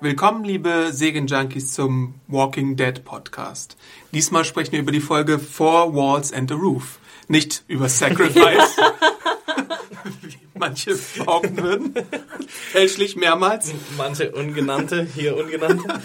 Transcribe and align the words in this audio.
Willkommen, 0.00 0.44
liebe 0.44 0.92
Segen-Junkies, 0.92 1.72
zum 1.72 2.14
Walking 2.28 2.76
Dead 2.76 3.04
Podcast. 3.04 3.76
Diesmal 4.12 4.44
sprechen 4.44 4.70
wir 4.70 4.78
über 4.78 4.92
die 4.92 5.00
Folge 5.00 5.40
Four 5.40 5.92
Walls 5.92 6.32
and 6.32 6.52
a 6.52 6.54
Roof. 6.54 7.00
Nicht 7.26 7.64
über 7.66 7.88
Sacrifice, 7.88 8.76
wie 10.22 10.38
manche 10.54 10.96
behaupten 11.16 11.60
würden. 11.60 11.94
Fälschlich 12.46 13.16
mehrmals. 13.16 13.72
Manche 13.96 14.30
ungenannte, 14.30 15.04
hier 15.04 15.36
ungenannte. 15.36 15.84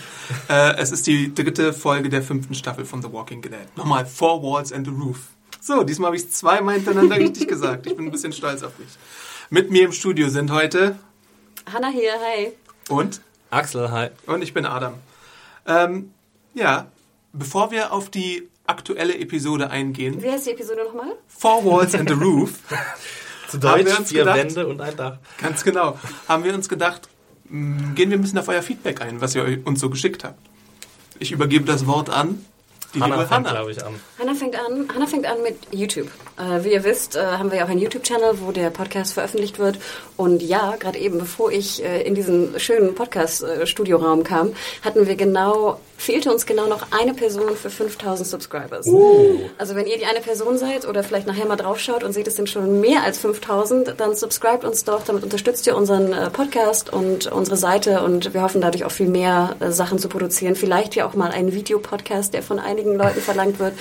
Äh, 0.50 0.76
es 0.78 0.92
ist 0.92 1.06
die 1.08 1.34
dritte 1.34 1.72
Folge 1.72 2.10
der 2.10 2.22
fünften 2.22 2.56
Staffel 2.56 2.86
von 2.86 3.02
The 3.02 3.14
Walking 3.14 3.42
Dead. 3.44 3.54
Nochmal, 3.76 4.06
Four 4.06 4.42
Walls 4.42 4.74
and 4.74 4.88
a 4.88 4.92
Roof. 4.92 5.30
So, 5.62 5.84
diesmal 5.84 6.08
habe 6.08 6.18
ich 6.18 6.24
es 6.24 6.32
zweimal 6.32 6.76
hintereinander 6.76 7.18
richtig 7.18 7.48
gesagt. 7.48 7.86
Ich 7.86 7.96
bin 7.96 8.06
ein 8.06 8.12
bisschen 8.12 8.34
stolz 8.34 8.64
auf 8.64 8.78
mich. 8.80 8.90
Mit 9.50 9.70
mir 9.72 9.84
im 9.84 9.92
Studio 9.92 10.30
sind 10.30 10.52
heute 10.52 10.98
Hanna 11.72 11.90
hier, 11.90 12.14
hi. 12.20 12.52
und 12.90 13.22
Axel, 13.54 13.92
hi. 13.92 14.10
Und 14.26 14.42
ich 14.42 14.54
bin 14.54 14.66
Adam. 14.66 14.96
Ähm, 15.68 16.12
ja, 16.54 16.88
bevor 17.32 17.72
wir 17.72 17.92
auf 17.94 18.10
die 18.10 18.48
aktuelle 18.66 19.18
Episode 19.18 19.70
eingehen, 19.70 20.22
Wie 20.22 20.30
heißt 20.32 20.48
die 20.48 20.52
Episode 20.52 20.84
nochmal? 20.86 21.14
Four 21.28 21.64
Walls 21.66 21.96
and 21.96 22.10
a 22.12 22.16
Roof, 22.16 22.60
Zu 23.50 23.58
Haben 23.58 23.62
Deutsch 23.62 23.86
wir 23.86 24.00
uns 24.00 24.10
vier 24.10 24.20
gedacht? 24.22 24.38
Wände 24.38 24.68
und 24.68 24.82
ein 24.82 24.96
Dach. 24.96 25.18
ganz 25.38 25.64
genau, 25.64 25.98
haben 26.28 26.44
wir 26.44 26.54
uns 26.54 26.68
gedacht, 26.70 27.08
mh, 27.50 27.94
gehen 27.94 28.10
wir 28.10 28.18
ein 28.18 28.22
bisschen 28.22 28.40
auf 28.40 28.48
euer 28.48 28.62
Feedback 28.64 29.02
ein, 29.02 29.22
was 29.22 29.36
ihr 29.36 29.62
uns 29.66 29.80
so 29.80 29.90
geschickt 29.90 30.24
habt. 30.24 30.40
Ich 31.20 31.32
übergebe 31.32 31.66
das 31.66 31.86
Wort 31.86 32.10
an 32.10 32.44
die 32.94 33.02
Hanna 33.02 33.16
liebe 33.16 33.28
fängt, 33.28 33.48
Hanna. 33.48 33.52
glaube 33.52 33.72
ich, 33.72 33.84
an. 33.84 33.94
Hanna 34.20 34.34
fängt 34.34 34.56
an. 34.56 34.88
Hanna 34.94 35.08
fängt 35.08 35.26
an 35.26 35.42
mit 35.42 35.58
YouTube. 35.72 36.10
Äh, 36.38 36.64
wie 36.64 36.74
ihr 36.74 36.84
wisst, 36.84 37.16
äh, 37.16 37.24
haben 37.24 37.52
wir 37.52 37.60
ja 37.60 37.66
auch 37.66 37.70
einen 37.70 37.80
YouTube-Channel, 37.80 38.40
wo 38.42 38.52
der 38.52 38.70
Podcast 38.70 39.14
veröffentlicht 39.14 39.60
wird. 39.60 39.80
Und 40.18 40.42
ja, 40.42 40.76
gerade 40.78 41.00
eben, 41.00 41.20
bevor 41.20 41.52
ich 41.52 41.84
äh, 41.84 42.02
in 42.04 42.16
diesen 42.16 42.60
schönen 42.60 42.96
Podcast-Studioraum 42.96 44.24
kam, 44.24 44.54
hatten 44.84 45.08
wir 45.08 45.16
genau, 45.16 45.80
fehlte 46.04 46.32
uns 46.32 46.46
genau 46.46 46.68
noch 46.68 46.88
eine 46.92 47.14
Person 47.14 47.56
für 47.56 47.70
5000 47.70 48.28
Subscribers. 48.28 48.88
Also 49.58 49.76
wenn 49.76 49.88
ihr 49.88 49.98
die 49.98 50.06
eine 50.06 50.20
Person 50.20 50.58
seid 50.58 50.88
oder 50.88 51.04
vielleicht 51.04 51.28
nachher 51.28 51.46
mal 51.46 51.56
draufschaut 51.56 52.04
und 52.04 52.12
seht, 52.12 52.28
es 52.28 52.36
sind 52.36 52.50
schon 52.50 52.82
mehr 52.82 53.04
als 53.04 53.18
5000, 53.20 53.96
dann 53.98 54.16
subscribt 54.16 54.66
uns 54.66 54.84
doch. 54.84 55.04
Damit 55.06 55.24
unterstützt 55.24 55.66
ihr 55.66 55.78
unseren 55.78 56.12
äh, 56.12 56.30
Podcast 56.30 56.92
und 56.92 57.28
unsere 57.28 57.56
Seite 57.56 58.02
und 58.02 58.34
wir 58.34 58.42
hoffen 58.42 58.60
dadurch 58.60 58.84
auch 58.84 58.92
viel 58.92 59.08
mehr 59.08 59.56
äh, 59.60 59.72
Sachen 59.72 59.98
zu 59.98 60.10
produzieren. 60.10 60.56
Vielleicht 60.56 60.96
ja 60.96 61.08
auch 61.08 61.14
mal 61.14 61.32
einen 61.32 61.54
Videopodcast, 61.54 62.34
der 62.34 62.44
von 62.44 62.60
einigen 62.60 62.96
Leuten 62.96 63.22
verlangt 63.22 63.60
wird. 63.60 63.74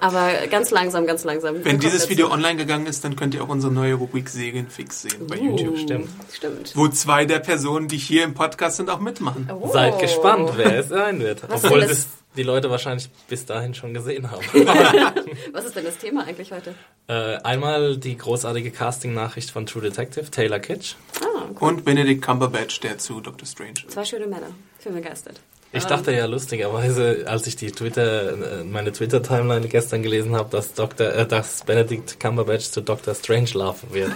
Aber 0.00 0.30
ganz 0.50 0.70
langsam, 0.70 1.06
ganz 1.06 1.24
langsam. 1.24 1.64
Wenn 1.64 1.78
dieses. 1.78 2.08
Video 2.08 2.30
online 2.30 2.56
gegangen 2.56 2.86
ist, 2.86 3.04
dann 3.04 3.16
könnt 3.16 3.34
ihr 3.34 3.44
auch 3.44 3.48
unsere 3.48 3.72
neue 3.72 3.94
Rubrik 3.94 4.30
Segen 4.30 4.68
fix 4.68 5.02
sehen 5.02 5.26
bei 5.28 5.36
YouTube. 5.36 5.78
Stimmt. 5.78 6.08
Stimmt. 6.32 6.72
Wo 6.74 6.88
zwei 6.88 7.26
der 7.26 7.38
Personen, 7.38 7.86
die 7.86 7.98
hier 7.98 8.24
im 8.24 8.34
Podcast 8.34 8.78
sind, 8.78 8.88
auch 8.88 9.00
mitmachen. 9.00 9.48
Oh. 9.52 9.68
Seid 9.70 9.98
gespannt, 9.98 10.52
wer 10.56 10.78
es 10.78 10.88
sein 10.88 11.20
wird. 11.20 11.42
Was 11.48 11.67
Obwohl 11.68 11.80
das 11.80 11.88
das- 11.90 12.08
die 12.36 12.42
Leute 12.44 12.70
wahrscheinlich 12.70 13.08
bis 13.28 13.46
dahin 13.46 13.74
schon 13.74 13.94
gesehen 13.94 14.30
haben. 14.30 14.44
Was 15.52 15.64
ist 15.64 15.74
denn 15.74 15.84
das 15.84 15.98
Thema 15.98 16.24
eigentlich 16.24 16.52
heute? 16.52 16.74
äh, 17.08 17.36
einmal 17.42 17.96
die 17.96 18.16
großartige 18.16 18.70
Casting-Nachricht 18.70 19.50
von 19.50 19.66
True 19.66 19.82
Detective, 19.82 20.30
Taylor 20.30 20.58
Kitsch. 20.60 20.94
Ah, 21.20 21.46
cool. 21.60 21.68
Und 21.68 21.84
Benedict 21.84 22.22
Cumberbatch, 22.22 22.78
der 22.80 22.98
zu 22.98 23.20
Dr. 23.20 23.46
Strange 23.46 23.72
ist. 23.86 23.90
Zwei 23.92 24.04
schöne 24.04 24.26
Männer. 24.26 24.50
Ich 24.78 24.84
bin 24.84 24.94
begeistert. 24.94 25.40
Ich 25.72 25.82
Ähm, 25.82 25.88
dachte 25.88 26.12
ja 26.12 26.26
lustigerweise, 26.26 27.24
als 27.26 27.46
ich 27.46 27.56
die 27.56 27.72
Twitter, 27.72 28.60
äh, 28.60 28.64
meine 28.64 28.92
Twitter-Timeline 28.92 29.66
gestern 29.68 30.02
gelesen 30.02 30.36
habe, 30.36 30.50
dass, 30.50 30.74
Dr., 30.74 31.08
äh, 31.08 31.26
dass 31.26 31.64
Benedict 31.64 32.20
Cumberbatch 32.20 32.66
zu 32.70 32.82
Dr. 32.82 33.14
Strangelove 33.14 33.78
wird. 33.90 34.12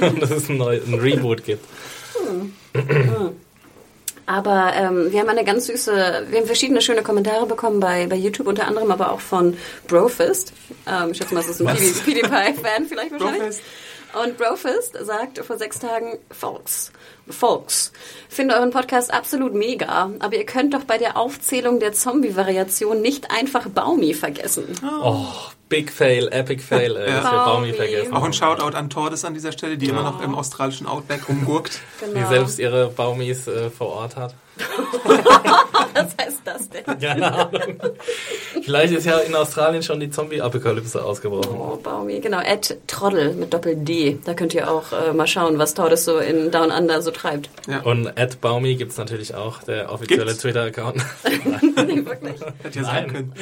Und 0.00 0.22
dass 0.22 0.30
es 0.30 0.48
ein, 0.48 0.56
neu, 0.56 0.80
ein 0.86 0.94
Reboot 0.94 1.44
gibt. 1.44 1.64
Aber 4.26 4.72
ähm, 4.74 5.12
wir 5.12 5.20
haben 5.20 5.28
eine 5.28 5.44
ganz 5.44 5.66
süße, 5.66 6.26
wir 6.28 6.38
haben 6.38 6.46
verschiedene 6.46 6.80
schöne 6.80 7.02
Kommentare 7.02 7.46
bekommen 7.46 7.78
bei, 7.78 8.06
bei 8.06 8.16
YouTube, 8.16 8.48
unter 8.48 8.66
anderem 8.66 8.90
aber 8.90 9.12
auch 9.12 9.20
von 9.20 9.56
Brofist. 9.86 10.52
Ähm, 10.86 11.12
ich 11.12 11.18
schätze 11.18 11.32
mal, 11.32 11.40
das 11.40 11.50
ist 11.50 11.60
ein 11.60 11.68
PewDiePie-Fan 11.68 12.86
vielleicht 12.88 13.12
wahrscheinlich. 13.12 13.40
Brofist. 13.40 13.62
Und 14.22 14.38
Brofist 14.38 14.96
sagt 15.04 15.38
vor 15.38 15.58
sechs 15.58 15.78
Tagen, 15.78 16.18
Folks, 16.30 16.90
Folks, 17.28 17.92
finde 18.30 18.54
euren 18.54 18.70
Podcast 18.70 19.12
absolut 19.12 19.52
mega, 19.52 20.10
aber 20.20 20.36
ihr 20.36 20.46
könnt 20.46 20.72
doch 20.72 20.84
bei 20.84 20.96
der 20.96 21.16
Aufzählung 21.18 21.80
der 21.80 21.92
Zombie-Variation 21.92 23.02
nicht 23.02 23.30
einfach 23.30 23.68
Baumi 23.68 24.14
vergessen. 24.14 24.64
Oh, 25.02 25.26
Big 25.68 25.92
Fail, 25.92 26.28
Epic 26.32 26.62
Fail, 26.62 26.96
äh, 26.96 27.10
Ja. 27.10 27.20
dass 27.20 27.24
wir 27.32 27.38
Baumi 27.44 27.44
Baumi. 27.44 27.72
Auch 27.72 27.76
vergessen 27.76 28.14
haben. 28.14 28.24
ein 28.24 28.32
Shoutout 28.32 28.76
an 28.76 28.88
Tordes 28.88 29.24
an 29.24 29.34
dieser 29.34 29.52
Stelle, 29.52 29.76
die 29.76 29.86
immer 29.88 30.02
noch 30.02 30.22
im 30.22 30.34
australischen 30.34 30.86
Outback 30.86 31.28
rumgurkt. 31.28 31.80
Die 32.14 32.24
selbst 32.26 32.58
ihre 32.58 32.88
Baumis 32.88 33.46
äh, 33.48 33.68
vor 33.70 33.88
Ort 33.88 34.16
hat. 34.16 34.34
Was 35.94 36.16
heißt 36.20 36.40
das 36.44 36.68
denn? 36.68 36.84
Keine 36.98 37.32
Ahnung. 37.32 37.76
Vielleicht 38.62 38.92
ist 38.92 39.06
ja 39.06 39.18
in 39.18 39.34
Australien 39.34 39.82
schon 39.82 40.00
die 40.00 40.10
Zombie-Apokalypse 40.10 41.02
ausgebrochen. 41.04 41.56
Oh, 41.58 41.76
Baumi, 41.76 42.20
genau. 42.20 42.40
Ed 42.40 42.78
Troddel 42.86 43.34
mit 43.34 43.52
Doppel-D. 43.52 44.18
Da 44.24 44.34
könnt 44.34 44.54
ihr 44.54 44.70
auch 44.70 44.92
äh, 44.92 45.12
mal 45.12 45.26
schauen, 45.26 45.58
was 45.58 45.74
Tordes 45.74 46.04
so 46.04 46.18
in 46.18 46.50
Down 46.50 46.70
Under 46.70 47.02
so 47.02 47.10
treibt. 47.10 47.50
Und 47.84 48.08
at 48.18 48.40
Baumi 48.40 48.76
gibt 48.76 48.92
es 48.92 48.98
natürlich 48.98 49.34
auch, 49.34 49.62
der 49.62 49.92
offizielle? 49.92 50.36
Twitter-Account. 50.36 50.96
nee, 51.24 52.04
wirklich. 52.04 52.40
Hätte 52.62 52.78
ja 52.78 52.84
sein 52.84 53.12
können. 53.12 53.32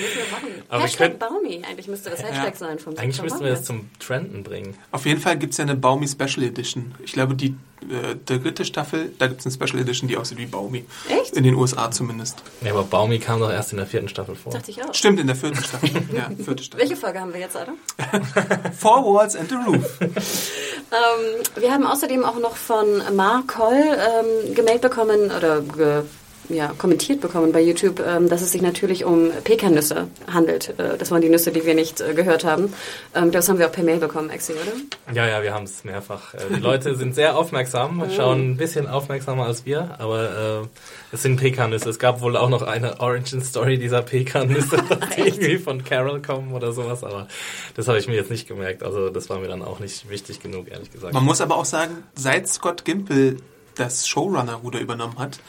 Aber 0.69 0.83
Hashtag 0.85 1.19
können, 1.19 1.19
Baumi. 1.19 1.63
Eigentlich 1.69 1.89
müsste 1.89 2.11
das 2.11 2.23
Hashtag 2.23 2.57
sein 2.57 2.79
vom 2.79 2.97
eigentlich 2.97 3.23
müssten 3.23 3.45
wir 3.45 3.51
das 3.51 3.65
zum 3.65 3.91
Trenden 3.99 4.43
bringen. 4.43 4.77
Auf 4.93 5.07
jeden 5.07 5.21
Fall 5.21 5.37
gibt 5.37 5.53
es 5.53 5.59
ja 5.59 5.65
eine 5.65 5.77
Baumi 5.77 6.09
Special 6.09 6.47
Edition. 6.47 6.95
Ich 7.05 7.13
glaube, 7.13 7.35
die 7.35 7.55
äh, 7.91 8.17
dritte 8.39 8.65
Staffel, 8.65 9.12
da 9.19 9.27
gibt 9.27 9.45
es 9.45 9.47
eine 9.47 9.55
Special 9.55 9.83
Edition, 9.83 10.09
die 10.09 10.17
aussieht 10.17 10.39
wie 10.39 10.47
Baumi. 10.47 10.84
Echt? 11.09 11.37
In 11.37 11.45
den 11.45 11.55
USA 11.55 11.91
zumindest. 11.91 12.43
Ja, 12.62 12.72
aber 12.72 12.84
Baumi 12.84 13.19
kam 13.19 13.41
doch 13.41 13.50
erst 13.50 13.72
in 13.72 13.78
der 13.78 13.87
vierten 13.87 14.09
Staffel 14.09 14.34
vor. 14.34 14.53
Dachte 14.53 14.71
ich 14.71 14.83
auch. 14.83 14.95
Stimmt, 14.95 15.21
in 15.21 15.27
der 15.27 15.37
vierten 15.37 15.62
Staffel. 15.62 15.91
ja, 16.12 16.31
vierte 16.43 16.62
Staffel. 16.62 16.81
Welche 16.81 16.97
Folge 16.97 17.21
haben 17.21 17.33
wir 17.33 17.41
jetzt, 17.41 17.56
Adam? 17.56 17.77
Four 18.78 19.15
Walls 19.15 19.37
and 19.37 19.53
a 19.53 19.65
Roof. 19.67 19.99
Ähm, 20.00 21.43
wir 21.56 21.73
haben 21.73 21.87
außerdem 21.87 22.25
auch 22.25 22.39
noch 22.39 22.56
von 22.56 22.87
Mark 23.17 23.59
Holl 23.59 23.75
ähm, 23.75 24.55
gemeldet 24.55 24.83
bekommen 24.83 25.31
oder 25.31 25.61
ge, 25.62 26.03
ja, 26.49 26.72
kommentiert 26.77 27.21
bekommen 27.21 27.53
bei 27.53 27.60
YouTube, 27.60 28.00
ähm, 28.00 28.28
dass 28.28 28.43
es 28.43 28.53
sich 28.53 28.62
natürlich 28.62 29.05
um 29.05 29.31
Pekannüsse 29.44 30.09
handelt. 30.31 30.75
Äh, 30.78 30.99
das 30.99 31.10
waren 31.10 31.21
die 31.21 31.28
Nüsse, 31.28 31.53
die 31.53 31.65
wir 31.65 31.75
nicht 31.75 32.00
äh, 32.00 32.15
gehört 32.15 32.44
haben. 32.44 32.72
Ähm, 33.15 33.31
das 33.31 33.49
haben 33.49 33.59
wir 33.59 33.66
auch 33.66 33.72
per 33.72 33.84
Mail 33.84 33.99
bekommen, 33.99 34.31
Exi, 34.31 34.53
oder? 34.53 35.15
Ja, 35.15 35.27
ja, 35.27 35.43
wir 35.43 35.55
haben 35.55 35.65
es 35.65 35.84
mehrfach. 35.84 36.34
Äh, 36.34 36.55
Die 36.55 36.60
Leute 36.60 36.97
sind 36.97 37.15
sehr 37.15 37.37
aufmerksam, 37.37 38.05
schauen 38.16 38.53
ein 38.53 38.56
bisschen 38.56 38.87
aufmerksamer 38.87 39.47
als 39.47 39.65
wir, 39.65 39.97
aber 39.99 40.62
äh, 40.62 41.15
es 41.15 41.22
sind 41.22 41.37
Pekannüsse. 41.37 41.88
Es 41.88 41.99
gab 41.99 42.21
wohl 42.21 42.37
auch 42.37 42.50
noch 42.50 42.62
eine 42.62 43.00
Origin-Story 43.00 43.78
dieser 43.78 44.03
Pekannüsse, 44.03 44.76
die 45.16 45.21
irgendwie 45.21 45.58
von 45.58 45.82
Carol 45.85 46.20
kommen 46.20 46.52
oder 46.52 46.73
sowas, 46.73 47.05
aber 47.05 47.29
das 47.75 47.88
habe 47.88 47.99
ich 47.99 48.06
mir 48.06 48.17
jetzt 48.17 48.31
nicht 48.31 48.47
gemerkt. 48.47 48.82
Also 48.82 49.08
das 49.11 49.31
war 49.31 49.38
mir 49.38 49.49
dann 49.49 49.62
auch 49.62 49.81
nicht 49.81 50.08
wichtig 50.11 50.40
genug, 50.40 50.70
ehrlich 50.70 50.90
gesagt. 50.90 51.14
Man 51.14 51.25
muss 51.25 51.40
aber 51.40 51.56
auch 51.56 51.64
sagen, 51.64 52.05
seit 52.14 52.49
Scott 52.49 52.85
Gimple 52.85 53.37
das 53.76 54.06
Showrunner-Ruder 54.06 54.81
übernommen 54.81 55.19
hat, 55.19 55.40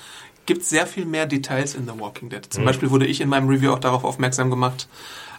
gibt 0.45 0.61
es 0.61 0.69
sehr 0.69 0.87
viel 0.87 1.05
mehr 1.05 1.25
Details 1.25 1.75
in 1.75 1.85
The 1.85 1.99
Walking 1.99 2.29
Dead. 2.29 2.45
Zum 2.47 2.65
Beispiel 2.65 2.91
wurde 2.91 3.05
ich 3.05 3.21
in 3.21 3.29
meinem 3.29 3.47
Review 3.49 3.71
auch 3.71 3.79
darauf 3.79 4.03
aufmerksam 4.03 4.49
gemacht, 4.49 4.87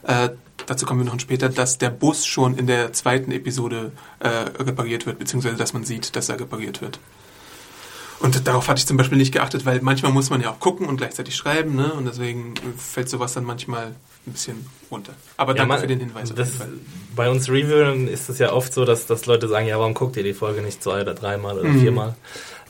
äh, 0.06 0.31
dazu 0.67 0.87
kommen 0.87 1.05
wir 1.05 1.12
noch 1.12 1.19
später, 1.19 1.49
dass 1.49 1.79
der 1.79 1.91
Bus 1.91 2.26
schon 2.26 2.56
in 2.56 2.67
der 2.67 2.93
zweiten 2.93 3.32
Episode 3.32 3.93
äh, 4.20 4.29
repariert 4.29 5.06
wird, 5.06 5.19
beziehungsweise 5.19 5.56
dass 5.56 5.73
man 5.73 5.85
sieht, 5.85 6.14
dass 6.17 6.29
er 6.29 6.38
repariert 6.38 6.81
wird. 6.81 7.00
Und 8.20 8.47
darauf 8.47 8.69
hatte 8.69 8.79
ich 8.79 8.87
zum 8.87 8.97
Beispiel 8.97 9.19
nicht 9.19 9.32
geachtet, 9.32 9.67
weil 9.67 9.81
manchmal 9.82 10.12
muss 10.12 10.31
man 10.31 10.41
ja 10.41 10.50
auch 10.50 10.61
gucken 10.61 10.87
und 10.87 10.97
gleichzeitig 10.97 11.37
schreiben, 11.37 11.75
ne? 11.75 11.93
Und 11.93 12.06
deswegen 12.06 12.55
fällt 12.79 13.11
sowas 13.11 13.35
dann 13.35 13.44
manchmal 13.44 13.94
ein 14.26 14.32
bisschen 14.32 14.67
runter. 14.90 15.12
Aber 15.37 15.52
Ja, 15.52 15.58
danke 15.58 15.69
man- 15.69 15.81
für 15.81 15.87
den 15.87 16.00
Hinweis. 16.00 16.31
auf 16.31 16.37
Das, 16.37 16.49
jeden 16.49 16.58
Fall. 16.61 16.69
bei 17.14 17.31
uns 17.31 17.49
Reviewern 17.49 18.08
ist 18.08 18.28
es 18.28 18.38
ja 18.38 18.52
oft 18.52 18.73
so, 18.73 18.84
dass, 18.84 19.06
dass 19.06 19.26
Leute 19.26 19.49
sagen, 19.49 19.67
ja, 19.67 19.78
warum 19.78 19.94
guckt 19.94 20.17
ihr 20.17 20.23
die 20.23 20.34
Folge 20.34 20.62
nicht 20.62 20.82
zwei 20.82 21.00
oder 21.02 21.14
dreimal 21.14 21.58
oder 21.58 21.69
Mhm. 21.69 21.81
viermal? 21.81 22.14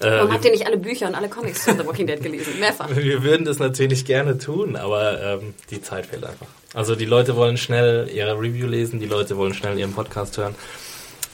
Äh, 0.01 0.11
Warum 0.11 0.33
habt 0.35 0.45
ihr 0.45 0.51
nicht 0.51 0.67
alle 0.67 0.77
Bücher 0.77 1.07
und 1.09 1.15
alle 1.15 1.29
Comics 1.31 1.65
zu 1.65 1.73
The 1.73 1.87
Walking 1.87 2.07
Dead 2.07 2.23
gelesen? 2.23 2.61
Mehrfach. 2.61 2.89
wir 2.95 3.23
würden 3.23 3.47
das 3.47 3.59
natürlich 3.59 4.05
gerne 4.05 4.37
tun, 4.37 4.77
aber 4.77 5.23
ähm, 5.41 5.55
die 5.71 5.81
Zeit 5.81 6.05
fehlt 6.07 6.25
einfach. 6.25 6.47
Also 6.75 6.95
die 6.97 7.07
Leute 7.07 7.35
wollen 7.37 7.57
schnell 7.57 8.11
ihre 8.13 8.35
Review 8.39 8.67
lesen, 8.67 9.01
die 9.01 9.07
Leute 9.07 9.39
wollen 9.39 9.55
schnell 9.55 9.79
ihren 9.79 9.95
Podcast 9.95 10.37
hören. 10.37 10.55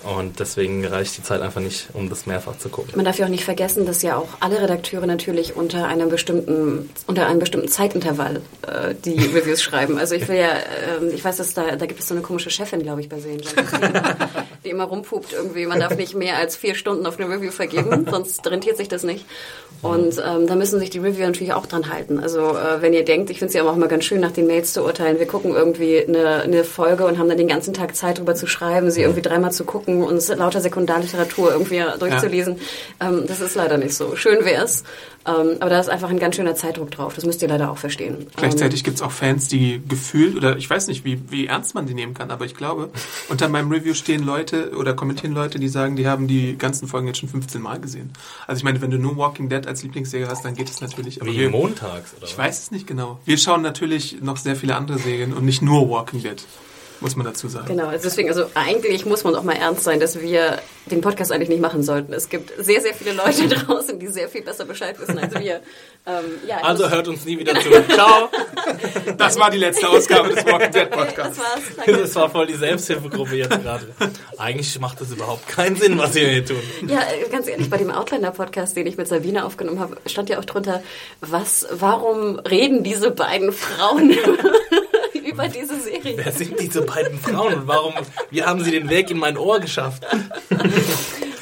Und 0.04 0.40
deswegen 0.40 0.84
reicht 0.84 1.16
die 1.16 1.22
Zeit 1.22 1.40
einfach 1.40 1.60
nicht, 1.60 1.88
um 1.92 2.08
das 2.08 2.26
mehrfach 2.26 2.58
zu 2.58 2.68
gucken. 2.68 2.92
Man 2.96 3.04
darf 3.04 3.18
ja 3.18 3.26
auch 3.26 3.30
nicht 3.30 3.44
vergessen, 3.44 3.86
dass 3.86 4.02
ja 4.02 4.16
auch 4.16 4.28
alle 4.40 4.60
Redakteure 4.60 5.06
natürlich 5.06 5.54
unter 5.54 5.86
einem 5.86 6.08
bestimmten, 6.08 6.90
unter 7.06 7.26
einem 7.26 7.38
bestimmten 7.38 7.68
Zeitintervall 7.68 8.40
äh, 8.66 8.94
die 9.04 9.18
Reviews 9.34 9.62
schreiben. 9.62 9.98
Also 9.98 10.14
ich 10.14 10.26
will 10.28 10.36
ja, 10.36 10.50
ähm, 11.00 11.10
ich 11.14 11.24
weiß, 11.24 11.36
dass 11.36 11.54
da, 11.54 11.76
da 11.76 11.86
gibt 11.86 12.00
es 12.00 12.08
so 12.08 12.14
eine 12.14 12.22
komische 12.22 12.50
Chefin, 12.50 12.82
glaube 12.82 13.00
ich, 13.00 13.08
bei 13.08 13.20
Serien, 13.20 13.42
die 14.64 14.70
immer 14.70 14.84
rumpupt 14.84 15.32
irgendwie. 15.32 15.66
Man 15.66 15.78
darf 15.78 15.96
nicht 15.96 16.14
mehr 16.14 16.36
als 16.36 16.56
vier 16.56 16.74
Stunden 16.74 17.06
auf 17.06 17.20
eine 17.20 17.28
Review 17.28 17.50
vergeben, 17.50 18.06
sonst 18.10 18.44
rentiert 18.46 18.76
sich 18.76 18.88
das 18.88 19.04
nicht. 19.04 19.24
Und 19.82 20.22
ähm, 20.24 20.46
da 20.46 20.54
müssen 20.54 20.78
sich 20.78 20.90
die 20.90 20.98
Reviewer 20.98 21.26
natürlich 21.26 21.52
auch 21.52 21.66
dran 21.66 21.92
halten. 21.92 22.20
Also 22.20 22.40
äh, 22.56 22.80
wenn 22.80 22.92
ihr 22.92 23.04
denkt, 23.04 23.30
ich 23.30 23.38
finde 23.38 23.48
es 23.48 23.54
ja 23.54 23.64
auch 23.64 23.76
immer 23.76 23.88
ganz 23.88 24.04
schön, 24.04 24.20
nach 24.20 24.30
den 24.30 24.46
Mails 24.46 24.72
zu 24.72 24.82
urteilen. 24.84 25.18
Wir 25.18 25.26
gucken 25.26 25.54
irgendwie 25.54 26.04
eine, 26.04 26.42
eine 26.42 26.64
Folge 26.64 27.04
und 27.06 27.18
haben 27.18 27.28
dann 27.28 27.38
den 27.38 27.48
ganzen 27.48 27.74
Tag 27.74 27.96
Zeit 27.96 28.18
drüber 28.18 28.34
zu 28.34 28.46
schreiben, 28.46 28.90
sie 28.90 29.02
irgendwie 29.02 29.22
dreimal 29.22 29.52
zu 29.52 29.64
gucken 29.64 29.91
und 30.00 30.16
es 30.16 30.28
lauter 30.28 30.60
Sekundarliteratur 30.60 31.52
irgendwie 31.52 31.82
durchzulesen. 31.98 32.56
Ähm, 33.00 33.24
das 33.26 33.40
ist 33.40 33.54
leider 33.54 33.76
nicht 33.76 33.94
so. 33.94 34.16
Schön 34.16 34.44
wär's. 34.44 34.84
Ähm, 35.24 35.56
aber 35.60 35.70
da 35.70 35.78
ist 35.78 35.88
einfach 35.88 36.10
ein 36.10 36.18
ganz 36.18 36.36
schöner 36.36 36.54
Zeitdruck 36.56 36.90
drauf. 36.90 37.14
Das 37.14 37.24
müsst 37.24 37.42
ihr 37.42 37.48
leider 37.48 37.70
auch 37.70 37.78
verstehen. 37.78 38.26
Gleichzeitig 38.36 38.82
gibt 38.82 38.96
es 38.96 39.02
auch 39.02 39.12
Fans, 39.12 39.46
die 39.46 39.80
gefühlt, 39.86 40.36
oder 40.36 40.56
ich 40.56 40.68
weiß 40.68 40.88
nicht, 40.88 41.04
wie, 41.04 41.30
wie 41.30 41.46
ernst 41.46 41.74
man 41.74 41.86
die 41.86 41.94
nehmen 41.94 42.14
kann, 42.14 42.30
aber 42.30 42.44
ich 42.44 42.56
glaube, 42.56 42.90
unter 43.28 43.48
meinem 43.48 43.70
Review 43.70 43.94
stehen 43.94 44.24
Leute 44.24 44.72
oder 44.76 44.94
kommentieren 44.94 45.32
Leute, 45.32 45.60
die 45.60 45.68
sagen, 45.68 45.94
die 45.94 46.08
haben 46.08 46.26
die 46.26 46.58
ganzen 46.58 46.88
Folgen 46.88 47.06
jetzt 47.06 47.18
schon 47.18 47.28
15 47.28 47.62
Mal 47.62 47.78
gesehen. 47.80 48.12
Also 48.46 48.58
ich 48.58 48.64
meine, 48.64 48.80
wenn 48.80 48.90
du 48.90 48.98
nur 48.98 49.16
Walking 49.16 49.48
Dead 49.48 49.66
als 49.66 49.82
Lieblingsserie 49.82 50.28
hast, 50.28 50.44
dann 50.44 50.54
geht 50.54 50.68
es 50.68 50.80
natürlich. 50.80 51.20
Aber 51.20 51.30
Wie 51.30 51.38
wir, 51.38 51.50
montags 51.50 52.14
oder 52.16 52.26
ich 52.26 52.32
was? 52.32 52.38
weiß 52.38 52.62
es 52.64 52.70
nicht 52.72 52.86
genau. 52.86 53.20
Wir 53.24 53.38
schauen 53.38 53.62
natürlich 53.62 54.20
noch 54.22 54.36
sehr 54.36 54.56
viele 54.56 54.74
andere 54.74 54.98
Serien 54.98 55.32
und 55.32 55.44
nicht 55.44 55.62
nur 55.62 55.88
Walking 55.88 56.22
Dead, 56.22 56.42
muss 57.02 57.16
man 57.16 57.26
dazu 57.26 57.48
sagen. 57.48 57.66
Genau, 57.66 57.88
also 57.88 58.04
deswegen, 58.04 58.28
also 58.28 58.46
eigentlich 58.54 59.04
muss 59.04 59.24
man 59.24 59.34
auch 59.34 59.42
mal 59.42 59.52
ernst 59.56 59.84
sein, 59.84 60.00
dass 60.00 60.20
wir 60.20 60.58
den 60.86 61.00
Podcast 61.00 61.30
eigentlich 61.32 61.48
nicht 61.48 61.60
machen 61.60 61.82
sollten. 61.82 62.12
Es 62.12 62.28
gibt 62.28 62.52
sehr, 62.64 62.80
sehr 62.80 62.94
viele 62.94 63.12
Leute 63.12 63.46
draußen, 63.48 63.98
die 63.98 64.06
sehr 64.08 64.28
viel 64.28 64.42
besser 64.42 64.64
Bescheid 64.64 64.98
wissen 65.00 65.18
als 65.18 65.34
wir. 65.34 65.60
Ähm, 66.04 66.24
ja, 66.46 66.58
Also 66.62 66.88
hört 66.90 67.06
uns 67.08 67.24
nie 67.24 67.38
wieder 67.38 67.54
zu. 67.60 67.68
Ciao! 67.92 68.28
Das 69.18 69.38
war 69.38 69.50
die 69.50 69.58
letzte 69.58 69.88
Ausgabe 69.88 70.30
des 70.30 70.44
Walking 70.46 70.70
Dead 70.72 70.88
das 70.90 70.96
Podcasts. 70.98 71.38
war's. 71.38 71.60
Danke. 71.76 71.96
Das 72.00 72.14
war 72.16 72.30
voll 72.30 72.46
die 72.46 72.54
Selbsthilfegruppe 72.54 73.36
jetzt 73.36 73.62
gerade. 73.62 73.86
Eigentlich 74.38 74.78
macht 74.80 75.00
das 75.00 75.10
überhaupt 75.10 75.46
keinen 75.46 75.76
Sinn, 75.76 75.98
was 75.98 76.14
wir 76.14 76.28
hier 76.28 76.44
tun. 76.44 76.62
Ja, 76.88 77.00
ganz 77.30 77.46
ehrlich, 77.48 77.68
bei 77.70 77.76
dem 77.76 77.90
Outlander-Podcast, 77.90 78.76
den 78.76 78.86
ich 78.86 78.96
mit 78.96 79.06
Sabine 79.08 79.44
aufgenommen 79.44 79.78
habe, 79.80 79.96
stand 80.06 80.28
ja 80.28 80.38
auch 80.38 80.44
drunter, 80.44 80.82
was, 81.20 81.66
warum 81.70 82.38
reden 82.40 82.82
diese 82.82 83.10
beiden 83.10 83.52
Frauen 83.52 84.16
über 85.32 85.48
diese 85.48 85.80
Serie? 85.80 86.16
Wer 86.16 86.32
sind 86.32 86.58
diese 86.60 86.82
beiden 86.82 87.18
Frauen 87.18 87.54
und 87.54 87.66
warum, 87.66 87.94
wie 88.30 88.42
haben 88.42 88.62
sie 88.62 88.70
den 88.70 88.88
Weg 88.88 89.10
in 89.10 89.18
mein 89.18 89.36
Ohr 89.36 89.60
geschafft? 89.60 90.06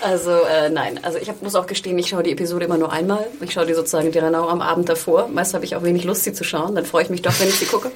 Also 0.03 0.31
äh, 0.31 0.71
nein, 0.71 0.99
also 1.03 1.19
ich 1.19 1.29
hab, 1.29 1.43
muss 1.43 1.55
auch 1.55 1.67
gestehen, 1.67 1.99
ich 1.99 2.09
schaue 2.09 2.23
die 2.23 2.33
Episode 2.33 2.65
immer 2.65 2.79
nur 2.79 2.91
einmal. 2.91 3.27
Ich 3.43 3.53
schaue 3.53 3.67
die 3.67 3.75
sozusagen 3.75 4.11
genau 4.11 4.49
am 4.49 4.63
Abend 4.63 4.89
davor. 4.89 5.29
Meist 5.29 5.53
habe 5.53 5.65
ich 5.65 5.77
auch 5.77 5.83
wenig 5.83 6.05
Lust, 6.05 6.25
sie 6.25 6.33
zu 6.33 6.43
schauen. 6.43 6.75
Dann 6.75 6.87
freue 6.87 7.03
ich 7.05 7.11
mich 7.11 7.21
doch, 7.21 7.39
wenn 7.39 7.49
ich 7.49 7.57
sie 7.57 7.67
gucke. 7.67 7.93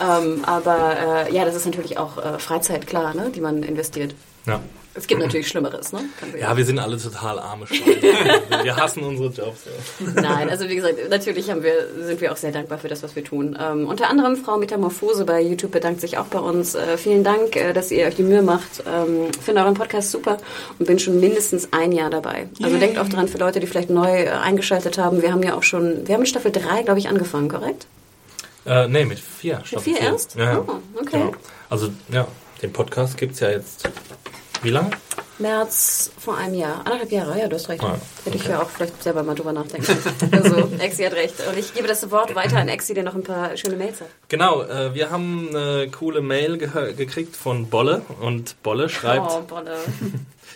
Ähm, 0.00 0.44
aber 0.44 1.26
äh, 1.28 1.34
ja, 1.34 1.44
das 1.44 1.54
ist 1.54 1.66
natürlich 1.66 1.98
auch 1.98 2.18
äh, 2.18 2.38
Freizeit, 2.38 2.86
klar, 2.86 3.14
ne, 3.14 3.30
die 3.34 3.40
man 3.40 3.62
investiert. 3.62 4.14
Ja. 4.46 4.60
Es 4.96 5.06
gibt 5.06 5.20
natürlich 5.20 5.48
Schlimmeres, 5.48 5.92
ne? 5.92 6.00
Ja, 6.40 6.56
wir 6.56 6.64
sind 6.64 6.78
alle 6.78 6.96
total 6.96 7.38
arme 7.38 7.66
Schweine. 7.66 8.00
Wir 8.62 8.76
hassen 8.76 9.02
unsere 9.02 9.28
Jobs. 9.28 9.60
Ja. 10.00 10.22
Nein, 10.22 10.48
also 10.48 10.68
wie 10.68 10.76
gesagt, 10.76 10.94
natürlich 11.10 11.50
haben 11.50 11.62
wir, 11.62 11.88
sind 12.00 12.20
wir 12.20 12.32
auch 12.32 12.36
sehr 12.36 12.50
dankbar 12.50 12.78
für 12.78 12.88
das, 12.88 13.02
was 13.02 13.14
wir 13.14 13.22
tun. 13.22 13.56
Ähm, 13.60 13.86
unter 13.86 14.08
anderem 14.08 14.36
Frau 14.36 14.56
Metamorphose 14.56 15.24
bei 15.24 15.40
YouTube 15.42 15.72
bedankt 15.72 16.00
sich 16.00 16.16
auch 16.18 16.26
bei 16.26 16.38
uns. 16.38 16.74
Äh, 16.74 16.96
vielen 16.96 17.22
Dank, 17.22 17.56
äh, 17.56 17.72
dass 17.72 17.90
ihr 17.90 18.06
euch 18.06 18.16
die 18.16 18.22
Mühe 18.22 18.42
macht. 18.42 18.82
Ähm, 18.86 19.30
Finde 19.40 19.60
euren 19.60 19.74
Podcast 19.74 20.10
super 20.10 20.38
und 20.78 20.86
bin 20.86 20.98
schon 20.98 21.20
mindestens 21.20 21.72
ein 21.72 21.92
Jahr 21.92 22.10
dabei. 22.10 22.48
Also 22.62 22.78
denkt 22.78 22.98
auch 22.98 23.08
dran 23.08 23.28
für 23.28 23.38
Leute, 23.38 23.60
die 23.60 23.66
vielleicht 23.66 23.90
neu 23.90 24.22
äh, 24.22 24.28
eingeschaltet 24.30 24.98
haben. 24.98 25.20
Wir 25.20 25.32
haben 25.32 25.42
ja 25.42 25.54
auch 25.54 25.62
schon, 25.62 26.06
wir 26.06 26.14
haben 26.14 26.22
mit 26.22 26.28
Staffel 26.28 26.50
3, 26.50 26.82
glaube 26.82 26.98
ich, 26.98 27.08
angefangen, 27.08 27.48
korrekt? 27.48 27.86
Äh, 28.66 28.88
nee, 28.88 29.04
mit 29.04 29.18
vier. 29.18 29.60
Staffel 29.64 29.94
vier 29.94 30.00
erst? 30.00 30.34
Ja. 30.34 30.58
Oh, 30.58 30.78
okay. 31.00 31.10
Genau. 31.12 31.32
Also, 31.70 31.90
ja, 32.08 32.26
den 32.62 32.72
Podcast 32.72 33.16
gibt's 33.16 33.40
ja 33.40 33.50
jetzt. 33.50 33.88
Wie 34.62 34.70
lange? 34.70 34.90
März 35.38 36.10
vor 36.18 36.38
einem 36.38 36.54
Jahr. 36.54 36.78
Anderthalb 36.78 37.12
Jahre, 37.12 37.38
ja, 37.38 37.46
du 37.46 37.56
hast 37.56 37.68
recht. 37.68 37.84
Ah, 37.84 37.98
Hätte 38.24 38.36
ich 38.36 38.42
okay. 38.44 38.52
ja 38.52 38.62
auch 38.62 38.70
vielleicht 38.70 39.02
selber 39.02 39.22
mal 39.22 39.34
drüber 39.34 39.52
nachdenken. 39.52 39.94
also, 40.32 40.70
Exi 40.78 41.04
hat 41.04 41.12
recht. 41.12 41.34
Und 41.46 41.58
ich 41.58 41.74
gebe 41.74 41.86
das 41.86 42.10
Wort 42.10 42.34
weiter 42.34 42.56
an 42.56 42.68
Exi, 42.68 42.94
der 42.94 43.04
noch 43.04 43.14
ein 43.14 43.22
paar 43.22 43.54
schöne 43.56 43.76
Mails 43.76 44.00
hat. 44.00 44.08
Genau, 44.28 44.62
äh, 44.62 44.94
wir 44.94 45.10
haben 45.10 45.48
eine 45.50 45.88
coole 45.90 46.22
Mail 46.22 46.54
gehö- 46.54 46.94
gekriegt 46.94 47.36
von 47.36 47.68
Bolle 47.68 48.00
und 48.20 48.60
Bolle 48.62 48.88
schreibt, 48.88 49.30
Oh, 49.30 49.42
Bolle. 49.42 49.76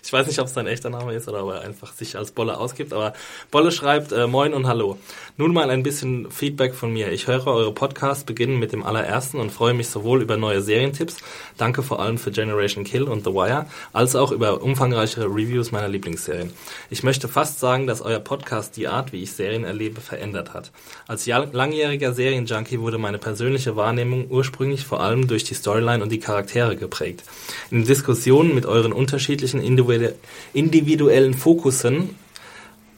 Ich 0.02 0.12
weiß 0.12 0.26
nicht, 0.26 0.38
ob 0.38 0.46
es 0.46 0.54
sein 0.54 0.66
echter 0.66 0.90
Name 0.90 1.14
ist 1.14 1.28
oder 1.28 1.44
ob 1.44 1.52
er 1.52 1.60
einfach 1.62 1.92
sich 1.92 2.16
als 2.16 2.32
Bolle 2.32 2.58
ausgibt, 2.58 2.92
aber 2.92 3.12
Bolle 3.50 3.72
schreibt, 3.72 4.12
äh, 4.12 4.26
moin 4.26 4.54
und 4.54 4.66
hallo. 4.66 4.98
Nun 5.36 5.52
mal 5.52 5.70
ein 5.70 5.82
bisschen 5.82 6.30
Feedback 6.30 6.74
von 6.74 6.92
mir. 6.92 7.12
Ich 7.12 7.26
höre 7.26 7.46
eure 7.46 7.72
Podcasts 7.72 8.24
beginnen 8.24 8.58
mit 8.58 8.72
dem 8.72 8.84
allerersten 8.84 9.38
und 9.38 9.50
freue 9.50 9.74
mich 9.74 9.88
sowohl 9.88 10.22
über 10.22 10.36
neue 10.36 10.62
Serientipps, 10.62 11.16
danke 11.56 11.82
vor 11.82 12.00
allem 12.00 12.18
für 12.18 12.30
Generation 12.30 12.84
Kill 12.84 13.04
und 13.04 13.24
The 13.24 13.32
Wire, 13.32 13.66
als 13.92 14.16
auch 14.16 14.32
über 14.32 14.62
umfangreichere 14.62 15.26
Reviews 15.26 15.72
meiner 15.72 15.88
Lieblingsserien. 15.88 16.52
Ich 16.90 17.02
möchte 17.02 17.28
fast 17.28 17.60
sagen, 17.60 17.86
dass 17.86 18.02
euer 18.02 18.20
Podcast 18.20 18.76
die 18.76 18.88
Art, 18.88 19.12
wie 19.12 19.22
ich 19.22 19.32
Serien 19.32 19.64
erlebe, 19.64 20.00
verändert 20.00 20.54
hat. 20.54 20.70
Als 21.06 21.26
langjähriger 21.26 22.12
Serienjunkie 22.12 22.80
wurde 22.80 22.98
meine 22.98 23.18
persönliche 23.18 23.76
Wahrnehmung 23.76 24.26
ursprünglich 24.28 24.84
vor 24.84 25.00
allem 25.00 25.28
durch 25.28 25.44
die 25.44 25.54
Storyline 25.54 26.02
und 26.02 26.10
die 26.10 26.18
Charaktere 26.18 26.76
geprägt. 26.76 27.22
In 27.70 27.84
Diskussionen 27.84 28.54
mit 28.54 28.66
euren 28.66 28.92
unterschiedlichen 28.92 29.60
individu- 29.90 30.14
individuellen 30.52 31.34
Fokussen 31.34 32.16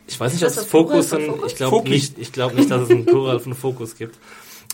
ich 0.06 0.20
weiß 0.20 0.32
nicht, 0.34 0.42
ob 0.42 0.50
es 0.50 0.64
Fokussen, 0.64 1.26
Fokus? 1.26 1.52
ich 1.52 1.56
glaube 1.56 1.88
nicht, 1.88 2.18
ich 2.18 2.32
glaube 2.32 2.54
nicht, 2.56 2.70
dass 2.70 2.82
es 2.82 2.90
einen 2.90 3.06
Plural 3.06 3.40
von 3.40 3.54
Fokus 3.54 3.96
gibt. 3.96 4.18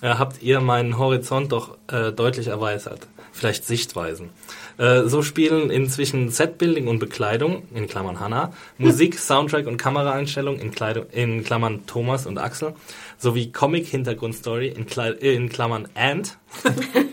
Äh, 0.01 0.15
habt 0.15 0.43
ihr 0.43 0.61
meinen 0.61 0.99
Horizont 0.99 1.53
doch 1.53 1.77
äh, 1.89 2.13
deutlich 2.13 2.49
erweitert. 2.49 3.07
Vielleicht 3.33 3.65
Sichtweisen. 3.65 4.31
Äh, 4.79 5.05
so 5.05 5.23
spielen 5.23 5.71
inzwischen 5.71 6.31
Setbuilding 6.31 6.89
und 6.89 6.99
Bekleidung, 6.99 7.63
in 7.73 7.87
Klammern 7.87 8.19
Hannah, 8.19 8.53
Musik, 8.79 9.19
Soundtrack 9.19 9.67
und 9.67 9.77
Kameraeinstellung, 9.77 10.59
in, 10.59 10.73
Kleidung, 10.73 11.07
in 11.13 11.45
Klammern 11.45 11.87
Thomas 11.87 12.27
und 12.27 12.39
Axel, 12.39 12.75
sowie 13.17 13.53
Comic-Hintergrundstory, 13.53 14.69
in, 14.69 14.87
in 15.21 15.49
Klammern 15.49 15.89
Ant, 15.95 16.37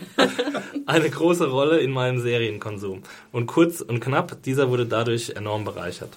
eine 0.86 1.10
große 1.10 1.48
Rolle 1.48 1.80
in 1.80 1.90
meinem 1.90 2.20
Serienkonsum. 2.20 3.02
Und 3.32 3.46
kurz 3.46 3.80
und 3.80 4.00
knapp, 4.00 4.42
dieser 4.44 4.70
wurde 4.70 4.86
dadurch 4.86 5.30
enorm 5.30 5.64
bereichert. 5.64 6.16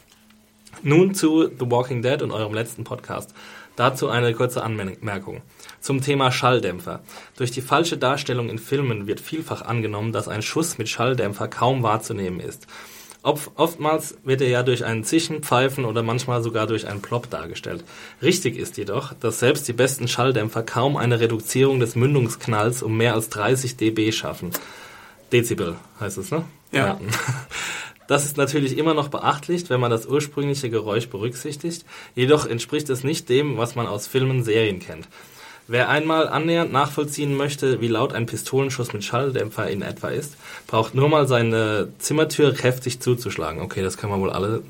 Nun 0.84 1.14
zu 1.14 1.48
The 1.48 1.70
Walking 1.70 2.02
Dead 2.02 2.22
und 2.22 2.32
eurem 2.32 2.54
letzten 2.54 2.84
Podcast. 2.84 3.34
Dazu 3.76 4.10
eine 4.10 4.34
kurze 4.34 4.64
Anmerkung. 4.64 5.42
Zum 5.80 6.02
Thema 6.02 6.32
Schalldämpfer. 6.32 7.02
Durch 7.38 7.52
die 7.52 7.62
falsche 7.62 7.98
Darstellung 7.98 8.50
in 8.50 8.60
Filmen 8.60 9.08
wird 9.08 9.20
vielfach 9.20 9.62
angenommen, 9.64 10.12
dass 10.12 10.28
ein 10.28 10.42
Schuss 10.42 10.78
mit 10.78 10.90
Schalldämpfer 10.90 11.48
kaum 11.48 11.82
wahrzunehmen 11.82 12.40
ist. 12.40 12.68
Oft, 13.22 13.52
oftmals 13.56 14.18
wird 14.24 14.40
er 14.42 14.48
ja 14.48 14.64
durch 14.64 14.86
einen 14.86 15.04
Zischen, 15.04 15.44
Pfeifen 15.44 15.84
oder 15.84 16.04
manchmal 16.04 16.42
sogar 16.42 16.68
durch 16.68 16.88
einen 16.88 17.02
Plop 17.02 17.30
dargestellt. 17.30 17.84
Richtig 18.22 18.56
ist 18.58 18.78
jedoch, 18.78 19.14
dass 19.14 19.40
selbst 19.40 19.68
die 19.68 19.74
besten 19.74 20.08
Schalldämpfer 20.08 20.64
kaum 20.64 20.96
eine 20.96 21.20
Reduzierung 21.20 21.82
des 21.82 21.96
Mündungsknalls 21.96 22.82
um 22.82 22.96
mehr 22.96 23.16
als 23.16 23.30
30 23.30 23.76
dB 23.76 24.14
schaffen. 24.14 24.52
Dezibel 25.34 25.76
heißt 26.00 26.18
es, 26.18 26.32
ne? 26.32 26.46
Ja. 26.72 27.00
Das 28.08 28.26
ist 28.26 28.38
natürlich 28.38 28.76
immer 28.76 28.96
noch 28.96 29.10
beachtlich, 29.10 29.70
wenn 29.70 29.80
man 29.80 29.92
das 29.92 30.08
ursprüngliche 30.08 30.72
Geräusch 30.72 31.10
berücksichtigt, 31.10 31.86
jedoch 32.16 32.48
entspricht 32.48 32.90
es 32.90 33.04
nicht 33.04 33.30
dem, 33.30 33.58
was 33.58 33.76
man 33.76 33.86
aus 33.86 34.08
Filmen, 34.08 34.44
Serien 34.44 34.80
kennt. 34.80 35.08
Wer 35.72 35.88
einmal 35.88 36.28
annähernd 36.28 36.72
nachvollziehen 36.72 37.36
möchte, 37.38 37.80
wie 37.80 37.88
laut 37.88 38.12
ein 38.14 38.26
Pistolenschuss 38.26 38.92
mit 38.92 39.04
Schalldämpfer 39.04 39.70
in 39.70 39.84
etwa 39.84 40.10
ist, 40.10 40.36
braucht 40.66 40.96
nur 40.96 41.08
mal 41.10 41.28
seine 41.28 41.90
Zimmertür 42.00 42.56
kräftig 42.56 43.00
zuzuschlagen. 43.02 43.62
Okay, 43.62 43.84
das 43.84 43.96
können 43.98 44.12
wir 44.12 44.20
wohl 44.20 44.32
alle 44.32 44.64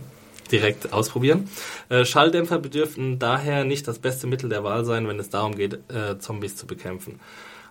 direkt 0.52 0.92
ausprobieren. 0.92 1.50
Äh, 1.88 2.04
Schalldämpfer 2.04 2.60
bedürften 2.60 3.18
daher 3.18 3.64
nicht 3.64 3.88
das 3.88 4.00
beste 4.00 4.28
Mittel 4.28 4.50
der 4.50 4.64
Wahl 4.66 4.84
sein, 4.84 5.08
wenn 5.08 5.20
es 5.20 5.30
darum 5.30 5.56
geht, 5.56 5.76
äh, 5.90 6.20
Zombies 6.20 6.58
zu 6.58 6.68
bekämpfen. 6.68 7.20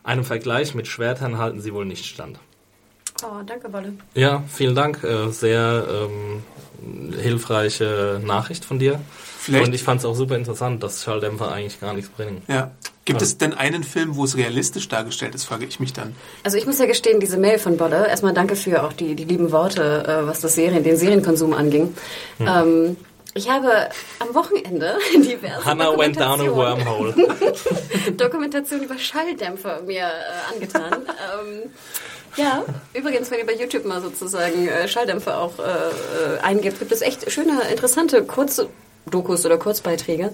Einem 0.04 0.24
Vergleich 0.24 0.74
mit 0.74 0.86
Schwertern 0.86 1.36
halten 1.36 1.60
sie 1.60 1.74
wohl 1.74 1.84
nicht 1.84 2.06
stand. 2.06 2.38
Oh, 3.22 3.42
danke, 3.44 3.70
Wolle. 3.72 3.92
Ja, 4.14 4.42
vielen 4.48 4.74
Dank. 4.76 5.02
Äh, 5.04 5.28
sehr 5.32 5.86
ähm, 6.08 7.12
hilfreiche 7.20 8.20
Nachricht 8.24 8.64
von 8.64 8.78
dir. 8.78 9.00
Vielleicht- 9.38 9.66
Und 9.66 9.74
ich 9.74 9.82
fand 9.82 10.00
es 10.00 10.06
auch 10.06 10.14
super 10.14 10.36
interessant, 10.36 10.82
dass 10.82 11.02
Schalldämpfer 11.02 11.50
eigentlich 11.52 11.80
gar 11.80 11.92
nichts 11.94 12.10
bringen. 12.10 12.42
Ja. 12.48 12.70
Gibt 13.08 13.22
es 13.22 13.38
denn 13.38 13.54
einen 13.54 13.84
Film, 13.84 14.16
wo 14.16 14.24
es 14.24 14.36
realistisch 14.36 14.88
dargestellt 14.88 15.34
ist, 15.34 15.44
frage 15.44 15.64
ich 15.64 15.80
mich 15.80 15.92
dann. 15.92 16.14
Also 16.44 16.56
ich 16.58 16.66
muss 16.66 16.78
ja 16.78 16.86
gestehen, 16.86 17.20
diese 17.20 17.38
Mail 17.38 17.58
von 17.58 17.76
Bolle, 17.76 18.06
erstmal 18.06 18.34
danke 18.34 18.54
für 18.54 18.84
auch 18.84 18.92
die, 18.92 19.14
die 19.14 19.24
lieben 19.24 19.50
Worte, 19.50 20.04
äh, 20.06 20.26
was 20.26 20.40
das 20.40 20.54
Serien, 20.54 20.84
den 20.84 20.96
Serienkonsum 20.96 21.52
anging. 21.54 21.94
Hm. 22.38 22.46
Ähm, 22.46 22.96
ich 23.34 23.48
habe 23.48 23.88
am 24.18 24.34
Wochenende 24.34 24.98
diverse 25.14 25.64
Hannah 25.64 25.96
went 25.96 26.18
down 26.18 26.40
a 26.40 26.44
Dokumentationen- 26.44 26.54
wormhole. 26.54 27.14
Dokumentation 28.16 28.82
über 28.82 28.98
Schalldämpfer 28.98 29.82
mir 29.82 30.02
äh, 30.02 30.54
angetan. 30.54 30.92
ähm, 30.92 31.70
ja, 32.36 32.64
übrigens, 32.94 33.30
wenn 33.30 33.38
ihr 33.38 33.46
bei 33.46 33.54
YouTube 33.54 33.84
mal 33.84 34.00
sozusagen 34.00 34.68
äh, 34.68 34.86
Schalldämpfer 34.86 35.40
auch 35.40 35.58
äh, 35.58 35.62
äh, 35.62 36.38
eingibt, 36.42 36.78
gibt 36.78 36.92
es 36.92 37.00
echt 37.00 37.30
schöne, 37.30 37.62
interessante, 37.70 38.22
kurze 38.24 38.68
Dokus 39.10 39.44
oder 39.46 39.58
Kurzbeiträge, 39.58 40.30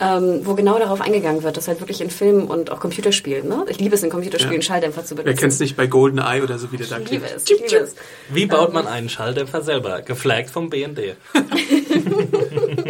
ähm, 0.00 0.40
wo 0.44 0.54
genau 0.54 0.78
darauf 0.78 1.00
eingegangen 1.00 1.42
wird, 1.42 1.56
dass 1.56 1.68
halt 1.68 1.80
wirklich 1.80 2.00
in 2.00 2.10
Filmen 2.10 2.46
und 2.46 2.70
auch 2.70 2.80
Computerspielen, 2.80 3.48
ne? 3.48 3.64
Ich 3.68 3.78
liebe 3.80 3.94
es 3.94 4.02
in 4.02 4.10
Computerspielen, 4.10 4.60
Ja. 4.60 4.66
Schalldämpfer 4.66 5.04
zu 5.04 5.16
Wer 5.16 5.24
benutzen. 5.24 5.40
kennt 5.40 5.52
es 5.54 5.60
nicht 5.60 5.76
bei 5.76 5.86
GoldenEye 5.86 6.42
oder 6.42 6.58
so, 6.58 6.70
wie 6.72 6.76
der 6.76 6.86
da 6.86 6.98
klingt? 6.98 7.24
es, 7.24 7.42
ich 7.50 7.60
liebe 7.60 7.76
es. 7.84 7.94
Wie 8.28 8.46
baut 8.46 8.72
man 8.72 8.86
einen 8.86 9.08
Schalldämpfer 9.08 9.62
selber? 9.62 10.02
Geflaggt 10.02 10.50
vom 10.50 10.70
BND. 10.70 11.16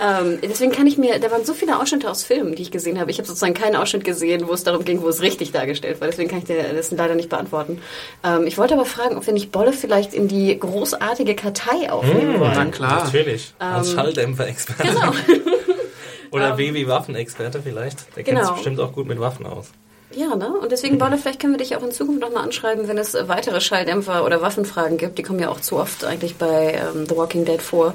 Ähm, 0.00 0.38
deswegen 0.42 0.70
kann 0.72 0.86
ich 0.86 0.96
mir, 0.96 1.18
da 1.18 1.30
waren 1.30 1.44
so 1.44 1.54
viele 1.54 1.80
Ausschnitte 1.80 2.08
aus 2.10 2.22
Filmen, 2.22 2.54
die 2.54 2.62
ich 2.62 2.70
gesehen 2.70 3.00
habe. 3.00 3.10
Ich 3.10 3.18
habe 3.18 3.26
sozusagen 3.26 3.54
keinen 3.54 3.74
Ausschnitt 3.76 4.04
gesehen, 4.04 4.46
wo 4.46 4.52
es 4.52 4.62
darum 4.64 4.84
ging, 4.84 5.02
wo 5.02 5.08
es 5.08 5.20
richtig 5.22 5.50
dargestellt 5.52 6.00
war. 6.00 6.08
Deswegen 6.08 6.28
kann 6.30 6.38
ich 6.38 6.44
dir 6.44 6.62
das 6.72 6.90
leider 6.92 7.14
nicht 7.16 7.28
beantworten. 7.28 7.80
Ähm, 8.24 8.46
ich 8.46 8.58
wollte 8.58 8.74
aber 8.74 8.84
fragen, 8.84 9.16
ob 9.16 9.26
wir 9.26 9.32
nicht 9.34 9.50
Bolle 9.50 9.72
vielleicht 9.72 10.14
in 10.14 10.28
die 10.28 10.58
großartige 10.58 11.34
Kartei 11.34 11.90
aufnehmen 11.90 12.36
Na 12.38 12.56
wollen. 12.56 12.70
klar. 12.70 13.04
Natürlich. 13.04 13.54
Als 13.58 13.92
Schalldämpfer-Experte. 13.92 14.88
Genau. 14.94 15.12
Oder 16.30 16.56
Baby-Waffenexperte 16.56 17.62
vielleicht. 17.62 18.14
Der 18.16 18.22
kennt 18.22 18.36
Genau. 18.38 18.46
sich 18.48 18.54
bestimmt 18.56 18.80
auch 18.80 18.92
gut 18.92 19.06
mit 19.06 19.18
Waffen 19.18 19.46
aus. 19.46 19.70
Ja, 20.14 20.36
ne? 20.36 20.48
Und 20.48 20.72
deswegen, 20.72 20.96
Bolle, 20.96 21.18
vielleicht 21.18 21.38
können 21.38 21.52
wir 21.52 21.58
dich 21.58 21.76
auch 21.76 21.82
in 21.82 21.92
Zukunft 21.92 22.22
nochmal 22.22 22.44
anschreiben, 22.44 22.88
wenn 22.88 22.96
es 22.96 23.14
weitere 23.28 23.60
Schalldämpfer 23.60 24.24
oder 24.24 24.40
Waffenfragen 24.40 24.96
gibt. 24.96 25.18
Die 25.18 25.22
kommen 25.22 25.38
ja 25.38 25.50
auch 25.50 25.60
zu 25.60 25.76
oft 25.76 26.04
eigentlich 26.04 26.36
bei 26.36 26.80
ähm, 26.80 27.06
The 27.06 27.16
Walking 27.16 27.44
Dead 27.44 27.60
vor. 27.60 27.94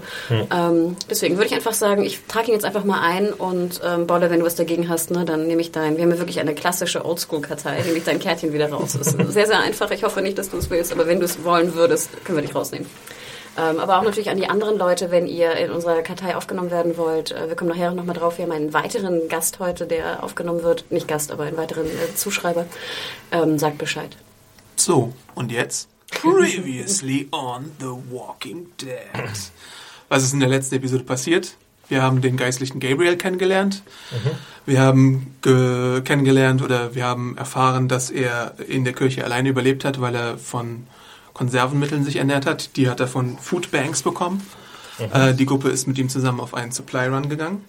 Ähm, 0.51 0.96
deswegen 1.10 1.38
würde 1.38 1.48
ich 1.48 1.55
einfach 1.55 1.74
sagen, 1.74 2.03
ich 2.03 2.20
trage 2.27 2.48
ihn 2.48 2.53
jetzt 2.53 2.65
einfach 2.65 2.84
mal 2.84 3.01
ein 3.01 3.34
und 3.34 3.82
ähm, 3.84 4.05
Bolle, 4.05 4.29
wenn 4.29 4.39
du 4.39 4.46
was 4.46 4.55
dagegen 4.55 4.89
hast, 4.89 5.10
ne, 5.10 5.25
dann 5.25 5.48
nehme 5.48 5.62
ich 5.62 5.72
dein. 5.72 5.98
Wir 5.98 6.03
haben 6.03 6.12
ja 6.12 6.20
wirklich 6.20 6.39
eine 6.39 6.53
klassische 6.53 7.03
Oldschool-Kartei, 7.03 7.82
nehme 7.82 7.98
ich 7.98 8.03
dein 8.03 8.20
Kärtchen 8.20 8.53
wieder 8.53 8.70
raus. 8.70 8.96
Das 8.98 9.08
ist 9.13 9.34
sehr, 9.34 9.48
sehr 9.48 9.60
einfach. 9.60 9.89
Ich 9.89 10.03
hoffe 10.03 10.22
nicht, 10.22 10.38
dass 10.38 10.51
du 10.51 10.58
es 10.58 10.70
willst, 10.70 10.91
aber 10.91 11.08
wenn 11.08 11.20
du 11.20 11.25
es 11.25 11.43
wollen 11.43 11.74
würdest, 11.74 12.10
können 12.25 12.38
wir 12.38 12.43
dich 12.43 12.53
rausnehmen. 12.53 12.88
Ähm, 13.57 13.79
aber 13.79 14.00
auch 14.00 14.03
natürlich 14.03 14.29
an 14.29 14.38
die 14.38 14.48
anderen 14.48 14.77
Leute, 14.77 15.12
wenn 15.12 15.27
ihr 15.27 15.51
in 15.57 15.72
unserer 15.72 16.01
Kartei 16.01 16.36
aufgenommen 16.36 16.72
werden 16.72 16.98
wollt. 16.98 17.31
Äh, 17.31 17.50
wir 17.50 17.55
kommen 17.55 17.69
nachher 17.69 17.91
nochmal 17.91 18.15
drauf. 18.15 18.38
Wir 18.38 18.45
haben 18.45 18.51
einen 18.51 18.74
weiteren 18.74 19.27
Gast 19.29 19.60
heute, 19.60 19.86
der 19.86 20.24
aufgenommen 20.24 20.63
wird. 20.63 20.91
Nicht 20.91 21.07
Gast, 21.07 21.31
aber 21.31 21.43
einen 21.43 21.57
weiteren 21.57 21.86
äh, 21.86 22.15
Zuschreiber. 22.15 22.65
Ähm, 23.31 23.60
sagt 23.60 23.77
Bescheid. 23.77 24.17
So, 24.75 25.13
und 25.36 25.51
jetzt? 25.51 25.88
Previously 26.10 27.27
on 27.31 27.72
The 27.79 27.88
Walking 28.12 28.67
Dead. 28.81 29.31
Was 30.10 30.24
ist 30.24 30.33
in 30.33 30.39
der 30.39 30.50
letzten 30.50 30.75
Episode 30.75 31.03
passiert? 31.03 31.55
Wir 31.89 32.01
haben 32.01 32.22
den 32.22 32.38
geistlichen 32.38 32.79
Gabriel 32.79 33.17
kennengelernt. 33.17 33.83
Wir 34.65 34.79
haben 34.79 35.36
ge 35.41 36.01
kennengelernt 36.01 36.62
oder 36.62 36.95
wir 36.95 37.05
haben 37.05 37.38
erfahren, 37.38 37.88
dass 37.88 38.10
er 38.10 38.55
in 38.67 38.83
der 38.83 38.93
Kirche 38.93 39.25
alleine 39.25 39.50
überlebt 39.50 39.83
hat, 39.83 40.00
weil 40.00 40.15
er 40.15 40.38
von 40.38 40.88
Konservenmitteln 41.34 42.04
sich 42.04 42.18
ernährt 42.18 42.46
hat. 42.46 42.75
Die 42.78 42.90
hat 42.90 43.00
er 43.00 43.08
von 43.08 43.38
Foodbanks 43.38 44.04
bekommen. 44.04 44.46
Äh, 45.12 45.34
die 45.34 45.46
Gruppe 45.46 45.70
ist 45.70 45.88
mit 45.88 45.98
ihm 45.98 46.10
zusammen 46.10 46.40
auf 46.40 46.54
einen 46.54 46.72
Supply 46.72 47.08
Run 47.08 47.30
gegangen. 47.30 47.63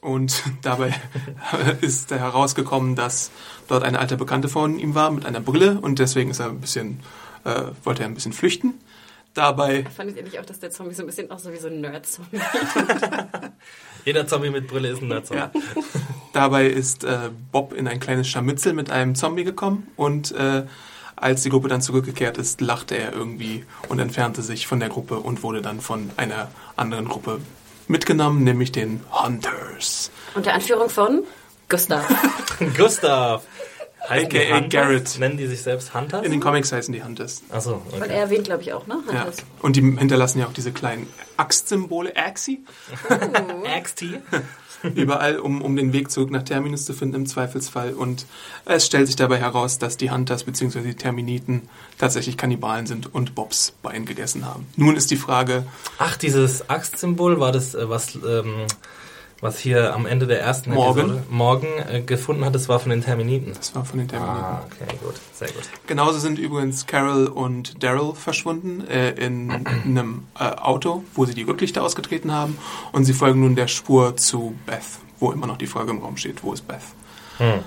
Und 0.00 0.42
dabei 0.62 0.94
ist 1.80 2.10
herausgekommen, 2.10 2.96
dass 2.96 3.30
dort 3.68 3.82
eine 3.84 3.98
alte 3.98 4.16
Bekannte 4.16 4.48
von 4.48 4.78
ihm 4.78 4.94
war 4.94 5.10
mit 5.10 5.26
einer 5.26 5.40
Brille 5.40 5.78
und 5.80 5.98
deswegen 5.98 6.30
ist 6.30 6.40
er 6.40 6.46
ein 6.46 6.60
bisschen, 6.60 7.00
äh, 7.44 7.64
wollte 7.84 8.02
er 8.02 8.08
ein 8.08 8.14
bisschen 8.14 8.32
flüchten. 8.32 8.74
Dabei, 9.32 9.84
Fandet 9.84 10.16
ihr 10.16 10.24
nicht 10.24 10.40
auch, 10.40 10.44
dass 10.44 10.58
der 10.58 10.72
Zombie 10.72 10.92
so 10.92 11.04
ein 11.04 11.06
bisschen 11.06 11.30
auch 11.30 11.38
so 11.38 11.52
wie 11.52 11.56
so 11.56 11.68
ein 11.68 11.80
Nerd-Zombie 11.80 12.40
Jeder 14.04 14.26
Zombie 14.26 14.50
mit 14.50 14.66
Brille 14.66 14.88
ist 14.88 15.02
ein 15.02 15.08
Nerd-Zombie. 15.08 15.40
ja, 15.40 15.52
dabei 16.32 16.66
ist 16.66 17.04
äh, 17.04 17.30
Bob 17.52 17.72
in 17.72 17.86
ein 17.86 18.00
kleines 18.00 18.26
Scharmützel 18.26 18.72
mit 18.72 18.90
einem 18.90 19.14
Zombie 19.14 19.44
gekommen 19.44 19.86
und 19.94 20.32
äh, 20.32 20.64
als 21.20 21.42
die 21.42 21.50
Gruppe 21.50 21.68
dann 21.68 21.82
zurückgekehrt 21.82 22.38
ist, 22.38 22.60
lachte 22.60 22.96
er 22.96 23.12
irgendwie 23.12 23.64
und 23.88 23.98
entfernte 23.98 24.42
sich 24.42 24.66
von 24.66 24.80
der 24.80 24.88
Gruppe 24.88 25.20
und 25.20 25.42
wurde 25.42 25.62
dann 25.62 25.80
von 25.80 26.10
einer 26.16 26.50
anderen 26.76 27.08
Gruppe 27.08 27.40
mitgenommen, 27.88 28.44
nämlich 28.44 28.72
den 28.72 29.00
Hunters. 29.10 30.10
Unter 30.34 30.54
Anführung 30.54 30.88
von 30.88 31.24
Gustav. 31.68 32.06
Gustav. 32.76 33.42
AKA? 34.08 34.60
Garrett. 34.60 35.18
Nennen 35.18 35.36
die 35.36 35.46
sich 35.46 35.62
selbst 35.62 35.94
Hunters? 35.94 36.24
In 36.24 36.30
den 36.30 36.40
Comics 36.40 36.72
heißen 36.72 36.92
die 36.92 37.02
Hunters. 37.04 37.42
Achso, 37.50 37.82
Und 37.92 38.02
okay. 38.02 38.12
er 38.12 38.22
erwähnt, 38.22 38.44
glaube 38.44 38.62
ich, 38.62 38.72
auch, 38.72 38.86
ne? 38.86 38.98
Ja. 39.06 39.20
Hunters. 39.20 39.36
Und 39.60 39.76
die 39.76 39.82
hinterlassen 39.82 40.38
ja 40.40 40.46
auch 40.46 40.52
diese 40.52 40.72
kleinen 40.72 41.06
Axtsymbole, 41.36 42.16
Axi, 42.16 42.64
XT? 43.82 44.04
Überall, 44.94 45.38
um, 45.38 45.62
um 45.62 45.76
den 45.76 45.92
Weg 45.92 46.10
zurück 46.10 46.30
nach 46.30 46.42
Terminus 46.42 46.84
zu 46.84 46.92
finden 46.92 47.16
im 47.16 47.26
Zweifelsfall. 47.26 47.92
Und 47.92 48.26
es 48.64 48.86
stellt 48.86 49.06
sich 49.06 49.16
dabei 49.16 49.38
heraus, 49.38 49.78
dass 49.78 49.96
die 49.96 50.10
Hunters 50.10 50.44
bzw. 50.44 50.80
die 50.82 50.94
Terminiten 50.94 51.62
tatsächlich 51.98 52.36
Kannibalen 52.36 52.86
sind 52.86 53.12
und 53.14 53.34
Bobs 53.34 53.72
Bein 53.82 54.06
gegessen 54.06 54.46
haben. 54.46 54.66
Nun 54.76 54.96
ist 54.96 55.10
die 55.10 55.16
Frage, 55.16 55.66
Ach, 55.98 56.16
dieses 56.16 56.68
Axtsymbol 56.70 57.40
war 57.40 57.52
das, 57.52 57.74
äh, 57.74 57.88
was, 57.88 58.14
ähm, 58.16 58.66
was 59.40 59.58
hier 59.58 59.94
am 59.94 60.06
Ende 60.06 60.26
der 60.26 60.40
ersten 60.40 60.72
Morgan. 60.72 61.06
Episode 61.06 61.26
Morgan 61.30 61.70
äh, 61.90 62.00
gefunden 62.02 62.44
hat, 62.44 62.54
das 62.54 62.68
war 62.68 62.78
von 62.78 62.90
den 62.90 63.02
Terminiten. 63.02 63.54
das 63.54 63.74
war 63.74 63.84
von 63.84 63.98
den 63.98 64.08
Terminiten. 64.08 64.42
Ah, 64.42 64.62
okay, 64.66 64.96
gut. 65.02 65.14
Sehr 65.32 65.48
gut. 65.48 65.62
Genauso 65.86 66.18
sind 66.18 66.38
übrigens 66.38 66.86
Carol 66.86 67.26
und 67.26 67.82
Daryl 67.82 68.14
verschwunden 68.14 68.86
äh, 68.86 69.10
in 69.12 69.50
einem 69.84 70.24
äh, 70.38 70.44
Auto, 70.44 71.04
wo 71.14 71.24
sie 71.24 71.34
die 71.34 71.42
Rücklichter 71.42 71.82
ausgetreten 71.82 72.32
haben. 72.32 72.58
Und 72.92 73.04
sie 73.04 73.14
folgen 73.14 73.40
nun 73.40 73.56
der 73.56 73.68
Spur 73.68 74.16
zu 74.16 74.54
Beth, 74.66 74.82
wo 75.18 75.32
immer 75.32 75.46
noch 75.46 75.56
die 75.56 75.66
Frage 75.66 75.90
im 75.90 75.98
Raum 75.98 76.16
steht, 76.16 76.42
wo 76.42 76.52
ist 76.52 76.68
Beth? 76.68 76.82
Hm. 77.38 77.60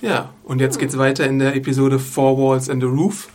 Ja, 0.00 0.30
und 0.44 0.60
jetzt 0.60 0.78
geht's 0.78 0.96
weiter 0.96 1.26
in 1.26 1.38
der 1.38 1.54
Episode 1.54 1.98
Four 1.98 2.38
Walls 2.38 2.70
and 2.70 2.82
the 2.82 2.88
Roof. 2.88 3.28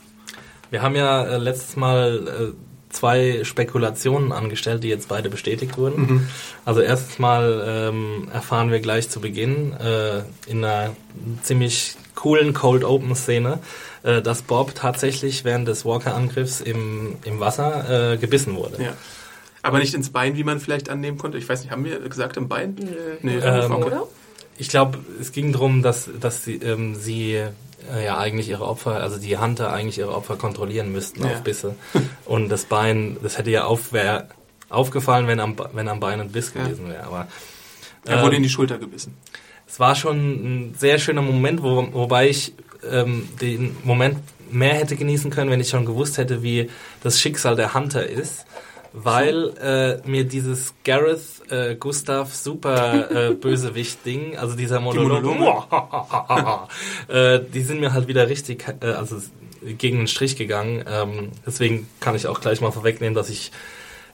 Wir 0.72 0.82
haben 0.82 0.96
ja 0.96 1.24
äh, 1.24 1.38
letztes 1.38 1.76
Mal 1.76 2.28
äh, 2.28 2.65
zwei 2.96 3.44
Spekulationen 3.44 4.32
angestellt, 4.32 4.84
die 4.84 4.90
jetzt 4.90 5.10
beide 5.10 5.30
bestätigt 5.30 5.78
wurden. 5.78 6.02
Mhm. 6.02 6.28
Also 6.64 6.82
erstens 6.82 7.20
mal 7.20 7.64
ähm, 7.68 8.30
erfahren 8.34 8.72
wir 8.72 8.80
gleich 8.80 9.10
zu 9.10 9.20
Beginn 9.20 9.74
äh, 9.74 10.24
in 10.48 10.64
einer 10.64 10.96
ziemlich 11.44 11.96
coolen 12.16 12.54
Cold 12.54 12.84
Open 12.84 13.16
Szene, 13.16 13.60
äh, 14.04 14.22
dass 14.22 14.42
Bob 14.42 14.74
tatsächlich 14.76 15.44
während 15.44 15.68
des 15.68 15.86
Walker-Angriffs 15.86 16.62
im, 16.62 17.18
im 17.26 17.40
Wasser 17.40 18.14
äh, 18.14 18.18
gebissen 18.18 18.56
wurde. 18.56 18.82
Ja. 18.82 18.94
Aber 19.62 19.80
nicht 19.80 19.96
ins 19.96 20.12
Bein, 20.12 20.38
wie 20.38 20.44
man 20.44 20.60
vielleicht 20.60 20.90
annehmen 20.90 21.18
konnte. 21.18 21.38
Ich 21.40 21.50
weiß 21.50 21.62
nicht, 21.62 21.72
haben 21.72 21.84
wir 21.86 22.00
gesagt 22.00 22.38
im 22.38 22.48
Bein? 22.48 22.76
Nö. 22.80 23.18
Nee, 23.22 23.38
Ähm, 23.38 23.72
okay. 23.72 23.84
Oder? 23.84 24.04
Ich 24.58 24.70
glaube, 24.70 25.00
es 25.20 25.32
ging 25.32 25.52
darum, 25.52 25.82
dass, 25.82 26.08
dass 26.20 26.46
sie, 26.46 26.56
ähm, 26.58 26.96
sie 26.96 27.42
ja 28.04 28.18
eigentlich 28.18 28.50
ihre 28.50 28.66
Opfer, 28.66 29.02
also 29.02 29.18
die 29.18 29.38
Hunter 29.38 29.72
eigentlich 29.72 29.98
ihre 29.98 30.14
Opfer 30.16 30.36
kontrollieren 30.38 30.92
müssten 30.92 31.24
Ja. 31.24 31.32
auf 31.34 31.42
Bisse. 31.44 31.76
Und 32.26 32.50
das 32.50 32.66
Bein, 32.66 33.18
das 33.22 33.38
hätte 33.38 33.52
ja 33.52 33.66
auf, 33.66 33.94
wär 33.94 34.28
aufgefallen, 34.70 35.28
wenn 35.28 35.40
am, 35.40 35.56
wenn 35.74 35.88
am 35.88 36.00
Bein 36.00 36.20
ein 36.22 36.32
Biss 36.32 36.54
gewesen 36.54 36.90
wäre. 36.90 37.04
Aber 37.04 37.28
Er 38.06 38.22
wurde 38.22 38.32
ähm, 38.36 38.38
in 38.38 38.44
die 38.44 38.50
Schulter 38.50 38.78
gebissen. 38.78 39.16
es 39.68 39.80
war 39.80 39.96
schon 39.96 40.18
ein 40.18 40.76
sehr 40.78 40.98
schöner 41.00 41.22
Moment, 41.22 41.62
wo, 41.62 41.88
wobei 41.94 42.30
ich 42.30 42.54
ähm, 42.90 43.30
den 43.42 43.76
Moment 43.84 44.18
mehr 44.50 44.74
hätte 44.76 44.96
genießen 44.96 45.32
können, 45.32 45.50
wenn 45.52 45.60
ich 45.60 45.70
schon 45.70 45.86
gewusst 45.86 46.18
hätte, 46.18 46.42
wie 46.44 46.70
das 47.04 47.20
Schicksal 47.20 47.56
der 47.56 47.74
Hunter 47.74 48.06
ist. 48.08 48.46
Weil 48.98 49.54
äh, 49.62 50.08
mir 50.08 50.24
dieses 50.24 50.74
Gareth 50.86 51.52
äh, 51.52 51.76
Gustav 51.76 52.34
super 52.34 53.12
äh, 53.12 53.34
Bösewicht-Ding, 53.34 54.38
also 54.38 54.56
dieser 54.56 54.80
Monolog, 54.80 55.68
äh, 57.10 57.42
die 57.54 57.62
sind 57.62 57.82
mir 57.82 57.92
halt 57.92 58.08
wieder 58.08 58.30
richtig, 58.30 58.66
äh, 58.82 58.86
also 58.88 59.18
gegen 59.78 59.98
den 59.98 60.08
Strich 60.08 60.38
gegangen. 60.38 60.86
Ähm, 60.88 61.32
deswegen 61.46 61.90
kann 62.00 62.16
ich 62.16 62.28
auch 62.28 62.40
gleich 62.40 62.62
mal 62.62 62.72
vorwegnehmen, 62.72 63.16
dass 63.16 63.30
ich 63.30 63.52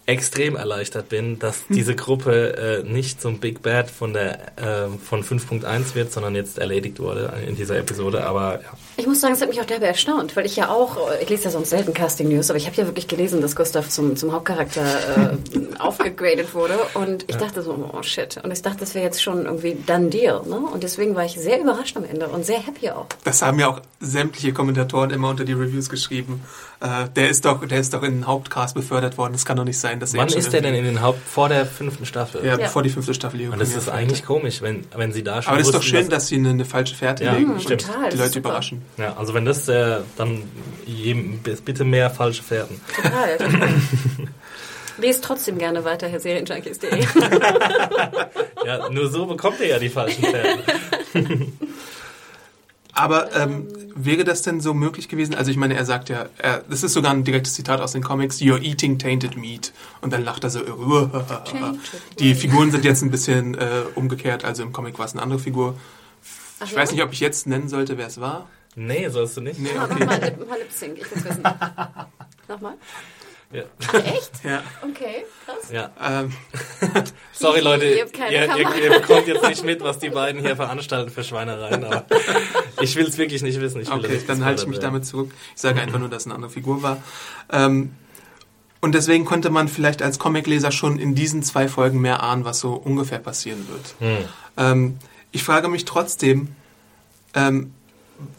extrem 0.06 0.56
erleichtert 0.56 1.10
bin, 1.10 1.40
dass 1.40 1.64
diese 1.70 1.96
Gruppe 1.96 2.84
äh, 2.84 2.84
nicht 2.84 3.22
zum 3.22 3.40
Big 3.40 3.62
Bad 3.62 3.90
von 3.90 4.14
der 4.14 4.58
äh, 4.58 4.88
von 5.04 5.24
5.1 5.24 5.96
wird, 5.96 6.12
sondern 6.12 6.36
jetzt 6.36 6.58
erledigt 6.58 7.00
wurde 7.00 7.34
in 7.48 7.56
dieser 7.56 7.78
Episode. 7.78 8.26
Aber 8.26 8.62
ja. 8.62 8.72
Ich 8.98 9.08
muss 9.08 9.22
sagen, 9.22 9.34
es 9.34 9.42
hat 9.42 9.50
mich 9.50 9.60
auch 9.60 9.66
derbe 9.66 9.86
erstaunt, 9.88 10.36
weil 10.36 10.46
ich 10.46 10.56
ja 10.58 10.70
auch, 10.70 10.98
ich 11.22 11.30
lese 11.30 11.46
ja 11.46 11.50
sonst 11.52 11.70
selten 11.70 11.94
Casting 11.94 12.28
News, 12.28 12.50
aber 12.50 12.58
ich 12.58 12.68
habe 12.68 12.76
ja 12.76 12.86
wirklich 12.86 13.08
gelesen, 13.08 13.42
dass 13.42 13.56
Gustav 13.56 13.90
zum, 13.90 14.16
zum 14.16 14.32
Hauptcharakter 14.32 14.82
äh, 15.34 15.80
aufgegradet 15.80 16.54
wurde. 16.54 16.78
Und 16.94 17.24
ich 17.28 17.38
dachte 17.38 17.62
so, 17.64 17.90
oh 17.94 18.04
shit. 18.04 18.38
Und 18.44 18.52
ich 18.52 18.62
dachte, 18.62 18.82
das 18.82 18.94
wäre 18.94 19.06
jetzt 19.06 19.24
schon 19.24 19.46
irgendwie 19.46 19.76
done 19.88 20.10
deal. 20.10 20.42
Ne? 20.46 20.58
Und 20.58 20.84
deswegen 20.84 21.16
war 21.16 21.26
ich 21.26 21.34
sehr 21.34 21.60
überrascht 21.62 21.98
am 21.98 22.04
Ende 22.04 22.28
und 22.28 22.46
sehr 22.46 22.60
happy 22.60 22.90
auch. 22.92 23.08
Das 23.24 23.42
haben 23.42 23.60
ja 23.60 23.70
auch 23.70 23.82
sämtliche 24.00 24.54
Kommentatoren 24.54 25.10
immer 25.10 25.30
unter 25.30 25.46
die 25.46 25.54
Reviews 25.54 25.90
geschrieben. 25.90 26.42
Äh, 26.82 27.08
der 27.16 27.30
ist 27.30 27.46
doch, 27.46 27.66
der 27.66 27.80
ist 27.80 27.94
doch 27.94 28.04
in 28.04 28.12
den 28.16 28.28
Hauptcast 28.28 28.76
befördert 28.76 29.18
worden. 29.18 29.34
Das 29.34 29.46
kann 29.46 29.58
doch 29.58 29.66
nicht 29.66 29.80
sein, 29.80 30.00
dass 30.00 30.14
er 30.14 30.20
Wann 30.20 30.28
ist 30.30 30.52
der 30.54 30.62
denn 30.62 30.76
in 30.76 30.84
den 30.84 31.02
Haupt 31.02 31.20
vor 31.28 31.48
der 31.50 31.66
fünften 31.66 32.06
Staffel? 32.06 32.42
Ja, 32.46 32.52
Ja. 32.52 32.58
bevor 32.58 32.84
die 32.84 32.90
fünfte 32.90 33.14
Staffel 33.14 33.40
hier 33.40 33.52
Und 33.52 33.60
das 33.62 33.76
ist 33.76 33.90
eigentlich 33.90 34.26
komisch, 34.26 34.62
wenn, 34.62 34.86
wenn 34.96 35.12
sie 35.14 35.24
da 35.24 35.42
schon 35.42 35.50
Aber 35.50 35.58
das 35.60 35.68
ist 35.68 35.74
doch 35.76 35.82
schön, 35.84 36.10
dass 36.10 36.28
sie 36.28 36.36
eine, 36.36 36.50
eine 36.50 36.66
falsche 36.66 36.96
Fährte 36.96 37.24
Ja, 37.24 37.34
legen 37.34 37.48
Mhm, 37.50 37.54
und 37.54 37.62
stimmt. 37.62 37.86
total, 37.88 38.10
die 38.10 38.18
Leute 38.18 38.40
ist 38.40 38.81
Ja, 38.98 39.16
also 39.18 39.34
wenn 39.34 39.46
das 39.46 39.68
äh, 39.68 40.00
dann 40.18 40.44
bitte 41.66 41.84
mehr 41.84 42.10
falsche 42.10 42.44
Fährten. 42.44 42.80
Total. 42.96 43.38
Lest 44.98 45.24
trotzdem 45.24 45.58
gerne 45.58 45.84
weiter, 45.84 46.08
Herr 46.08 46.20
Serienjunkies.de. 46.20 47.06
Ja, 48.64 48.90
nur 48.90 49.10
so 49.10 49.26
bekommt 49.26 49.60
ihr 49.60 49.68
ja 49.68 49.80
die 49.80 49.90
falschen 49.90 50.24
Fährten. 50.24 50.62
Aber 52.94 53.36
ähm, 53.36 53.68
wäre 53.96 54.24
das 54.24 54.42
denn 54.42 54.60
so 54.62 54.74
möglich 54.74 55.08
gewesen? 55.10 55.34
Also 55.34 55.50
ich 55.50 55.58
meine, 55.58 55.76
er 55.76 55.86
sagt 55.86 56.10
ja, 56.10 56.28
er, 56.38 56.64
das 56.70 56.84
ist 56.84 56.94
sogar 56.94 57.12
ein 57.12 57.24
direktes 57.24 57.56
Zitat 57.56 57.80
aus 57.80 57.94
den 57.94 58.04
Comics, 58.04 58.40
You're 58.40 58.62
eating 58.62 59.00
tainted 59.00 59.38
meat. 59.38 59.72
Und 60.02 60.14
dann 60.14 60.24
lacht 60.24 60.44
er 60.44 60.50
so, 60.50 60.60
die 62.20 62.36
Figuren 62.36 62.70
sind 62.70 62.86
jetzt 62.86 63.02
ein 63.02 63.10
bisschen 63.10 63.56
äh, 63.56 63.84
umgekehrt. 63.96 64.44
Also 64.46 64.62
im 64.62 64.74
Comic 64.74 65.00
war 65.00 65.06
es 65.06 65.14
eine 65.14 65.24
andere 65.24 65.40
Figur. 65.40 65.76
Ach 66.60 66.66
Ich 66.66 66.74
ja? 66.74 66.78
weiß 66.78 66.92
nicht, 66.92 67.02
ob 67.02 67.14
ich 67.14 67.22
jetzt 67.22 67.48
nennen 67.48 67.70
sollte, 67.70 67.98
wer 67.98 68.08
es 68.08 68.20
war. 68.22 68.48
Nee, 68.76 69.10
sollst 69.10 69.38
du 69.38 69.42
nicht. 69.42 69.60
Nee, 69.60 69.70
Mach 69.76 69.90
okay. 69.92 70.06
mal, 70.06 70.20
Lip, 70.22 70.48
mal 70.50 70.58
Lip 70.58 70.72
Sync, 70.72 70.98
ich 70.98 71.12
will's 71.12 71.26
wissen. 71.26 71.44
Nochmal? 72.48 72.76
Ja. 73.52 73.64
Echt? 74.00 74.32
Ja, 74.46 74.64
Okay, 74.82 75.26
krass. 75.46 75.70
ja. 75.72 75.90
ähm, 76.02 76.32
Sorry 77.34 77.60
Leute, 77.60 77.86
Ihr 77.86 77.96
ihr, 77.96 78.04
habt 78.04 78.14
keine 78.14 78.80
ihr, 78.80 79.00
bekommt 79.02 79.28
jetzt 79.28 79.44
nicht 79.46 79.66
mit, 79.66 79.82
was 79.84 80.00
die 80.00 80.10
beiden 80.10 80.40
hier 80.40 80.56
veranstalten 80.56 81.12
für 81.12 81.24
Schweinereien, 81.26 81.84
aber 81.84 82.06
ich 82.80 82.96
will 82.96 83.08
es 83.08 83.18
wirklich 83.18 83.42
nicht 83.42 83.60
wissen. 83.60 83.82
Ich 83.82 83.92
will, 83.92 84.02
dass 84.02 84.10
okay, 84.12 84.22
dann 84.26 84.46
halte 84.46 84.62
ich 84.64 84.68
mich 84.70 84.80
damit 84.80 85.06
zurück. 85.06 85.32
Ich 85.54 85.62
sage 85.62 85.82
einfach 85.82 86.00
nur, 86.00 86.08
dass 86.08 86.22
es 86.24 86.28
eine 86.28 86.36
andere 86.36 86.52
Figur 86.52 86.82
war. 86.82 87.04
Ähm, 87.52 87.94
und 88.80 88.96
deswegen 88.96 89.26
konnte 89.26 89.50
man 89.50 89.68
vielleicht 89.68 90.02
als 90.02 90.18
Comicleser 90.18 90.72
schon 90.72 90.98
in 90.98 91.14
diesen 91.14 91.44
zwei 91.44 91.68
Folgen 91.68 92.00
mehr 92.00 92.24
ahnen, 92.24 92.46
was 92.46 92.60
so 92.62 92.74
ungefähr 92.74 93.20
passieren 93.20 93.68
wird. 93.68 93.96
Hm. 94.00 94.26
Ähm, 94.56 94.98
ich 95.32 95.44
frage 95.44 95.68
mich 95.68 95.84
trotzdem, 95.84 96.56
ähm, 97.34 97.74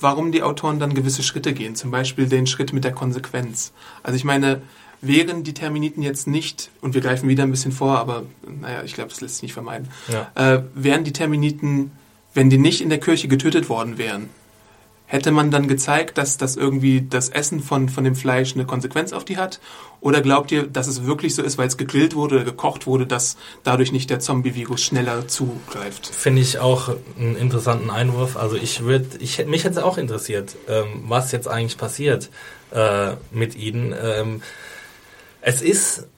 warum 0.00 0.32
die 0.32 0.42
Autoren 0.42 0.78
dann 0.78 0.94
gewisse 0.94 1.22
Schritte 1.22 1.52
gehen. 1.52 1.74
Zum 1.76 1.90
Beispiel 1.90 2.26
den 2.26 2.46
Schritt 2.46 2.72
mit 2.72 2.84
der 2.84 2.92
Konsequenz. 2.92 3.72
Also 4.02 4.16
ich 4.16 4.24
meine, 4.24 4.62
wären 5.00 5.42
die 5.42 5.52
Terminiten 5.54 6.02
jetzt 6.02 6.26
nicht, 6.26 6.70
und 6.80 6.94
wir 6.94 7.00
greifen 7.00 7.28
wieder 7.28 7.42
ein 7.42 7.50
bisschen 7.50 7.72
vor, 7.72 7.98
aber 7.98 8.22
naja, 8.60 8.82
ich 8.84 8.94
glaube, 8.94 9.10
das 9.10 9.20
lässt 9.20 9.34
sich 9.36 9.42
nicht 9.42 9.52
vermeiden, 9.52 9.88
Ja. 10.08 10.30
äh, 10.34 10.62
wären 10.74 11.04
die 11.04 11.12
Terminiten, 11.12 11.90
wenn 12.34 12.50
die 12.50 12.58
nicht 12.58 12.80
in 12.80 12.88
der 12.88 13.00
Kirche 13.00 13.26
getötet 13.28 13.68
worden 13.68 13.98
wären, 13.98 14.28
hätte 15.12 15.30
man 15.30 15.50
dann 15.50 15.68
gezeigt, 15.68 16.16
dass 16.16 16.38
das 16.38 16.56
irgendwie 16.56 17.02
das 17.02 17.28
Essen 17.28 17.60
von, 17.60 17.90
von 17.90 18.02
dem 18.02 18.14
Fleisch 18.14 18.54
eine 18.54 18.64
Konsequenz 18.64 19.12
auf 19.12 19.26
die 19.26 19.36
hat? 19.36 19.60
Oder 20.00 20.22
glaubt 20.22 20.50
ihr, 20.50 20.66
dass 20.66 20.86
es 20.86 21.04
wirklich 21.04 21.34
so 21.34 21.42
ist, 21.42 21.58
weil 21.58 21.68
es 21.68 21.76
gegrillt 21.76 22.14
wurde 22.14 22.36
oder 22.36 22.44
gekocht 22.44 22.86
wurde, 22.86 23.06
dass 23.06 23.36
dadurch 23.62 23.92
nicht 23.92 24.08
der 24.08 24.20
Zombie-Virus 24.20 24.82
schneller 24.82 25.28
zugreift? 25.28 26.06
Finde 26.06 26.40
ich 26.40 26.60
auch 26.60 26.96
einen 27.18 27.36
interessanten 27.36 27.90
Einwurf. 27.90 28.38
Also 28.38 28.56
ich 28.56 28.84
würde, 28.84 29.18
ich, 29.18 29.44
mich 29.46 29.64
hätte 29.64 29.78
es 29.78 29.84
auch 29.84 29.98
interessiert, 29.98 30.56
ähm, 30.66 31.04
was 31.06 31.30
jetzt 31.30 31.46
eigentlich 31.46 31.76
passiert 31.76 32.30
äh, 32.70 33.12
mit 33.32 33.54
ihnen. 33.54 33.94
Ähm, 34.02 34.40
es 35.42 35.60
ist, 35.60 36.08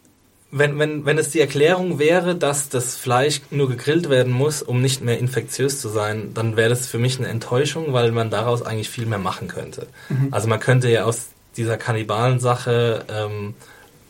wenn, 0.56 0.78
wenn, 0.78 1.04
wenn 1.04 1.18
es 1.18 1.30
die 1.30 1.40
Erklärung 1.40 1.98
wäre, 1.98 2.36
dass 2.36 2.68
das 2.68 2.94
Fleisch 2.94 3.40
nur 3.50 3.68
gegrillt 3.68 4.08
werden 4.08 4.32
muss, 4.32 4.62
um 4.62 4.80
nicht 4.80 5.02
mehr 5.02 5.18
infektiös 5.18 5.80
zu 5.80 5.88
sein, 5.88 6.32
dann 6.32 6.56
wäre 6.56 6.68
das 6.68 6.86
für 6.86 6.98
mich 6.98 7.18
eine 7.18 7.26
Enttäuschung, 7.26 7.92
weil 7.92 8.12
man 8.12 8.30
daraus 8.30 8.62
eigentlich 8.62 8.88
viel 8.88 9.06
mehr 9.06 9.18
machen 9.18 9.48
könnte. 9.48 9.88
Also 10.30 10.46
man 10.46 10.60
könnte 10.60 10.88
ja 10.88 11.04
aus 11.04 11.26
dieser 11.56 11.76
Kannibalen-Sache 11.76 13.04
ähm, 13.08 13.54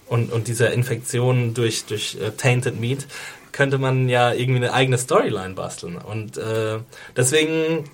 und, 0.06 0.30
und 0.32 0.46
dieser 0.46 0.70
Infektion 0.72 1.54
durch, 1.54 1.86
durch 1.86 2.18
äh, 2.20 2.30
Tainted 2.32 2.78
Meat 2.78 3.06
könnte 3.52 3.78
man 3.78 4.10
ja 4.10 4.34
irgendwie 4.34 4.58
eine 4.58 4.74
eigene 4.74 4.98
Storyline 4.98 5.54
basteln. 5.54 5.96
Und 5.96 6.36
äh, 6.36 6.78
deswegen 7.16 7.84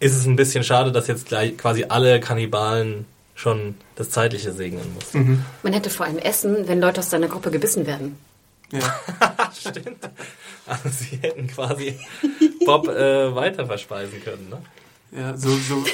ist 0.00 0.14
es 0.14 0.26
ein 0.26 0.36
bisschen 0.36 0.64
schade, 0.64 0.92
dass 0.92 1.06
jetzt 1.06 1.28
gleich 1.28 1.56
quasi 1.56 1.86
alle 1.88 2.20
Kannibalen 2.20 3.06
schon 3.36 3.76
das 3.94 4.10
Zeitliche 4.10 4.52
segnen 4.52 4.92
mussten. 4.94 5.44
Man 5.62 5.72
hätte 5.72 5.90
vor 5.90 6.06
allem 6.06 6.18
Essen, 6.18 6.66
wenn 6.66 6.80
Leute 6.80 7.00
aus 7.00 7.10
deiner 7.10 7.28
Gruppe 7.28 7.52
gebissen 7.52 7.86
werden. 7.86 8.16
Ja. 8.72 9.00
Stimmt. 9.54 10.10
Also 10.66 10.88
sie 10.88 11.18
hätten 11.18 11.46
quasi 11.46 12.00
Bob 12.64 12.88
äh, 12.88 13.32
weiter 13.34 13.66
verspeisen 13.66 14.24
können, 14.24 14.48
ne? 14.48 14.62
Ja, 15.12 15.36
so, 15.36 15.50
so, 15.50 15.84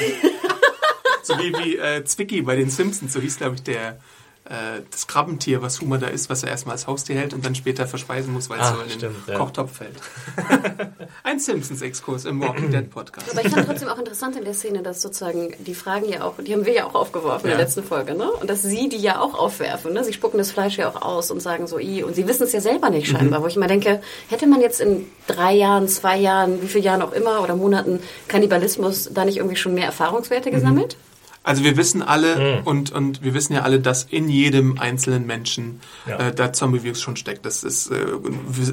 so 1.22 1.38
wie, 1.38 1.52
wie 1.52 1.76
äh, 1.76 2.02
Zwicky 2.04 2.40
bei 2.42 2.56
den 2.56 2.70
Simpsons, 2.70 3.12
so 3.12 3.20
hieß, 3.20 3.36
glaube 3.36 3.56
ich, 3.56 3.62
der, 3.62 3.98
äh, 4.44 4.80
das 4.90 5.06
Krabbentier, 5.06 5.62
was 5.62 5.80
Homer 5.80 5.98
da 5.98 6.08
ist, 6.08 6.28
was 6.30 6.42
er 6.42 6.50
erstmal 6.50 6.74
als 6.74 6.86
Haustier 6.86 7.16
hält 7.16 7.32
und 7.32 7.44
dann 7.44 7.54
später 7.54 7.86
verspeisen 7.86 8.32
muss, 8.32 8.50
weil 8.50 8.58
es 8.60 8.66
Ah, 8.66 8.74
so 8.74 8.80
in 8.82 8.88
den 8.88 8.98
stimmt, 8.98 9.28
ja. 9.28 9.38
Kochtopf 9.38 9.76
fällt. 9.76 9.94
Ein 11.22 11.38
Simpsons-Exkurs 11.38 12.24
im 12.24 12.40
Walking 12.40 12.70
Dead 12.70 12.88
Podcast. 12.90 13.30
Aber 13.30 13.44
ich 13.44 13.52
fand 13.52 13.66
trotzdem 13.66 13.88
auch 13.88 13.98
interessant 13.98 14.36
in 14.36 14.44
der 14.44 14.54
Szene, 14.54 14.82
dass 14.82 15.00
sozusagen 15.00 15.54
die 15.58 15.74
Fragen 15.74 16.08
ja 16.08 16.22
auch, 16.24 16.34
die 16.44 16.52
haben 16.52 16.66
wir 16.66 16.72
ja 16.72 16.86
auch 16.86 16.94
aufgeworfen 16.94 17.46
in 17.46 17.50
Ja. 17.52 17.56
der 17.56 17.66
letzten 17.66 17.84
Folge, 17.84 18.14
ne? 18.14 18.30
Und 18.32 18.50
dass 18.50 18.62
sie 18.62 18.88
die 18.88 18.96
ja 18.98 19.20
auch 19.20 19.34
aufwerfen, 19.34 19.92
ne? 19.92 20.02
Sie 20.04 20.12
spucken 20.12 20.38
das 20.38 20.50
Fleisch 20.50 20.76
ja 20.76 20.88
auch 20.88 21.00
aus 21.02 21.30
und 21.30 21.40
sagen 21.40 21.66
so, 21.66 21.78
i, 21.78 22.02
und 22.02 22.14
sie 22.16 22.26
wissen 22.26 22.42
es 22.42 22.52
ja 22.52 22.60
selber 22.60 22.90
nicht 22.90 23.08
scheinbar, 23.08 23.42
wo 23.42 23.46
ich 23.46 23.56
immer 23.56 23.68
denke, 23.68 24.00
hätte 24.28 24.46
man 24.46 24.60
jetzt 24.60 24.80
in 24.80 25.06
drei 25.26 25.52
Jahren, 25.54 25.86
zwei 25.88 26.16
Jahren, 26.18 26.60
wie 26.62 26.66
viele 26.68 26.84
Jahren 26.84 27.02
auch 27.02 27.12
immer 27.12 27.42
oder 27.42 27.54
Monaten 27.54 28.00
Kannibalismus 28.28 29.10
da 29.12 29.24
nicht 29.24 29.36
irgendwie 29.36 29.56
schon 29.56 29.74
mehr 29.74 29.86
Erfahrungswerte 29.86 30.50
gesammelt? 30.50 30.96
Also 31.44 31.64
wir 31.64 31.76
wissen 31.76 32.02
alle 32.02 32.60
Mhm. 32.60 32.66
und, 32.66 32.92
und 32.92 33.22
wir 33.24 33.34
wissen 33.34 33.52
ja 33.54 33.62
alle, 33.62 33.80
dass 33.80 34.04
in 34.04 34.28
jedem 34.28 34.78
einzelnen 34.78 35.26
Menschen 35.26 35.80
Ja. 36.06 36.18
äh, 36.28 36.34
da 36.34 36.52
Zombie-Virus 36.52 37.00
schon 37.00 37.16
steckt. 37.16 37.44
Das 37.44 37.64
ist 37.64 37.90
äh, 37.90 37.94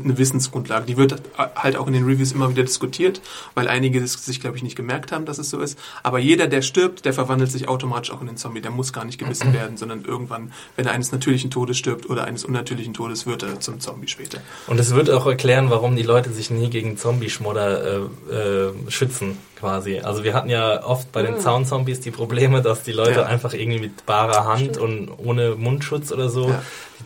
eine 0.03 0.17
Wissensgrundlage. 0.17 0.85
Die 0.85 0.95
wird 0.97 1.21
halt 1.55 1.75
auch 1.77 1.87
in 1.87 1.93
den 1.93 2.05
Reviews 2.05 2.31
immer 2.31 2.49
wieder 2.49 2.63
diskutiert, 2.63 3.21
weil 3.55 3.67
einige 3.67 4.05
sich, 4.05 4.39
glaube 4.39 4.55
ich, 4.57 4.63
nicht 4.63 4.75
gemerkt 4.75 5.11
haben, 5.11 5.25
dass 5.25 5.39
es 5.39 5.49
so 5.49 5.59
ist. 5.59 5.79
Aber 6.03 6.19
jeder, 6.19 6.47
der 6.47 6.61
stirbt, 6.61 7.05
der 7.05 7.13
verwandelt 7.13 7.51
sich 7.51 7.67
automatisch 7.67 8.11
auch 8.11 8.21
in 8.21 8.27
den 8.27 8.37
Zombie. 8.37 8.61
Der 8.61 8.71
muss 8.71 8.93
gar 8.93 9.03
nicht 9.05 9.17
gebissen 9.17 9.51
werden, 9.53 9.77
sondern 9.77 10.05
irgendwann, 10.05 10.51
wenn 10.75 10.85
er 10.85 10.91
eines 10.93 11.11
natürlichen 11.11 11.49
Todes 11.49 11.77
stirbt 11.77 12.09
oder 12.09 12.25
eines 12.25 12.45
unnatürlichen 12.45 12.93
Todes, 12.93 13.25
wird 13.25 13.43
er 13.43 13.59
zum 13.59 13.79
Zombie 13.79 14.07
später. 14.07 14.41
Und 14.67 14.79
es 14.79 14.93
wird 14.93 15.09
auch 15.09 15.25
erklären, 15.25 15.69
warum 15.69 15.95
die 15.95 16.03
Leute 16.03 16.31
sich 16.31 16.49
nie 16.51 16.69
gegen 16.69 16.97
Zombie-Schmodder 16.97 17.99
äh, 18.29 18.33
äh, 18.35 18.73
schützen, 18.89 19.37
quasi. 19.59 19.99
Also 19.99 20.23
wir 20.23 20.33
hatten 20.33 20.49
ja 20.49 20.83
oft 20.83 21.11
bei 21.11 21.21
den 21.21 21.39
Zaun-Zombies 21.39 21.99
die 21.99 22.11
Probleme, 22.11 22.61
dass 22.61 22.83
die 22.83 22.91
Leute 22.91 23.21
Ja. 23.21 23.25
einfach 23.25 23.53
irgendwie 23.53 23.79
mit 23.79 24.05
barer 24.05 24.45
Hand 24.45 24.77
und 24.77 25.09
ohne 25.17 25.55
Mundschutz 25.55 26.11
oder 26.11 26.29
so. 26.29 26.49
Ja. 26.49 26.61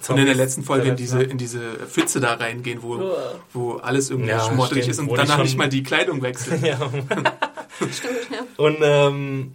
Und 0.10 0.18
in 0.18 0.26
der 0.26 0.36
letzten 0.36 0.64
Folge 0.64 0.90
in 0.90 0.96
diese, 0.96 1.24
in 1.24 1.38
diese 1.38 1.62
Pfütze 1.88 2.20
da 2.20 2.34
reingehen, 2.34 2.84
wo, 2.84 3.16
wo 3.54 3.74
alles 3.78 4.10
irgendwie 4.10 4.32
Ja, 4.32 4.42
schmodderig 4.42 4.84
stimmt, 4.84 5.00
ist 5.00 5.12
und 5.12 5.18
danach 5.18 5.42
nicht 5.44 5.58
mal 5.58 5.70
die 5.70 5.84
Kleidung 5.84 6.22
wechseln. 6.22 6.64
ja. 6.66 6.78
Stimmt, 6.78 8.28
ja. 8.32 8.46
Und 8.58 8.78
ähm, 8.82 9.54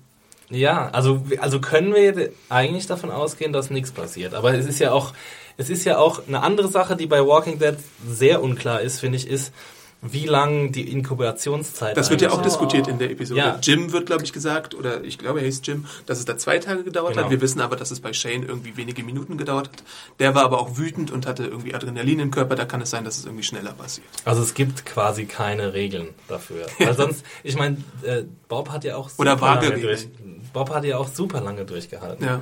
ja, 0.51 0.89
also, 0.93 1.23
also 1.41 1.61
können 1.61 1.95
wir 1.95 2.31
eigentlich 2.49 2.87
davon 2.87 3.11
ausgehen, 3.11 3.53
dass 3.53 3.71
nichts 3.71 3.91
passiert. 3.93 4.35
Aber 4.35 4.55
es 4.55 4.67
ist 4.67 4.79
ja 4.79 4.93
auch, 4.93 5.13
es 5.59 5.69
ist 5.69 5.85
ja 5.85 5.99
auch 5.99 6.23
eine 6.27 6.43
andere 6.43 6.69
Sache, 6.69 6.97
die 6.97 7.07
bei 7.07 7.21
Walking 7.25 7.59
Dead 7.59 7.77
sehr 8.09 8.43
unklar 8.43 8.81
ist, 8.81 9.01
finde 9.01 9.19
ich, 9.19 9.29
ist, 9.29 9.53
wie 10.01 10.27
lang 10.27 10.71
die 10.71 10.93
Inkubationszeit 10.93 11.97
Das 11.97 12.09
wird 12.11 12.21
ja 12.23 12.31
auch 12.31 12.39
ist. 12.39 12.45
diskutiert 12.47 12.87
in 12.87 12.99
der 12.99 13.11
Episode. 13.11 13.41
Ja. 13.41 13.59
Jim 13.61 13.91
wird, 13.93 14.07
glaube 14.07 14.23
ich, 14.25 14.33
gesagt, 14.33 14.75
oder 14.75 15.03
ich 15.03 15.19
glaube, 15.19 15.41
er 15.41 15.47
hieß 15.47 15.61
Jim, 15.65 15.87
dass 16.07 16.19
es 16.21 16.25
da 16.25 16.37
zwei 16.39 16.59
Tage 16.59 16.85
gedauert 16.85 17.15
Genau. 17.15 17.25
hat. 17.25 17.31
Wir 17.31 17.41
wissen 17.41 17.61
aber, 17.61 17.75
dass 17.75 17.91
es 17.91 17.99
bei 18.01 18.13
Shane 18.13 18.45
irgendwie 18.47 18.77
wenige 18.77 19.03
Minuten 19.03 19.37
gedauert 19.39 19.69
hat. 19.73 19.83
Der 20.21 20.35
war 20.37 20.45
aber 20.45 20.61
auch 20.61 20.77
wütend 20.79 21.11
und 21.11 21.27
hatte 21.27 21.45
irgendwie 21.47 21.75
Adrenalin 21.75 22.21
im 22.21 22.31
Körper. 22.31 22.55
Da 22.55 22.65
kann 22.65 22.81
es 22.81 22.91
sein, 22.91 23.05
dass 23.05 23.19
es 23.19 23.25
irgendwie 23.25 23.43
schneller 23.45 23.73
passiert. 23.73 24.07
Also 24.25 24.43
es 24.43 24.55
gibt 24.55 24.87
quasi 24.87 25.25
keine 25.27 25.73
Regeln 25.75 26.09
dafür. 26.29 26.67
Weil 26.79 26.95
sonst, 26.97 27.25
ich 27.43 27.57
meine, 27.57 27.79
äh, 28.03 28.23
Bob 28.49 28.71
hat 28.71 28.85
ja 28.85 28.97
auch 28.97 29.09
super 29.09 29.23
Oder 29.23 29.37
lange 29.37 29.79
durch. 29.81 30.09
Bob 30.53 30.71
hat 30.71 30.85
ja 30.85 30.97
auch 30.99 31.09
super 31.09 31.41
lange 31.41 31.65
durchgehalten. 31.65 32.25
Ja. 32.25 32.41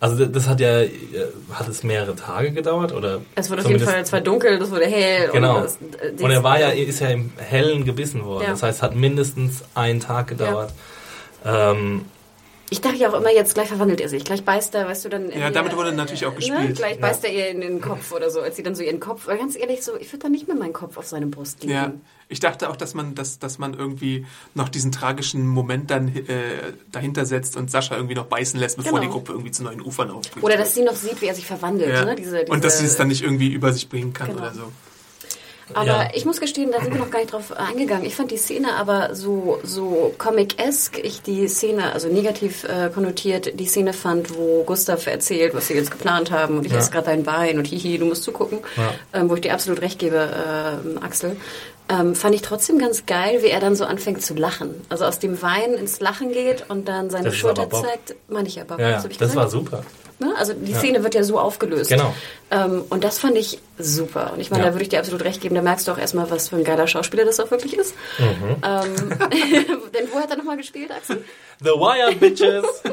Also 0.00 0.16
das- 0.24 0.30
das 0.32 0.46
hat 0.48 0.60
ja, 0.60 0.82
äh, 0.82 0.90
hat 1.52 1.68
es 1.68 1.82
mehrere 1.82 2.14
Tage 2.14 2.52
gedauert 2.52 2.92
oder? 2.92 3.20
Es 3.34 3.50
wurde 3.50 3.62
auf 3.62 3.68
jeden 3.68 3.84
Fall, 3.84 4.00
es 4.00 4.12
war 4.12 4.20
dunkel, 4.20 4.60
es 4.62 4.70
wurde 4.70 4.86
hell. 4.86 5.28
Genau. 5.32 5.56
Und, 5.56 5.64
das, 5.64 5.76
äh, 6.00 6.22
Und 6.22 6.30
er 6.30 6.42
war 6.44 6.60
ja, 6.60 6.68
ist 6.68 7.00
ja 7.00 7.08
im 7.08 7.32
Hellen 7.36 7.84
gebissen 7.84 8.24
worden. 8.24 8.44
Ja. 8.44 8.50
Das 8.50 8.62
heißt, 8.62 8.78
es 8.78 8.82
hat 8.82 8.94
mindestens 8.94 9.64
einen 9.74 9.98
Tag 10.00 10.28
gedauert. 10.28 10.72
Ähm, 11.44 12.04
Ich 12.70 12.82
dachte 12.82 12.96
ja 12.98 13.08
auch 13.10 13.14
immer, 13.14 13.32
jetzt 13.32 13.54
gleich 13.54 13.68
verwandelt 13.68 13.98
er 14.00 14.10
sich. 14.10 14.24
Gleich 14.24 14.44
beißt 14.44 14.74
er, 14.74 14.86
weißt 14.86 15.06
du, 15.06 15.08
dann... 15.08 15.30
Ja, 15.32 15.50
damit 15.50 15.74
wurde 15.74 15.90
natürlich 15.92 16.26
auch 16.26 16.32
Ne? 16.32 16.36
gespielt. 16.36 16.76
Gleich 16.76 16.96
Ja. 16.96 17.00
beißt 17.00 17.24
er 17.24 17.32
ihr 17.32 17.48
in 17.48 17.62
den 17.62 17.80
Kopf 17.80 18.12
oder 18.12 18.28
so, 18.30 18.40
als 18.42 18.56
sie 18.56 18.62
dann 18.62 18.74
so 18.74 18.82
ihren 18.82 19.00
Kopf... 19.00 19.26
Weil 19.26 19.38
ganz 19.38 19.56
ehrlich, 19.56 19.82
so, 19.82 19.96
ich 19.96 20.12
würde 20.12 20.24
da 20.24 20.28
nicht 20.28 20.46
mehr 20.48 20.56
meinen 20.56 20.74
Kopf 20.74 20.98
auf 20.98 21.06
seine 21.06 21.26
Brust 21.28 21.62
legen. 21.62 21.72
Ja, 21.72 21.92
ich 22.28 22.40
dachte 22.40 22.68
auch, 22.70 22.76
dass 22.76 22.94
man, 22.94 23.14
dass, 23.14 23.38
dass 23.38 23.58
man 23.58 23.74
irgendwie 23.74 24.26
noch 24.54 24.68
diesen 24.68 24.92
tragischen 24.92 25.46
Moment 25.46 25.90
dann 25.90 26.08
äh, 26.08 26.22
dahinter 26.92 27.24
setzt 27.24 27.56
und 27.56 27.70
Sascha 27.70 27.94
irgendwie 27.96 28.14
noch 28.14 28.26
beißen 28.26 28.58
lässt, 28.60 28.76
bevor 28.76 28.92
Genau. 29.00 29.02
die 29.02 29.08
Gruppe 29.12 29.32
irgendwie 29.32 29.50
zu 29.50 29.62
neuen 29.62 29.80
Ufern 29.80 30.10
aufbricht. 30.10 30.44
Oder 30.44 30.56
dass 30.56 30.74
sie 30.74 30.82
noch 30.82 30.94
sieht, 30.96 31.20
wie 31.22 31.26
er 31.26 31.34
sich 31.34 31.46
verwandelt. 31.46 31.90
ja. 31.94 32.04
Ne? 32.04 32.14
Diese, 32.16 32.40
diese, 32.40 32.52
und 32.52 32.64
dass 32.64 32.78
sie 32.78 32.84
es 32.86 32.96
dann 32.96 33.08
nicht 33.08 33.22
irgendwie 33.22 33.48
über 33.52 33.72
sich 33.72 33.88
bringen 33.88 34.12
kann 34.12 34.28
Genau. 34.28 34.40
oder 34.40 34.52
so. 34.54 34.72
Aber 35.74 35.86
Ja. 35.86 36.10
ich 36.14 36.24
muss 36.24 36.40
gestehen, 36.40 36.72
da 36.72 36.80
sind 36.80 36.94
wir 36.94 36.98
noch 37.00 37.10
gar 37.10 37.18
nicht 37.18 37.30
drauf 37.32 37.52
eingegangen. 37.52 38.06
Ich 38.06 38.14
fand 38.14 38.30
die 38.30 38.38
Szene 38.38 38.72
aber 38.76 39.14
so, 39.14 39.60
so 39.64 40.14
comic-esque. 40.16 40.98
Ich 41.00 41.20
die 41.20 41.46
Szene, 41.46 41.92
also 41.92 42.08
negativ 42.08 42.64
äh, 42.64 42.88
konnotiert, 42.92 43.58
die 43.60 43.66
Szene 43.66 43.92
fand, 43.92 44.34
wo 44.34 44.64
Gustav 44.64 45.06
erzählt, 45.06 45.52
was 45.54 45.66
sie 45.68 45.74
jetzt 45.74 45.90
geplant 45.90 46.30
haben 46.30 46.56
und 46.56 46.64
ich 46.64 46.72
Ja. 46.72 46.78
esse 46.78 46.90
gerade 46.90 47.06
dein 47.08 47.22
Bein 47.22 47.58
und 47.58 47.66
hihi, 47.66 47.98
du 47.98 48.06
musst 48.06 48.22
zugucken. 48.24 48.60
Ja. 48.78 48.94
Ähm, 49.20 49.28
wo 49.28 49.34
ich 49.34 49.42
dir 49.42 49.52
absolut 49.52 49.82
recht 49.82 49.98
gebe, 49.98 50.16
ähm, 50.16 51.02
Axel. 51.02 51.36
Ähm, 51.90 52.14
fand 52.14 52.34
ich 52.34 52.42
trotzdem 52.42 52.78
ganz 52.78 53.06
geil, 53.06 53.42
wie 53.42 53.46
er 53.48 53.60
dann 53.60 53.74
so 53.74 53.84
anfängt 53.86 54.22
zu 54.22 54.34
lachen. 54.34 54.74
Also 54.90 55.06
aus 55.06 55.18
dem 55.18 55.40
Wein 55.40 55.72
ins 55.74 56.00
Lachen 56.00 56.32
geht 56.32 56.68
und 56.68 56.86
dann 56.86 57.08
seine 57.08 57.24
Das 57.26 57.36
Schulter 57.36 57.68
zeigt. 57.70 58.14
Meine 58.28 58.46
ich 58.48 58.60
aber. 58.60 58.78
Ja, 58.78 58.90
ja, 58.90 58.96
ich 58.98 59.16
das 59.16 59.30
gesagt? 59.30 59.36
war 59.36 59.48
super. 59.48 59.82
Ne? 60.20 60.34
Also 60.36 60.52
die 60.52 60.74
Szene 60.74 61.04
wird 61.04 61.14
ja 61.14 61.22
so 61.22 61.38
aufgelöst. 61.38 61.90
Genau. 61.90 62.12
Ähm, 62.50 62.82
und 62.90 63.04
das 63.04 63.18
fand 63.20 63.36
ich 63.38 63.60
super. 63.78 64.32
Und 64.34 64.40
ich 64.40 64.50
meine, 64.50 64.64
Ja. 64.64 64.68
da 64.70 64.74
würde 64.74 64.82
ich 64.82 64.88
dir 64.88 64.98
absolut 64.98 65.22
recht 65.24 65.40
geben. 65.40 65.54
Da 65.54 65.62
merkst 65.62 65.86
du 65.86 65.92
auch 65.92 65.98
erstmal, 65.98 66.28
was 66.30 66.48
für 66.48 66.56
ein 66.56 66.64
geiler 66.64 66.88
Schauspieler 66.88 67.24
das 67.24 67.38
auch 67.40 67.50
wirklich 67.52 67.74
ist. 67.78 67.94
Mhm. 68.18 68.56
Ähm, 68.64 69.18
denn 69.94 70.08
wo 70.12 70.18
hat 70.18 70.30
er 70.30 70.36
nochmal 70.36 70.56
gespielt, 70.56 70.90
Axel? 70.90 71.24
The 71.60 71.70
Wire, 71.70 72.14
Bitches! 72.16 72.64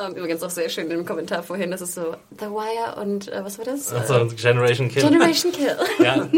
Ähm, 0.00 0.14
übrigens 0.14 0.42
auch 0.44 0.50
sehr 0.50 0.68
schön 0.68 0.88
im 0.92 1.04
Kommentar 1.04 1.42
vorhin. 1.42 1.72
Das 1.72 1.80
ist 1.80 1.94
so 1.94 2.14
The 2.38 2.46
Wire 2.46 3.00
und 3.02 3.26
äh, 3.32 3.44
was 3.44 3.58
war 3.58 3.64
das? 3.64 3.92
Achso, 3.92 4.26
Generation 4.28 4.86
Äh, 4.86 4.90
Kill. 4.92 5.02
Generation 5.02 5.52
Kill. 5.58 5.76
Ja. 5.98 6.28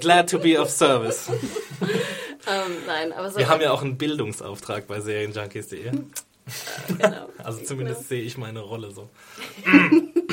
Glad 0.00 0.28
to 0.28 0.38
be 0.40 0.60
of 0.60 0.68
service. 0.70 1.28
ähm, 1.80 2.72
nein, 2.86 3.12
aber 3.12 3.30
so. 3.30 3.38
Wir 3.38 3.48
haben 3.48 3.60
ja 3.62 3.70
auch 3.70 3.82
einen 3.82 3.96
Bildungsauftrag 3.96 4.88
bei 4.88 5.00
Serienjunkies.de. 5.00 5.92
genau. 6.88 7.28
Also 7.44 7.60
zumindest 7.64 8.08
sehe 8.08 8.22
ich 8.22 8.36
meine 8.38 8.60
Rolle 8.60 8.90
so. 8.90 9.08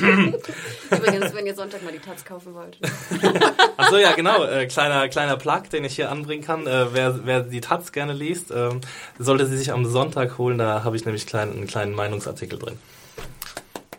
Übrigens, 0.04 1.34
wenn 1.34 1.46
ihr 1.46 1.56
Sonntag 1.56 1.84
mal 1.84 1.92
die 1.92 2.00
Taz 2.00 2.26
kaufen 2.26 2.54
wollt. 2.54 2.78
Achso, 3.78 3.98
ja, 3.98 4.12
genau. 4.14 4.44
Äh, 4.44 4.68
kleiner, 4.68 5.08
kleiner 5.10 5.38
Plug, 5.38 5.64
den 5.72 5.84
ich 5.86 5.96
hier 5.96 6.12
anbringen 6.12 6.44
kann. 6.44 6.68
Äh, 6.68 6.94
wer, 6.94 7.26
wer 7.26 7.42
die 7.42 7.62
Taz 7.62 7.92
gerne 7.92 8.14
liest, 8.14 8.52
ähm, 8.52 8.82
sollte 9.20 9.46
sie 9.46 9.58
sich 9.58 9.72
am 9.72 9.86
Sonntag 9.86 10.38
holen. 10.38 10.58
Da 10.58 10.84
habe 10.84 10.96
ich 10.96 11.06
nämlich 11.06 11.26
klein, 11.26 11.52
einen 11.52 11.68
kleinen 11.68 11.96
Meinungsartikel 11.96 12.60
drin. 12.60 12.78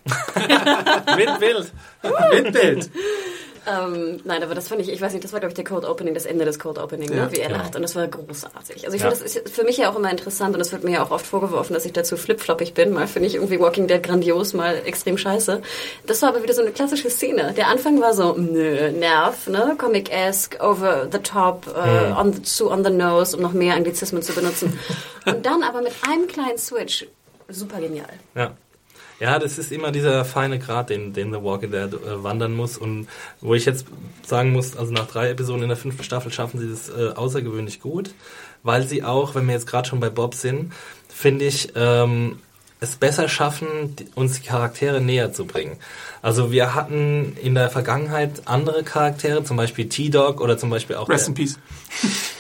Mit 1.17 1.41
Bild. 1.41 1.73
Mit 2.33 2.53
Bild. 2.53 2.91
Ähm, 3.67 4.21
nein, 4.25 4.43
aber 4.43 4.55
das 4.55 4.69
fand 4.69 4.81
ich, 4.83 4.91
ich 4.91 5.01
weiß 5.01 5.13
nicht, 5.13 5.25
das 5.25 5.33
war, 5.33 5.41
glaube 5.41 5.53
ich, 5.53 5.55
der 5.55 5.65
Cold 5.65 5.85
Opening, 5.85 6.13
das 6.15 6.27
Ende 6.27 6.45
des 6.45 6.59
Cold 6.59 6.79
Opening, 6.79 7.11
Ja, 7.13 7.25
ne? 7.25 7.33
wie 7.33 7.39
er 7.39 7.49
genau. 7.49 7.61
lacht. 7.63 7.75
Und 7.77 7.83
das 7.83 7.97
war 7.97 8.07
großartig. 8.07 8.85
Also 8.85 8.97
ich 8.97 9.03
Ja. 9.03 9.11
finde, 9.11 9.25
das 9.25 9.35
ist 9.37 9.49
für 9.55 9.65
mich 9.65 9.79
ja 9.79 9.91
auch 9.91 9.97
immer 9.97 10.11
interessant 10.11 10.55
und 10.55 10.61
es 10.61 10.71
wird 10.73 10.85
mir 10.85 10.93
ja 10.93 11.03
auch 11.03 11.11
oft 11.11 11.25
vorgeworfen, 11.27 11.73
dass 11.75 11.85
ich 11.87 11.93
dazu 11.93 12.17
flipfloppig 12.17 12.75
bin. 12.75 12.93
Mal 12.93 13.07
finde 13.07 13.29
ich 13.29 13.37
irgendwie 13.37 13.59
Walking 13.59 13.87
Dead 13.87 14.03
grandios, 14.03 14.53
mal 14.53 14.83
extrem 14.85 15.17
scheiße. 15.17 15.63
Das 16.07 16.21
war 16.23 16.29
aber 16.31 16.43
wieder 16.43 16.53
so 16.55 16.63
eine 16.63 16.73
klassische 16.73 17.09
Szene. 17.11 17.55
Der 17.57 17.69
Anfang 17.69 18.01
war 18.01 18.13
so, 18.15 18.35
nö, 18.35 18.91
Nerv, 18.93 19.47
ne? 19.47 19.75
Comic-esque, 19.79 20.61
over 20.61 21.09
the 21.11 21.19
top, 21.19 21.67
äh, 21.75 22.09
Hm. 22.11 22.17
on 22.17 22.33
the, 22.35 22.43
zu 22.43 22.71
on 22.71 22.85
the 22.85 22.91
nose, 22.91 23.37
um 23.37 23.43
noch 23.43 23.53
mehr 23.53 23.75
Anglizismen 23.75 24.21
zu 24.23 24.33
benutzen. 24.35 24.79
und 25.27 25.47
dann 25.47 25.63
aber 25.63 25.81
mit 25.81 25.93
einem 26.07 26.27
kleinen 26.27 26.59
Switch, 26.59 27.07
super 27.49 27.81
genial. 27.81 28.09
Ja. 28.35 28.53
Ja, 29.25 29.39
das 29.39 29.57
ist 29.57 29.73
immer 29.73 29.91
dieser 29.91 30.23
feine 30.27 30.59
Grad, 30.59 30.91
den, 30.91 31.15
den 31.15 31.33
The 31.33 31.43
Walking 31.43 31.71
Dead 31.71 31.95
äh, 31.95 32.23
wandern 32.23 32.53
muss. 32.53 32.77
Und 32.77 33.09
wo 33.41 33.55
ich 33.55 33.65
jetzt 33.65 33.87
sagen 34.23 34.53
muss, 34.53 34.77
also 34.77 34.93
nach 34.93 35.07
drei 35.07 35.31
Episoden 35.31 35.63
in 35.63 35.69
der 35.69 35.79
fünften 35.79 36.05
Staffel 36.05 36.31
schaffen 36.31 36.61
sie 36.61 36.69
das 36.69 36.91
äh, 36.91 37.15
außergewöhnlich 37.15 37.81
gut, 37.81 38.11
weil 38.65 38.87
sie 38.87 39.03
auch, 39.03 39.35
wenn 39.35 39.47
wir 39.47 39.55
jetzt 39.55 39.67
gerade 39.67 39.89
schon 39.89 39.99
bei 39.99 40.11
Bob 40.11 40.35
sind, 40.35 40.75
finde 41.09 41.47
ich, 41.47 41.73
ähm, 41.75 42.39
es 42.81 42.97
besser 42.97 43.31
schaffen, 43.31 43.97
die, 43.97 44.09
uns 44.15 44.43
die 44.43 44.47
Charaktere 44.47 45.01
näher 45.01 45.33
zu 45.33 45.47
bringen. 45.47 45.79
Also 46.21 46.53
wir 46.53 46.75
hatten 46.75 47.35
in 47.43 47.55
der 47.55 47.71
Vergangenheit 47.71 48.43
andere 48.45 48.85
Charaktere, 48.85 49.43
zum 49.43 49.57
Beispiel 49.57 49.89
T-Dog 49.89 50.43
oder 50.43 50.59
zum 50.59 50.69
Beispiel 50.69 50.97
auch 50.97 51.09
Rest 51.09 51.29
der, 51.29 51.29
in 51.31 51.35
Peace. 51.35 51.59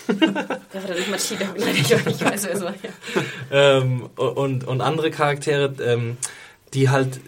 Da 0.07 0.83
war 0.83 0.95
nicht 0.95 1.09
mal 1.09 1.17
ich, 1.17 1.91
ich 1.91 2.25
weiß, 2.25 2.45
wer 2.45 2.53
es 2.53 2.61
war. 2.61 2.75
Ja. 2.75 3.23
ähm, 3.79 4.11
und, 4.17 4.65
und 4.65 4.81
andere 4.83 5.11
Charaktere, 5.11 5.73
ähm, 5.83 6.19
die 6.75 6.91
halt 6.91 7.21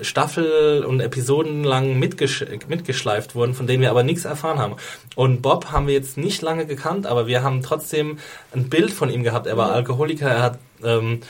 Staffel 0.00 0.84
und 0.84 1.00
Episoden 1.00 1.64
lang 1.64 1.98
mitgesch 1.98 2.44
mitgeschleift 2.68 3.34
wurden, 3.34 3.54
von 3.54 3.66
denen 3.66 3.82
wir 3.82 3.90
aber 3.90 4.02
nichts 4.02 4.24
erfahren 4.24 4.58
haben. 4.58 4.76
Und 5.14 5.40
Bob 5.42 5.70
haben 5.72 5.86
wir 5.86 5.94
jetzt 5.94 6.16
nicht 6.18 6.42
lange 6.42 6.66
gekannt, 6.66 7.06
aber 7.06 7.26
wir 7.26 7.42
haben 7.42 7.62
trotzdem 7.62 8.18
ein 8.52 8.68
Bild 8.68 8.90
von 8.92 9.10
ihm 9.10 9.22
gehabt. 9.22 9.46
Er 9.46 9.56
war 9.56 9.72
Alkoholiker, 9.72 10.28
er 10.28 10.42
hat 10.42 10.58
ähm, 10.82 11.20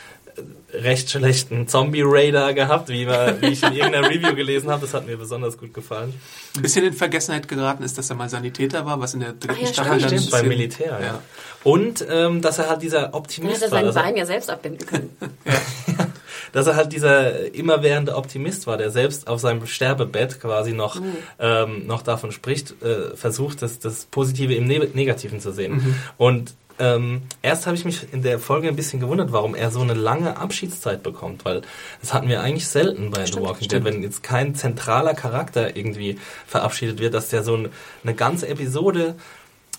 recht 0.72 1.11
schlechten 1.11 1.68
Zombie-Raider 1.68 2.55
gehabt, 2.55 2.88
wie, 2.88 3.07
wir, 3.07 3.37
wie 3.40 3.48
ich 3.48 3.62
in 3.62 3.74
irgendeiner 3.74 4.09
Review 4.11 4.35
gelesen 4.35 4.70
habe. 4.70 4.81
Das 4.81 4.92
hat 4.94 5.07
mir 5.07 5.16
besonders 5.16 5.57
gut 5.59 5.72
gefallen. 5.72 6.12
Ein 6.57 6.62
bisschen 6.62 6.85
in 6.85 6.92
Vergessenheit 6.92 7.46
geraten 7.46 7.85
ist, 7.85 7.96
dass 7.98 8.11
er 8.11 8.16
mal 8.16 8.29
Sanitäter 8.29 8.85
war, 8.85 8.98
was 9.00 9.14
in 9.14 9.20
der 9.20 9.35
dritten 9.35 9.55
Ach 9.57 9.66
ja, 9.66 9.66
Staffel 9.72 9.98
dann 10.00 10.09
Stimmt, 10.18 10.31
beim 10.31 10.48
Militär, 10.48 10.98
ja. 11.00 11.07
Ja. 11.07 11.22
Und 11.62 12.05
ähm, 12.11 12.40
dass 12.40 12.59
er 12.59 12.68
halt 12.68 12.83
dieser 12.83 13.03
Dann 13.03 13.14
Optimist 13.14 13.62
hätte 13.62 13.66
er 13.66 13.70
war. 13.85 13.92
sein 13.92 14.03
er- 14.05 14.09
Bein 14.09 14.16
ja 14.16 14.27
selbst 14.27 14.50
abbinden 14.50 14.87
können. 14.87 15.16
dass 16.55 16.69
er 16.69 16.77
halt 16.77 16.93
dieser 16.93 17.53
immerwährende 17.53 18.14
Optimist 18.14 18.69
war, 18.69 18.77
der 18.77 18.90
selbst 18.90 19.27
auf 19.27 19.40
seinem 19.40 19.67
Sterbebett 19.67 20.40
quasi 20.40 20.73
noch, 20.73 21.03
ähm, 21.40 21.87
noch 21.87 22.03
davon 22.03 22.31
spricht, 22.31 22.81
äh, 22.81 23.17
versucht, 23.17 23.61
das, 23.61 23.81
das 23.81 24.05
Positive 24.05 24.55
im 24.55 24.64
Ne- 24.67 24.88
Negativen 24.95 25.40
zu 25.40 25.53
sehen. 25.53 25.97
Und 26.17 26.55
ähm, 26.79 27.23
erst 27.43 27.67
habe 27.67 27.77
ich 27.77 27.85
mich 27.85 28.07
in 28.12 28.23
der 28.23 28.38
Folge 28.38 28.69
ein 28.69 28.77
bisschen 28.77 29.01
gewundert, 29.01 29.33
warum 29.33 29.57
er 29.57 29.73
so 29.73 29.81
eine 29.81 29.95
lange 29.95 30.37
Abschiedszeit 30.37 31.03
bekommt, 31.03 31.45
weil 31.45 31.62
das 32.01 32.14
hatten 32.14 32.29
wir 32.29 32.40
eigentlich 32.40 32.69
selten 32.69 33.11
bei 33.11 33.27
The 33.27 33.40
Walking 33.40 33.69
Dead, 33.69 33.85
wenn 33.85 34.03
jetzt 34.03 34.23
kein 34.23 34.55
zentraler 34.55 35.14
Charakter 35.14 35.77
irgendwie 35.77 36.19
verabschiedet 36.47 37.01
wird, 37.01 37.14
dass 37.14 37.31
der 37.31 37.43
so 37.43 37.57
ein, 37.57 37.69
eine 38.05 38.14
ganze 38.14 38.47
Episode 38.49 39.17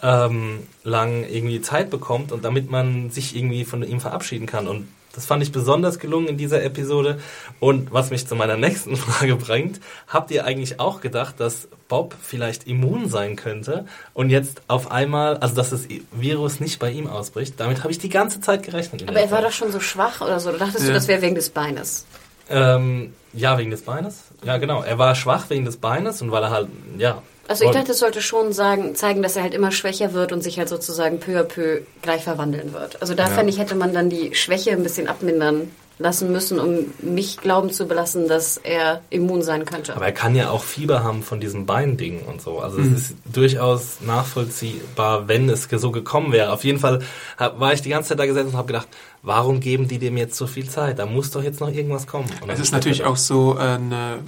ähm, 0.03 0.59
lang 0.83 1.23
irgendwie 1.23 1.61
Zeit 1.61 1.89
bekommt 1.89 2.33
und 2.33 2.43
damit 2.43 2.69
man 2.69 3.11
sich 3.11 3.35
irgendwie 3.35 3.63
von 3.63 3.81
ihm 3.81 4.01
verabschieden 4.01 4.45
kann. 4.45 4.67
Und 4.67 4.87
das 5.15 5.25
fand 5.25 5.41
ich 5.43 5.51
besonders 5.51 5.99
gelungen 5.99 6.27
in 6.27 6.37
dieser 6.37 6.61
Episode. 6.63 7.19
Und 7.59 7.91
was 7.93 8.11
mich 8.11 8.27
zu 8.27 8.35
meiner 8.35 8.57
nächsten 8.57 8.95
Frage 8.97 9.35
bringt, 9.35 9.79
habt 10.07 10.31
ihr 10.31 10.45
eigentlich 10.45 10.79
auch 10.79 11.01
gedacht, 11.01 11.35
dass 11.39 11.67
Bob 11.87 12.15
vielleicht 12.21 12.67
immun 12.67 13.09
sein 13.09 13.35
könnte 13.35 13.85
und 14.13 14.29
jetzt 14.29 14.61
auf 14.67 14.91
einmal, 14.91 15.37
also 15.37 15.55
dass 15.55 15.69
das 15.69 15.87
Virus 16.11 16.59
nicht 16.59 16.79
bei 16.79 16.91
ihm 16.91 17.07
ausbricht? 17.07 17.59
Damit 17.59 17.79
habe 17.83 17.91
ich 17.91 17.99
die 17.99 18.09
ganze 18.09 18.41
Zeit 18.41 18.63
gerechnet. 18.63 19.07
Aber 19.07 19.19
er 19.19 19.31
war 19.31 19.41
doch 19.41 19.51
schon 19.51 19.71
so 19.71 19.79
schwach 19.79 20.21
oder 20.21 20.39
so. 20.39 20.51
Da 20.51 20.57
dachtest 20.57 20.83
du, 20.83 20.87
Ja. 20.89 20.93
das 20.93 21.07
wäre 21.07 21.21
wegen 21.21 21.35
des 21.35 21.49
Beines. 21.49 22.05
Ähm, 22.49 23.13
ja, 23.33 23.57
wegen 23.57 23.71
des 23.71 23.81
Beines. 23.81 24.23
Ja, 24.43 24.57
genau. 24.57 24.83
Er 24.83 24.97
war 24.97 25.15
schwach 25.15 25.49
wegen 25.49 25.65
des 25.65 25.77
Beines 25.77 26.21
und 26.21 26.31
weil 26.31 26.43
er 26.43 26.49
halt, 26.51 26.67
ja. 26.97 27.21
Also 27.47 27.65
ich 27.65 27.71
dachte, 27.71 27.91
es 27.91 27.99
sollte 27.99 28.21
schon 28.21 28.53
sagen, 28.53 28.95
zeigen, 28.95 29.21
dass 29.21 29.35
er 29.35 29.43
halt 29.43 29.53
immer 29.53 29.71
schwächer 29.71 30.13
wird 30.13 30.31
und 30.31 30.41
sich 30.43 30.57
halt 30.57 30.69
sozusagen 30.69 31.19
peu 31.19 31.39
à 31.39 31.43
peu 31.43 31.81
gleich 32.01 32.23
verwandeln 32.23 32.73
wird. 32.73 33.01
Also 33.01 33.13
da 33.13 33.27
Ja. 33.27 33.29
fand 33.35 33.49
ich, 33.49 33.59
hätte 33.59 33.75
man 33.75 33.93
dann 33.93 34.09
die 34.09 34.33
Schwäche 34.33 34.71
ein 34.71 34.83
bisschen 34.83 35.07
abmindern 35.07 35.69
lassen 35.97 36.29
müssen, 36.31 36.59
um 36.59 36.87
mich 36.99 37.37
glauben 37.37 37.69
zu 37.71 37.85
belassen, 37.87 38.27
dass 38.27 38.57
er 38.57 39.01
immun 39.09 39.41
sein 39.43 39.63
könnte. 39.63 39.95
Aber 39.95 40.05
er 40.05 40.11
kann 40.11 40.35
ja 40.35 40.49
auch 40.49 40.63
Fieber 40.63 41.03
haben 41.05 41.23
von 41.23 41.39
diesem 41.39 41.65
Beinding 41.65 42.21
und 42.25 42.41
so. 42.41 42.59
Also 42.59 42.79
es 42.81 42.87
ist 42.87 43.13
durchaus 43.31 44.01
nachvollziehbar, 44.01 45.27
wenn 45.27 45.49
es 45.49 45.67
so 45.71 45.91
gekommen 45.91 46.31
wäre. 46.31 46.51
Auf 46.51 46.63
jeden 46.63 46.79
Fall 46.79 47.01
hab, 47.37 47.59
war 47.59 47.73
ich 47.73 47.81
die 47.81 47.89
ganze 47.89 48.09
Zeit 48.09 48.19
da 48.19 48.25
gesessen 48.25 48.47
und 48.49 48.57
habe 48.57 48.67
gedacht, 48.67 48.87
warum 49.21 49.59
geben 49.59 49.87
die 49.87 49.99
dem 49.99 50.17
jetzt 50.17 50.35
so 50.35 50.47
viel 50.47 50.69
Zeit? 50.69 50.99
Da 50.99 51.05
muss 51.05 51.31
doch 51.31 51.43
jetzt 51.43 51.59
noch 51.61 51.71
irgendwas 51.71 52.07
kommen. 52.07 52.29
Und 52.41 52.49
Es 52.49 52.59
ist 52.59 52.71
natürlich 52.73 53.03
auch 53.05 53.17
so 53.17 53.55
äh, 53.57 53.61
eine, 53.61 54.19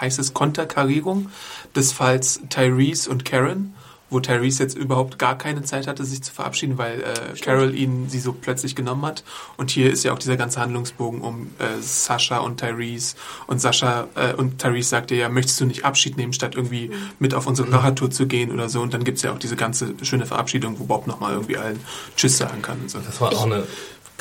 heißt 0.00 0.18
es, 0.18 0.34
Konterkarierung 0.34 1.30
des 1.74 1.92
Falls 1.92 2.40
Tyrese 2.48 3.10
und 3.10 3.24
Karen, 3.24 3.74
wo 4.10 4.20
Tyrese 4.20 4.62
jetzt 4.62 4.76
überhaupt 4.76 5.18
gar 5.18 5.36
keine 5.36 5.62
Zeit 5.62 5.86
hatte, 5.86 6.04
sich 6.04 6.22
zu 6.22 6.32
verabschieden, 6.32 6.78
weil 6.78 7.00
äh, 7.02 7.38
Carol 7.40 7.74
ihn 7.74 8.08
sie 8.08 8.20
so 8.20 8.32
plötzlich 8.32 8.76
genommen 8.76 9.04
hat. 9.04 9.24
Und 9.56 9.70
hier 9.70 9.90
ist 9.90 10.04
ja 10.04 10.12
auch 10.12 10.18
dieser 10.18 10.36
ganze 10.36 10.60
Handlungsbogen 10.60 11.20
um 11.20 11.50
äh, 11.58 11.80
Sascha 11.80 12.38
und 12.38 12.60
Tyrese. 12.60 13.16
Und 13.46 13.60
Sascha 13.60 14.08
äh, 14.14 14.34
und 14.34 14.60
Tyrese 14.60 14.88
sagte 14.88 15.14
ja, 15.14 15.28
möchtest 15.28 15.60
du 15.60 15.64
nicht 15.64 15.84
Abschied 15.84 16.16
nehmen, 16.16 16.32
statt 16.32 16.54
irgendwie 16.54 16.90
mit 17.18 17.34
auf 17.34 17.46
unsere 17.46 17.72
Rachetour 17.72 18.10
zu 18.10 18.26
gehen 18.26 18.52
oder 18.52 18.68
so. 18.68 18.80
Und 18.82 18.94
dann 18.94 19.04
gibt's 19.04 19.22
ja 19.22 19.32
auch 19.32 19.38
diese 19.38 19.56
ganze 19.56 19.94
schöne 20.02 20.26
Verabschiedung, 20.26 20.78
wo 20.78 20.84
Bob 20.84 21.06
nochmal 21.06 21.32
irgendwie 21.32 21.56
allen 21.56 21.80
Tschüss 22.16 22.38
sagen 22.38 22.62
kann 22.62 22.80
und 22.80 22.90
so. 22.90 22.98
da. 22.98 23.04
Das 23.06 23.20
war 23.20 23.32
auch 23.32 23.46
eine 23.46 23.66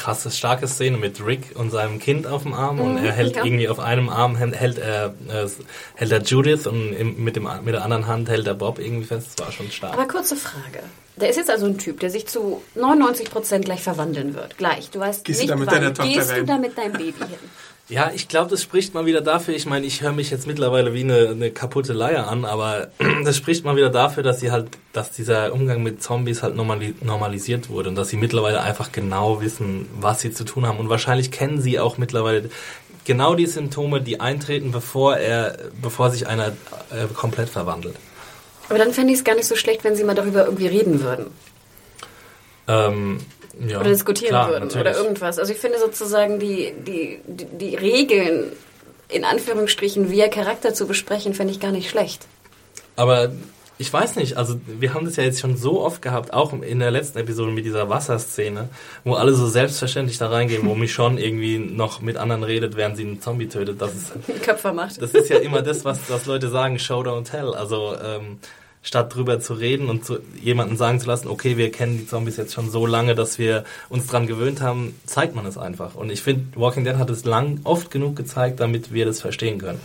krasse, 0.04 0.32
starke 0.32 0.68
Szene 0.68 0.98
mit 0.98 1.26
Rick 1.26 1.52
und 1.56 1.70
seinem 1.72 1.98
Kind 2.00 2.28
auf 2.28 2.44
dem 2.44 2.54
Arm 2.54 2.80
und 2.80 2.96
Mhm, 3.00 3.06
er 3.06 3.13
hält 3.13 3.36
ja. 3.38 3.46
irgendwie 3.46 3.70
auf 3.70 3.80
einem 3.80 4.10
Arm 4.10 4.36
hält, 4.36 4.56
hält 4.56 4.78
er 4.78 5.13
äh, 5.30 5.48
hält 5.96 6.12
er 6.12 6.22
Judith 6.22 6.68
und 6.68 6.92
im, 6.94 7.24
mit 7.24 7.36
dem 7.38 7.48
mit 7.63 7.74
der 7.74 7.84
anderen 7.84 8.08
Hand 8.08 8.28
hält 8.30 8.46
er 8.48 8.54
Bob 8.54 8.80
irgendwie 8.80 9.06
fest. 9.06 9.28
Das 9.39 9.46
war 9.46 9.52
schon 9.54 9.72
stark. 9.72 9.94
Aber 9.94 10.08
kurze 10.08 10.36
Frage. 10.36 10.84
Der 11.16 11.30
ist 11.30 11.36
jetzt 11.38 11.50
also 11.52 11.68
ein 11.68 11.78
Typ, 11.78 12.00
der 12.00 12.10
sich 12.10 12.28
zu 12.28 12.62
99% 12.76 13.60
gleich 13.60 13.82
verwandeln 13.84 14.34
wird. 14.34 14.58
Gleich. 14.58 14.89
Du 14.89 15.00
weißt 15.00 15.24
Gehst 15.24 15.39
du 15.39 15.44
nicht 15.44 15.52
da 15.52 15.56
mit 15.56 15.68
wann. 15.68 15.76
deiner 15.76 15.94
Tochter 15.94 16.12
Gehst 16.12 16.32
rein? 16.32 16.39
du 16.39 16.46
da 16.46 16.58
mit 16.58 16.78
deinem 16.78 16.94
Baby 16.94 17.13
hin? 17.20 17.39
Ja, 17.89 18.12
ich 18.15 18.30
glaube, 18.30 18.50
das 18.50 18.63
spricht 18.63 18.93
mal 18.93 19.06
wieder 19.06 19.19
dafür. 19.19 19.54
Ich 19.54 19.65
meine, 19.65 19.86
ich 19.86 20.02
höre 20.02 20.13
mich 20.13 20.32
jetzt 20.32 20.48
mittlerweile 20.48 20.93
wie 20.93 21.02
eine, 21.02 21.30
eine 21.30 21.52
kaputte 21.52 21.91
Leier 21.91 22.28
an, 22.28 22.46
aber 22.46 22.91
das 23.26 23.36
spricht 23.36 23.65
mal 23.65 23.76
wieder 23.76 23.89
dafür, 23.89 24.24
dass 24.24 24.39
sie 24.39 24.52
halt, 24.52 24.69
dass 24.93 25.12
dieser 25.12 25.52
Umgang 25.52 25.84
mit 25.84 26.02
Zombies 26.02 26.43
halt 26.43 26.56
normali 26.56 26.96
normalisiert 27.02 27.69
wurde 27.69 27.89
und 27.89 27.96
dass 27.96 28.08
sie 28.08 28.17
mittlerweile 28.17 28.62
einfach 28.62 28.93
genau 28.93 29.41
wissen, 29.41 29.88
was 30.00 30.22
sie 30.22 30.32
zu 30.32 30.46
tun 30.46 30.65
haben. 30.65 30.80
Und 30.80 30.89
wahrscheinlich 30.89 31.30
kennen 31.30 31.62
sie 31.62 31.78
auch 31.78 31.98
mittlerweile 31.98 32.50
genau 33.04 33.36
die 33.36 33.48
Symptome, 33.48 34.02
die 34.02 34.22
eintreten, 34.22 34.72
bevor 34.72 35.17
er, 35.17 35.58
bevor 35.82 36.10
sich 36.10 36.26
einer 36.26 36.54
äh, 36.89 37.08
komplett 37.13 37.50
verwandelt. 37.50 37.96
Aber 38.69 38.80
dann 38.80 38.93
fände 38.93 39.12
ich 39.12 39.19
es 39.19 39.26
gar 39.26 39.36
nicht 39.36 39.48
so 39.48 39.58
schlecht, 39.58 39.84
wenn 39.84 39.98
sie 39.98 40.06
mal 40.06 40.15
darüber 40.15 40.46
irgendwie 40.46 40.67
reden 40.67 41.02
würden. 41.02 41.26
Ähm, 42.69 43.19
ja, 43.60 43.80
Oder 43.80 43.89
diskutieren 43.89 44.30
klar, 44.30 44.50
würden. 44.50 44.68
natürlich. 44.68 44.88
Oder 44.88 44.98
irgendwas. 44.98 45.39
Also 45.39 45.52
ich 45.52 45.60
finde 45.60 45.80
sozusagen 45.80 46.39
die, 46.39 46.74
die, 46.86 47.20
die, 47.28 47.46
die 47.46 47.76
Regeln, 47.76 48.52
in 49.10 49.26
Anführungsstrichen, 49.26 50.10
wie 50.10 50.20
ihr 50.20 50.30
Charakter 50.30 50.74
zu 50.74 50.88
besprechen, 50.88 51.34
fände 51.34 51.54
ich 51.54 51.60
gar 51.60 51.72
nicht 51.72 51.89
schlecht. 51.89 52.26
Aber 52.96 53.32
ich 53.78 53.92
weiß 53.92 54.16
nicht, 54.18 54.38
also 54.38 54.60
wir 54.66 54.94
haben 54.94 55.06
das 55.06 55.16
ja 55.16 55.24
jetzt 55.24 55.39
schon 55.39 55.58
so 55.58 55.82
oft 55.82 56.02
gehabt, 56.02 56.34
auch 56.34 56.54
in 56.54 56.80
der 56.80 56.92
letzten 56.92 57.20
Episode 57.20 57.52
mit 57.52 57.66
dieser 57.66 57.89
Wasserszene, 57.89 58.70
wo 59.04 59.16
alle 59.16 59.34
so 59.34 59.48
selbstverständlich 59.48 60.18
da 60.18 60.30
reingehen, 60.30 60.66
wo 60.66 60.76
Michonne 60.76 61.20
irgendwie 61.20 61.58
noch 61.58 62.02
mit 62.02 62.18
anderen 62.18 62.44
redet, 62.44 62.76
während 62.76 62.98
sie 62.98 63.04
einen 63.04 63.22
Zombie 63.22 63.48
tötet. 63.48 63.82
Das 63.82 63.94
ist, 63.94 64.44
Köpfer 64.44 64.74
macht. 64.74 65.02
das 65.02 65.12
ist 65.12 65.30
ja 65.30 65.38
immer 65.38 65.62
das, 65.62 65.86
was, 65.86 66.10
was 66.10 66.26
Leute 66.26 66.50
sagen, 66.50 66.80
Show, 66.80 67.02
don't 67.02 67.30
tell. 67.30 67.54
Also 67.54 67.96
ähm, 68.04 68.39
statt 68.84 69.15
drüber 69.15 69.39
zu 69.39 69.54
reden 69.54 69.89
und 69.89 70.06
zu, 70.06 70.19
jemanden 70.39 70.78
sagen 70.78 71.00
zu 71.00 71.08
lassen, 71.08 71.30
okay, 71.30 71.58
wir 71.58 71.72
kennen 71.72 71.98
die 71.98 72.08
Zombies 72.08 72.38
jetzt 72.38 72.54
schon 72.54 72.69
so 72.69 72.86
lange, 72.86 73.15
dass 73.15 73.39
wir 73.39 73.63
uns 73.89 74.08
dran 74.08 74.28
gewöhnt 74.28 74.62
haben, 74.62 75.00
zeigt 75.06 75.36
man 75.36 75.46
es 75.46 75.58
einfach. 75.58 75.96
Und 75.96 76.12
ich 76.12 76.22
finde, 76.22 76.60
Walking 76.60 76.84
Dead 76.84 76.98
hat 76.98 77.10
es 77.10 77.24
lang, 77.24 77.62
oft 77.63 77.89
genug 77.89 78.15
gezeigt, 78.15 78.60
damit 78.60 78.93
wir 78.93 79.06
das 79.06 79.22
verstehen 79.22 79.58
können. 79.58 79.80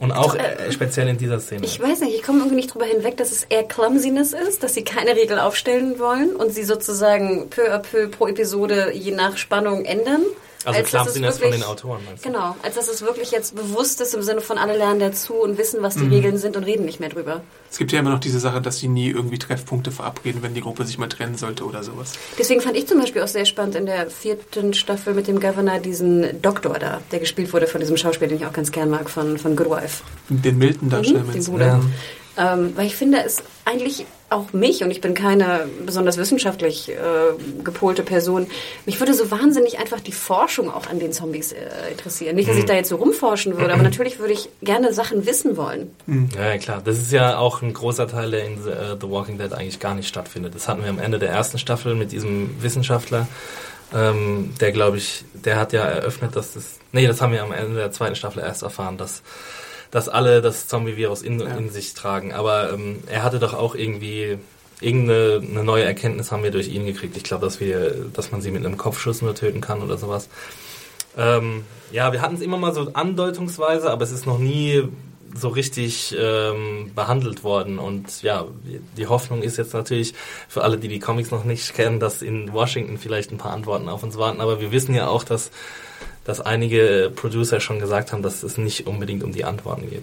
Und 0.00 0.12
auch 0.12 0.36
äh, 0.36 0.70
speziell 0.70 1.08
in 1.08 1.18
dieser 1.18 1.40
Szene. 1.40 1.66
Ich 1.66 1.80
weiß 1.80 2.00
nicht, 2.00 2.14
ich 2.14 2.22
komme 2.22 2.38
irgendwie 2.38 2.56
nicht 2.56 2.72
drüber 2.72 2.84
hinweg, 2.84 3.16
dass 3.16 3.32
es 3.32 3.42
eher 3.42 3.64
Clumsiness 3.64 4.32
ist, 4.32 4.62
dass 4.62 4.74
sie 4.74 4.84
keine 4.84 5.16
Regel 5.16 5.40
aufstellen 5.40 5.98
wollen 5.98 6.36
und 6.36 6.54
sie 6.54 6.62
sozusagen 6.62 7.50
peu 7.50 7.74
à 7.74 7.80
peu 7.80 8.08
pro 8.08 8.28
Episode 8.28 8.92
je 8.94 9.10
nach 9.10 9.36
Spannung 9.36 9.84
ändern. 9.84 10.22
Also 10.64 10.80
als 10.80 10.90
dass 10.90 11.06
es 11.06 11.12
Clumsiness 11.14 11.38
von 11.38 11.50
den 11.52 11.62
Autoren, 11.62 12.00
meinst 12.04 12.24
du? 12.24 12.28
Genau, 12.30 12.56
als 12.62 12.74
dass 12.74 12.88
es 12.88 13.00
wirklich 13.02 13.30
jetzt 13.30 13.54
bewusst 13.54 14.00
ist 14.00 14.12
im 14.14 14.22
Sinne 14.22 14.40
von 14.40 14.58
alle 14.58 14.76
lernen 14.76 14.98
dazu 14.98 15.34
und 15.34 15.56
wissen, 15.56 15.82
was 15.82 15.94
die 15.94 16.04
Mhm. 16.04 16.12
Regeln 16.12 16.38
sind 16.38 16.56
und 16.56 16.64
reden 16.64 16.84
nicht 16.84 16.98
mehr 16.98 17.08
drüber. 17.10 17.42
Es 17.70 17.78
gibt 17.78 17.92
ja 17.92 18.00
immer 18.00 18.10
noch 18.10 18.18
diese 18.18 18.40
Sache, 18.40 18.60
dass 18.60 18.78
sie 18.78 18.88
nie 18.88 19.08
irgendwie 19.10 19.38
Treffpunkte 19.38 19.92
verabreden, 19.92 20.42
wenn 20.42 20.54
die 20.54 20.60
Gruppe 20.60 20.84
sich 20.84 20.98
mal 20.98 21.08
trennen 21.08 21.36
sollte 21.36 21.64
oder 21.64 21.84
sowas. 21.84 22.12
Deswegen 22.38 22.60
fand 22.60 22.76
ich 22.76 22.86
zum 22.88 22.98
Beispiel 22.98 23.22
auch 23.22 23.28
sehr 23.28 23.44
spannend 23.44 23.76
in 23.76 23.86
der 23.86 24.10
vierten 24.10 24.74
Staffel 24.74 25.14
mit 25.14 25.28
dem 25.28 25.38
Governor 25.38 25.78
diesen 25.78 26.42
Doktor 26.42 26.78
da, 26.78 27.00
der 27.12 27.20
gespielt 27.20 27.52
wurde 27.52 27.66
von 27.68 27.80
diesem 27.80 27.96
Schauspieler, 27.96 28.28
den 28.28 28.38
ich 28.38 28.46
auch 28.46 28.52
ganz 28.52 28.72
gern 28.72 28.90
mag, 28.90 29.08
von, 29.08 29.38
von 29.38 29.54
Good 29.54 29.70
Wife. 29.70 30.02
Den 30.28 30.58
Milton 30.58 30.90
darstellen, 30.90 31.18
Mhm, 31.18 31.26
den 31.26 31.32
meinst 31.34 31.48
du? 31.48 31.52
Bruder. 31.52 31.80
Ähm, 32.36 32.72
weil 32.76 32.86
ich 32.86 32.96
finde, 32.96 33.22
es 33.24 33.42
eigentlich 33.64 34.06
auch 34.30 34.52
mich, 34.52 34.82
und 34.82 34.90
ich 34.90 35.00
bin 35.00 35.14
keine 35.14 35.68
besonders 35.86 36.18
wissenschaftlich 36.18 36.90
äh, 36.90 36.94
gepolte 37.64 38.02
Person, 38.02 38.46
mich 38.86 39.00
würde 39.00 39.14
so 39.14 39.30
wahnsinnig 39.30 39.78
einfach 39.78 40.00
die 40.00 40.12
Forschung 40.12 40.70
auch 40.70 40.86
an 40.88 40.98
den 40.98 41.12
Zombies 41.12 41.52
äh, 41.52 41.58
interessieren. 41.90 42.36
Nicht, 42.36 42.48
dass 42.48 42.56
Mhm. 42.56 42.60
ich 42.60 42.66
da 42.66 42.74
jetzt 42.74 42.88
so 42.90 42.96
rumforschen 42.96 43.56
würde, 43.58 43.72
aber 43.72 43.82
natürlich 43.82 44.18
würde 44.18 44.34
ich 44.34 44.48
gerne 44.62 44.92
Sachen 44.92 45.24
wissen 45.26 45.56
wollen. 45.56 45.90
Ja, 46.36 46.48
ja, 46.48 46.58
klar. 46.58 46.82
Das 46.84 46.98
ist 46.98 47.12
ja 47.12 47.38
auch 47.38 47.62
ein 47.62 47.72
großer 47.72 48.06
Teil, 48.06 48.30
der 48.30 48.44
in 48.44 48.62
The, 48.62 48.70
äh, 48.70 48.96
The 49.00 49.08
Walking 49.08 49.38
Dead 49.38 49.52
eigentlich 49.52 49.80
gar 49.80 49.94
nicht 49.94 50.08
stattfindet. 50.08 50.54
Das 50.54 50.68
hatten 50.68 50.82
wir 50.82 50.90
am 50.90 50.98
Ende 50.98 51.18
der 51.18 51.30
ersten 51.30 51.58
Staffel 51.58 51.94
mit 51.94 52.12
diesem 52.12 52.62
Wissenschaftler, 52.62 53.26
ähm, 53.94 54.52
der, 54.60 54.72
glaube 54.72 54.98
ich, 54.98 55.24
der 55.32 55.56
hat 55.58 55.72
ja 55.72 55.82
eröffnet, 55.84 56.36
dass 56.36 56.52
das... 56.52 56.78
Nee, 56.92 57.06
das 57.06 57.22
haben 57.22 57.32
wir 57.32 57.42
am 57.42 57.52
Ende 57.52 57.74
der 57.76 57.90
zweiten 57.92 58.14
Staffel 58.16 58.42
erst 58.42 58.62
erfahren, 58.62 58.98
dass, 58.98 59.22
dass 59.90 60.08
alle 60.08 60.42
das 60.42 60.66
Zombie-Virus 60.68 61.22
in, 61.22 61.40
Ja. 61.40 61.46
in 61.56 61.70
sich 61.70 61.94
tragen. 61.94 62.32
Aber 62.32 62.72
ähm, 62.72 62.98
er 63.06 63.22
hatte 63.22 63.38
doch 63.38 63.54
auch 63.54 63.74
irgendwie... 63.74 64.38
Irgendeine 64.80 65.42
eine 65.44 65.64
neue 65.64 65.82
Erkenntnis 65.82 66.30
haben 66.30 66.44
wir 66.44 66.52
durch 66.52 66.68
ihn 66.68 66.86
gekriegt. 66.86 67.16
Ich 67.16 67.24
glaube, 67.24 67.44
dass 67.44 67.58
wir, 67.58 67.96
dass 68.12 68.30
man 68.30 68.40
sie 68.40 68.52
mit 68.52 68.64
einem 68.64 68.76
Kopfschuss 68.76 69.22
nur 69.22 69.34
töten 69.34 69.60
kann 69.60 69.82
oder 69.82 69.98
sowas. 69.98 70.28
Ähm, 71.16 71.64
ja, 71.90 72.12
wir 72.12 72.22
hatten 72.22 72.36
es 72.36 72.40
immer 72.42 72.58
mal 72.58 72.72
so 72.72 72.92
andeutungsweise, 72.92 73.90
aber 73.90 74.04
es 74.04 74.12
ist 74.12 74.24
noch 74.24 74.38
nie 74.38 74.84
so 75.34 75.48
richtig 75.48 76.14
ähm, 76.16 76.92
behandelt 76.94 77.42
worden. 77.42 77.80
Und 77.80 78.22
ja, 78.22 78.46
die 78.96 79.08
Hoffnung 79.08 79.42
ist 79.42 79.56
jetzt 79.56 79.74
natürlich 79.74 80.14
für 80.48 80.62
alle, 80.62 80.78
die 80.78 80.86
die 80.86 81.00
Comics 81.00 81.32
noch 81.32 81.42
nicht 81.42 81.74
kennen, 81.74 81.98
dass 81.98 82.22
in 82.22 82.52
Washington 82.52 82.98
vielleicht 82.98 83.32
ein 83.32 83.38
paar 83.38 83.54
Antworten 83.54 83.88
auf 83.88 84.04
uns 84.04 84.16
warten. 84.16 84.40
Aber 84.40 84.60
wir 84.60 84.70
wissen 84.70 84.94
ja 84.94 85.08
auch, 85.08 85.24
dass, 85.24 85.50
dass 86.28 86.42
einige 86.42 87.10
Producer 87.16 87.58
schon 87.58 87.80
gesagt 87.80 88.12
haben, 88.12 88.22
dass 88.22 88.42
es 88.42 88.58
nicht 88.58 88.86
unbedingt 88.86 89.24
um 89.24 89.32
die 89.32 89.46
Antworten 89.46 89.88
geht. 89.88 90.02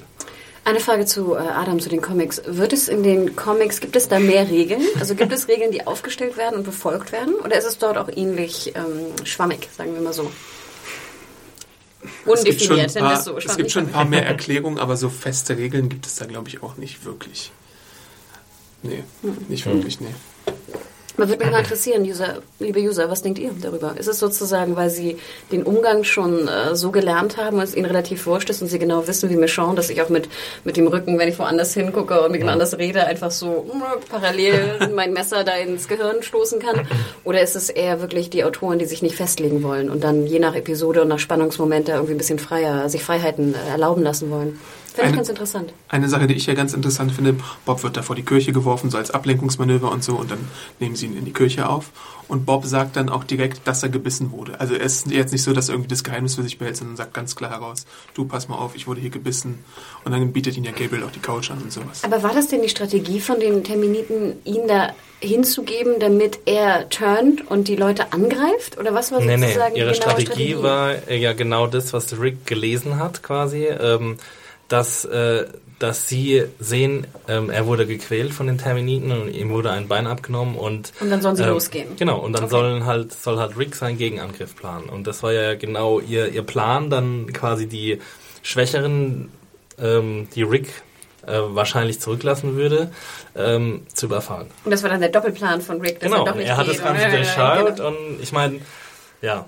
Eine 0.63 0.79
Frage 0.79 1.05
zu 1.05 1.35
äh, 1.35 1.37
Adam, 1.37 1.79
zu 1.79 1.87
den 1.87 2.01
Comics. 2.01 2.41
Wird 2.47 2.73
es 2.73 2.87
in 2.87 3.03
den 3.03 3.35
Comics, 3.35 3.79
gibt 3.79 3.95
es 3.95 4.07
da 4.07 4.17
mehr 4.17 4.49
Regeln? 4.49 4.81
Also 4.99 5.13
gibt 5.13 5.31
es 5.31 5.47
Regeln, 5.47 5.71
die 5.71 5.85
aufgestellt 5.85 6.35
werden 6.35 6.55
und 6.55 6.63
befolgt 6.63 7.11
werden? 7.11 7.35
Oder 7.35 7.59
ist 7.59 7.65
es 7.65 7.77
dort 7.77 7.99
auch 7.99 8.09
ähnlich 8.09 8.73
ähm, 8.75 9.23
schwammig, 9.23 9.69
sagen 9.77 9.93
wir 9.93 10.01
mal 10.01 10.13
so? 10.13 10.31
Es 12.25 12.43
gibt, 12.43 12.59
schon 12.63 12.79
ein 12.79 12.85
Undefiniert, 12.85 12.93
paar, 12.95 13.19
es 13.19 13.23
so. 13.23 13.37
es 13.37 13.55
gibt 13.57 13.69
schon 13.69 13.83
ein 13.83 13.91
paar 13.91 14.05
mehr 14.05 14.25
Erklärungen, 14.33 14.79
aber 14.79 14.97
so 14.97 15.09
feste 15.09 15.59
Regeln 15.59 15.89
gibt 15.89 16.07
es 16.07 16.15
da, 16.15 16.25
glaube 16.25 16.49
ich, 16.49 16.63
auch 16.63 16.77
nicht 16.77 17.05
wirklich. 17.05 17.51
Nee, 18.81 19.03
Hm. 19.21 19.37
nicht 19.47 19.67
wirklich, 19.67 20.01
nee. 20.01 20.15
Man 21.17 21.29
würde 21.29 21.43
mich 21.43 21.51
mal 21.51 21.59
interessieren, 21.59 22.03
User, 22.03 22.39
liebe 22.59 22.79
User, 22.81 23.09
was 23.09 23.21
denkt 23.21 23.39
ihr 23.39 23.51
darüber? 23.61 23.95
Ist 23.97 24.07
es 24.07 24.19
sozusagen, 24.19 24.75
weil 24.75 24.89
sie 24.89 25.17
den 25.49 25.63
Umgang 25.63 26.03
schon 26.03 26.47
äh, 26.47 26.75
so 26.75 26.91
gelernt 26.91 27.37
haben 27.37 27.57
und 27.57 27.63
es 27.63 27.73
ihnen 27.73 27.85
relativ 27.85 28.25
wurscht 28.25 28.49
ist 28.49 28.61
und 28.61 28.67
sie 28.67 28.79
genau 28.79 29.07
wissen, 29.07 29.29
wie 29.29 29.37
Michonne, 29.37 29.75
dass 29.75 29.89
ich 29.89 30.01
auch 30.01 30.09
mit, 30.09 30.27
mit 30.65 30.75
dem 30.75 30.87
Rücken, 30.87 31.17
wenn 31.17 31.29
ich 31.29 31.39
woanders 31.39 31.73
hingucke 31.73 32.21
und 32.21 32.31
mit 32.31 32.41
jemand 32.41 32.55
anders 32.55 32.77
rede, 32.77 33.05
einfach 33.05 33.31
so 33.31 33.65
mm, 33.73 34.09
parallel 34.09 34.89
mein 34.93 35.13
Messer 35.13 35.45
da 35.45 35.55
ins 35.55 35.87
Gehirn 35.87 36.21
stoßen 36.21 36.59
kann? 36.59 36.85
Oder 37.23 37.41
ist 37.41 37.55
es 37.55 37.69
eher 37.69 38.01
wirklich 38.01 38.29
die 38.29 38.43
Autoren, 38.43 38.77
die 38.77 38.85
sich 38.85 39.01
nicht 39.01 39.15
festlegen 39.15 39.63
wollen 39.63 39.89
und 39.89 40.03
dann 40.03 40.25
je 40.25 40.39
nach 40.39 40.55
Episode 40.55 41.01
und 41.01 41.07
nach 41.07 41.19
Spannungsmoment 41.19 41.87
da 41.87 41.95
irgendwie 41.95 42.15
ein 42.15 42.17
bisschen 42.17 42.39
freier, 42.39 42.89
sich 42.89 43.03
Freiheiten 43.03 43.55
äh, 43.55 43.71
erlauben 43.71 44.03
lassen 44.03 44.31
wollen? 44.31 44.59
Finde 44.95 45.01
ich 45.01 45.07
Eine- 45.07 45.17
ganz 45.17 45.29
interessant. 45.29 45.73
Eine 45.89 46.07
Sache, 46.07 46.25
die 46.25 46.35
ich 46.35 46.45
ja 46.45 46.53
ganz 46.53 46.73
interessant 46.73 47.11
finde, 47.11 47.35
Bob 47.65 47.83
wird 47.83 47.97
da 47.97 48.01
vor 48.01 48.15
die 48.15 48.23
Kirche 48.23 48.53
geworfen, 48.53 48.89
so 48.89 48.97
als 48.97 49.11
Ablenkungsmanöver 49.11 49.91
und 49.91 50.05
so, 50.05 50.15
und 50.15 50.31
dann 50.31 50.47
nehmen 50.79 50.95
sie 50.95 51.07
ihn 51.07 51.17
in 51.17 51.25
die 51.25 51.33
Kirche 51.33 51.67
auf. 51.67 51.91
Und 52.29 52.45
Bob 52.45 52.65
sagt 52.65 52.95
dann 52.95 53.09
auch 53.09 53.25
direkt, 53.25 53.67
dass 53.67 53.83
er 53.83 53.89
gebissen 53.89 54.31
wurde. 54.31 54.59
Also 54.59 54.73
er 54.73 54.81
ist 54.85 55.11
jetzt 55.11 55.33
nicht 55.33 55.43
so, 55.43 55.51
dass 55.51 55.67
er 55.67 55.73
irgendwie 55.75 55.89
das 55.89 56.03
Geheimnis 56.05 56.35
für 56.35 56.43
sich 56.43 56.57
behält, 56.57 56.77
sondern 56.77 56.95
sagt 56.95 57.13
ganz 57.13 57.35
klar 57.35 57.51
heraus, 57.51 57.85
du 58.13 58.25
pass 58.25 58.47
mal 58.47 58.55
auf, 58.55 58.73
ich 58.75 58.87
wurde 58.87 59.01
hier 59.01 59.09
gebissen. 59.09 59.65
Und 60.05 60.13
dann 60.13 60.31
bietet 60.31 60.55
ihn 60.55 60.63
ja 60.63 60.71
Gabriel 60.71 61.03
auch 61.03 61.11
die 61.11 61.19
Couch 61.19 61.51
an 61.51 61.61
und 61.61 61.73
sowas. 61.73 62.03
Aber 62.03 62.23
war 62.23 62.33
das 62.33 62.47
denn 62.47 62.61
die 62.61 62.69
Strategie 62.69 63.19
von 63.19 63.39
den 63.39 63.63
Terminiten, 63.65 64.37
ihn 64.45 64.67
da 64.67 64.93
hinzugeben, 65.19 65.99
damit 65.99 66.39
er 66.45 66.89
turnt 66.89 67.49
und 67.49 67.67
die 67.67 67.75
Leute 67.75 68.13
angreift? 68.13 68.77
Oder 68.79 68.93
was 68.93 69.11
war 69.11 69.19
Nee, 69.19 69.37
nee, 69.37 69.47
sozusagen 69.47 69.75
ihre 69.75 69.91
die 69.91 69.99
genaue 69.99 70.21
Strategie, 70.21 70.57
war 70.61 71.07
äh, 71.07 71.17
ja 71.17 71.33
genau 71.33 71.67
das, 71.67 71.93
was 71.93 72.19
Rick 72.19 72.45
gelesen 72.45 72.97
hat, 72.97 73.23
quasi, 73.23 73.65
ähm, 73.65 74.17
dass, 74.67 75.05
äh, 75.05 75.45
dass 75.79 76.07
sie 76.07 76.43
sehen, 76.59 77.05
ähm, 77.27 77.49
er 77.49 77.65
wurde 77.67 77.85
gequält 77.85 78.33
von 78.33 78.47
den 78.47 78.57
Terminiten 78.57 79.11
und 79.11 79.29
ihm 79.33 79.49
wurde 79.49 79.71
ein 79.71 79.87
Bein 79.87 80.07
abgenommen 80.07 80.55
und 80.55 80.93
Und 81.01 81.09
dann 81.09 81.21
sollen 81.21 81.35
sie 81.35 81.43
ähm, 81.43 81.49
losgehen. 81.49 81.95
Genau, 81.97 82.17
und 82.19 82.33
dann 82.33 82.45
Okay. 82.45 82.51
sollen 82.51 82.85
halt, 82.85 83.13
soll 83.13 83.37
halt 83.37 83.57
Rick 83.57 83.75
seinen 83.75 83.97
Gegenangriff 83.97 84.55
planen. 84.55 84.87
Und 84.89 85.05
das 85.05 85.21
war 85.21 85.33
ja 85.33 85.55
genau 85.55 85.99
ihr, 85.99 86.29
ihr 86.29 86.43
Plan, 86.43 86.89
dann 86.89 87.31
quasi 87.33 87.67
die 87.67 87.99
Schwächeren, 88.41 89.31
ähm, 89.81 90.27
die 90.33 90.43
Rick 90.43 90.69
äh, 91.27 91.39
wahrscheinlich 91.49 91.99
zurücklassen 91.99 92.55
würde, 92.55 92.91
ähm, 93.35 93.85
zu 93.93 94.05
überfahren. 94.05 94.47
Und 94.63 94.71
das 94.71 94.83
war 94.83 94.89
dann 94.91 95.01
der 95.01 95.09
Doppelplan 95.09 95.59
von 95.61 95.81
Rick, 95.81 95.99
dass 95.99 96.11
Genau, 96.11 96.25
er 96.25 96.35
er 96.39 96.57
hat 96.57 96.67
das 96.67 96.81
Ganze 96.81 97.09
durchschaut 97.09 97.77
Genau. 97.77 97.87
und 97.89 98.21
ich 98.21 98.31
meine, 98.31 98.59
ja. 99.21 99.45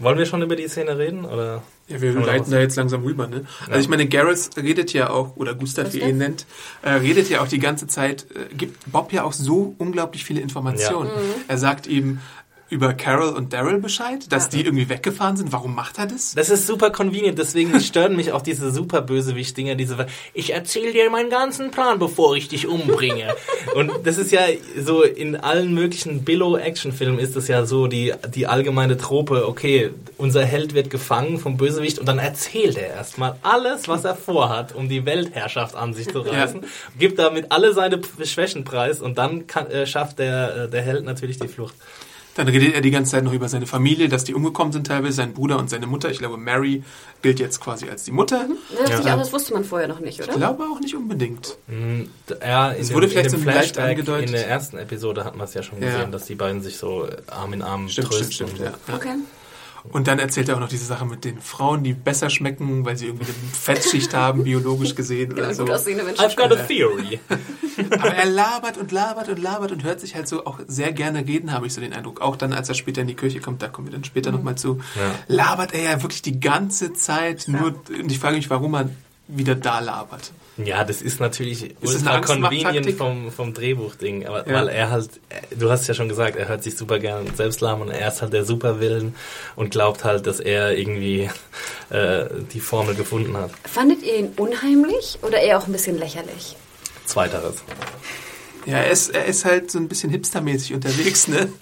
Wollen 0.00 0.16
wir 0.18 0.26
schon 0.26 0.42
über 0.42 0.56
die 0.56 0.68
Szene 0.68 0.96
reden? 0.96 1.24
Oder? 1.24 1.62
Ja, 1.88 2.00
wir 2.02 2.12
leiten 2.12 2.50
da 2.50 2.58
jetzt 2.60 2.76
langsam 2.76 3.02
rüber, 3.02 3.26
ne? 3.26 3.44
Also 3.60 3.72
Ja. 3.72 3.78
ich 3.78 3.88
meine, 3.88 4.06
Gareth 4.06 4.50
redet 4.56 4.92
ja 4.92 5.10
auch, 5.10 5.36
oder 5.36 5.54
Gustav, 5.54 5.92
wie 5.92 5.98
ihr 5.98 6.02
Gustav? 6.02 6.10
ihn 6.10 6.18
nennt, 6.18 6.46
äh, 6.82 6.90
redet 6.90 7.30
ja 7.30 7.40
auch 7.40 7.48
die 7.48 7.58
ganze 7.58 7.86
Zeit, 7.86 8.26
äh, 8.34 8.54
gibt 8.54 8.90
Bob 8.92 9.12
ja 9.12 9.24
auch 9.24 9.32
so 9.32 9.74
unglaublich 9.78 10.24
viele 10.24 10.40
Informationen. 10.40 11.08
Mhm. 11.10 11.34
Er 11.48 11.56
sagt 11.58 11.86
ihm, 11.86 12.20
über 12.70 12.92
Carol 12.92 13.34
und 13.34 13.52
Daryl 13.52 13.78
Bescheid, 13.78 14.30
dass 14.30 14.48
die 14.48 14.60
irgendwie 14.60 14.88
weggefahren 14.88 15.36
sind? 15.36 15.52
Warum 15.52 15.74
macht 15.74 15.98
er 15.98 16.06
das? 16.06 16.34
Das 16.34 16.50
ist 16.50 16.66
super 16.66 16.90
convenient, 16.90 17.38
deswegen 17.38 17.78
stören 17.80 18.16
mich 18.16 18.32
auch 18.32 18.42
diese 18.42 18.70
super 18.70 19.02
Bösewicht-Dinger, 19.02 19.74
diese, 19.74 20.06
ich 20.34 20.52
erzähle 20.52 20.92
dir 20.92 21.08
meinen 21.10 21.30
ganzen 21.30 21.70
Plan, 21.70 21.98
bevor 21.98 22.36
ich 22.36 22.48
dich 22.48 22.66
umbringe. 22.66 23.34
und 23.74 23.90
das 24.04 24.18
ist 24.18 24.32
ja 24.32 24.42
so, 24.78 25.02
in 25.02 25.36
allen 25.36 25.72
möglichen 25.72 26.24
Billow-Action-Filmen 26.24 27.18
ist 27.18 27.36
das 27.36 27.48
ja 27.48 27.64
so 27.64 27.86
die, 27.86 28.12
die 28.34 28.46
allgemeine 28.46 28.98
Trope, 28.98 29.46
okay, 29.48 29.90
unser 30.18 30.44
Held 30.44 30.74
wird 30.74 30.90
gefangen 30.90 31.38
vom 31.38 31.56
Bösewicht 31.56 31.98
und 31.98 32.06
dann 32.06 32.18
erzählt 32.18 32.76
er 32.76 32.88
erstmal 32.88 33.36
alles, 33.42 33.88
was 33.88 34.04
er 34.04 34.14
vorhat, 34.14 34.74
um 34.74 34.88
die 34.88 35.06
Weltherrschaft 35.06 35.74
an 35.74 35.94
sich 35.94 36.08
zu 36.08 36.20
reißen, 36.20 36.62
ja. 36.62 36.68
gibt 36.98 37.18
damit 37.18 37.50
alle 37.50 37.72
seine 37.72 38.00
Schwächen 38.24 38.64
preis 38.64 39.00
und 39.00 39.16
dann 39.16 39.46
kann, 39.46 39.68
äh, 39.70 39.86
schafft 39.86 40.18
der, 40.18 40.64
äh, 40.64 40.68
der 40.68 40.82
Held 40.82 41.04
natürlich 41.04 41.38
die 41.38 41.48
Flucht. 41.48 41.74
Dann 42.38 42.46
redet 42.46 42.72
er 42.72 42.80
die 42.82 42.92
ganze 42.92 43.10
Zeit 43.10 43.24
noch 43.24 43.32
über 43.32 43.48
seine 43.48 43.66
Familie, 43.66 44.08
dass 44.08 44.22
die 44.22 44.32
umgekommen 44.32 44.72
sind 44.72 44.86
teilweise, 44.86 45.14
sein 45.14 45.34
Bruder 45.34 45.58
und 45.58 45.68
seine 45.68 45.88
Mutter. 45.88 46.08
Ich 46.08 46.18
glaube, 46.18 46.36
Mary 46.36 46.84
gilt 47.20 47.40
jetzt 47.40 47.60
quasi 47.60 47.90
als 47.90 48.04
die 48.04 48.12
Mutter. 48.12 48.46
Mhm. 48.46 48.56
Ja, 48.88 49.00
ja. 49.00 49.16
das 49.16 49.32
wusste 49.32 49.54
man 49.54 49.64
vorher 49.64 49.88
noch 49.88 49.98
nicht, 49.98 50.20
oder? 50.20 50.30
Ich 50.30 50.36
glaube 50.36 50.62
auch 50.62 50.78
nicht 50.78 50.94
unbedingt. 50.94 51.58
Mhm. 51.66 52.08
Ja, 52.40 52.72
es 52.72 52.94
wurde 52.94 53.08
dem, 53.08 53.10
vielleicht 53.10 53.32
in 53.32 53.40
dem 53.40 53.44
so 53.44 53.50
Flashback 53.50 53.84
angedeutet. 53.84 54.26
In 54.26 54.32
der 54.34 54.46
ersten 54.46 54.78
Episode 54.78 55.24
hat 55.24 55.34
man 55.34 55.48
es 55.48 55.54
ja 55.54 55.64
schon 55.64 55.80
gesehen, 55.80 55.98
ja. 55.98 56.06
dass 56.06 56.26
die 56.26 56.36
beiden 56.36 56.62
sich 56.62 56.76
so 56.76 57.08
Arm 57.26 57.52
in 57.54 57.62
Arm 57.62 57.88
stimmt, 57.88 58.06
trösten. 58.06 58.30
Stimmt, 58.30 58.50
stimmt, 58.50 58.72
ja. 58.88 58.94
Okay. 58.94 59.14
Und 59.84 60.08
dann 60.08 60.18
erzählt 60.18 60.48
er 60.48 60.56
auch 60.56 60.60
noch 60.60 60.68
diese 60.68 60.84
Sache 60.84 61.06
mit 61.06 61.24
den 61.24 61.40
Frauen, 61.40 61.82
die 61.82 61.92
besser 61.92 62.30
schmecken, 62.30 62.84
weil 62.84 62.96
sie 62.96 63.06
irgendwie 63.06 63.26
eine 63.26 63.34
Fettschicht 63.52 64.14
haben, 64.14 64.44
biologisch 64.44 64.94
gesehen 64.94 65.32
oder 65.32 65.54
so. 65.54 65.64
I've 65.64 66.36
got 66.36 66.52
a 66.52 66.66
theory. 66.66 67.20
Aber 67.92 68.14
er 68.14 68.26
labert 68.26 68.76
und 68.76 68.92
labert 68.92 69.28
und 69.28 69.38
labert 69.38 69.72
und 69.72 69.84
hört 69.84 70.00
sich 70.00 70.14
halt 70.14 70.28
so 70.28 70.44
auch 70.46 70.60
sehr 70.66 70.92
gerne 70.92 71.26
reden, 71.26 71.52
habe 71.52 71.66
ich 71.66 71.74
so 71.74 71.80
den 71.80 71.92
Eindruck. 71.92 72.20
Auch 72.20 72.36
dann, 72.36 72.52
als 72.52 72.68
er 72.68 72.74
später 72.74 73.02
in 73.02 73.06
die 73.06 73.14
Kirche 73.14 73.40
kommt, 73.40 73.62
da 73.62 73.68
kommen 73.68 73.88
wir 73.88 73.92
dann 73.92 74.04
später 74.04 74.30
mhm. 74.30 74.38
nochmal 74.38 74.56
zu, 74.56 74.80
ja. 74.96 75.14
labert 75.28 75.74
er 75.74 75.82
ja 75.82 76.02
wirklich 76.02 76.22
die 76.22 76.40
ganze 76.40 76.92
Zeit 76.92 77.46
nur, 77.46 77.74
und 77.88 78.10
ich 78.10 78.18
frage 78.18 78.36
mich, 78.36 78.50
warum 78.50 78.74
er 78.74 78.90
wieder 79.28 79.54
da 79.54 79.78
labert. 79.80 80.32
Ja, 80.56 80.84
das 80.84 81.02
ist 81.02 81.20
natürlich 81.20 81.70
ist 81.80 81.98
ultra 81.98 82.20
convenient 82.20 82.90
vom, 82.92 83.30
vom 83.30 83.54
Drehbuchding, 83.54 84.26
aber 84.26 84.48
ja. 84.48 84.54
weil 84.54 84.68
er 84.68 84.90
halt, 84.90 85.10
du 85.56 85.70
hast 85.70 85.86
ja 85.86 85.94
schon 85.94 86.08
gesagt, 86.08 86.34
er 86.34 86.48
hört 86.48 86.64
sich 86.64 86.76
super 86.76 86.98
gern 86.98 87.26
selbst 87.36 87.60
lahm 87.60 87.82
und 87.82 87.90
er 87.90 88.08
ist 88.08 88.22
halt 88.22 88.32
der 88.32 88.44
Superwillen 88.44 89.14
und 89.54 89.70
glaubt 89.70 90.04
halt, 90.04 90.26
dass 90.26 90.40
er 90.40 90.76
irgendwie 90.76 91.30
äh, 91.90 92.26
die 92.52 92.60
Formel 92.60 92.94
gefunden 92.94 93.36
hat. 93.36 93.50
Fandet 93.64 94.02
ihr 94.02 94.16
ihn 94.16 94.32
unheimlich 94.36 95.18
oder 95.22 95.38
eher 95.38 95.58
auch 95.58 95.66
ein 95.66 95.72
bisschen 95.72 95.98
lächerlich? 95.98 96.56
Zweiteres. 97.04 97.62
Ja, 98.66 98.78
er 98.78 98.90
ist, 98.90 99.10
er 99.10 99.26
ist 99.26 99.44
halt 99.44 99.70
so 99.70 99.78
ein 99.78 99.88
bisschen 99.88 100.10
hipstermäßig 100.10 100.74
unterwegs, 100.74 101.28
ne? 101.28 101.52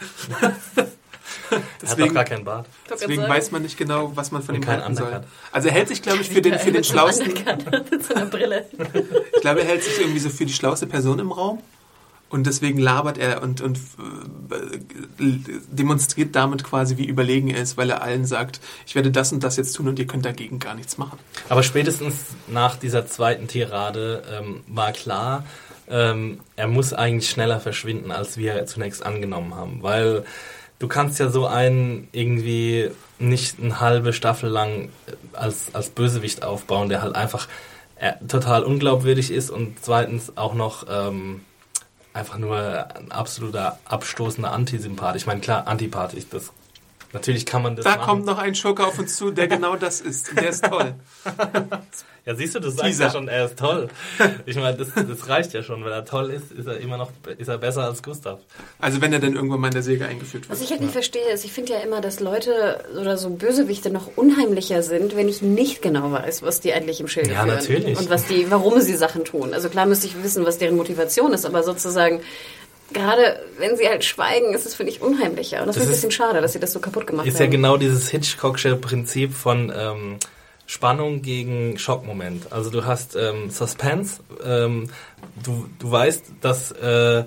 deswegen, 1.83 2.09
er 2.09 2.15
gar 2.15 2.25
keinen 2.25 2.45
Bart. 2.45 2.67
Deswegen 2.91 3.23
weiß 3.23 3.51
man 3.51 3.63
nicht 3.63 3.77
genau, 3.77 4.13
was 4.15 4.31
man 4.31 4.43
von 4.43 4.55
ihm 4.55 4.67
halten 4.67 4.95
soll. 4.95 5.23
Also 5.53 5.69
er 5.69 5.75
hält 5.75 5.89
sich, 5.89 6.03
glaube 6.03 6.21
ich, 6.21 6.29
für 6.29 6.43
den, 6.43 6.59
für 6.59 6.73
den 6.73 6.85
schlausten... 6.85 7.33
Mit 7.91 8.05
so 8.05 8.15
einer 8.15 8.27
Brille. 8.27 8.67
ich 9.35 9.41
glaube, 9.41 9.61
er 9.61 9.67
hält 9.67 9.83
sich 9.83 10.01
irgendwie 10.01 10.21
so 10.21 10.31
für 10.31 10.47
die 10.47 10.53
schlauste 10.53 10.87
Person 10.87 11.19
im 11.19 11.33
Raum. 11.33 11.61
Und 12.29 12.47
deswegen 12.47 12.81
labert 12.81 13.19
er 13.19 13.41
und, 13.43 13.61
und 13.61 13.79
äh, 13.79 15.39
demonstriert 15.71 16.35
damit 16.35 16.65
quasi, 16.65 16.97
wie 16.97 17.07
überlegen 17.07 17.51
er 17.51 17.63
ist, 17.63 17.77
weil 17.77 17.89
er 17.89 18.03
allen 18.03 18.25
sagt, 18.25 18.61
ich 18.85 18.97
werde 18.97 19.13
das 19.13 19.33
und 19.33 19.45
das 19.45 19.57
jetzt 19.57 19.75
tun 19.75 19.87
und 19.87 19.99
ihr 20.01 20.09
könnt 20.09 20.25
dagegen 20.25 20.59
gar 20.59 20.75
nichts 20.75 20.99
machen. 20.99 21.21
Aber 21.49 21.63
spätestens 21.63 22.25
nach 22.49 22.77
dieser 22.77 23.07
zweiten 23.07 23.47
Tirade 23.47 24.25
ähm, 24.29 24.65
war 24.67 24.91
klar, 24.91 25.45
ähm, 25.89 26.41
er 26.57 26.67
muss 26.67 26.93
eigentlich 26.93 27.31
schneller 27.31 27.61
verschwinden, 27.61 28.11
als 28.11 28.37
wir 28.37 28.67
zunächst 28.67 29.07
angenommen 29.07 29.55
haben. 29.55 29.83
Weil 29.83 30.25
du 30.79 30.89
kannst 30.89 31.19
ja 31.19 31.29
so 31.29 31.47
einen 31.47 32.09
irgendwie 32.13 32.91
nicht 33.19 33.61
eine 33.61 33.81
halbe 33.81 34.13
Staffel 34.13 34.51
lang 34.51 34.91
als, 35.33 35.75
als 35.75 35.91
Bösewicht 35.91 36.43
aufbauen, 36.43 36.89
der 36.89 37.03
halt 37.03 37.17
einfach 37.17 37.49
äh, 37.97 38.13
total 38.29 38.63
unglaubwürdig 38.63 39.31
ist 39.31 39.51
und 39.51 39.79
zweitens 39.81 40.37
auch 40.37 40.55
noch 40.55 40.87
ähm, 40.91 41.41
einfach 42.13 42.39
nur 42.39 42.59
ein 42.97 43.11
absoluter 43.11 43.79
abstoßender 43.85 44.53
Antisympath. 44.53 45.17
Ich 45.17 45.27
meine, 45.27 45.41
klar, 45.41 45.67
Antipath 45.67 46.15
ist 46.15 46.35
das. 46.35 46.53
Natürlich 47.13 47.47
kann 47.47 47.63
man 47.63 47.77
das. 47.77 47.85
Da 47.85 47.97
machen. 47.97 48.05
kommt 48.05 48.27
noch 48.27 48.39
ein 48.39 48.55
Schurke 48.55 48.87
auf 48.87 48.99
uns 48.99 49.17
zu, 49.17 49.31
der 49.31 49.49
genau 49.49 49.77
das 49.77 50.01
ist. 50.01 50.37
Der 50.37 50.49
ist 50.49 50.65
toll. 50.65 50.95
Ja, 52.27 52.35
siehst 52.35 52.57
du, 52.57 52.61
du 52.61 52.71
sagst 52.71 52.85
Teaser. 52.85 53.05
ja 53.05 53.11
schon, 53.13 53.29
er 53.29 53.45
ist 53.45 53.57
toll. 53.57 53.89
Ich 54.47 54.57
meine, 54.57 54.77
das, 54.77 54.89
das 54.95 55.29
reicht 55.29 55.53
ja 55.53 55.63
schon. 55.63 55.85
Wenn 55.85 55.93
er 55.93 56.05
toll 56.05 56.31
ist, 56.31 56.51
ist 56.51 56.67
er 56.67 56.79
immer 56.79 56.97
noch 56.97 57.13
ist 57.39 57.47
er 57.47 57.57
besser 57.59 57.85
als 57.85 58.03
Gustav. 58.03 58.41
Also 58.81 59.01
wenn 59.01 59.13
er 59.13 59.21
dann 59.21 59.37
irgendwann 59.37 59.61
mal 59.61 59.69
in 59.69 59.75
der 59.75 59.85
Säge 59.85 60.07
eingeführt 60.07 60.49
wird. 60.49 60.51
Was 60.51 60.61
ich 60.61 60.73
halt 60.73 60.81
nicht 60.81 60.93
verstehe, 60.93 61.31
ist, 61.33 61.45
ich 61.45 61.53
finde 61.53 61.75
ja 61.75 61.79
immer, 61.79 62.01
dass 62.01 62.19
Leute 62.19 62.85
oder 63.01 63.17
so 63.17 63.31
Bösewichte 63.31 63.91
noch 63.91 64.17
unheimlicher 64.17 64.83
sind, 64.83 65.15
wenn 65.15 65.29
ich 65.29 65.41
nicht 65.41 65.83
genau 65.83 66.11
weiß, 66.11 66.43
was 66.43 66.61
die 66.61 66.73
eigentlich 66.73 67.01
im 67.01 67.07
Schild 67.07 67.29
ja, 67.29 67.45
führen. 67.45 67.49
Ja, 67.49 67.55
natürlich. 67.55 67.99
Und 67.99 68.11
was 68.11 68.27
die, 68.27 68.51
warum 68.51 68.81
sie 68.81 68.97
Sachen 68.97 69.25
tun. 69.25 69.55
Also 69.55 69.69
klar 69.69 69.87
müsste 69.87 70.09
ich 70.09 70.21
wissen, 70.21 70.45
was 70.45 70.59
deren 70.59 70.77
Motivation 70.77 71.33
ist, 71.33 71.47
aber 71.47 71.63
sozusagen 71.63 72.21
gerade 72.93 73.41
wenn 73.59 73.77
sie 73.77 73.89
halt 73.89 74.05
schweigen, 74.05 74.53
ist 74.53 74.67
es, 74.67 74.75
finde 74.75 74.91
ich, 74.91 75.01
unheimlicher. 75.01 75.61
Und 75.61 75.69
das, 75.69 75.77
das 75.77 75.85
ist 75.85 75.91
ein 75.91 75.95
bisschen 75.95 76.11
schade, 76.11 76.41
dass 76.41 76.55
sie 76.55 76.61
das 76.61 76.73
so 76.73 76.81
kaputt 76.81 77.07
gemacht 77.07 77.27
ist 77.27 77.35
haben. 77.35 77.45
Ist 77.45 77.47
ja 77.47 77.51
genau 77.51 77.77
dieses 77.77 78.09
Hitchcocksche 78.09 78.75
Prinzip 78.77 79.33
von 79.33 79.73
ähm, 79.77 80.19
Spannung 80.67 81.23
gegen 81.23 81.79
Schockmoment. 81.79 82.53
Also 82.53 82.71
du 82.71 82.85
hast 82.85 83.17
ähm, 83.17 83.51
Suspense, 83.51 84.21
ähm, 84.45 84.89
du, 85.43 85.67
du 85.79 85.91
weißt, 85.91 86.25
dass 86.41 86.73
äh, 86.73 87.25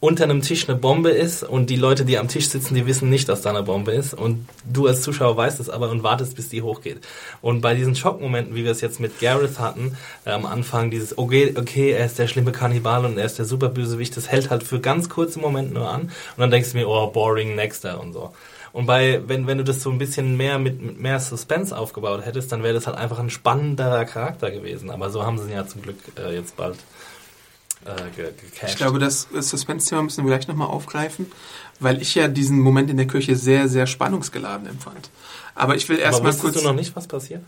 unter 0.00 0.24
einem 0.24 0.40
Tisch 0.40 0.66
eine 0.66 0.78
Bombe 0.78 1.10
ist 1.10 1.44
und 1.44 1.68
die 1.68 1.76
Leute, 1.76 2.06
die 2.06 2.16
am 2.16 2.26
Tisch 2.26 2.48
sitzen, 2.48 2.74
die 2.74 2.86
wissen 2.86 3.10
nicht, 3.10 3.28
dass 3.28 3.42
da 3.42 3.50
eine 3.50 3.62
Bombe 3.62 3.92
ist 3.92 4.14
und 4.14 4.48
du 4.64 4.86
als 4.86 5.02
Zuschauer 5.02 5.36
weißt 5.36 5.60
es 5.60 5.68
aber 5.68 5.90
und 5.90 6.02
wartest, 6.02 6.36
bis 6.36 6.48
die 6.48 6.62
hochgeht. 6.62 7.06
Und 7.42 7.60
bei 7.60 7.74
diesen 7.74 7.94
Schockmomenten, 7.94 8.54
wie 8.54 8.64
wir 8.64 8.70
es 8.70 8.80
jetzt 8.80 8.98
mit 8.98 9.20
Gareth 9.20 9.58
hatten, 9.58 9.98
äh, 10.24 10.30
am 10.30 10.46
Anfang 10.46 10.90
dieses, 10.90 11.18
okay, 11.18 11.54
okay, 11.56 11.90
er 11.90 12.06
ist 12.06 12.18
der 12.18 12.28
schlimme 12.28 12.50
Kannibal 12.50 13.04
und 13.04 13.18
er 13.18 13.26
ist 13.26 13.38
der 13.38 13.44
Superbösewicht, 13.44 14.16
das 14.16 14.28
hält 14.28 14.48
halt 14.48 14.62
für 14.62 14.80
ganz 14.80 15.10
kurze 15.10 15.38
Momente 15.38 15.74
nur 15.74 15.88
an 15.90 16.02
und 16.02 16.10
dann 16.38 16.50
denkst 16.50 16.72
du 16.72 16.78
mir, 16.78 16.88
oh, 16.88 17.08
boring, 17.08 17.54
nexter 17.54 18.00
und 18.00 18.14
so. 18.14 18.32
Und 18.72 18.86
bei, 18.86 19.20
wenn, 19.26 19.46
wenn 19.46 19.58
du 19.58 19.64
das 19.64 19.82
so 19.82 19.90
ein 19.90 19.98
bisschen 19.98 20.36
mehr 20.36 20.58
mit, 20.58 20.80
mit 20.80 21.00
mehr 21.00 21.18
Suspense 21.18 21.76
aufgebaut 21.76 22.24
hättest, 22.24 22.52
dann 22.52 22.62
wäre 22.62 22.74
das 22.74 22.86
halt 22.86 22.96
einfach 22.96 23.18
ein 23.18 23.30
spannenderer 23.30 24.04
Charakter 24.04 24.50
gewesen. 24.50 24.90
Aber 24.90 25.10
so 25.10 25.24
haben 25.24 25.38
sie 25.38 25.44
ihn 25.44 25.54
ja 25.54 25.66
zum 25.66 25.82
Glück 25.82 25.98
äh, 26.16 26.34
jetzt 26.34 26.56
bald 26.56 26.76
äh, 27.84 27.92
gecasht. 28.16 28.72
Ich 28.72 28.76
glaube, 28.76 28.98
das 28.98 29.28
Suspense-Thema 29.32 30.02
müssen 30.02 30.24
wir 30.24 30.30
gleich 30.30 30.46
nochmal 30.46 30.68
aufgreifen, 30.68 31.30
weil 31.80 32.00
ich 32.00 32.14
ja 32.14 32.28
diesen 32.28 32.60
Moment 32.60 32.90
in 32.90 32.96
der 32.96 33.06
Kirche 33.06 33.34
sehr, 33.36 33.68
sehr 33.68 33.86
spannungsgeladen 33.86 34.68
empfand. 34.68 35.10
Aber 35.54 35.74
ich 35.74 35.88
will 35.88 35.98
erstmal 35.98 36.34
kurz. 36.34 36.54
du 36.54 36.62
noch 36.62 36.74
nicht, 36.74 36.94
was 36.94 37.06
passiert? 37.06 37.42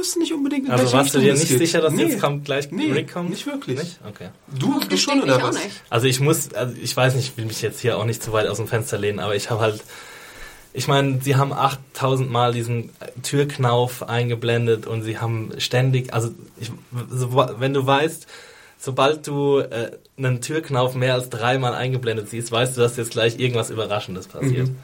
Ich 0.00 0.06
wusste 0.06 0.18
nicht 0.18 0.32
unbedingt, 0.32 0.66
in 0.66 0.70
Also 0.72 0.92
warst 0.92 1.14
du 1.14 1.18
dir 1.18 1.34
nicht 1.34 1.46
sicher, 1.46 1.80
dass 1.80 1.92
nee. 1.92 2.04
jetzt 2.04 2.20
kommt, 2.20 2.44
gleich 2.46 2.70
nee, 2.70 2.90
Rick 2.90 3.12
kommt? 3.12 3.30
nicht 3.30 3.46
wirklich. 3.46 3.78
Nicht? 3.78 4.00
Okay. 4.08 4.28
Du, 4.58 4.80
du 4.80 4.96
schon 4.96 5.22
oder 5.22 5.42
was? 5.42 5.56
Also 5.90 6.06
ich 6.06 6.20
muss, 6.20 6.54
also 6.54 6.74
ich 6.80 6.96
weiß 6.96 7.14
nicht, 7.16 7.32
ich 7.32 7.36
will 7.36 7.44
mich 7.44 7.60
jetzt 7.60 7.80
hier 7.80 7.98
auch 7.98 8.04
nicht 8.04 8.22
zu 8.22 8.32
weit 8.32 8.46
aus 8.46 8.56
dem 8.56 8.66
Fenster 8.66 8.96
lehnen, 8.96 9.18
aber 9.18 9.34
ich 9.34 9.50
habe 9.50 9.60
halt, 9.60 9.82
ich 10.72 10.88
meine, 10.88 11.20
sie 11.20 11.36
haben 11.36 11.52
8000 11.52 12.30
Mal 12.30 12.54
diesen 12.54 12.90
Türknauf 13.22 14.08
eingeblendet 14.08 14.86
und 14.86 15.02
sie 15.02 15.18
haben 15.18 15.52
ständig, 15.58 16.14
also 16.14 16.30
ich, 16.58 16.70
so, 17.10 17.46
wenn 17.58 17.74
du 17.74 17.86
weißt, 17.86 18.26
sobald 18.78 19.26
du 19.26 19.58
äh, 19.58 19.90
einen 20.16 20.40
Türknauf 20.40 20.94
mehr 20.94 21.14
als 21.14 21.28
dreimal 21.28 21.74
eingeblendet 21.74 22.30
siehst, 22.30 22.50
weißt 22.50 22.76
du, 22.76 22.80
dass 22.80 22.96
jetzt 22.96 23.10
gleich 23.10 23.38
irgendwas 23.38 23.68
Überraschendes 23.68 24.28
passiert. 24.28 24.68
Mhm. 24.68 24.76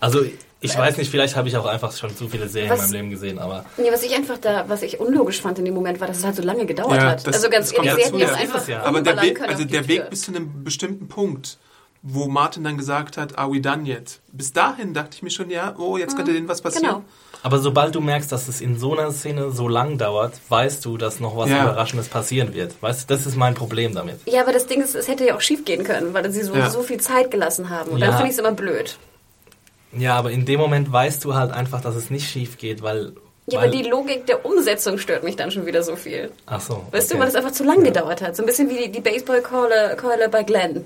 Also 0.00 0.24
ich 0.64 0.76
weiß 0.76 0.96
nicht, 0.96 1.10
vielleicht 1.10 1.36
habe 1.36 1.48
ich 1.48 1.56
auch 1.56 1.66
einfach 1.66 1.92
schon 1.96 2.16
zu 2.16 2.28
viele 2.28 2.48
Serien 2.48 2.70
was, 2.70 2.80
in 2.80 2.86
meinem 2.86 2.92
Leben 2.94 3.10
gesehen, 3.10 3.38
aber. 3.38 3.64
Nee, 3.76 3.92
was 3.92 4.02
ich 4.02 4.14
einfach 4.14 4.38
da, 4.38 4.64
was 4.68 4.82
ich 4.82 4.98
unlogisch 4.98 5.40
fand 5.40 5.58
in 5.58 5.64
dem 5.64 5.74
Moment, 5.74 6.00
war, 6.00 6.08
dass 6.08 6.18
es 6.18 6.24
halt 6.24 6.36
so 6.36 6.42
lange 6.42 6.66
gedauert 6.66 6.96
ja, 6.96 7.10
hat. 7.10 7.26
Das, 7.26 7.36
also 7.36 7.50
ganz 7.50 7.72
ehrlich, 7.72 7.92
sie 7.94 8.02
hätten 8.02 8.18
jetzt 8.18 8.34
einfach. 8.34 8.66
Ja. 8.66 8.82
Aber 8.82 9.02
der 9.02 9.20
Weg, 9.20 9.40
also 9.42 9.64
der 9.64 9.86
Weg 9.88 10.10
bis 10.10 10.22
zu 10.22 10.30
einem 10.30 10.64
bestimmten 10.64 11.08
Punkt, 11.08 11.58
wo 12.02 12.28
Martin 12.28 12.64
dann 12.64 12.76
gesagt 12.76 13.16
hat, 13.16 13.38
are 13.38 13.50
we 13.52 13.60
done 13.60 13.88
yet? 13.88 14.20
Bis 14.32 14.52
dahin 14.52 14.92
dachte 14.92 15.10
ich 15.14 15.22
mir 15.22 15.30
schon, 15.30 15.50
ja, 15.50 15.74
oh, 15.78 15.96
jetzt 15.96 16.12
mhm. 16.12 16.16
könnte 16.16 16.32
denen 16.32 16.48
was 16.48 16.60
passieren. 16.60 16.86
Genau. 16.86 17.04
Aber 17.42 17.58
sobald 17.58 17.94
du 17.94 18.00
merkst, 18.00 18.32
dass 18.32 18.48
es 18.48 18.62
in 18.62 18.78
so 18.78 18.96
einer 18.96 19.10
Szene 19.10 19.50
so 19.50 19.68
lang 19.68 19.98
dauert, 19.98 20.32
weißt 20.48 20.82
du, 20.84 20.96
dass 20.96 21.20
noch 21.20 21.36
was 21.36 21.50
ja. 21.50 21.62
Überraschendes 21.62 22.08
passieren 22.08 22.54
wird. 22.54 22.74
Weißt 22.80 23.02
du, 23.02 23.14
das 23.14 23.26
ist 23.26 23.36
mein 23.36 23.54
Problem 23.54 23.94
damit. 23.94 24.20
Ja, 24.24 24.40
aber 24.40 24.52
das 24.52 24.66
Ding 24.66 24.82
ist, 24.82 24.94
es 24.94 25.08
hätte 25.08 25.26
ja 25.26 25.36
auch 25.36 25.42
schief 25.42 25.64
gehen 25.66 25.84
können, 25.84 26.14
weil 26.14 26.30
sie 26.30 26.42
so, 26.42 26.54
ja. 26.54 26.70
so 26.70 26.82
viel 26.82 27.00
Zeit 27.00 27.30
gelassen 27.30 27.68
haben. 27.68 27.90
Und 27.90 27.98
ja. 27.98 28.06
dann 28.06 28.16
finde 28.16 28.30
ich 28.30 28.34
es 28.34 28.38
immer 28.38 28.52
blöd. 28.52 28.98
Ja, 29.96 30.16
aber 30.16 30.30
in 30.30 30.44
dem 30.44 30.60
Moment 30.60 30.90
weißt 30.90 31.24
du 31.24 31.34
halt 31.34 31.52
einfach, 31.52 31.80
dass 31.80 31.94
es 31.96 32.10
nicht 32.10 32.28
schief 32.28 32.58
geht, 32.58 32.82
weil. 32.82 33.12
Ja, 33.46 33.60
weil 33.60 33.68
aber 33.68 33.76
die 33.76 33.82
Logik 33.82 34.26
der 34.26 34.44
Umsetzung 34.46 34.98
stört 34.98 35.22
mich 35.22 35.36
dann 35.36 35.50
schon 35.50 35.66
wieder 35.66 35.82
so 35.82 35.96
viel. 35.96 36.30
Ach 36.46 36.60
so. 36.60 36.84
Weißt 36.90 37.10
okay. 37.10 37.14
du, 37.14 37.20
weil 37.20 37.28
es 37.28 37.34
einfach 37.34 37.52
zu 37.52 37.64
lang 37.64 37.78
ja. 37.78 37.84
gedauert 37.84 38.22
hat. 38.22 38.36
So 38.36 38.42
ein 38.42 38.46
bisschen 38.46 38.70
wie 38.70 38.76
die, 38.76 38.92
die 38.92 39.00
Baseballkeule 39.00 40.28
bei 40.30 40.42
Glenn. 40.42 40.84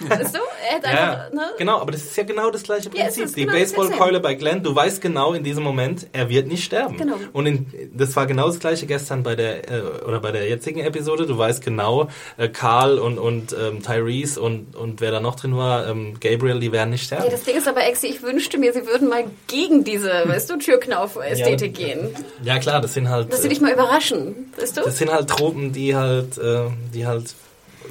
Weißt 0.00 0.34
du? 0.34 0.38
Er 0.68 0.92
Ja, 0.92 1.10
einfach, 1.12 1.32
ne? 1.32 1.42
genau, 1.58 1.78
aber 1.78 1.92
das 1.92 2.02
ist 2.02 2.16
ja 2.16 2.24
genau 2.24 2.50
das 2.50 2.64
gleiche 2.64 2.90
Ja, 2.92 3.04
Prinzip. 3.04 3.24
ist 3.26 3.36
die 3.36 3.42
genau 3.46 3.56
das 3.56 3.72
Baseballkeule 3.72 4.18
bei 4.18 4.34
Glenn, 4.34 4.60
du 4.64 4.74
weißt 4.74 5.00
genau 5.00 5.32
in 5.32 5.44
diesem 5.44 5.62
Moment, 5.62 6.08
er 6.12 6.28
wird 6.28 6.48
nicht 6.48 6.64
sterben. 6.64 6.96
Genau. 6.96 7.14
Und 7.32 7.46
in, 7.46 7.66
das 7.94 8.16
war 8.16 8.26
genau 8.26 8.48
das 8.48 8.58
gleiche 8.58 8.86
gestern 8.86 9.22
bei 9.22 9.36
der 9.36 9.70
äh, 9.70 9.80
oder 10.04 10.18
bei 10.18 10.32
der 10.32 10.48
jetzigen 10.48 10.80
Episode. 10.80 11.26
Du 11.26 11.38
weißt 11.38 11.64
genau, 11.64 12.08
äh, 12.36 12.48
Carl 12.48 12.98
und 12.98 13.18
und 13.20 13.52
ähm, 13.56 13.80
Tyrese 13.82 14.40
und 14.40 14.74
und 14.74 15.00
wer 15.00 15.12
da 15.12 15.20
noch 15.20 15.36
drin 15.36 15.56
war, 15.56 15.86
ähm, 15.86 16.14
Gabriel, 16.18 16.58
die 16.58 16.72
werden 16.72 16.90
nicht 16.90 17.04
sterben. 17.04 17.24
Ja, 17.26 17.30
das 17.30 17.44
Ding 17.44 17.56
ist 17.56 17.68
aber, 17.68 17.86
Exi, 17.86 18.08
ich 18.08 18.22
wünschte 18.22 18.58
mir, 18.58 18.72
sie 18.72 18.84
würden 18.86 19.08
mal 19.08 19.24
gegen 19.46 19.84
diese, 19.84 20.10
weißt 20.26 20.50
du, 20.50 20.56
Türknauf-Ästhetik 20.58 21.78
Ja. 21.78 21.86
gehen. 21.86 22.08
ja 22.42 22.58
klar, 22.58 22.80
das 22.80 22.94
sind 22.94 23.08
halt 23.08 23.32
Dass 23.32 23.42
sie 23.42 23.48
dich 23.48 23.60
mal 23.60 23.72
überraschen, 23.72 24.52
weißt 24.58 24.76
du? 24.78 24.80
das 24.82 24.98
sind 24.98 25.12
halt 25.12 25.28
Tropen, 25.30 25.72
die 25.72 25.94
halt 25.94 26.36
äh, 26.38 26.62
die 26.92 27.06
halt 27.06 27.34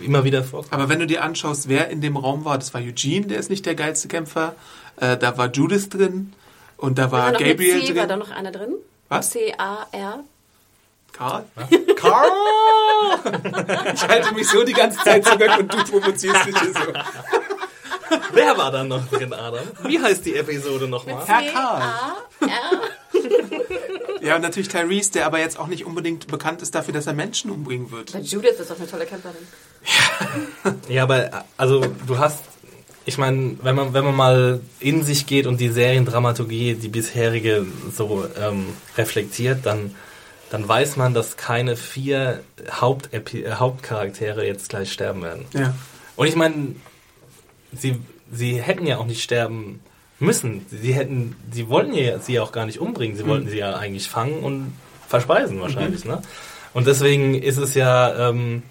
immer 0.02 0.24
wieder 0.24 0.44
vorkommen. 0.44 0.74
Aber 0.74 0.90
wenn 0.90 1.00
du 1.00 1.08
dir 1.08 1.24
anschaust, 1.24 1.68
wer 1.70 1.90
in 1.90 2.02
dem 2.02 2.18
Raum 2.18 2.46
war, 2.46 2.58
das 2.58 2.74
war 2.74 2.82
Eugene, 2.82 3.28
der 3.28 3.40
ist 3.40 3.50
nicht 3.50 3.66
der 3.66 3.76
geilste 3.76 4.08
Kämpfer. 4.08 4.56
Äh, 4.98 5.18
da 5.18 5.38
war 5.38 5.52
Judith 5.52 5.90
drin 5.90 6.34
und 6.78 6.98
da 6.98 7.12
war 7.12 7.32
War 7.32 7.32
Gabriel 7.34 7.84
C, 7.86 7.96
war 7.96 8.08
da 8.08 8.16
drin. 8.16 8.20
noch 8.20 8.32
einer 8.32 8.52
drin? 8.52 8.76
Was? 9.10 9.30
C-A-R? 9.32 10.24
Karl? 11.14 11.46
Carl! 11.96 12.30
Ich 13.94 14.08
halte 14.08 14.34
mich 14.34 14.48
so 14.48 14.64
die 14.64 14.74
ganze 14.74 15.00
Zeit 15.00 15.26
zurück 15.26 15.50
und 15.60 15.74
du 15.74 15.84
provozierst 15.84 16.46
dich 16.46 16.60
hier 16.60 16.72
so. 16.74 16.80
Wer 18.34 18.58
war 18.58 18.72
da 18.72 18.84
noch 18.84 19.06
drin, 19.08 19.34
Adam? 19.34 19.66
Wie 19.84 20.00
heißt 20.00 20.26
die 20.26 20.36
Episode 20.36 20.88
nochmal? 20.88 21.24
Herr 21.26 21.52
Karl. 21.52 21.82
Ja, 24.22 24.36
und 24.36 24.42
natürlich 24.42 24.70
Tyrese, 24.70 25.12
der 25.14 25.26
aber 25.26 25.40
jetzt 25.40 25.60
auch 25.60 25.68
nicht 25.68 25.86
unbedingt 25.86 26.28
bekannt 26.28 26.62
ist 26.62 26.76
dafür, 26.76 26.94
dass 26.94 27.08
er 27.08 27.14
Menschen 27.14 27.50
umbringen 27.50 27.92
wird. 27.92 28.14
Weil 28.14 28.22
Judith 28.22 28.60
ist 28.60 28.70
doch 28.70 28.78
eine 28.78 28.88
tolle 28.88 29.06
Kämpferin. 29.06 29.48
Ja, 30.88 31.04
aber 31.04 31.46
also 31.58 31.84
du 32.06 32.20
hast, 32.20 32.44
ich 33.06 33.18
meine, 33.18 33.58
wenn 33.64 33.76
man 33.76 33.94
wenn 33.94 34.06
man 34.06 34.16
mal 34.16 34.62
in 34.80 35.04
sich 35.04 35.26
geht 35.26 35.48
und 35.48 35.60
die 35.60 35.70
Seriendramaturgie, 35.70 36.76
die 36.76 36.88
bisherige 36.88 37.66
so 37.92 38.26
ähm, 38.40 38.68
reflektiert, 38.96 39.66
dann 39.66 39.96
dann 40.52 40.68
weiß 40.68 40.98
man, 40.98 41.14
dass 41.14 41.38
keine 41.38 41.76
vier 41.76 42.44
Hauptepi 42.70 43.44
äh, 43.44 43.54
Hauptcharaktere 43.54 44.46
jetzt 44.46 44.70
gleich 44.70 44.92
sterben 44.92 45.24
werden. 45.24 45.46
Ja. 45.54 45.74
Und 46.16 46.28
ich 46.28 46.36
meine, 46.36 46.76
sie 47.74 48.00
sie 48.32 48.62
hätten 48.62 48.86
ja 48.86 48.98
auch 48.98 49.06
nicht 49.06 49.24
sterben 49.24 49.80
müssen. 50.22 50.66
Sie 50.70 50.94
hätten, 50.94 51.36
sie 51.52 51.68
wollten 51.68 51.94
ja 51.94 52.20
sie 52.20 52.40
auch 52.40 52.52
gar 52.52 52.66
nicht 52.66 52.80
umbringen. 52.80 53.18
Sie 53.18 53.26
wollten 53.26 53.50
sie 53.50 53.58
ja 53.58 53.76
eigentlich 53.76 54.10
fangen 54.10 54.40
und 54.44 54.74
verspeisen 55.08 55.60
wahrscheinlich, 55.60 56.06
ne? 56.06 56.22
Und 56.74 56.88
deswegen 56.88 57.36
ist 57.36 57.58
es 57.58 57.76
ja, 57.76 58.30
ähm, 58.30 58.64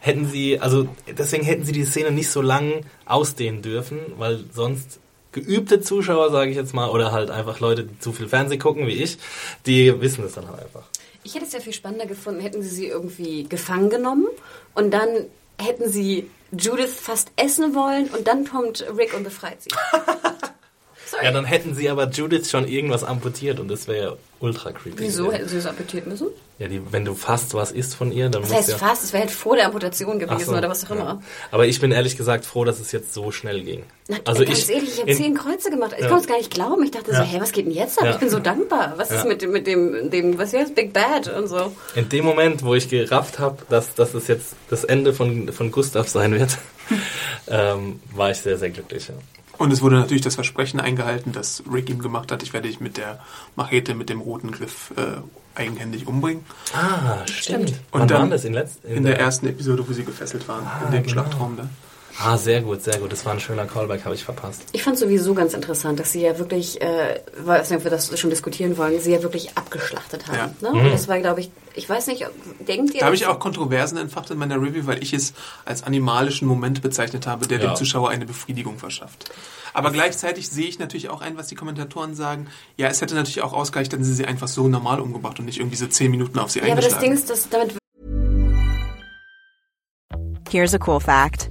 hätten 0.00 0.26
sie, 0.26 0.60
also 0.60 0.88
deswegen 1.16 1.44
hätten 1.44 1.64
sie 1.64 1.72
die 1.72 1.84
Szene 1.84 2.10
nicht 2.10 2.28
so 2.28 2.42
lang 2.42 2.84
ausdehnen 3.06 3.62
dürfen, 3.62 3.98
weil 4.18 4.44
sonst 4.52 5.00
geübte 5.32 5.80
Zuschauer, 5.80 6.30
sage 6.30 6.50
ich 6.50 6.56
jetzt 6.56 6.74
mal, 6.74 6.90
oder 6.90 7.12
halt 7.12 7.30
einfach 7.30 7.60
Leute, 7.60 7.84
die 7.84 7.98
zu 7.98 8.12
viel 8.12 8.28
Fernsehen 8.28 8.60
gucken 8.60 8.86
wie 8.86 9.02
ich, 9.02 9.18
die 9.64 10.00
wissen 10.00 10.24
es 10.24 10.34
dann 10.34 10.48
halt 10.48 10.62
einfach. 10.62 10.84
Ich 11.24 11.34
hätte 11.34 11.44
es 11.44 11.52
ja 11.52 11.60
viel 11.60 11.72
spannender 11.72 12.06
gefunden, 12.06 12.40
hätten 12.40 12.62
sie 12.62 12.68
sie 12.68 12.86
irgendwie 12.86 13.44
gefangen 13.44 13.90
genommen 13.90 14.26
und 14.74 14.92
dann 14.92 15.08
hätten 15.58 15.90
sie 15.90 16.30
Judith 16.52 16.94
fast 17.00 17.32
essen 17.36 17.74
wollen 17.74 18.08
und 18.08 18.28
dann 18.28 18.46
kommt 18.46 18.84
Rick 18.96 19.14
und 19.14 19.24
befreit 19.24 19.62
sie. 19.62 19.70
Sorry. 21.16 21.24
Ja, 21.26 21.32
dann 21.32 21.44
hätten 21.44 21.74
sie 21.74 21.88
aber 21.90 22.08
Judith 22.10 22.50
schon 22.50 22.68
irgendwas 22.68 23.04
amputiert 23.04 23.58
und 23.60 23.68
das 23.68 23.88
wäre 23.88 24.04
ja 24.10 24.12
ultra 24.40 24.70
creepy. 24.72 24.98
Wieso 24.98 25.32
hätten 25.32 25.48
sie 25.48 25.56
es 25.56 25.66
amputiert 25.66 26.06
müssen? 26.06 26.28
Ja, 26.58 26.68
die, 26.68 26.80
wenn 26.90 27.04
du 27.04 27.14
fast 27.14 27.52
was 27.54 27.70
isst 27.72 27.94
von 27.94 28.12
ihr, 28.12 28.28
dann 28.28 28.42
Das 28.42 28.52
heißt 28.52 28.68
ja... 28.70 28.76
fast, 28.78 29.04
es 29.04 29.12
wäre 29.12 29.22
halt 29.22 29.30
vor 29.30 29.56
der 29.56 29.66
Amputation 29.66 30.18
gewesen 30.18 30.44
so, 30.46 30.52
oder 30.56 30.68
was 30.68 30.84
auch 30.86 30.90
immer. 30.90 31.04
ja. 31.04 31.22
Aber 31.50 31.66
ich 31.66 31.80
bin 31.80 31.90
ehrlich 31.92 32.16
gesagt 32.16 32.44
froh, 32.44 32.64
dass 32.64 32.80
es 32.80 32.92
jetzt 32.92 33.12
so 33.14 33.30
schnell 33.30 33.62
ging. 33.62 33.82
Na, 34.08 34.16
also 34.24 34.44
ganz 34.44 34.58
ich, 34.68 34.74
ehrlich, 34.74 34.94
ich 34.94 35.00
habe 35.00 35.14
zehn 35.14 35.34
Kreuze 35.34 35.70
gemacht. 35.70 35.92
Ich 35.96 36.02
Ja. 36.04 36.08
konnte 36.08 36.22
es 36.24 36.28
gar 36.28 36.38
nicht 36.38 36.50
glauben. 36.50 36.82
Ich 36.84 36.90
dachte 36.90 37.10
so, 37.12 37.18
Ja. 37.18 37.22
hey, 37.24 37.40
was 37.40 37.52
geht 37.52 37.66
denn 37.66 37.72
jetzt 37.74 37.98
ab? 37.98 38.04
Ja. 38.06 38.10
Ich 38.12 38.18
bin 38.18 38.30
so 38.30 38.38
dankbar. 38.38 38.94
Was 38.96 39.10
Ja. 39.10 39.16
ist 39.18 39.26
mit 39.26 39.42
dem, 39.42 39.52
mit 39.52 39.66
dem, 39.66 40.10
dem 40.10 40.38
was 40.38 40.52
heißt 40.54 40.74
Big 40.74 40.92
Bad 40.92 41.28
und 41.28 41.48
so? 41.48 41.72
In 41.94 42.08
dem 42.08 42.24
Moment, 42.24 42.62
wo 42.62 42.74
ich 42.74 42.88
gerafft 42.88 43.38
habe, 43.38 43.58
dass, 43.68 43.94
dass 43.94 44.14
es 44.14 44.26
jetzt 44.28 44.54
das 44.70 44.84
Ende 44.84 45.12
von, 45.14 45.50
von 45.52 45.70
Gustav 45.70 46.08
sein 46.08 46.38
wird, 46.38 46.56
ähm, 47.48 48.00
war 48.14 48.30
ich 48.30 48.38
sehr, 48.38 48.56
sehr 48.58 48.70
glücklich. 48.70 49.08
Und 49.58 49.72
es 49.72 49.82
wurde 49.82 49.96
natürlich 49.96 50.22
das 50.22 50.34
Versprechen 50.34 50.80
eingehalten, 50.80 51.32
das 51.32 51.62
Rick 51.72 51.88
ihm 51.90 52.00
gemacht 52.00 52.30
hat, 52.32 52.42
ich 52.42 52.52
werde 52.52 52.68
dich 52.68 52.80
mit 52.80 52.96
der 52.96 53.20
Machete, 53.54 53.94
mit 53.94 54.08
dem 54.08 54.20
roten 54.20 54.50
Griff 54.50 54.92
äh, 54.96 55.58
eigenhändig 55.58 56.06
umbringen. 56.06 56.44
Ah, 56.74 57.26
stimmt. 57.26 57.70
Und 57.90 58.00
Wann 58.00 58.08
dann 58.08 58.22
war 58.22 58.28
das? 58.28 58.44
In, 58.44 58.52
letzt, 58.52 58.84
In 58.84 59.04
der 59.04 59.18
ersten 59.18 59.46
Episode, 59.46 59.88
wo 59.88 59.92
sie 59.92 60.04
gefesselt 60.04 60.46
waren, 60.48 60.66
in 60.86 60.92
dem 60.92 61.02
genau. 61.02 61.12
Schlachtraum 61.12 61.56
da. 61.56 61.68
Ah, 62.18 62.38
sehr 62.38 62.62
gut, 62.62 62.82
sehr 62.82 62.98
gut. 62.98 63.12
Das 63.12 63.26
war 63.26 63.32
ein 63.34 63.40
schöner 63.40 63.66
Callback, 63.66 64.04
habe 64.06 64.14
ich 64.14 64.24
verpasst. 64.24 64.62
Ich 64.72 64.82
fand 64.82 64.98
sowieso 64.98 65.34
ganz 65.34 65.52
interessant, 65.52 66.00
dass 66.00 66.12
sie 66.12 66.22
ja 66.22 66.38
wirklich, 66.38 66.80
äh, 66.80 67.20
weiß 67.44 67.68
nicht, 67.70 67.78
ob 67.78 67.84
wir 67.84 67.90
das 67.90 68.18
schon 68.18 68.30
diskutieren 68.30 68.78
wollen, 68.78 68.98
sie 69.00 69.12
ja 69.12 69.22
wirklich 69.22 69.56
abgeschlachtet 69.56 70.26
haben. 70.26 70.54
Ja. 70.62 70.72
Ne? 70.72 70.80
Und 70.80 70.92
das 70.92 71.08
war, 71.08 71.18
glaube 71.18 71.40
ich, 71.40 71.50
ich 71.74 71.88
weiß 71.88 72.06
nicht, 72.06 72.26
ob- 72.26 72.32
denkt 72.66 72.94
ihr... 72.94 73.00
Da 73.00 73.06
habe 73.06 73.14
ich 73.16 73.26
auch 73.26 73.38
Kontroversen 73.38 73.98
entfacht 73.98 74.30
in 74.30 74.38
meiner 74.38 74.56
Review, 74.56 74.86
weil 74.86 75.02
ich 75.02 75.12
es 75.12 75.34
als 75.66 75.82
animalischen 75.82 76.48
Moment 76.48 76.80
bezeichnet 76.80 77.26
habe, 77.26 77.46
der 77.46 77.58
Ja. 77.60 77.66
dem 77.72 77.76
Zuschauer 77.76 78.08
eine 78.08 78.24
Befriedigung 78.24 78.78
verschafft. 78.78 79.30
Aber 79.74 79.90
gleichzeitig 79.90 80.48
sehe 80.48 80.66
ich 80.68 80.78
natürlich 80.78 81.10
auch 81.10 81.20
ein, 81.20 81.36
was 81.36 81.48
die 81.48 81.54
Kommentatoren 81.54 82.14
sagen. 82.14 82.46
Ja, 82.78 82.88
es 82.88 83.02
hätte 83.02 83.14
natürlich 83.14 83.42
auch 83.42 83.52
ausgereicht, 83.52 83.92
hätten 83.92 84.04
sie 84.04 84.14
sie 84.14 84.24
einfach 84.24 84.48
so 84.48 84.68
normal 84.68 85.00
umgebracht 85.00 85.38
und 85.38 85.44
nicht 85.44 85.58
irgendwie 85.58 85.76
so 85.76 85.86
zehn 85.86 86.10
Minuten 86.10 86.38
auf 86.38 86.50
sie 86.50 86.60
Ja, 86.60 86.64
aber 86.72 86.76
das 86.76 86.94
eingeschlagen. 86.94 87.04
Ding 87.04 87.12
ist, 87.12 87.28
dass 87.28 87.48
damit 87.50 87.76
Here's 90.48 90.72
a 90.74 90.78
cool 90.86 90.98
fact 91.00 91.50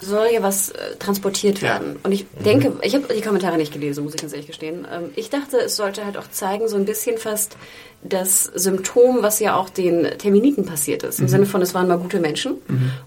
soll 0.00 0.28
ja 0.32 0.42
was 0.42 0.70
äh, 0.70 0.96
transportiert 0.98 1.60
Ja. 1.60 1.68
werden. 1.74 1.96
Und 2.02 2.12
ich 2.12 2.26
denke, 2.44 2.72
ich 2.82 2.94
habe 2.94 3.12
die 3.14 3.20
Kommentare 3.20 3.56
nicht 3.56 3.72
gelesen, 3.72 4.04
muss 4.04 4.14
ich 4.14 4.20
ganz 4.20 4.32
ehrlich 4.32 4.46
gestehen. 4.46 4.86
Ähm, 4.90 5.10
ich 5.16 5.30
dachte, 5.30 5.58
es 5.58 5.76
sollte 5.76 6.04
halt 6.04 6.16
auch 6.16 6.28
zeigen, 6.30 6.68
so 6.68 6.76
ein 6.76 6.84
bisschen 6.84 7.18
fast 7.18 7.56
das 8.02 8.44
Symptom, 8.44 9.18
was 9.22 9.40
ja 9.40 9.56
auch 9.56 9.68
den 9.68 10.04
Terminiten 10.18 10.64
passiert 10.64 11.02
ist. 11.02 11.20
Im 11.20 11.28
Sinne 11.28 11.44
von, 11.46 11.60
es 11.60 11.74
waren 11.74 11.86
mal 11.86 11.98
gute 11.98 12.18
Menschen. 12.18 12.54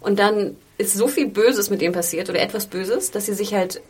Und 0.02 0.20
dann 0.20 0.56
ist 0.78 0.94
so 0.94 1.08
viel 1.08 1.28
Böses 1.28 1.70
mit 1.72 1.82
denen 1.82 1.94
passiert 1.94 2.30
oder 2.30 2.40
etwas 2.40 2.68
Böses, 2.68 3.10
dass 3.10 3.26
sie 3.26 3.34
sich 3.34 3.56
halt 3.56 3.82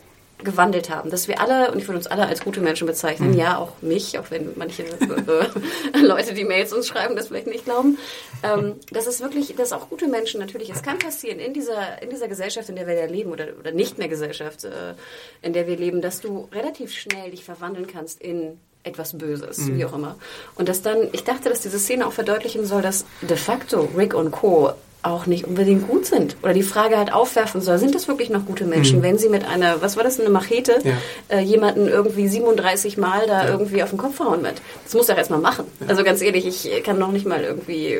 gewandelt 0.44 0.90
haben. 0.90 1.10
Dass 1.10 1.28
wir 1.28 1.40
alle, 1.40 1.72
und 1.72 1.80
ich 1.80 1.88
würde 1.88 1.98
uns 1.98 2.08
alle 2.08 2.26
als 2.26 2.44
gute 2.44 2.62
Menschen 2.62 2.88
bezeichnen, 2.88 3.34
ja, 3.34 3.58
auch 3.58 3.82
mich, 3.82 4.18
auch 4.20 4.30
wenn 4.30 4.52
manche 4.56 4.84
äh, 4.84 5.98
Leute, 6.00 6.34
die 6.34 6.44
Mails 6.44 6.74
uns 6.74 6.88
schreiben, 6.88 7.16
das 7.16 7.28
vielleicht 7.28 7.48
nicht 7.48 7.66
glauben, 7.66 7.98
ähm, 8.44 8.76
dass 8.92 9.08
es 9.08 9.22
wirklich, 9.22 9.56
dass 9.56 9.74
auch 9.74 9.90
gute 9.90 10.08
Menschen 10.08 10.40
natürlich, 10.40 10.70
es 10.70 10.84
kann 10.84 11.00
passieren 11.00 11.40
in 11.40 11.54
dieser, 11.54 12.02
in 12.02 12.10
dieser 12.10 12.28
Gesellschaft, 12.28 12.70
in 12.70 12.76
der 12.76 12.88
wir 12.88 13.08
leben, 13.08 13.32
oder, 13.32 13.48
oder 13.60 13.72
nicht 13.72 13.98
mehr 13.98 14.08
Gesellschaft, 14.08 14.64
äh, 14.64 14.94
in 15.42 15.54
der 15.54 15.68
wir 15.68 15.78
leben, 15.78 16.02
dass 16.02 16.22
du 16.22 16.48
relativ 16.52 16.94
schnell 16.94 17.32
dich 17.32 17.44
verwandeln 17.44 17.88
kannst 17.88 18.22
in 18.22 18.60
etwas 18.84 19.18
Böses, 19.18 19.72
wie 19.72 19.86
auch 19.86 19.94
immer. 19.94 20.18
Und 20.56 20.68
dass 20.68 20.82
dann, 20.82 21.08
ich 21.14 21.24
dachte, 21.24 21.50
dass 21.50 21.62
diese 21.62 21.80
Szene 21.80 22.06
auch 22.06 22.12
verdeutlichen 22.12 22.66
soll, 22.66 22.82
dass 22.82 23.06
de 23.22 23.38
facto 23.38 23.88
Rick 23.96 24.14
und 24.14 24.32
Co 24.32 24.74
auch 25.04 25.26
nicht 25.26 25.46
unbedingt 25.46 25.88
gut 25.88 26.06
sind. 26.06 26.38
Oder 26.44 26.54
die 26.54 26.64
Frage 26.64 26.98
halt 26.98 27.14
aufwerfen 27.14 27.62
soll, 27.62 27.78
sind 27.78 27.94
das 27.94 28.08
wirklich 28.08 28.30
noch 28.30 28.46
gute 28.46 28.64
Menschen, 28.66 29.04
wenn 29.04 29.18
sie 29.18 29.30
mit 29.30 29.46
einer, 29.46 29.82
was 29.82 29.98
war 29.98 30.04
das, 30.04 30.20
eine 30.20 30.30
Machete, 30.30 30.80
Ja. 30.84 30.94
äh, 31.38 31.42
jemanden 31.42 31.88
irgendwie 31.88 32.28
37 32.28 32.98
Mal 32.98 33.28
da 33.28 33.48
irgendwie 33.50 33.84
auf 33.84 33.90
den 33.90 33.98
Kopf 34.00 34.20
hauen 34.20 34.42
mit. 34.42 34.56
Das 34.86 34.94
muss 34.94 35.10
er 35.10 35.18
erstmal 35.18 35.40
machen. 35.40 35.66
Also 35.88 36.04
ganz 36.04 36.22
ehrlich, 36.22 36.46
ich 36.48 36.84
kann 36.84 36.98
noch 37.00 37.12
nicht 37.12 37.26
mal 37.26 37.42
irgendwie, 37.44 38.00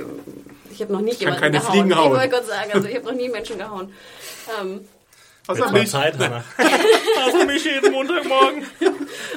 ich 0.72 0.82
habe 0.82 0.94
noch 0.94 1.02
nie 1.02 1.12
jemanden 1.14 1.42
keine 1.42 1.60
gehauen. 1.60 1.72
Fliegen 1.72 1.96
hauen. 1.96 2.06
Ich 2.14 2.18
wollte 2.18 2.30
gerade 2.30 2.46
sagen, 2.48 2.72
also 2.74 2.88
ich 2.88 2.96
habe 2.96 3.06
noch 3.06 3.14
nie 3.16 3.30
Menschen 3.30 3.58
gehauen. 3.58 3.92
Ähm, 4.62 4.80
Was 5.46 5.58
Wird 5.58 5.68
hab 5.68 5.74
mal 5.74 5.84
ich? 5.84 5.90
Zeit, 5.90 6.18
Hannah. 6.20 6.44
Also 7.26 7.46
mich 7.46 7.64
jeden 7.64 7.94
Montagmorgen. 7.94 8.64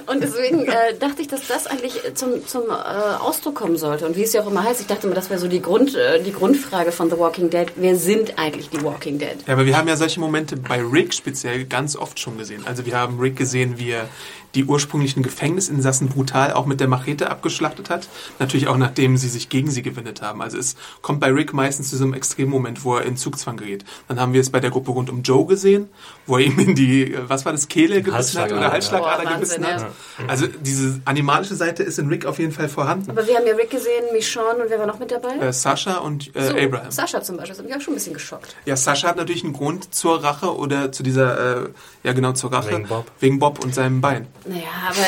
und 0.06 0.22
deswegen 0.22 0.66
äh, 0.66 0.94
dachte 0.98 1.22
ich, 1.22 1.28
dass 1.28 1.46
das 1.46 1.68
eigentlich 1.68 2.00
zum, 2.14 2.44
zum 2.46 2.64
äh, 2.68 2.72
Ausdruck 2.72 3.54
kommen 3.54 3.76
sollte. 3.76 4.06
Und 4.06 4.16
wie 4.16 4.22
es 4.22 4.32
ja 4.32 4.42
auch 4.42 4.48
immer 4.48 4.64
heißt, 4.64 4.80
ich 4.80 4.88
dachte 4.88 5.06
mir, 5.06 5.14
das 5.14 5.30
wäre 5.30 5.38
so 5.38 5.46
die, 5.46 5.62
Grund, 5.62 5.94
äh, 5.94 6.20
die 6.20 6.32
Grundfrage 6.32 6.90
von 6.90 7.10
The 7.10 7.18
Walking 7.18 7.48
Dead. 7.50 7.68
Wer 7.76 7.94
sind 7.94 8.38
eigentlich 8.40 8.68
die 8.70 8.82
Walking 8.82 9.18
Dead? 9.18 9.36
Ja, 9.46 9.52
aber 9.54 9.66
wir 9.66 9.76
haben 9.76 9.86
ja 9.86 9.96
solche 9.96 10.18
Momente 10.18 10.56
bei 10.56 10.80
Rick 10.80 11.14
speziell 11.14 11.64
ganz 11.64 11.94
oft 11.96 12.18
schon 12.18 12.38
gesehen. 12.38 12.64
Also 12.66 12.84
wir 12.86 12.96
haben 12.98 13.20
Rick 13.20 13.36
gesehen, 13.36 13.78
wie 13.78 13.90
er 13.90 14.08
die 14.56 14.64
ursprünglichen 14.64 15.22
Gefängnisinsassen 15.22 16.08
brutal 16.08 16.52
auch 16.52 16.66
mit 16.66 16.80
der 16.80 16.88
Machete 16.88 17.30
abgeschlachtet 17.30 17.90
hat. 17.90 18.08
Natürlich 18.38 18.68
auch 18.68 18.76
nachdem 18.76 19.16
sie 19.16 19.28
sich 19.28 19.48
gegen 19.48 19.70
sie 19.70 19.82
gewendet 19.82 20.22
haben. 20.22 20.42
Also 20.42 20.58
es 20.58 20.76
kommt 21.02 21.20
bei 21.20 21.30
Rick 21.30 21.52
meistens 21.52 21.90
zu 21.90 21.96
so 21.96 22.04
einem 22.04 22.14
Extremmoment, 22.14 22.84
wo 22.84 22.96
er 22.96 23.04
in 23.04 23.16
Zugzwang 23.16 23.56
gerät. 23.56 23.84
Dann 24.08 24.18
haben 24.18 24.32
wir 24.32 24.40
es 24.40 24.50
bei 24.50 24.60
der 24.60 24.70
Gruppe 24.70 24.90
rund 24.90 25.10
um 25.10 25.22
Joe 25.22 25.46
gesehen, 25.46 25.88
wo 26.26 26.38
er 26.38 26.44
ihm 26.46 26.58
in 26.58 26.74
die, 26.74 27.14
äh, 27.14 27.28
was 27.28 27.44
war 27.44 27.52
das, 27.52 27.68
Kehle 27.68 28.02
gebissen 28.02 28.40
hat 28.40 28.50
oder 28.50 28.72
Halsschlagader, 28.72 29.24
ja. 29.24 29.34
gebissen 29.34 29.66
hat. 29.66 29.86
Also 30.26 30.46
diese 30.46 31.00
animalische 31.04 31.54
Seite 31.54 31.82
ist 31.82 31.98
in 31.98 32.08
Rick 32.08 32.24
auf 32.24 32.38
jeden 32.38 32.52
Fall 32.52 32.68
vorhanden. 32.68 33.10
Aber 33.10 33.26
wir 33.26 33.36
haben 33.36 33.46
ja 33.46 33.54
Rick 33.54 33.70
gesehen, 33.70 34.04
Michonne 34.12 34.62
und 34.62 34.70
wer 34.70 34.78
war 34.78 34.86
noch 34.86 34.98
mit 34.98 35.10
dabei? 35.10 35.36
Äh, 35.36 35.52
Sascha 35.52 35.98
und 35.98 36.34
äh, 36.34 36.48
So, 36.48 36.56
Abraham. 36.56 36.90
Sascha 36.90 37.22
zum 37.22 37.36
Beispiel, 37.36 37.50
das 37.50 37.58
hat 37.58 37.66
mich 37.66 37.76
auch 37.76 37.80
schon 37.80 37.92
ein 37.92 37.96
bisschen 37.96 38.14
geschockt. 38.14 38.56
Ja, 38.64 38.76
Sascha 38.76 39.08
hat 39.08 39.16
natürlich 39.16 39.44
einen 39.44 39.52
Grund 39.52 39.94
zur 39.94 40.22
Rache 40.22 40.56
oder 40.56 40.92
zu 40.92 41.02
dieser, 41.02 41.64
äh, 41.64 41.68
ja 42.04 42.12
genau, 42.12 42.32
zur 42.32 42.52
Rache. 42.52 42.70
Wegen 42.70 42.86
Bob. 42.86 43.10
Wegen 43.20 43.38
Bob 43.38 43.62
und 43.62 43.74
seinem 43.74 44.00
Bein. 44.00 44.26
Naja, 44.48 44.62
aber 44.88 44.98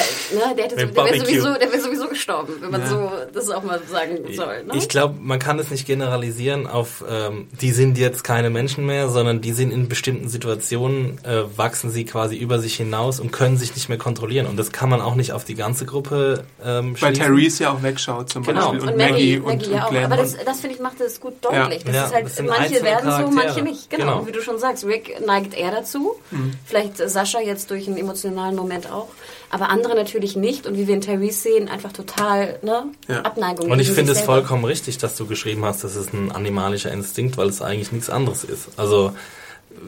ne, 0.51 0.55
der, 0.57 0.65
hätte 0.65 0.81
so, 0.81 0.87
der 0.87 1.05
wäre 1.05 1.21
sowieso, 1.21 1.55
der 1.55 1.73
wär 1.73 1.81
sowieso 1.81 2.09
gestorben, 2.09 2.55
wenn 2.61 2.71
man 2.73 2.81
Ja. 2.81 2.87
so 2.89 3.11
das 3.33 3.49
auch 3.51 3.63
mal 3.63 3.81
sagen 3.89 4.19
soll. 4.35 4.65
Ne? 4.65 4.73
Ich 4.77 4.89
glaube, 4.89 5.15
man 5.21 5.39
kann 5.39 5.59
es 5.61 5.71
nicht 5.71 5.87
generalisieren 5.87 6.67
auf, 6.67 7.05
ähm, 7.09 7.49
die 7.61 7.71
sind 7.71 7.99
jetzt 7.99 8.25
keine 8.25 8.51
Menschen 8.51 8.85
mehr, 8.87 9.09
sondern 9.09 9.41
die 9.41 9.53
sind 9.53 9.71
in 9.71 9.89
bestimmten 9.89 10.29
Situationen, 10.29 11.19
äh, 11.25 11.45
wachsen 11.57 11.91
sie 11.91 12.05
quasi 12.05 12.37
über 12.37 12.59
sich 12.59 12.75
hinaus 12.77 13.21
und 13.21 13.31
können 13.31 13.57
sich 13.57 13.75
nicht 13.77 13.89
mehr 13.89 13.99
kontrollieren. 13.99 14.47
Und 14.47 14.57
das 14.57 14.73
kann 14.73 14.89
man 14.89 15.01
auch 15.01 15.15
nicht 15.15 15.33
auf 15.33 15.45
die 15.45 15.55
ganze 15.55 15.87
Gruppe 15.87 16.45
ähm, 16.65 16.97
Weil 17.01 17.15
schließen. 17.15 17.35
Therese 17.35 17.63
ja 17.65 17.73
auch 17.73 17.83
wegschaut 17.83 18.31
zum 18.31 18.43
Genau. 18.43 18.73
Beispiel. 18.73 18.89
und 18.91 18.97
Maggie, 18.97 19.39
und, 19.39 19.45
Maggie 19.47 19.67
und 19.67 19.73
ja 19.73 19.85
auch. 19.85 19.91
Glenn. 19.91 20.05
Aber 20.05 20.17
das, 20.17 20.35
Und- 20.35 20.47
das 20.49 20.61
finde 20.61 20.75
ich, 20.77 20.83
macht 20.83 21.01
es 21.01 21.21
gut 21.21 21.35
deutlich. 21.43 21.85
Das 21.85 21.95
Ja, 21.95 22.05
ist 22.07 22.15
halt, 22.15 22.27
das 22.27 22.43
manche 22.43 22.83
werden 22.83 23.05
so, 23.05 23.09
Charaktere. 23.11 23.31
manche 23.35 23.63
nicht. 23.63 23.91
Genau. 23.91 24.05
Genau. 24.05 24.19
Und 24.21 24.27
wie 24.27 24.33
du 24.33 24.43
schon 24.43 24.59
sagst, 24.59 24.85
Rick 24.85 25.25
neigt 25.25 25.55
eher 25.57 25.71
dazu. 25.71 26.17
Mhm. 26.33 26.55
Vielleicht 26.67 26.97
Sascha 26.97 27.41
jetzt 27.41 27.71
durch 27.71 27.87
einen 27.87 27.97
emotionalen 27.99 28.57
Moment 28.57 28.91
auch. 28.91 29.09
Aber 29.51 29.71
andere 29.71 29.95
natürlich 29.95 30.37
nicht. 30.37 30.67
Und 30.67 30.77
wie 30.77 30.87
wir 30.87 30.95
in 30.95 31.01
Therese 31.01 31.41
sehen, 31.41 31.69
einfach 31.69 31.93
total 31.93 32.59
ne, 32.63 32.87
Ja. 33.09 33.23
Abneigung. 33.23 33.71
Und 33.71 33.81
ich 33.81 33.91
finde 33.91 34.13
es 34.13 34.21
vollkommen 34.21 34.65
richtig, 34.65 34.99
dass 34.99 35.17
du 35.17 35.27
geschrieben 35.27 35.65
hast, 35.65 35.85
das 35.85 35.97
ist 35.97 36.13
ein 36.13 36.31
animalischer 36.33 36.93
Instinkt, 36.93 37.37
weil 37.37 37.49
es 37.49 37.63
eigentlich 37.63 37.93
nichts 37.93 38.11
anderes 38.11 38.45
ist. 38.45 38.69
Also 38.77 39.15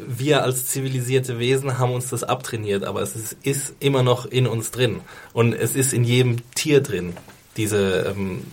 wir 0.07 0.43
als 0.43 0.67
zivilisierte 0.67 1.39
Wesen 1.39 1.79
haben 1.79 1.93
uns 1.93 2.11
das 2.11 2.23
abtrainiert, 2.25 2.85
aber 2.85 3.03
es 3.03 3.17
ist, 3.17 3.37
ist 3.43 3.75
immer 3.81 4.03
noch 4.03 4.27
in 4.27 4.47
uns 4.47 4.71
drin. 4.71 5.01
Und 5.33 5.53
es 5.53 5.75
ist 5.75 5.93
in 5.93 6.05
jedem 6.05 6.37
Tier 6.55 6.81
drin. 6.81 7.17
Diese, 7.57 8.15
ähm, 8.15 8.45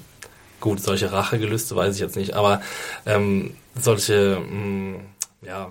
gut, 0.60 0.82
solche 0.82 1.12
Rachegelüste 1.12 1.76
weiß 1.76 1.96
ich 1.96 2.02
jetzt 2.02 2.16
nicht, 2.16 2.34
aber 2.34 2.62
ähm, 3.06 3.56
solche, 3.80 4.40
mh, 4.40 5.00
ja, 5.46 5.70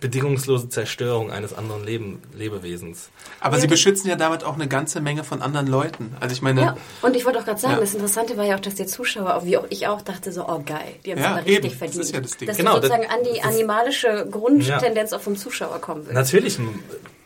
bedingungslose 0.00 0.68
Zerstörung 0.68 1.30
eines 1.30 1.52
anderen 1.54 1.84
Leben, 1.84 2.22
Lebewesens. 2.34 3.10
aber 3.40 3.58
sie 3.58 3.66
beschützen 3.66 4.08
ja 4.08 4.16
damit 4.16 4.44
auch 4.44 4.54
eine 4.54 4.68
ganze 4.68 5.00
Menge 5.00 5.24
von 5.24 5.42
anderen 5.42 5.66
Leuten. 5.66 6.14
Also 6.20 6.32
ich 6.34 6.42
meine, 6.42 6.60
Ja, 6.60 6.76
und 7.02 7.16
ich 7.16 7.24
wollte 7.24 7.38
auch 7.40 7.44
gerade 7.44 7.60
sagen, 7.60 7.74
Ja. 7.74 7.80
das 7.80 7.94
Interessante 7.94 8.36
war 8.36 8.44
ja 8.44 8.56
auch, 8.56 8.60
dass 8.60 8.74
der 8.76 8.86
Zuschauer, 8.86 9.34
auch 9.36 9.44
wie 9.44 9.56
auch 9.56 9.66
ich 9.70 9.86
auch, 9.86 10.02
dachte 10.02 10.32
so, 10.32 10.46
oh 10.48 10.62
geil, 10.64 10.80
die 11.04 11.12
haben 11.12 11.18
es 11.18 11.24
Ja, 11.24 11.30
aber 11.32 11.40
richtig 11.46 11.56
eben. 11.56 11.68
Das 11.68 11.78
verdient. 11.78 12.02
ist 12.04 12.14
ja 12.14 12.20
das 12.20 12.36
Ding. 12.36 12.48
Dass 12.48 12.56
Genau, 12.56 12.74
sozusagen 12.74 13.02
das- 13.02 13.12
an 13.12 13.18
die 13.24 13.38
das- 13.40 13.46
animalische 13.46 14.26
Grundtendenz 14.30 15.12
auch 15.12 15.20
vom 15.20 15.36
Zuschauer 15.36 15.80
kommen 15.80 16.06
will. 16.06 16.14
Natürlich, 16.14 16.58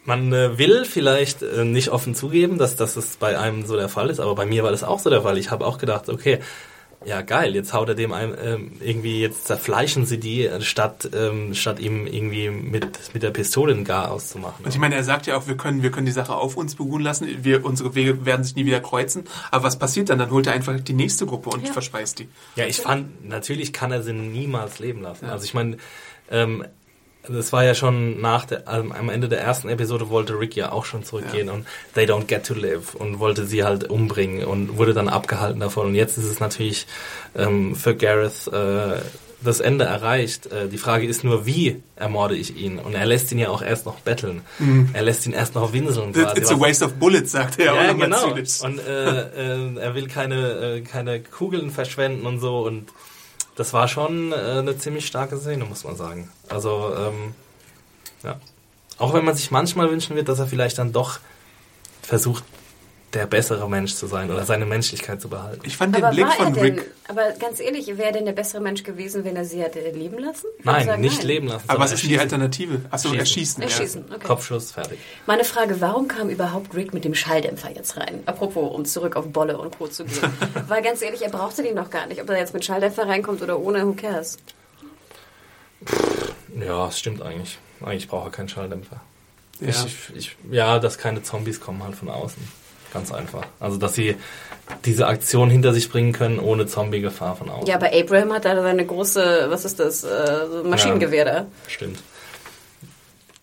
man 0.04 0.32
äh, 0.32 0.56
will 0.58 0.84
vielleicht 0.84 1.42
äh, 1.42 1.64
nicht 1.64 1.90
offen 1.90 2.14
zugeben, 2.14 2.58
dass, 2.58 2.76
dass 2.76 2.96
es 2.96 3.16
bei 3.16 3.38
einem 3.38 3.66
so 3.66 3.76
der 3.76 3.88
Fall 3.88 4.10
ist, 4.10 4.18
aber 4.20 4.34
bei 4.34 4.46
mir 4.46 4.62
war 4.64 4.70
das 4.70 4.82
auch 4.82 4.98
so 4.98 5.10
der 5.10 5.22
Fall. 5.22 5.36
Ich 5.38 5.50
habe 5.50 5.66
auch 5.66 5.78
gedacht, 5.78 6.08
okay, 6.08 6.40
ja 7.04 7.22
geil, 7.22 7.54
jetzt 7.54 7.72
haut 7.72 7.88
er 7.88 7.94
dem 7.94 8.12
einem 8.12 8.34
ähm, 8.42 8.72
irgendwie, 8.80 9.20
jetzt 9.20 9.46
zerfleischen 9.46 10.06
sie 10.06 10.18
die, 10.18 10.46
äh, 10.46 10.60
statt, 10.60 11.08
ähm, 11.14 11.54
statt 11.54 11.80
ihm 11.80 12.06
irgendwie 12.06 12.50
mit, 12.50 13.14
mit 13.14 13.22
der 13.22 13.30
Pistole 13.30 13.72
ein 13.74 13.84
Gar 13.84 14.10
auszumachen. 14.10 14.64
Und 14.64 14.70
ich 14.72 14.78
meine, 14.78 14.94
er 14.94 15.04
sagt 15.04 15.26
ja 15.26 15.36
auch, 15.36 15.46
wir 15.46 15.56
können, 15.56 15.82
wir 15.82 15.90
können 15.90 16.06
die 16.06 16.12
Sache 16.12 16.34
auf 16.34 16.56
uns 16.56 16.74
beruhen 16.74 17.02
lassen, 17.02 17.26
wir, 17.42 17.64
unsere 17.64 17.94
Wege 17.94 18.24
werden 18.26 18.44
sich 18.44 18.54
nie 18.56 18.66
wieder 18.66 18.80
kreuzen. 18.80 19.24
Aber 19.50 19.64
was 19.64 19.78
passiert 19.78 20.10
dann? 20.10 20.18
Dann 20.18 20.30
holt 20.30 20.46
er 20.46 20.52
einfach 20.52 20.78
die 20.78 20.92
nächste 20.92 21.26
Gruppe 21.26 21.50
und 21.50 21.66
Ja. 21.66 21.72
verspeist 21.72 22.18
die. 22.18 22.28
Ja, 22.56 22.66
ich 22.66 22.76
fand, 22.76 23.26
natürlich 23.28 23.72
kann 23.72 23.92
er 23.92 24.02
sie 24.02 24.12
niemals 24.12 24.78
leben 24.78 25.02
lassen. 25.02 25.26
Also 25.26 25.44
ich 25.44 25.54
meine, 25.54 25.76
ähm, 26.30 26.64
das 27.28 27.52
war 27.52 27.64
ja 27.64 27.74
schon 27.74 28.20
nach 28.20 28.44
der, 28.46 28.64
ähm, 28.68 28.92
am 28.92 29.08
Ende 29.10 29.28
der 29.28 29.40
ersten 29.40 29.68
Episode 29.68 30.08
wollte 30.10 30.38
Rick 30.38 30.56
ja 30.56 30.72
auch 30.72 30.84
schon 30.84 31.04
zurückgehen 31.04 31.48
und 31.50 31.66
they 31.94 32.06
don't 32.06 32.24
get 32.26 32.44
to 32.46 32.54
live 32.54 32.94
und 32.94 33.18
wollte 33.18 33.46
sie 33.46 33.62
halt 33.64 33.84
umbringen 33.90 34.44
und 34.44 34.76
wurde 34.78 34.94
dann 34.94 35.08
abgehalten 35.08 35.60
davon. 35.60 35.88
Und 35.88 35.94
jetzt 35.94 36.16
ist 36.18 36.24
es 36.24 36.40
natürlich 36.40 36.86
ähm, 37.36 37.76
für 37.76 37.94
Gareth 37.94 38.48
äh, 38.52 39.00
das 39.42 39.60
Ende 39.60 39.84
erreicht. 39.84 40.46
Äh, 40.52 40.68
die 40.68 40.76
Frage 40.76 41.06
ist 41.06 41.24
nur, 41.24 41.46
wie 41.46 41.82
ermorde 41.96 42.36
ich 42.36 42.56
ihn? 42.56 42.78
Und 42.78 42.94
er 42.94 43.06
lässt 43.06 43.32
ihn 43.32 43.38
ja 43.38 43.48
auch 43.48 43.62
erst 43.62 43.86
noch 43.86 44.00
betteln. 44.00 44.42
Er 44.92 45.02
lässt 45.02 45.26
ihn 45.26 45.32
erst 45.32 45.54
noch 45.54 45.72
winseln 45.72 46.12
quasi. 46.12 46.38
It's 46.40 46.50
a 46.50 46.54
was- 46.54 46.60
waste 46.68 46.84
of 46.84 46.94
bullets, 46.94 47.32
sagt 47.32 47.58
er 47.58 47.74
ja, 47.74 47.92
genau. 47.92 48.34
Und 48.64 48.78
äh, 48.86 49.20
äh, 49.20 49.76
er 49.78 49.94
will 49.94 50.08
keine, 50.08 50.50
äh, 50.76 50.80
keine 50.82 51.20
Kugeln 51.20 51.70
verschwenden 51.70 52.26
und 52.26 52.38
so. 52.40 52.60
Und 52.66 52.88
das 53.56 53.72
war 53.72 53.88
schon 53.88 54.32
äh, 54.32 54.36
eine 54.36 54.78
ziemlich 54.78 55.06
starke 55.06 55.36
Szene, 55.38 55.64
muss 55.64 55.84
man 55.84 55.96
sagen. 55.96 56.30
Also, 56.48 56.92
ähm, 56.96 57.34
ja. 58.22 58.38
Auch 58.98 59.14
wenn 59.14 59.24
man 59.24 59.34
sich 59.34 59.50
manchmal 59.50 59.90
wünschen 59.90 60.16
wird, 60.16 60.28
dass 60.28 60.38
er 60.38 60.46
vielleicht 60.46 60.78
dann 60.78 60.92
doch 60.92 61.20
versucht, 62.02 62.44
der 63.12 63.26
bessere 63.26 63.68
Mensch 63.68 63.94
zu 63.94 64.06
sein 64.06 64.30
oder 64.30 64.44
seine 64.44 64.66
Menschlichkeit 64.66 65.20
zu 65.20 65.28
behalten. 65.28 65.62
Ich 65.64 65.76
fand 65.76 65.96
den 65.96 66.04
aber 66.04 66.14
Blick 66.14 66.26
war 66.26 66.38
er 66.38 66.44
von 66.44 66.54
denn, 66.54 66.62
Rick. 66.62 66.90
aber 67.08 67.32
ganz 67.32 67.58
ehrlich, 67.58 67.88
wäre 67.88 68.04
er 68.04 68.12
denn 68.12 68.24
der 68.24 68.32
bessere 68.32 68.60
Mensch 68.60 68.84
gewesen, 68.84 69.24
wenn 69.24 69.34
er 69.34 69.44
sie 69.44 69.60
hätte 69.62 69.80
leben 69.90 70.18
lassen? 70.18 70.46
Nein, 70.62 70.86
sagen, 70.86 71.00
nicht 71.00 71.18
nein. 71.18 71.26
leben 71.26 71.48
lassen. 71.48 71.64
Aber 71.68 71.80
was 71.80 71.92
ist 71.92 72.02
denn 72.04 72.10
die. 72.10 72.18
Alternative? 72.20 72.80
Achso, 72.90 73.08
Schießen. 73.08 73.18
erschießen. 73.20 73.62
Erschießen, 73.62 74.04
Ja. 74.08 74.14
okay. 74.16 74.26
Kopfschuss, 74.26 74.70
fertig. 74.70 74.98
Meine 75.26 75.42
Frage, 75.44 75.80
warum 75.80 76.06
kam 76.06 76.28
überhaupt 76.28 76.72
Rick 76.74 76.94
mit 76.94 77.04
dem 77.04 77.14
Schalldämpfer 77.14 77.70
jetzt 77.74 77.96
rein? 77.96 78.22
Apropos, 78.26 78.72
um 78.74 78.84
zurück 78.84 79.16
auf 79.16 79.26
Bolle 79.28 79.58
und 79.58 79.76
Co. 79.76 79.88
zu 79.88 80.04
gehen. 80.04 80.20
Weil 80.68 80.82
ganz 80.82 81.02
ehrlich, 81.02 81.22
er 81.22 81.30
brauchte 81.30 81.62
den 81.64 81.74
noch 81.74 81.90
gar 81.90 82.06
nicht. 82.06 82.22
Ob 82.22 82.30
er 82.30 82.38
jetzt 82.38 82.54
mit 82.54 82.64
Schalldämpfer 82.64 83.08
reinkommt 83.08 83.42
oder 83.42 83.58
ohne, 83.58 83.84
who 83.86 83.92
cares? 83.94 84.38
Ja, 86.58 86.88
es 86.88 86.98
stimmt 86.98 87.22
eigentlich. 87.22 87.58
Eigentlich 87.80 88.08
braucht 88.08 88.26
er 88.26 88.30
keinen 88.30 88.48
Schalldämpfer. 88.48 89.00
Ja. 89.60 89.68
Ich, 89.68 89.86
ich, 90.14 90.36
ja, 90.50 90.78
dass 90.78 90.96
keine 90.98 91.22
Zombies 91.22 91.60
kommen 91.60 91.82
halt 91.82 91.94
von 91.96 92.08
außen. 92.08 92.59
Ganz 92.92 93.12
einfach. 93.12 93.42
Also, 93.60 93.76
dass 93.76 93.94
sie 93.94 94.16
diese 94.84 95.06
Aktion 95.06 95.50
hinter 95.50 95.72
sich 95.72 95.88
bringen 95.90 96.12
können, 96.12 96.38
ohne 96.38 96.66
Zombie-Gefahr 96.66 97.36
von 97.36 97.48
außen. 97.50 97.66
Ja, 97.66 97.76
aber 97.76 97.90
Abraham 97.92 98.32
hat 98.32 98.44
da 98.44 98.60
seine 98.62 98.84
große, 98.86 99.46
was 99.48 99.64
ist 99.64 99.78
das, 99.80 100.04
äh, 100.04 100.62
Maschinengewehr 100.64 101.24
da. 101.24 101.46
Stimmt. 101.68 101.98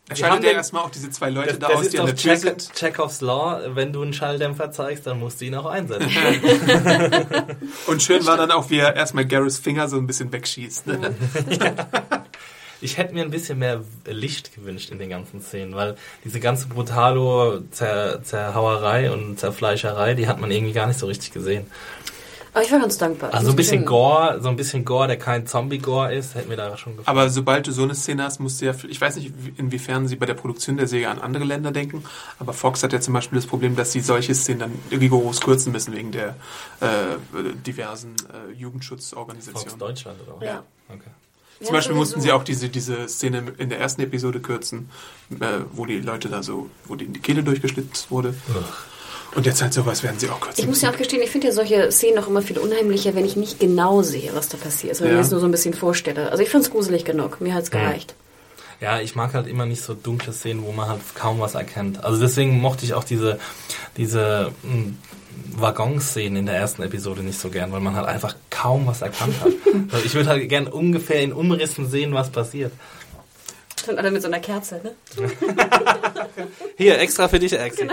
Er 0.09 0.15
Wir 0.17 0.23
haben 0.25 0.29
schaltet 0.31 0.43
ja 0.45 0.49
den- 0.51 0.57
erstmal 0.57 0.83
auch 0.83 0.89
diese 0.89 1.09
zwei 1.09 1.29
Leute 1.29 1.49
Das, 1.49 1.59
da 1.59 1.67
das 1.67 1.77
aus, 1.77 1.83
ist 1.83 1.93
die 1.93 1.99
an 1.99 2.05
der 2.05 2.15
Tür 2.15 2.33
Check, 2.35 2.41
sind. 2.41 2.71
Chekhovs 2.75 3.19
Law. 3.19 3.59
Wenn 3.73 3.91
du 3.91 4.01
einen 4.03 4.13
Schalldämpfer 4.13 4.71
zeigst, 4.71 5.05
dann 5.05 5.19
musst 5.19 5.41
du 5.41 5.45
ihn 5.45 5.55
auch 5.55 5.65
einsetzen. 5.65 6.09
Und 7.87 8.01
schön 8.01 8.25
war 8.25 8.37
dann 8.37 8.51
auch, 8.51 8.69
wie 8.69 8.77
er 8.79 8.95
erstmal 8.95 9.25
Garys 9.25 9.57
Finger 9.57 9.89
so 9.89 9.97
ein 9.97 10.07
bisschen 10.07 10.31
wegschießt. 10.31 10.87
Ne? 10.87 11.13
Ich 12.81 12.97
hätte 12.97 13.13
mir 13.13 13.23
ein 13.23 13.31
bisschen 13.31 13.59
mehr 13.59 13.81
Licht 14.05 14.53
gewünscht 14.55 14.91
in 14.91 14.99
den 14.99 15.09
ganzen 15.09 15.41
Szenen, 15.41 15.75
weil 15.75 15.95
diese 16.23 16.39
ganze 16.39 16.67
brutalo 16.67 17.61
Zer 17.71 18.23
Zerhauerei 18.23 19.11
und 19.11 19.39
Zerfleischerei, 19.39 20.13
die 20.13 20.27
hat 20.27 20.39
man 20.39 20.51
irgendwie 20.51 20.73
gar 20.73 20.87
nicht 20.87 20.99
so 20.99 21.07
richtig 21.07 21.31
gesehen. 21.31 21.67
Aber 22.57 22.65
ich 22.65 22.71
war 22.71 22.79
ganz 22.79 22.97
dankbar. 22.97 23.31
Also 23.35 23.45
so 23.45 23.53
ein 23.53 23.55
bisschen 23.55 23.85
Gore, 23.85 24.39
so 24.41 24.49
ein 24.49 24.55
bisschen 24.55 24.83
Gore, 24.83 25.05
der 25.05 25.19
kein 25.19 25.45
Zombie-Gore 25.45 26.15
ist, 26.15 26.33
hätte 26.33 26.47
mir 26.47 26.55
da 26.55 26.75
schon 26.75 26.97
gefallen. 26.97 27.15
Aber 27.15 27.29
sobald 27.29 27.67
du 27.67 27.71
so 27.71 27.83
eine 27.83 27.93
Szene 27.93 28.23
hast, 28.23 28.39
musst 28.39 28.59
du 28.61 28.65
ja, 28.65 28.73
ich 28.89 28.99
weiß 28.99 29.17
nicht, 29.17 29.31
inwiefern 29.57 30.07
sie 30.07 30.15
bei 30.15 30.25
der 30.25 30.33
Produktion 30.33 30.75
der 30.75 30.87
Serie 30.87 31.09
an 31.09 31.19
andere 31.19 31.43
Länder 31.43 31.71
denken, 31.71 32.03
aber 32.39 32.53
Fox 32.53 32.81
hat 32.81 32.93
ja 32.93 32.99
zum 32.99 33.13
Beispiel 33.13 33.37
das 33.37 33.45
Problem, 33.45 33.75
dass 33.75 33.91
sie 33.91 33.99
solche 33.99 34.33
Szenen 34.33 34.59
dann 34.59 34.99
rigoros 34.99 35.39
kürzen 35.39 35.71
müssen 35.71 35.93
wegen 35.93 36.11
der 36.11 36.29
äh, 36.79 37.17
diversen 37.63 38.15
äh, 38.15 38.47
Fox 38.47 38.59
Jugendschutzorganisationen. 38.59 39.77
Deutschland 39.77 40.17
oder? 40.27 40.43
Ja. 40.43 40.63
Okay. 40.89 41.11
Zum 41.59 41.67
Ja, 41.67 41.71
Beispiel 41.73 41.95
sowieso. 41.95 41.95
mussten 41.95 42.21
sie 42.21 42.31
auch 42.31 42.43
diese, 42.43 42.69
diese 42.69 43.07
Szene 43.07 43.43
in 43.57 43.69
der 43.69 43.79
ersten 43.79 44.01
Episode 44.01 44.39
kürzen, 44.39 44.89
äh, 45.39 45.45
wo 45.71 45.85
die 45.85 45.99
Leute 45.99 46.29
da 46.29 46.43
so, 46.43 46.69
wo 46.85 46.95
denen 46.95 47.13
die 47.13 47.19
Kehle 47.19 47.43
durchgeschlitzt 47.43 48.11
wurde. 48.11 48.35
Und 49.35 49.45
jetzt 49.45 49.61
halt 49.61 49.73
sowas 49.73 50.03
werden 50.03 50.19
sie 50.19 50.29
auch 50.29 50.39
kürzen. 50.39 50.61
Ich 50.61 50.67
muss 50.67 50.81
ja 50.81 50.91
auch 50.91 50.97
gestehen, 50.97 51.21
ich 51.21 51.29
finde 51.31 51.47
ja 51.47 51.53
solche 51.53 51.91
Szenen 51.91 52.17
auch 52.19 52.27
immer 52.27 52.41
viel 52.41 52.57
unheimlicher, 52.57 53.13
wenn 53.15 53.25
ich 53.25 53.35
nicht 53.35 53.59
genau 53.59 54.01
sehe, 54.01 54.31
was 54.33 54.49
da 54.49 54.57
passiert. 54.57 54.91
Also 54.91 55.03
wenn 55.03 55.11
Ja. 55.11 55.15
ich 55.15 55.17
mir 55.17 55.23
das 55.23 55.31
nur 55.31 55.39
so 55.39 55.47
ein 55.47 55.51
bisschen 55.51 55.73
vorstelle. 55.73 56.31
Also 56.31 56.43
ich 56.43 56.49
fand 56.49 56.63
es 56.63 56.71
gruselig 56.71 57.05
genug. 57.05 57.41
Mir 57.41 57.53
hat 57.53 57.63
es 57.63 57.71
gereicht. 57.71 58.15
Ja, 58.79 58.99
ich 58.99 59.15
mag 59.15 59.33
halt 59.33 59.47
immer 59.47 59.65
nicht 59.65 59.81
so 59.81 59.95
dunkle 59.95 60.33
Szenen, 60.33 60.63
wo 60.63 60.71
man 60.71 60.87
halt 60.87 61.01
kaum 61.15 61.39
was 61.39 61.55
erkennt. 61.55 62.03
Also 62.03 62.19
deswegen 62.21 62.61
mochte 62.61 62.85
ich 62.85 62.93
auch 62.93 63.03
diese, 63.03 63.39
diese 63.97 64.51
mh, 64.61 64.93
Waggonszenen 65.59 66.37
in 66.37 66.45
der 66.45 66.55
ersten 66.55 66.83
Episode 66.83 67.23
nicht 67.23 67.39
so 67.39 67.49
gern, 67.49 67.71
weil 67.71 67.79
man 67.79 67.95
halt 67.95 68.07
einfach 68.07 68.35
kaum 68.49 68.87
was 68.87 69.01
erkannt 69.01 69.35
hat. 69.41 69.51
also 69.91 70.05
ich 70.05 70.13
würde 70.13 70.29
halt 70.29 70.47
gern 70.49 70.67
ungefähr 70.67 71.21
in 71.21 71.33
Umrissen 71.33 71.89
sehen, 71.89 72.13
was 72.13 72.29
passiert. 72.29 72.71
Und 73.87 73.97
alle 73.97 74.11
mit 74.11 74.21
so 74.21 74.27
einer 74.27 74.39
Kerze, 74.39 74.81
ne? 74.83 74.95
Hier, 76.77 76.99
extra 76.99 77.29
für 77.29 77.39
dich, 77.39 77.57
Axel. 77.57 77.89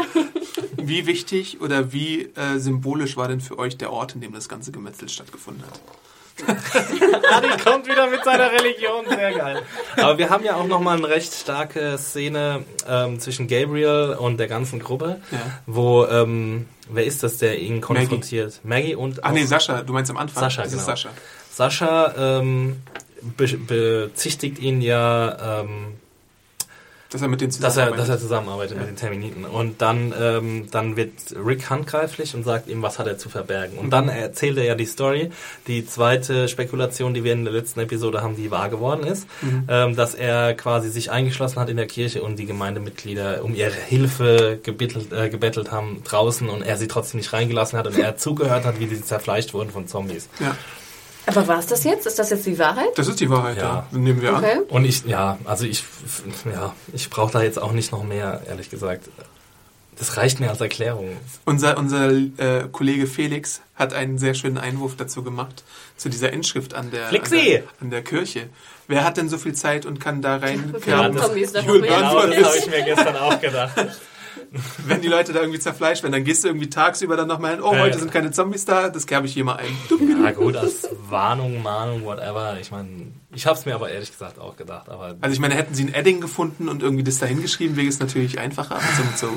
Wie 0.77 1.07
wichtig 1.07 1.61
oder 1.61 1.93
wie 1.93 2.31
äh, 2.35 2.59
symbolisch 2.59 3.17
war 3.17 3.29
denn 3.29 3.41
für 3.41 3.59
euch 3.59 3.79
der 3.79 3.93
Ort, 3.93 4.15
in 4.17 4.21
dem 4.21 4.33
das 4.33 4.49
ganze 4.49 4.73
Gemetzel 4.73 5.09
stattgefunden 5.09 5.65
hat? 5.65 5.81
Adi 6.43 7.49
kommt 7.63 7.87
wieder 7.87 8.09
mit 8.09 8.25
seiner 8.25 8.51
Religion, 8.51 9.05
sehr 9.09 9.33
geil. 9.33 9.63
Aber 9.97 10.19
wir 10.19 10.31
haben 10.31 10.45
ja 10.45 10.57
auch 10.57 10.67
nochmal 10.67 10.99
eine 10.99 11.09
recht 11.09 11.33
starke 11.33 11.97
Szene 11.99 12.65
ähm, 12.89 13.21
zwischen 13.21 13.47
Gabriel 13.47 14.17
und 14.19 14.39
der 14.39 14.49
ganzen 14.49 14.81
Gruppe, 14.81 15.21
Ja. 15.31 15.39
wo, 15.67 16.05
ähm, 16.07 16.67
wer 16.91 17.05
ist 17.05 17.23
das, 17.23 17.39
der 17.39 17.59
ihn 17.61 17.81
konfrontiert? 17.81 18.61
Maggie, 18.65 18.95
und 18.95 19.25
Ach 19.25 19.31
nee, 19.33 19.45
Sascha, 19.45 19.83
du 19.83 19.93
meinst 19.93 20.11
am 20.11 20.17
Anfang. 20.17 20.43
Sascha, 20.43 20.63
das 20.63 20.71
genau. 20.73 20.81
ist 20.83 20.87
Sascha. 20.87 21.11
Sascha 21.53 22.15
ähm, 22.39 22.83
be 23.37 23.47
bezichtigt 23.57 24.59
ihn 24.59 24.81
ja, 24.83 25.61
ähm, 25.63 25.95
Dass 27.15 27.23
er 27.23 27.29
mit 27.29 27.41
denen 27.41 27.53
dass 27.53 27.61
er, 27.61 27.71
zusammenarbeitet. 27.71 28.01
dass 28.01 28.09
er 28.09 28.19
zusammenarbeitet 28.19 28.77
mit 28.77 28.89
den 28.89 28.97
Terminiten. 28.97 29.45
Und 29.45 29.81
dann, 29.81 30.13
ähm, 30.21 30.67
dann 30.73 30.97
wird 30.97 31.13
Rick 31.37 31.71
handgreiflich 31.71 32.35
und 32.35 32.43
sagt 32.43 32.69
ihm, 32.69 32.83
was 32.83 32.99
hat 32.99 33.07
er 33.07 33.19
zu 33.19 33.29
verbergen. 33.29 33.79
Und 33.79 33.91
dann 33.91 34.09
erzählt 34.09 34.59
er 34.59 34.65
ja 34.65 34.75
die 34.75 34.85
Story, 34.85 35.31
die 35.69 35.87
zweite 35.87 36.49
Spekulation, 36.49 37.15
die 37.15 37.23
wir 37.23 37.33
in 37.33 37.45
der 37.45 37.55
letzten 37.55 37.79
Episode 37.79 38.21
haben, 38.21 38.35
die 38.35 38.51
wahr 38.51 38.69
geworden 38.69 39.07
ist, 39.07 39.29
ähm, 39.69 39.95
dass 39.95 40.15
er 40.15 40.55
quasi 40.55 40.91
sich 40.91 41.13
eingeschlossen 41.13 41.61
hat 41.61 41.71
in 41.71 41.77
der 41.77 41.87
Kirche 41.87 42.21
und 42.21 42.37
die 42.37 42.47
Gemeindemitglieder 42.47 43.45
um 43.45 43.55
ihre 43.55 43.71
Hilfe 43.71 44.59
gebettelt, 44.61 45.13
äh, 45.13 45.29
gebettelt 45.29 45.71
haben 45.71 46.03
draußen 46.03 46.49
und 46.49 46.63
er 46.63 46.77
sie 46.77 46.89
trotzdem 46.89 47.19
nicht 47.19 47.33
reingelassen 47.33 47.79
hat 47.79 47.87
und 47.87 47.97
er 47.97 48.17
zugehört 48.17 48.65
hat, 48.65 48.81
wie 48.81 48.89
sie 48.89 49.01
zerfleischt 49.01 49.55
wurden 49.55 49.71
von 49.71 49.87
Zombies. 49.87 50.29
ja, 50.41 50.57
Aber 51.27 51.47
war 51.49 51.59
es 51.59 51.67
das 51.67 51.85
jetzt? 51.85 52.07
Ist 52.07 52.19
das 52.19 52.31
jetzt 52.31 52.45
die 52.47 52.59
Wahrheit? 52.59 52.89
das 52.97 53.09
ist 53.09 53.19
die 53.21 53.31
Wahrheit, 53.31 53.57
Ja. 53.57 53.87
ja. 53.91 53.99
Nehmen 53.99 54.21
wir 54.21 54.35
Okay. 54.37 54.53
an. 54.59 54.63
Und 54.69 54.85
ich, 54.85 55.05
ja, 55.07 55.39
also 55.45 55.65
ich, 55.65 55.85
ja, 56.53 56.75
ich 56.93 57.09
brauche 57.11 57.33
da 57.33 57.43
jetzt 57.43 57.61
auch 57.61 57.73
nicht 57.73 57.93
noch 57.93 58.05
mehr, 58.05 58.43
ehrlich 58.49 58.69
gesagt. 58.71 59.09
Das 59.97 60.17
reicht 60.17 60.41
mir 60.41 60.51
als 60.51 60.61
Erklärung. 60.61 61.17
Unser, 61.45 61.79
unser 61.79 62.11
äh, 62.11 62.69
Kollege 62.73 63.07
Felix 63.07 63.61
hat 63.77 63.95
einen 63.95 64.19
sehr 64.19 64.35
schönen 64.35 64.59
Einwurf 64.59 64.97
dazu 64.97 65.23
gemacht, 65.23 65.63
zu 65.97 66.09
dieser 66.09 66.33
Inschrift 66.33 66.75
an 66.75 66.91
der, 66.91 67.09
an 67.11 67.21
der, 67.31 67.63
an 67.81 67.91
der 67.91 68.03
Kirche. 68.03 68.49
Wer 68.89 69.05
hat 69.05 69.17
denn 69.19 69.29
so 69.29 69.39
viel 69.39 69.55
Zeit 69.55 69.87
und 69.87 70.01
kann 70.01 70.21
da 70.21 70.37
rein? 70.39 70.75
Ja, 70.85 71.09
das- 71.09 71.27
Zombies 71.27 71.53
da 71.53 71.61
Jules 71.61 71.81
probieren. 71.83 72.01
Bernford 72.01 72.31
Genau, 72.33 72.43
das 72.43 72.49
habe 72.49 72.59
ich 72.59 72.67
mir 72.67 72.83
gestern 72.85 73.17
auch 73.17 73.41
gedacht. 73.41 73.73
Wenn 74.87 75.01
die 75.01 75.09
Leute 75.09 75.33
da 75.33 75.41
irgendwie 75.41 75.59
zerfleischt 75.59 76.03
werden, 76.03 76.13
dann 76.13 76.25
gehst 76.25 76.45
du 76.45 76.49
irgendwie 76.49 76.71
tagsüber 76.71 77.17
dann 77.17 77.29
nochmal 77.29 77.53
hin, 77.53 77.61
oh, 77.63 77.77
heute 77.77 77.99
sind 77.99 78.13
keine 78.13 78.31
Zombies 78.31 78.65
da, 78.65 78.89
das 78.89 79.07
kerbe 79.07 79.27
ich 79.27 79.35
hier 79.35 79.45
mal 79.45 79.57
ein. 79.57 79.77
Ja 80.23 80.31
gut, 80.31 80.57
als 80.57 80.89
Warnung, 81.09 81.63
Mahnung, 81.63 82.05
whatever. 82.05 82.57
Ich 82.61 82.71
meine, 82.71 83.13
ich 83.35 83.47
habe 83.47 83.59
es 83.59 83.67
mir 83.67 83.75
aber 83.75 83.91
ehrlich 83.91 84.11
gesagt 84.11 84.39
auch 84.39 84.57
gedacht. 84.57 84.89
Aber 84.89 85.17
Also 85.21 85.35
ich 85.35 85.41
meine, 85.41 85.55
hätten 85.55 85.75
sie 85.75 85.85
ein 85.85 85.95
Edding 85.95 86.21
gefunden 86.21 86.69
und 86.69 86.83
irgendwie 86.83 87.05
das 87.05 87.19
da 87.19 87.27
hingeschrieben, 87.27 87.77
wäre 87.77 87.89
es 87.89 87.99
natürlich 87.99 88.39
einfacher, 88.39 88.77
also 88.77 89.03
mit 89.03 89.19
so 89.19 89.29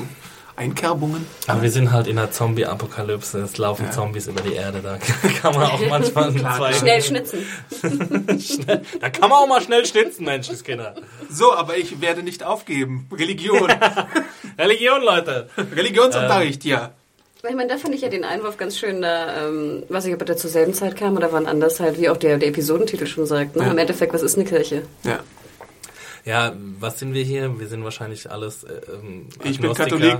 Einkerbungen. 0.58 1.24
Aber 1.46 1.62
wir 1.62 1.70
sind 1.70 1.92
halt 1.92 2.06
in 2.08 2.18
einer 2.18 2.30
Zombie-Apokalypse. 2.30 3.38
Es 3.40 3.56
laufen 3.58 3.84
Ja. 3.86 3.90
Zombies 3.92 4.26
über 4.26 4.40
die 4.40 4.54
Erde. 4.54 4.80
Da 4.82 4.98
kann 5.40 5.54
man 5.54 5.70
auch 5.70 5.80
manchmal 5.88 6.32
zwei. 6.56 6.72
Schnell 6.72 7.00
schnitzen. 7.02 7.46
Da 9.00 9.10
kann 9.10 9.30
man 9.30 9.38
auch 9.38 9.46
mal 9.48 9.60
schnell 9.62 9.86
schnitzen, 9.86 10.24
Menschenskinder. 10.24 10.94
So, 11.30 11.54
aber 11.54 11.76
ich 11.76 12.00
werde 12.00 12.22
nicht 12.22 12.42
aufgeben. 12.42 13.08
Religion. 13.12 13.70
Religion, 14.58 15.02
Leute. 15.02 15.48
Religionsunterricht, 15.56 16.64
ja. 16.64 16.90
Ich 17.48 17.54
meine, 17.54 17.68
da 17.68 17.78
fand 17.78 17.94
ich 17.94 18.00
ja 18.00 18.08
den 18.08 18.24
Einwurf 18.24 18.56
ganz 18.56 18.76
schön, 18.76 19.00
da, 19.00 19.46
ähm, 19.46 19.84
weiß 19.88 20.06
ich, 20.06 20.14
ob 20.14 20.28
er 20.28 20.36
zur 20.36 20.50
selben 20.50 20.74
Zeit 20.74 20.96
kam 20.96 21.16
oder 21.16 21.32
wann 21.32 21.46
anders 21.46 21.78
halt, 21.78 21.98
wie 22.00 22.08
auch 22.08 22.16
der, 22.16 22.36
der 22.38 22.48
Episodentitel 22.48 23.06
schon 23.06 23.26
sagt. 23.26 23.54
Ne? 23.54 23.62
Ja. 23.62 23.70
Im 23.70 23.78
Endeffekt, 23.78 24.12
was 24.12 24.22
ist 24.22 24.34
eine 24.36 24.44
Kirche? 24.44 24.82
Ja. 25.04 25.20
Ja, 26.24 26.52
was 26.80 26.98
sind 26.98 27.14
wir 27.14 27.22
hier? 27.22 27.58
Wir 27.58 27.68
sind 27.68 27.84
wahrscheinlich 27.84 28.30
alles. 28.30 28.64
Äh, 28.64 28.72
ähm, 28.92 29.28
Ich 29.44 29.60
bin. 29.60 29.72
Katholik. 29.72 30.18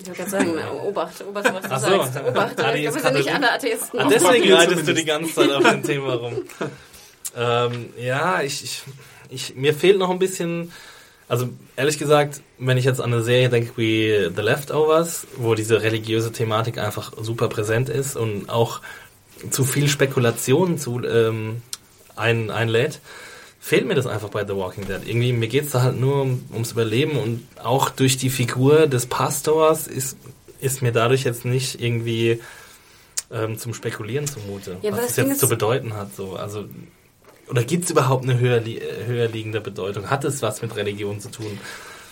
Ich 0.00 0.06
wollte 0.06 0.22
gerade 0.22 0.30
sagen, 0.30 0.58
Obacht, 0.82 1.22
Obacht, 1.26 1.52
was 1.52 1.62
du 1.62 1.68
Ach 1.70 1.80
so. 1.80 1.88
sagst. 1.88 2.26
Obacht, 2.26 2.58
wir 2.58 2.92
sind 2.92 3.14
nicht 3.14 3.34
alle 3.34 3.52
Atheisten. 3.52 4.00
Deswegen 4.10 4.52
reitest 4.52 4.88
du 4.88 4.94
die 4.94 5.04
ganze 5.04 5.34
Zeit 5.34 5.50
auf 5.50 5.62
dem 5.62 5.82
Thema 5.82 6.14
rum. 6.14 6.42
ähm, 7.36 7.90
ja, 7.98 8.40
ich, 8.42 8.64
ich, 8.64 8.82
ich, 9.28 9.54
mir 9.56 9.74
fehlt 9.74 9.98
noch 9.98 10.08
ein 10.08 10.18
bisschen, 10.18 10.72
also 11.28 11.50
ehrlich 11.76 11.98
gesagt, 11.98 12.40
wenn 12.58 12.78
ich 12.78 12.86
jetzt 12.86 13.00
an 13.00 13.12
eine 13.12 13.22
Serie 13.22 13.50
denke 13.50 13.72
wie 13.76 14.30
The 14.34 14.40
Leftovers, 14.40 15.26
wo 15.36 15.54
diese 15.54 15.82
religiöse 15.82 16.32
Thematik 16.32 16.78
einfach 16.78 17.12
super 17.20 17.48
präsent 17.48 17.90
ist 17.90 18.16
und 18.16 18.48
auch 18.48 18.80
zu 19.50 19.64
viel 19.64 19.88
Spekulation 19.88 20.78
zu, 20.78 21.02
ähm, 21.04 21.60
ein, 22.16 22.50
einlädt, 22.50 23.00
fehlt 23.62 23.86
mir 23.86 23.94
das 23.94 24.06
einfach 24.06 24.30
bei 24.30 24.44
The 24.44 24.56
Walking 24.56 24.86
Dead. 24.86 25.00
Irgendwie, 25.06 25.32
mir 25.32 25.46
geht's 25.48 25.70
da 25.72 25.82
halt 25.82 26.00
nur 26.00 26.22
um, 26.22 26.44
ums 26.52 26.72
Überleben 26.72 27.12
und 27.18 27.46
auch 27.62 27.90
durch 27.90 28.16
die 28.16 28.30
Figur 28.30 28.86
des 28.86 29.06
Pastors 29.06 29.86
ist, 29.86 30.16
ist 30.60 30.80
mir 30.82 30.92
dadurch 30.92 31.24
jetzt 31.24 31.44
nicht 31.44 31.80
irgendwie 31.80 32.40
ähm, 33.30 33.58
zum 33.58 33.74
Spekulieren 33.74 34.26
zumute, 34.26 34.78
Ja, 34.82 34.92
was 34.92 35.08
das 35.08 35.16
jetzt 35.16 35.32
ist- 35.32 35.40
zu 35.40 35.48
bedeuten 35.48 35.94
hat. 35.94 36.14
So. 36.16 36.34
Also, 36.36 36.64
oder 37.48 37.62
gibt 37.64 37.84
es 37.84 37.90
überhaupt 37.90 38.24
eine 38.24 38.38
höher, 38.40 38.60
li- 38.60 38.80
höher 39.06 39.28
liegende 39.28 39.60
Bedeutung? 39.60 40.08
Hat 40.10 40.24
es 40.24 40.40
was 40.42 40.62
mit 40.62 40.74
Religion 40.76 41.20
zu 41.20 41.30
tun? 41.30 41.58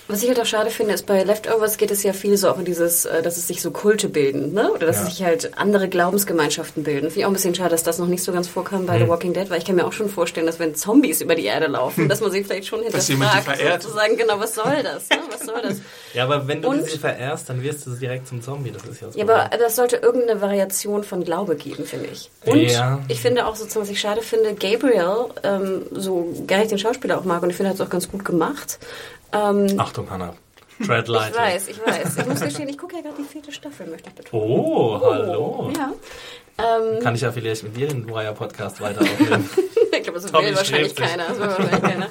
Was 0.09 0.23
ich 0.23 0.29
halt 0.29 0.41
auch 0.41 0.47
schade 0.47 0.71
finde, 0.71 0.95
ist 0.95 1.05
bei 1.07 1.23
Leftovers 1.23 1.77
geht 1.77 1.91
es 1.91 2.03
ja 2.03 2.15
viel 2.15 2.37
so 2.39 2.49
auch 2.49 2.59
in 2.59 2.65
dieses, 2.65 3.05
äh, 3.05 3.23
dass 3.23 3.37
es 3.37 3.47
sich 3.47 3.61
so 3.61 3.71
Kulte 3.71 4.09
bilden, 4.09 4.55
ne? 4.55 4.73
Oder 4.73 4.87
dass 4.87 4.97
Ja. 5.01 5.05
sich 5.05 5.23
halt 5.23 5.59
andere 5.59 5.89
Glaubensgemeinschaften 5.89 6.83
bilden. 6.83 7.09
Finde 7.11 7.19
ich 7.21 7.25
auch 7.27 7.31
ein 7.31 7.35
bisschen 7.35 7.55
schade, 7.55 7.71
dass 7.71 7.83
das 7.83 7.99
noch 7.99 8.07
nicht 8.07 8.23
so 8.25 8.33
ganz 8.33 8.49
vorkam 8.49 8.87
bei 8.87 8.99
Mhm. 8.99 9.03
The 9.05 9.09
Walking 9.09 9.33
Dead, 9.35 9.51
weil 9.51 9.59
ich 9.59 9.67
kann 9.67 9.77
mir 9.77 9.87
auch 9.87 9.93
schon 9.93 10.09
vorstellen, 10.09 10.47
dass 10.47 10.59
wenn 10.59 10.75
Zombies 10.75 11.21
über 11.21 11.35
die 11.35 11.45
Erde 11.45 11.67
laufen, 11.67 12.09
dass 12.09 12.21
man 12.23 12.31
sich 12.31 12.47
vielleicht 12.47 12.67
schon 12.67 12.83
hinterfragt, 12.83 13.83
sozusagen, 13.83 14.17
genau, 14.17 14.41
was 14.41 14.55
soll 14.55 14.83
das? 14.83 15.09
Ne? 15.11 15.19
Was 15.31 15.41
soll 15.47 15.61
das? 15.63 15.77
Ja, 16.15 16.25
aber 16.25 16.49
wenn 16.49 16.63
du 16.63 16.69
Und- 16.71 16.87
sie 16.89 16.97
verehrst, 16.97 17.51
dann 17.51 17.63
wirst 17.63 17.85
du 17.87 17.91
direkt 17.91 18.27
zum 18.29 18.41
Zombie. 18.41 18.71
Das 18.71 18.83
ist 18.85 19.03
ja 19.03 19.11
so. 19.13 19.19
Ja, 19.19 19.25
aber 19.27 19.51
das 19.59 19.77
sollte 19.77 19.97
irgendeine 19.97 20.41
Variation 20.41 21.05
von 21.05 21.23
Glaube 21.23 21.55
geben, 21.55 21.85
finde 21.85 22.09
ich. 22.11 22.31
Und 22.47 22.57
Ja. 22.63 23.01
ich 23.09 23.21
finde 23.21 23.47
auch 23.47 23.57
sozusagen, 23.57 23.83
was 23.85 23.91
ich 23.91 24.01
schade 24.01 24.23
finde, 24.23 24.55
Gabriel, 24.55 25.27
ähm, 25.43 25.83
so 25.93 26.35
gar 26.47 26.59
nicht 26.61 26.71
den 26.71 26.79
Schauspieler 26.79 27.19
auch 27.19 27.25
mag 27.25 27.43
und 27.43 27.51
ich 27.51 27.57
finde, 27.57 27.69
er 27.69 27.75
hat 27.75 27.81
es 27.81 27.87
auch 27.87 27.91
ganz 27.91 28.11
gut 28.11 28.25
gemacht. 28.25 28.79
Ähm, 29.33 29.79
Achtung, 29.79 30.11
Hannah. 30.11 30.35
Tread 30.85 31.09
light. 31.09 31.33
ich 31.33 31.37
weiß, 31.37 31.69
ich 31.69 31.87
weiß. 31.87 32.17
Ich 32.19 32.27
muss 32.27 32.41
gestehen, 32.41 32.69
ich 32.69 32.79
gucke 32.79 32.95
ja 32.97 33.03
gerade 33.03 33.17
die 33.19 33.25
vierte 33.25 33.51
Staffel, 33.51 33.87
möchte 33.89 34.11
ich 34.11 34.15
betonen. 34.15 34.45
Oh, 34.45 35.01
hallo. 35.03 35.73
Ja. 35.77 35.93
Ähm, 36.59 37.01
Kann 37.03 37.15
ich 37.17 37.21
ja 37.21 37.33
vielleicht 37.33 37.65
mit 37.65 37.77
dir 37.77 37.89
den 37.89 38.09
Wire-Podcast 38.09 38.81
weiter 38.81 39.01
aufnehmen. 39.01 39.49
ich 39.93 40.03
glaube, 40.03 40.21
das 40.21 40.33
will 40.33 40.55
wahrscheinlich 40.57 40.95
keiner. 40.95 41.29
Das 41.29 41.39
will 41.39 41.47
wahrscheinlich 41.49 41.83
keiner. 41.83 42.07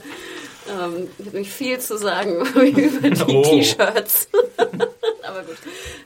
Ähm, 0.69 1.07
ich 1.17 1.25
habe 1.25 1.29
nämlich 1.35 1.51
viel 1.51 1.79
zu 1.79 1.97
sagen 1.97 2.45
über 2.55 3.09
die 3.09 3.23
Oh. 3.23 3.41
T-Shirts. 3.43 4.27
Aber 5.27 5.41
gut. 5.41 5.57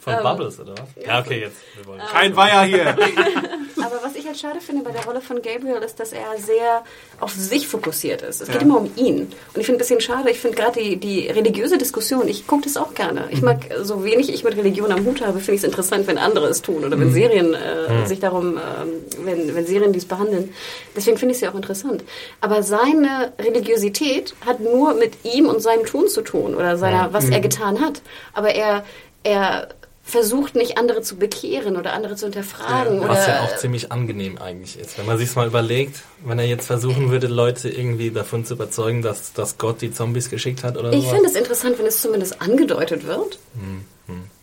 Von 0.01 0.13
Ähm, 0.13 0.23
Bubbles, 0.23 0.59
oder 0.59 0.73
was? 0.73 1.05
Ja, 1.05 1.19
okay, 1.19 1.39
jetzt. 1.41 1.57
Wir 1.77 1.85
wollen. 1.85 2.01
Kein 2.11 2.35
Weiher 2.35 2.63
hier. 2.63 2.87
Aber 3.77 3.99
was 4.03 4.15
ich 4.15 4.25
halt 4.25 4.37
schade 4.37 4.61
finde 4.61 4.83
bei 4.83 4.91
der 4.91 5.03
Rolle 5.05 5.21
von 5.21 5.41
Gabriel 5.41 5.81
ist, 5.83 5.99
dass 5.99 6.11
er 6.13 6.37
sehr 6.37 6.83
auf 7.19 7.33
sich 7.33 7.67
fokussiert 7.67 8.21
ist. 8.21 8.41
Es 8.41 8.47
geht 8.47 8.57
Ja. 8.57 8.61
immer 8.61 8.77
um 8.79 8.91
ihn. 8.95 9.21
Und 9.21 9.57
ich 9.59 9.65
finde 9.65 9.73
ein 9.73 9.77
bisschen 9.79 10.01
schade, 10.01 10.29
ich 10.29 10.39
finde 10.39 10.57
gerade 10.57 10.79
die, 10.79 10.97
die 10.97 11.27
religiöse 11.27 11.77
Diskussion, 11.77 12.27
ich 12.27 12.47
gucke 12.47 12.63
das 12.63 12.77
auch 12.77 12.93
gerne. 12.93 13.27
Ich 13.31 13.41
mag, 13.41 13.57
so 13.81 14.03
wenig 14.03 14.31
ich 14.33 14.43
mit 14.43 14.55
Religion 14.55 14.91
am 14.91 15.05
Hut 15.05 15.21
habe, 15.21 15.39
finde 15.39 15.53
ich 15.53 15.59
es 15.59 15.63
interessant, 15.63 16.07
wenn 16.07 16.17
andere 16.17 16.47
es 16.47 16.61
tun 16.61 16.83
oder 16.85 16.99
wenn 16.99 17.11
Serien 17.11 17.53
äh, 17.53 18.05
sich 18.07 18.19
darum, 18.19 18.57
ähm, 18.57 19.25
wenn, 19.25 19.53
wenn 19.55 19.65
Serien 19.65 19.93
dies 19.93 20.05
behandeln. 20.05 20.53
Deswegen 20.95 21.17
finde 21.17 21.31
ich 21.33 21.37
es 21.37 21.41
ja 21.41 21.51
auch 21.51 21.55
interessant. 21.55 22.03
Aber 22.39 22.63
seine 22.63 23.33
Religiosität 23.39 24.33
hat 24.45 24.59
nur 24.59 24.93
mit 24.93 25.13
ihm 25.23 25.47
und 25.47 25.61
seinem 25.61 25.85
Tun 25.85 26.07
zu 26.07 26.21
tun 26.21 26.55
oder 26.55 26.77
seiner, 26.77 27.13
was 27.13 27.29
er 27.29 27.39
getan 27.39 27.79
hat. 27.81 28.01
Aber 28.33 28.49
er, 28.53 28.83
er 29.23 29.69
versucht 30.03 30.55
nicht 30.55 30.77
andere 30.77 31.01
zu 31.01 31.15
bekehren 31.15 31.77
oder 31.77 31.93
andere 31.93 32.15
zu 32.15 32.25
hinterfragen. 32.25 32.99
oder, 32.99 33.09
Was 33.09 33.27
ja 33.27 33.41
auch 33.43 33.55
ziemlich 33.55 33.91
angenehm 33.91 34.37
eigentlich 34.39 34.77
ist. 34.79 34.97
Wenn 34.97 35.05
man 35.05 35.17
sich 35.17 35.33
mal 35.35 35.47
überlegt, 35.47 36.01
wenn 36.25 36.39
er 36.39 36.45
jetzt 36.45 36.65
versuchen 36.67 37.11
würde, 37.11 37.27
Leute 37.27 37.69
irgendwie 37.69 38.09
davon 38.11 38.43
zu 38.43 38.55
überzeugen, 38.55 39.03
dass, 39.03 39.31
dass 39.33 39.57
Gott 39.57 39.81
die 39.81 39.93
Zombies 39.93 40.29
geschickt 40.29 40.63
hat 40.63 40.75
oder 40.77 40.91
Ich 40.91 41.05
so. 41.05 41.11
finde 41.11 41.27
es 41.27 41.35
interessant, 41.35 41.77
wenn 41.79 41.85
es 41.85 42.01
zumindest 42.01 42.41
angedeutet 42.41 43.05
wird. 43.05 43.39
Hm, 43.53 43.85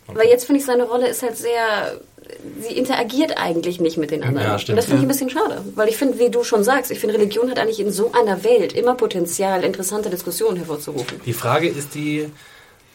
Weil 0.07 0.27
jetzt 0.27 0.45
finde 0.45 0.59
ich, 0.61 0.65
seine 0.65 0.83
Rolle 0.85 1.07
ist 1.07 1.21
halt 1.21 1.37
sehr. 1.37 1.99
Sie 2.61 2.73
interagiert 2.75 3.37
eigentlich 3.37 3.79
nicht 3.79 3.97
mit 3.97 4.11
den 4.11 4.23
anderen. 4.23 4.47
Ja, 4.47 4.59
stimmt, 4.59 4.73
Und 4.73 4.77
das 4.77 4.85
finde 4.85 4.97
ich 4.97 5.01
ja. 5.03 5.05
ein 5.25 5.27
bisschen 5.27 5.29
schade. 5.31 5.61
Weil 5.75 5.89
ich 5.89 5.97
finde, 5.97 6.19
wie 6.19 6.29
du 6.29 6.43
schon 6.43 6.63
sagst, 6.63 6.89
ich 6.91 6.99
finde, 6.99 7.15
Religion 7.15 7.49
hat 7.51 7.59
eigentlich 7.59 7.79
in 7.79 7.91
so 7.91 8.11
einer 8.11 8.43
Welt 8.43 8.73
immer 8.73 8.95
Potenzial, 8.95 9.63
interessante 9.63 10.09
Diskussionen 10.09 10.57
hervorzurufen. 10.57 11.19
Die 11.25 11.33
Frage 11.33 11.67
ist 11.67 11.95
die, 11.95 12.29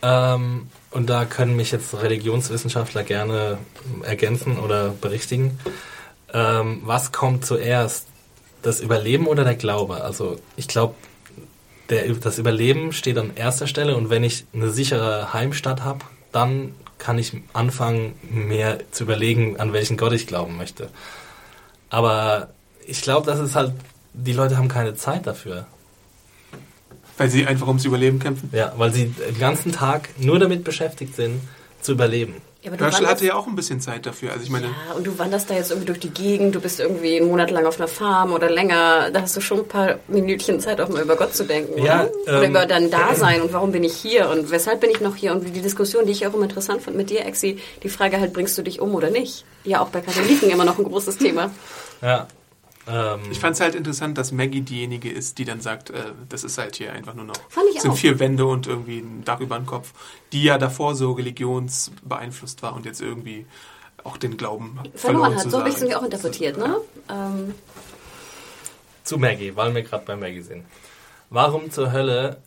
ähm, 0.05 0.69
und 0.91 1.09
da 1.09 1.25
können 1.25 1.57
mich 1.57 1.73
jetzt 1.73 1.95
Religionswissenschaftler 1.95 3.05
gerne 3.05 3.57
ergänzen 4.03 4.59
oder 4.59 4.91
berichtigen, 4.91 5.59
ähm, 6.33 6.83
was 6.85 7.11
kommt 7.11 7.47
zuerst? 7.47 8.07
Das 8.61 8.81
Überleben 8.81 9.27
oder 9.27 9.45
der 9.45 9.57
Glaube? 9.57 10.03
Also 10.03 10.37
ich 10.57 10.69
glaube, 10.69 10.95
das 11.89 12.39
Überleben 12.39 12.93
steht 12.93 13.19
an 13.19 13.33
erster 13.35 13.67
Stelle 13.67 13.97
und 13.97 14.11
wenn 14.11 14.25
ich 14.25 14.47
eine 14.55 14.71
sichere 14.71 15.33
Heimstatt 15.33 15.83
habe, 15.83 16.01
dann 16.33 16.75
kann 16.99 17.19
ich 17.19 17.33
anfangen, 17.53 18.15
mir 18.31 18.79
zu 18.91 19.05
überlegen, 19.05 19.59
an 19.59 19.73
welchen 19.73 19.97
Gott 19.97 20.13
ich 20.13 20.27
glauben 20.27 20.57
möchte. 20.57 20.89
Aber 21.91 22.49
ich 22.87 23.03
glaube, 23.03 23.27
das 23.27 23.39
ist 23.39 23.55
halt, 23.55 23.73
die 24.13 24.33
Leute 24.33 24.57
haben 24.57 24.69
keine 24.69 24.95
Zeit 24.95 25.27
dafür. 25.27 25.67
Weil 27.17 27.31
sie 27.31 27.47
einfach 27.47 27.69
ums 27.69 27.85
Überleben 27.85 28.19
kämpfen. 28.19 28.51
Ja, 28.53 28.73
weil 28.77 28.93
sie 28.93 29.07
den 29.07 29.39
ganzen 29.39 29.73
Tag 29.73 30.09
nur 30.19 30.39
damit 30.39 30.65
beschäftigt 30.65 31.15
sind, 31.17 31.41
zu 31.81 31.93
überleben. 31.93 32.35
Ja, 32.65 32.73
Herschel 32.73 33.07
hatte 33.07 33.27
ja 33.27 33.35
auch 33.35 33.47
ein 33.47 33.57
bisschen 33.57 33.79
Zeit 33.81 34.07
dafür. 34.07 34.33
Also 34.33 34.43
ich 34.43 34.49
meine, 34.49 34.67
Ja, 34.69 34.95
und 34.97 35.07
du 35.07 35.19
wanderst 35.19 35.51
da 35.51 35.55
jetzt 35.55 35.71
irgendwie 35.71 35.87
durch 35.87 36.01
die 36.01 36.09
Gegend, 36.09 36.55
du 36.55 36.61
bist 36.61 36.81
irgendwie 36.81 37.19
einen 37.19 37.29
Monat 37.29 37.51
lang 37.51 37.67
auf 37.67 37.79
einer 37.79 37.89
Farm 37.89 38.33
oder 38.33 38.49
länger. 38.49 39.11
Da 39.11 39.21
hast 39.21 39.37
du 39.37 39.43
schon 39.43 39.59
ein 39.59 39.69
paar 39.69 39.97
Minütchen 40.09 40.61
Zeit, 40.61 40.81
auch 40.81 40.89
mal 40.89 41.03
über 41.03 41.15
Gott 41.15 41.35
zu 41.35 41.45
denken. 41.45 41.83
Ja, 41.85 42.05
oder? 42.05 42.11
oder 42.23 42.43
ähm, 42.43 42.51
über 42.51 42.65
dein 42.65 42.91
Dasein 42.91 43.43
und 43.43 43.53
warum 43.53 43.71
bin 43.71 43.85
ich 43.85 43.95
hier 43.95 44.31
und 44.31 44.51
weshalb 44.51 44.81
bin 44.81 44.89
ich 44.89 45.03
noch 45.03 45.15
hier. 45.15 45.33
Und 45.33 45.45
die 45.55 45.61
Diskussion, 45.61 46.07
die 46.07 46.13
ich 46.13 46.27
auch 46.27 46.33
immer 46.33 46.45
interessant 46.45 46.81
fand 46.81 46.97
mit 46.97 47.11
dir, 47.11 47.27
Exi, 47.27 47.59
die 47.83 47.91
Frage 47.91 48.19
halt, 48.19 48.33
bringst 48.33 48.57
du 48.57 48.63
dich 48.63 48.81
um 48.81 48.95
oder 48.95 49.11
nicht? 49.11 49.45
Ja, 49.65 49.83
auch 49.83 49.89
bei 49.89 50.01
Katholiken 50.01 50.49
immer 50.49 50.65
noch 50.65 50.79
ein 50.79 50.85
großes 50.85 51.19
Thema. 51.19 51.51
Ja. 52.01 52.29
Ähm, 52.87 53.21
ich 53.31 53.39
fand 53.41 53.55
es 53.55 53.61
halt 53.61 53.75
interessant, 53.75 54.19
dass 54.19 54.31
Maggie 54.33 54.61
diejenige 54.61 55.11
ist, 55.11 55.39
die 55.39 55.45
dann 55.45 55.61
sagt, 55.61 55.91
äh, 55.91 56.13
das 56.29 56.45
ist 56.45 56.59
halt 56.59 56.77
hier 56.77 56.93
einfach 56.93 57.15
nur 57.15 57.25
noch 57.25 57.37
Fand 57.49 57.67
ich 57.75 57.81
sind 57.81 57.93
auch. 57.93 57.97
vier 57.97 58.19
Wände 58.19 58.45
und 58.45 58.67
irgendwie 58.67 58.99
ein 58.99 59.25
Dach 59.25 59.41
über 59.41 59.57
den 59.57 59.67
Kopf, 59.67 59.93
die 60.33 60.43
ja 60.43 60.59
davor 60.59 60.95
so 60.95 61.13
religionsbeeinflusst 61.13 62.63
war 62.63 62.75
und 62.75 62.85
jetzt 62.85 63.01
irgendwie 63.01 63.47
auch 64.03 64.17
den 64.19 64.37
Glauben 64.37 64.79
Verloren 64.95 64.97
verloren 64.97 65.35
hat, 65.37 65.43
zu 65.45 65.51
so 65.51 65.59
habe 65.59 65.69
ich 65.69 65.75
es 65.77 65.81
nämlich 65.81 65.97
auch 65.97 66.03
interpretiert, 66.03 66.59
ne? 66.59 66.77
Ähm, 67.11 67.55
zu 69.03 69.19
Maggie, 69.19 69.57
weil 69.57 69.75
wir 69.75 69.83
gerade 69.83 70.05
bei 70.05 70.17
Maggie 70.17 70.43
sind. 70.43 70.65
Warum 71.31 71.71
zur 71.71 71.91
Hölle 71.93 72.39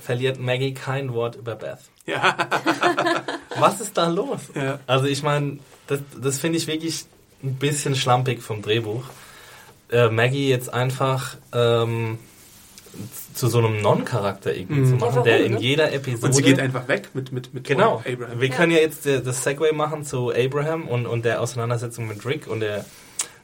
verliert 0.00 0.40
Maggie 0.40 0.74
kein 0.74 1.12
Wort 1.12 1.36
über 1.36 1.54
Beth? 1.54 1.78
Ja, 2.06 2.36
Was 3.58 3.80
ist 3.80 3.96
da 3.96 4.08
los? 4.08 4.40
Ja. 4.54 4.80
Also 4.86 5.06
ich 5.06 5.22
meine, 5.22 5.58
das, 5.86 6.00
das 6.20 6.38
finde 6.38 6.58
ich 6.58 6.66
wirklich 6.66 7.06
ein 7.42 7.54
bisschen 7.54 7.94
schlampig 7.94 8.42
vom 8.42 8.62
Drehbuch. 8.62 9.04
Äh, 9.94 10.10
Maggie 10.10 10.48
jetzt 10.50 10.72
einfach 10.74 11.36
ähm, 11.54 12.18
zu 13.34 13.48
so 13.48 13.58
einem 13.58 13.80
Non-Charakter 13.82 14.54
irgendwie 14.54 14.80
Mhm. 14.80 14.86
zu 14.86 14.92
Ja, 14.94 15.00
machen, 15.00 15.10
warum, 15.16 15.24
der 15.24 15.44
in 15.44 15.52
ne? 15.54 15.60
jeder 15.60 15.92
Episode... 15.92 16.26
und 16.26 16.32
sie 16.34 16.42
geht 16.42 16.60
einfach 16.60 16.86
weg 16.88 17.10
mit, 17.14 17.32
mit, 17.32 17.52
mit 17.54 17.64
Genau. 17.64 18.02
Abraham. 18.06 18.40
Wir 18.40 18.48
können 18.50 18.72
ja 18.72 18.78
jetzt 18.78 19.06
äh, 19.06 19.22
das 19.22 19.42
Segway 19.42 19.72
machen 19.72 20.04
zu 20.04 20.32
Abraham 20.32 20.86
und, 20.88 21.06
und 21.06 21.24
der 21.24 21.40
Auseinandersetzung 21.40 22.06
mit 22.08 22.24
Rick 22.26 22.46
und 22.46 22.60
der 22.60 22.84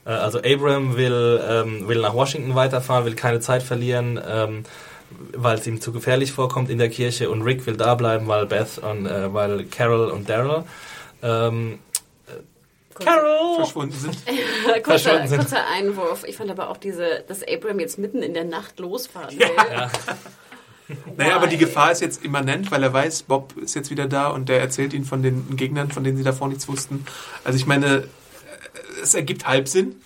äh, 0.07 0.11
also 0.11 0.39
Abraham 0.39 0.97
will, 0.97 1.41
ähm, 1.49 1.89
will 1.89 2.01
nach 2.01 2.15
Washington 2.15 2.55
weiterfahren, 2.55 3.05
will 3.05 3.15
keine 3.15 3.41
Zeit 3.41 3.63
verlieren, 3.63 4.21
ähm, 4.29 4.65
weil 5.37 5.59
es 5.59 5.67
ihm 5.67 5.81
zu 5.81 5.91
gefährlich 5.93 6.31
vorkommt 6.33 6.71
in 6.71 6.79
der 6.79 6.89
Kirche 6.89 7.31
und 7.31 7.43
Rick 7.43 7.67
will 7.67 7.77
da 7.77 7.97
bleiben, 7.97 8.29
weil 8.29 8.47
Beth 8.47 8.79
und 8.79 9.07
äh, 9.07 9.35
weil 9.35 9.65
Carol 9.65 10.09
und 10.11 10.29
Daryl 10.29 10.63
ähm, 11.23 11.79
Carol! 13.05 13.57
verschwunden 13.57 13.99
sind. 13.99 14.17
kurzer, 14.83 14.83
Verschwunden 14.83 15.29
sind. 15.29 15.39
kurzer 15.41 15.67
Einwurf. 15.67 16.25
Ich 16.25 16.37
fand 16.37 16.51
aber 16.51 16.71
auch 16.71 16.77
diese, 16.77 17.25
dass 17.27 17.43
Abraham 17.43 17.81
jetzt 17.81 17.99
mitten 17.99 18.23
in 18.23 18.35
der 18.35 18.45
Nacht 18.45 18.79
losfahren 18.79 19.39
will. 19.39 19.47
Ja. 19.73 19.91
Naja, 21.17 21.37
aber 21.37 21.47
die? 21.47 21.57
Gefahr 21.57 21.93
ist 21.93 22.01
jetzt 22.01 22.25
immanent, 22.25 22.71
weil 22.71 22.83
er 22.83 22.93
weiß, 22.93 23.25
Bob 23.25 23.57
ist 23.57 23.75
jetzt 23.75 23.91
wieder 23.91 24.07
da 24.07 24.29
und 24.29 24.49
der 24.49 24.61
erzählt 24.61 24.93
ihn 24.93 25.05
von 25.05 25.23
den 25.23 25.57
Gegnern, 25.57 25.91
von 25.91 26.05
denen 26.05 26.17
sie 26.17 26.25
davor 26.25 26.49
nichts 26.49 26.69
wussten. 26.69 27.05
Also 27.45 27.57
ich 27.57 27.67
meine, 27.67 27.87
äh, 27.97 28.03
es 29.03 29.15
ergibt 29.15 29.47
Halbsinn. 29.47 29.97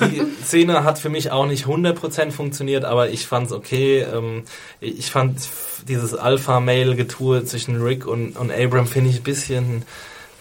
Die 0.00 0.22
Szene 0.42 0.84
hat 0.84 0.98
für 0.98 1.10
mich 1.10 1.30
auch 1.30 1.46
nicht 1.46 1.66
100% 1.66 2.30
funktioniert, 2.30 2.84
aber 2.84 3.10
ich 3.10 3.26
fand's 3.26 3.52
okay. 3.52 4.00
Ähm, 4.00 4.44
ich 4.80 5.10
fand 5.10 5.40
dieses 5.86 6.14
Alpha-Mail-Getue 6.14 7.44
zwischen 7.44 7.80
Rick 7.80 8.06
und, 8.06 8.36
und 8.36 8.50
Abram 8.50 8.86
finde 8.86 9.10
ich 9.10 9.18
ein 9.18 9.22
bisschen, 9.22 9.82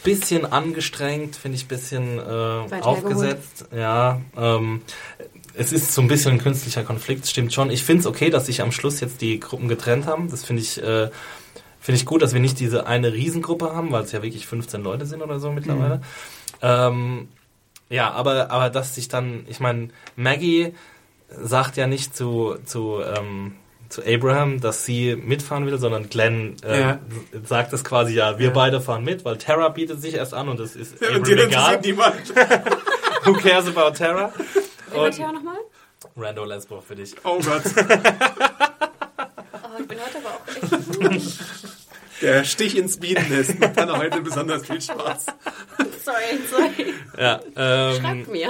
bisschen 0.03 0.45
angestrengt, 0.45 1.35
finde 1.35 1.57
ich 1.57 1.65
ein 1.65 1.67
bisschen 1.67 2.17
äh, 2.17 2.21
hergeholt. 2.21 2.83
aufgesetzt. 2.83 3.65
Ja, 3.75 4.21
ähm, 4.37 4.81
es 5.53 5.71
ist 5.71 5.93
so 5.93 6.01
ein 6.01 6.07
bisschen 6.07 6.33
ein 6.33 6.37
künstlicher 6.39 6.83
Konflikt, 6.83 7.27
stimmt 7.27 7.53
schon. 7.53 7.71
Ich 7.71 7.83
finde 7.83 8.01
es 8.01 8.07
okay, 8.07 8.29
dass 8.29 8.45
sich 8.45 8.61
am 8.61 8.71
Schluss 8.71 8.99
jetzt 8.99 9.21
die 9.21 9.39
Gruppen 9.39 9.67
getrennt 9.67 10.05
haben. 10.05 10.29
Das 10.29 10.43
finde 10.43 10.61
ich, 10.61 10.81
äh, 10.81 11.09
finde 11.79 11.99
ich 11.99 12.05
gut, 12.05 12.21
dass 12.21 12.33
wir 12.33 12.39
nicht 12.39 12.59
diese 12.59 12.87
eine 12.87 13.13
Riesengruppe 13.13 13.73
haben, 13.73 13.91
weil 13.91 14.03
es 14.03 14.11
ja 14.11 14.21
wirklich 14.23 14.47
15 14.47 14.81
Leute 14.81 15.05
sind 15.05 15.21
oder 15.21 15.39
so 15.39 15.51
mittlerweile. 15.51 16.01
Ähm, 16.61 17.27
ja, 17.89 18.11
aber, 18.11 18.51
aber 18.51 18.69
dass 18.69 18.95
sich 18.95 19.09
dann, 19.09 19.45
ich 19.47 19.59
meine, 19.59 19.89
Maggie 20.15 20.73
sagt 21.29 21.77
ja 21.77 21.87
nicht 21.87 22.15
zu, 22.15 22.55
zu, 22.65 23.01
ähm, 23.01 23.55
zu 23.91 24.01
Abraham, 24.05 24.59
dass 24.61 24.85
sie 24.85 25.15
mitfahren 25.15 25.65
will, 25.65 25.77
sondern 25.77 26.09
Glenn 26.09 26.55
äh, 26.63 26.79
Ja. 26.79 26.99
sagt 27.43 27.73
es 27.73 27.83
quasi, 27.83 28.13
ja, 28.15 28.39
wir 28.39 28.47
Ja. 28.47 28.53
beide 28.53 28.81
fahren 28.81 29.03
mit, 29.03 29.23
weil 29.25 29.37
Tara 29.37 29.69
bietet 29.69 30.01
sich 30.01 30.13
erst 30.15 30.33
an 30.33 30.49
und 30.49 30.59
das 30.59 30.75
ist 30.75 30.93
und 31.01 31.07
Abraham 31.07 31.23
die 31.23 31.33
egal. 31.33 31.79
niemand. 31.81 32.33
Who 33.25 33.33
cares 33.33 33.67
about 33.67 33.95
Tara? 33.97 34.31
Wer 34.89 34.97
war 34.97 35.05
Und 35.05 35.15
Theo 35.15 35.31
nochmal? 35.31 35.57
Rando 36.17 36.43
Lesbo 36.45 36.81
für 36.81 36.95
dich. 36.95 37.15
Oh 37.23 37.39
Gott. 37.39 37.63
Oh, 39.63 39.79
ich 39.79 39.87
bin 39.87 39.97
heute 39.99 40.17
aber 40.17 40.29
auch 40.35 41.11
echt... 41.13 41.39
Der 42.21 42.43
Stich 42.43 42.77
ins 42.77 42.97
Bienennest 42.99 43.57
macht 43.59 43.77
dann 43.77 43.97
heute 43.97 44.21
besonders 44.21 44.65
viel 44.65 44.79
Spaß. 44.81 45.25
sorry, 46.03 46.39
sorry. 46.51 46.93
Ja, 47.17 47.39
ähm, 47.55 47.95
Schreibt 48.01 48.27
mir. 48.31 48.49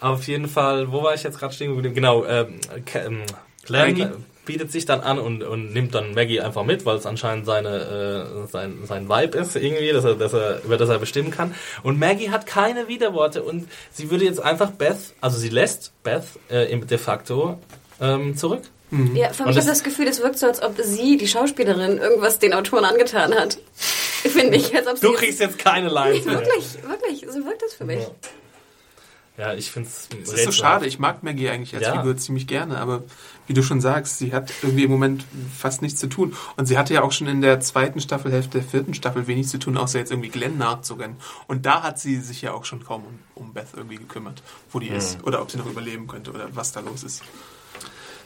Auf 0.00 0.26
jeden 0.26 0.48
Fall, 0.48 0.90
wo 0.92 1.02
war 1.02 1.14
ich 1.14 1.22
jetzt 1.22 1.38
gerade 1.38 1.52
stehen 1.54 1.74
geblieben? 1.74 1.94
Genau, 1.94 2.24
ähm, 2.24 2.58
ähm, 2.94 3.22
äh, 3.72 4.06
bietet 4.46 4.72
sich 4.72 4.84
dann 4.86 5.00
an 5.00 5.18
und, 5.18 5.42
und 5.42 5.72
nimmt 5.72 5.94
dann 5.94 6.14
Maggie 6.14 6.40
einfach 6.40 6.64
mit, 6.64 6.84
weil 6.86 6.96
es 6.96 7.06
anscheinend 7.06 7.46
seine, 7.46 8.24
äh, 8.46 8.50
sein, 8.50 8.78
sein 8.88 9.08
Vibe 9.08 9.38
ist 9.38 9.54
irgendwie, 9.56 9.92
dass 9.92 10.04
er, 10.04 10.14
dass 10.14 10.32
er, 10.32 10.64
über 10.64 10.76
das 10.76 10.88
er 10.88 10.98
bestimmen 10.98 11.30
kann. 11.30 11.54
Und 11.82 11.98
Maggie 11.98 12.30
hat 12.30 12.46
keine 12.46 12.88
Widerworte 12.88 13.42
und 13.42 13.68
sie 13.92 14.10
würde 14.10 14.24
jetzt 14.24 14.40
einfach 14.42 14.70
Beth, 14.70 14.96
also 15.20 15.38
sie 15.38 15.50
lässt 15.50 15.92
Beth 16.02 16.24
äh, 16.50 16.70
im- 16.72 16.86
de 16.86 16.98
facto 16.98 17.58
ähm, 18.00 18.36
zurück. 18.36 18.62
Ja, 19.14 19.32
für 19.32 19.44
mich 19.44 19.56
ist 19.56 19.68
das 19.68 19.84
Gefühl, 19.84 20.08
es 20.08 20.20
wirkt 20.20 20.36
so, 20.36 20.48
als 20.48 20.60
ob 20.60 20.74
sie, 20.82 21.16
die 21.16 21.28
Schauspielerin, 21.28 21.98
irgendwas 21.98 22.40
den 22.40 22.52
Autoren 22.54 22.84
angetan 22.84 23.32
hat. 23.36 23.56
Finde 23.76 24.56
ich. 24.56 24.74
Als 24.74 24.88
ob 24.88 24.98
sie 24.98 25.06
Du 25.06 25.12
kriegst 25.12 25.38
jetzt 25.38 25.60
keine 25.60 25.88
Lines 25.88 26.24
mehr. 26.24 26.40
Wirklich, 26.40 26.64
wirklich. 26.82 27.26
So 27.32 27.44
wirkt 27.44 27.62
das 27.62 27.74
für 27.74 27.84
mich. 27.84 28.00
Ja, 28.00 28.10
ich 29.54 29.70
finde 29.70 29.88
es 29.88 30.08
Das 30.08 30.34
ist 30.34 30.44
so 30.44 30.52
schade. 30.52 30.86
Ich 30.86 30.98
mag 30.98 31.22
Maggie 31.22 31.48
eigentlich 31.48 31.74
als 31.74 31.84
Ja. 31.84 31.96
Figur 31.96 32.16
ziemlich 32.16 32.46
gerne, 32.46 32.78
aber 32.78 33.02
wie 33.46 33.54
du 33.54 33.62
schon 33.62 33.80
sagst, 33.80 34.18
sie 34.18 34.32
hat 34.32 34.52
irgendwie 34.62 34.84
im 34.84 34.90
Moment 34.90 35.24
fast 35.56 35.82
nichts 35.82 35.98
zu 35.98 36.08
tun. 36.08 36.36
Und 36.56 36.66
sie 36.66 36.78
hatte 36.78 36.94
ja 36.94 37.02
auch 37.02 37.12
schon 37.12 37.26
in 37.26 37.40
der 37.40 37.60
zweiten 37.60 38.00
Staffelhälfte 38.00 38.58
der 38.58 38.68
vierten 38.68 38.94
Staffel 38.94 39.26
wenig 39.26 39.48
zu 39.48 39.58
tun, 39.58 39.76
außer 39.76 39.98
jetzt 39.98 40.10
irgendwie 40.12 40.28
Glenn 40.28 40.58
nachzurennen. 40.58 41.16
Und 41.48 41.66
da 41.66 41.82
hat 41.82 41.98
sie 41.98 42.16
sich 42.20 42.42
ja 42.42 42.52
auch 42.52 42.64
schon 42.64 42.84
kaum 42.84 43.04
um, 43.04 43.18
um 43.46 43.52
Beth 43.52 43.68
irgendwie 43.74 43.96
gekümmert, 43.96 44.42
wo 44.70 44.78
die 44.78 44.88
ist 44.88 45.18
oder 45.24 45.42
ob 45.42 45.50
sie 45.50 45.58
noch 45.58 45.66
überleben 45.66 46.06
könnte 46.06 46.30
oder 46.32 46.48
was 46.54 46.72
da 46.72 46.80
los 46.80 47.02
ist. 47.02 47.22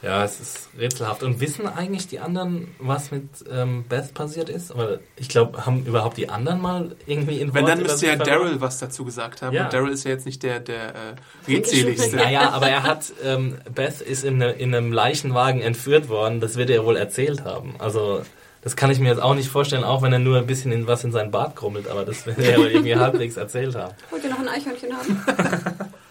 Ja, 0.05 0.23
es 0.23 0.39
ist 0.39 0.69
rätselhaft. 0.77 1.23
Und 1.23 1.39
wissen 1.39 1.67
eigentlich 1.67 2.07
die 2.07 2.19
anderen, 2.19 2.75
was 2.77 3.09
mit 3.09 3.23
ähm, 3.51 3.85
Beth 3.89 4.13
passiert 4.13 4.49
ist? 4.49 4.71
Aber 4.71 4.99
ich 5.15 5.29
glaube, 5.29 5.65
haben 5.65 5.83
überhaupt 5.83 6.17
die 6.17 6.29
anderen 6.29 6.61
mal 6.61 6.95
irgendwie 7.07 7.41
in 7.41 7.55
Wenn 7.55 7.65
dann 7.65 7.81
müsste 7.81 8.05
ja? 8.05 8.15
Daryl 8.15 8.61
was 8.61 8.77
dazu 8.77 9.03
gesagt 9.03 9.41
haben. 9.41 9.55
Ja. 9.55 9.65
Und 9.65 9.73
Daryl 9.73 9.91
ist 9.91 10.03
ja 10.03 10.11
jetzt 10.11 10.27
nicht 10.27 10.43
der, 10.43 10.59
der 10.59 10.89
äh, 10.89 11.47
redseligste. 11.47 12.17
Naja, 12.17 12.51
aber 12.51 12.67
er 12.67 12.83
hat, 12.83 13.13
ähm, 13.23 13.57
Beth 13.73 13.99
ist 13.99 14.23
in, 14.23 14.37
ne, 14.37 14.51
in 14.51 14.75
einem 14.75 14.93
Leichenwagen 14.93 15.61
entführt 15.61 16.07
worden, 16.07 16.39
das 16.39 16.55
wird 16.55 16.69
er 16.69 16.85
wohl 16.85 16.97
erzählt 16.97 17.43
haben. 17.43 17.73
Also, 17.79 18.21
das 18.61 18.75
kann 18.75 18.91
ich 18.91 18.99
mir 18.99 19.09
jetzt 19.09 19.21
auch 19.21 19.33
nicht 19.33 19.49
vorstellen, 19.49 19.83
auch 19.83 20.03
wenn 20.03 20.13
er 20.13 20.19
nur 20.19 20.37
ein 20.37 20.45
bisschen 20.45 20.71
in, 20.71 20.85
was 20.85 21.03
in 21.03 21.13
seinen 21.13 21.31
Bart 21.31 21.55
krummelt, 21.55 21.87
aber 21.87 22.05
das 22.05 22.27
wird 22.27 22.37
er 22.37 22.59
wohl 22.59 22.67
irgendwie 22.71 22.95
halbwegs 22.95 23.37
erzählt 23.37 23.75
haben. 23.75 23.95
Wollt 24.11 24.23
ihr 24.23 24.29
noch 24.29 24.39
ein 24.39 24.49
Eichhörnchen 24.49 24.95
haben? 24.95 25.89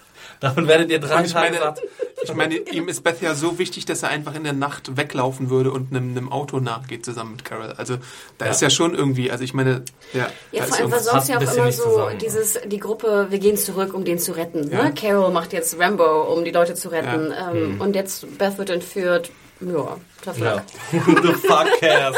Davon 0.45 0.69
werdet 0.69 0.91
ihr 0.91 0.99
drei 1.01 1.17
Und 1.21 1.25
ich 1.27 1.33
meine, 1.35 1.75
ich 2.23 2.35
meine, 2.35 2.55
ihm 2.57 2.89
ist 2.89 3.03
Beth 3.03 3.21
ja 3.23 3.35
so 3.35 3.59
wichtig, 3.59 3.87
dass 3.87 4.03
er 4.03 4.11
einfach 4.11 4.35
in 4.35 4.45
der 4.45 4.53
Nacht 4.53 4.97
weglaufen 4.99 5.49
würde 5.49 5.71
und 5.73 5.91
einem, 5.91 6.11
einem 6.17 6.31
Auto 6.31 6.61
nachgeht 6.61 7.05
zusammen 7.05 7.33
mit 7.33 7.45
Carol. 7.47 7.73
Also 7.79 7.97
da 8.39 8.45
Ja. 8.45 8.51
ist 8.51 8.61
ja 8.61 8.69
schon 8.69 8.95
irgendwie, 8.95 9.31
also 9.31 9.43
ich 9.43 9.55
meine, 9.55 9.83
ja, 10.13 10.29
Ja, 10.53 10.65
vor 10.65 10.77
allem 10.79 10.93
war 10.93 11.01
sonst 11.01 11.29
ja 11.29 11.39
auch 11.39 11.41
immer 11.41 11.73
so 11.73 11.83
zusammen. 11.83 12.19
dieses, 12.19 12.59
die 12.67 12.79
Gruppe, 12.79 13.29
wir 13.31 13.39
gehen 13.39 13.57
zurück, 13.57 13.95
um 13.95 14.05
den 14.05 14.19
zu 14.19 14.33
retten. 14.33 14.71
Ja. 14.71 14.85
Ne? 14.85 14.95
Carol 14.95 15.33
macht 15.33 15.53
jetzt 15.55 15.79
Rambo, 15.79 16.23
um 16.35 16.45
die 16.45 16.51
Leute 16.51 16.75
zu 16.75 16.91
retten. 16.91 17.31
Ja. 17.31 17.53
Ähm, 17.53 17.81
Und 17.81 17.95
jetzt 17.97 18.37
Beth 18.39 18.59
wird 18.59 18.69
entführt. 18.71 19.31
Ja, 19.61 19.97
tough 20.23 20.39
Ja. 20.39 20.55
luck. 20.57 20.63
Who 21.07 21.23
the 21.23 21.33
fuck 21.35 21.69
cares? 21.81 22.17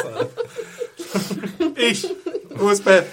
Ich, 1.77 2.09
wo 2.55 2.71
ist 2.71 2.85
Beth? 2.85 3.07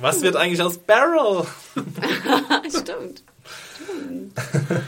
Was 0.00 0.22
wird 0.22 0.36
eigentlich 0.36 0.62
aus 0.62 0.78
Barrel? 0.78 1.44
Stimmt. 2.68 3.22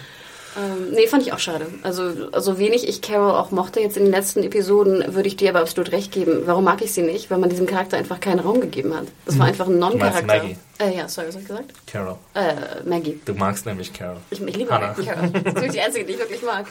Ähm, 0.55 0.90
nee, 0.90 1.07
fand 1.07 1.22
ich 1.22 1.32
auch 1.32 1.38
schade. 1.38 1.66
Also, 1.82 2.12
so 2.38 2.59
wenig 2.59 2.86
ich 2.86 3.00
Carol 3.00 3.30
auch 3.30 3.53
mochte 3.53 3.80
jetzt 3.80 3.96
in 3.96 4.03
den 4.05 4.12
letzten 4.12 4.42
Episoden, 4.42 5.14
würde 5.14 5.26
ich 5.26 5.36
dir 5.36 5.48
aber 5.48 5.61
absolut 5.61 5.92
recht 5.92 6.12
geben. 6.12 6.42
Warum 6.44 6.64
mag 6.64 6.82
ich 6.82 6.92
sie 6.92 7.00
nicht? 7.00 7.30
Weil 7.30 7.38
man 7.38 7.48
diesem 7.48 7.64
Charakter 7.66 7.96
einfach 7.96 8.20
keinen 8.20 8.38
Raum 8.40 8.61
gegeben 8.61 8.94
hat. 8.94 9.07
Das 9.24 9.38
war 9.38 9.46
einfach 9.46 9.66
ein 9.66 9.78
Non-Charakter. 9.78 10.26
Maggie? 10.26 10.57
Äh, 10.78 10.94
ja, 10.94 11.09
sorry, 11.09 11.28
was 11.28 11.36
hab 11.36 11.42
ich 11.42 11.48
gesagt? 11.48 11.72
Carol. 11.86 12.16
Äh, 12.34 12.53
Maggie. 12.84 13.18
Du 13.24 13.32
magst 13.32 13.64
nämlich 13.64 13.94
Carol. 13.94 14.18
Ich, 14.28 14.42
ich 14.42 14.57
liebe 14.57 14.70
Hannah. 14.70 14.88
Maggie. 14.88 15.07
Carol. 15.07 15.30
Das 15.30 15.64
ist 15.64 15.74
die 15.74 15.80
einzige, 15.80 16.05
die 16.05 16.12
ich 16.12 16.18
wirklich 16.18 16.42
mag. 16.42 16.66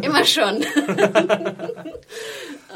Immer 0.04 0.24
schon. 0.24 0.56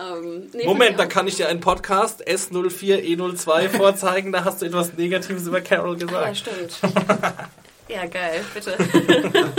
ähm, 0.00 0.42
nee, 0.52 0.66
Moment, 0.66 1.00
da 1.00 1.07
kann 1.07 1.26
ich 1.26 1.34
dir 1.34 1.48
einen 1.48 1.61
Podcast 1.61 2.24
S04E02 2.28 3.70
vorzeigen, 3.70 4.30
da 4.30 4.44
hast 4.44 4.62
du 4.62 4.66
etwas 4.66 4.92
Negatives 4.96 5.48
über 5.48 5.61
Carol 5.61 5.98
Ja, 5.98 6.07
gesagt. 6.07 6.36
stimmt. 6.36 6.78
Ja, 7.89 8.07
geil, 8.07 8.41
bitte. 8.55 8.76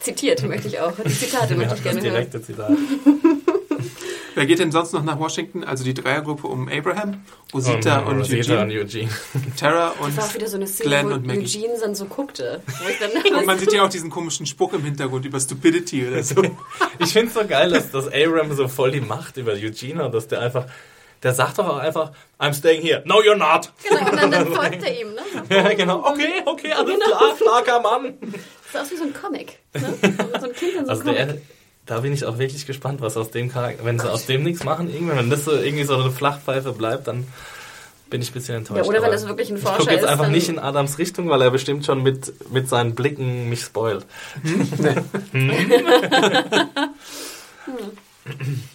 Zitiert 0.00 0.42
möchte 0.42 0.68
ich 0.68 0.78
auch. 0.80 0.92
Die 1.04 1.12
Zitate 1.12 1.54
Ja, 1.54 1.56
möchte 1.58 1.74
ich 1.76 1.82
das 1.82 1.82
gerne 1.82 2.02
hören. 2.02 2.12
direkte 2.14 2.42
Zitat. 2.42 2.70
Wer 4.36 4.46
geht 4.46 4.58
denn 4.58 4.72
sonst 4.72 4.92
noch 4.92 5.04
nach 5.04 5.18
Washington? 5.20 5.62
Also 5.62 5.84
die 5.84 5.94
Dreiergruppe 5.94 6.48
um 6.48 6.68
Abraham, 6.68 7.22
Rosita 7.54 8.00
und, 8.00 8.18
Rosita 8.18 8.62
Eugene, 8.62 8.80
und 8.80 8.86
Eugene. 8.88 9.08
Tara 9.56 9.90
und 10.00 10.16
Das 10.16 10.26
war 10.28 10.34
wieder 10.34 10.48
so 10.48 10.56
eine 10.56 10.66
Szene, 10.66 10.88
Glenn 10.88 11.08
wo 11.08 11.14
und 11.14 11.26
Maggie. 11.26 11.42
Eugene 11.60 11.78
dann 11.80 11.94
so 11.94 12.06
guckte. 12.06 12.60
Dann 13.00 13.34
Und 13.38 13.46
man 13.46 13.58
sieht 13.60 13.72
ja 13.72 13.84
auch 13.84 13.88
diesen 13.88 14.10
komischen 14.10 14.44
Spruch 14.46 14.72
im 14.72 14.82
Hintergrund 14.82 15.24
über 15.24 15.38
Stupidity 15.38 16.06
oder 16.08 16.22
so. 16.24 16.42
Ich 16.98 17.12
finde 17.12 17.28
es 17.28 17.34
so 17.34 17.46
geil, 17.46 17.70
dass, 17.70 17.90
dass 17.92 18.12
Aram 18.12 18.52
so 18.56 18.66
voll 18.66 18.90
die 18.90 19.00
Macht 19.00 19.36
über 19.36 19.52
Eugene 19.52 20.02
hat, 20.04 20.12
dass 20.14 20.26
der 20.26 20.40
einfach, 20.40 20.66
der 21.24 21.34
sagt 21.34 21.58
doch 21.58 21.66
auch 21.66 21.78
einfach, 21.78 22.12
I'm 22.38 22.54
staying 22.54 22.82
here. 22.82 23.02
No, 23.06 23.16
you're 23.20 23.34
not. 23.34 23.72
genau, 23.82 24.10
und 24.10 24.16
dann, 24.22 24.30
dann 24.30 24.46
folgt 24.52 24.82
er 24.84 25.00
ihm. 25.00 25.14
Ne? 25.14 25.20
Ja, 25.50 25.72
genau. 25.74 26.04
Okay, 26.06 26.42
okay, 26.44 26.72
alles 26.72 26.92
Genau. 26.94 27.06
klar, 27.06 27.34
starker 27.40 27.80
Mann. 27.80 28.14
Das 28.72 28.74
ist 28.74 28.80
aus 28.86 28.90
wie 28.92 28.96
so 28.96 29.04
ein 29.04 29.14
Comic. 29.14 29.58
Ne? 29.74 29.94
So 30.40 30.46
ein 30.46 30.52
Kind 30.54 30.72
in 30.72 30.72
so 30.72 30.78
einem 30.78 30.90
Also 30.90 31.02
Comic. 31.02 31.16
der, 31.16 31.36
da 31.86 32.00
bin 32.00 32.12
ich 32.12 32.24
auch 32.24 32.38
wirklich 32.38 32.66
gespannt, 32.66 33.00
was 33.00 33.16
aus 33.16 33.30
dem 33.30 33.50
Charakter, 33.50 33.84
wenn 33.84 33.98
sie 33.98 34.10
aus 34.10 34.26
dem 34.26 34.42
nichts 34.44 34.62
machen, 34.64 34.92
irgendwann, 34.92 35.18
wenn 35.18 35.30
das 35.30 35.44
so 35.44 35.52
irgendwie 35.52 35.84
so 35.84 35.94
eine 35.96 36.10
Flachpfeife 36.10 36.72
bleibt, 36.72 37.08
dann 37.08 37.26
bin 38.10 38.20
ich 38.22 38.30
ein 38.30 38.34
bisschen 38.34 38.56
enttäuscht. 38.56 38.82
Ja, 38.84 38.88
oder 38.88 39.02
wenn 39.02 39.10
das 39.10 39.26
wirklich 39.26 39.50
ein 39.50 39.56
Ich 39.56 39.62
Forscher 39.62 39.78
gucke 39.78 39.92
jetzt 39.92 40.02
ist, 40.04 40.08
einfach 40.08 40.28
nicht 40.28 40.48
in 40.48 40.58
Adams 40.58 40.98
Richtung, 40.98 41.28
weil 41.30 41.40
er 41.42 41.50
bestimmt 41.50 41.84
schon 41.86 42.02
mit, 42.02 42.32
mit 42.52 42.68
seinen 42.68 42.94
Blicken 42.94 43.48
mich 43.48 43.62
spoilt. 43.62 44.04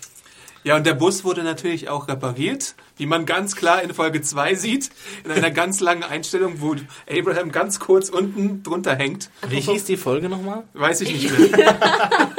Ja, 0.64 0.76
und 0.76 0.86
der 0.86 0.94
Bus 0.94 1.24
wurde 1.24 1.44
natürlich 1.44 1.88
auch 1.88 2.08
repariert, 2.08 2.76
wie 2.98 3.06
man 3.06 3.26
ganz 3.26 3.56
klar 3.56 3.82
in 3.82 3.94
Folge 3.94 4.22
2 4.22 4.56
sieht, 4.56 4.90
in 5.24 5.32
einer 5.32 5.52
ganz 5.52 5.80
langen 5.80 6.04
Einstellung, 6.04 6.56
wo 6.60 6.76
Abraham 7.10 7.52
ganz 7.52 7.80
kurz 7.80 8.10
unten 8.10 8.62
drunter 8.64 8.96
hängt. 8.96 9.30
Wie 9.48 9.62
hieß 9.62 9.86
die 9.86 9.98
Folge 9.98 10.28
nochmal? 10.28 10.64
Weiß 10.74 11.02
ich 11.02 11.14
nicht 11.14 11.52
mehr. 11.56 11.78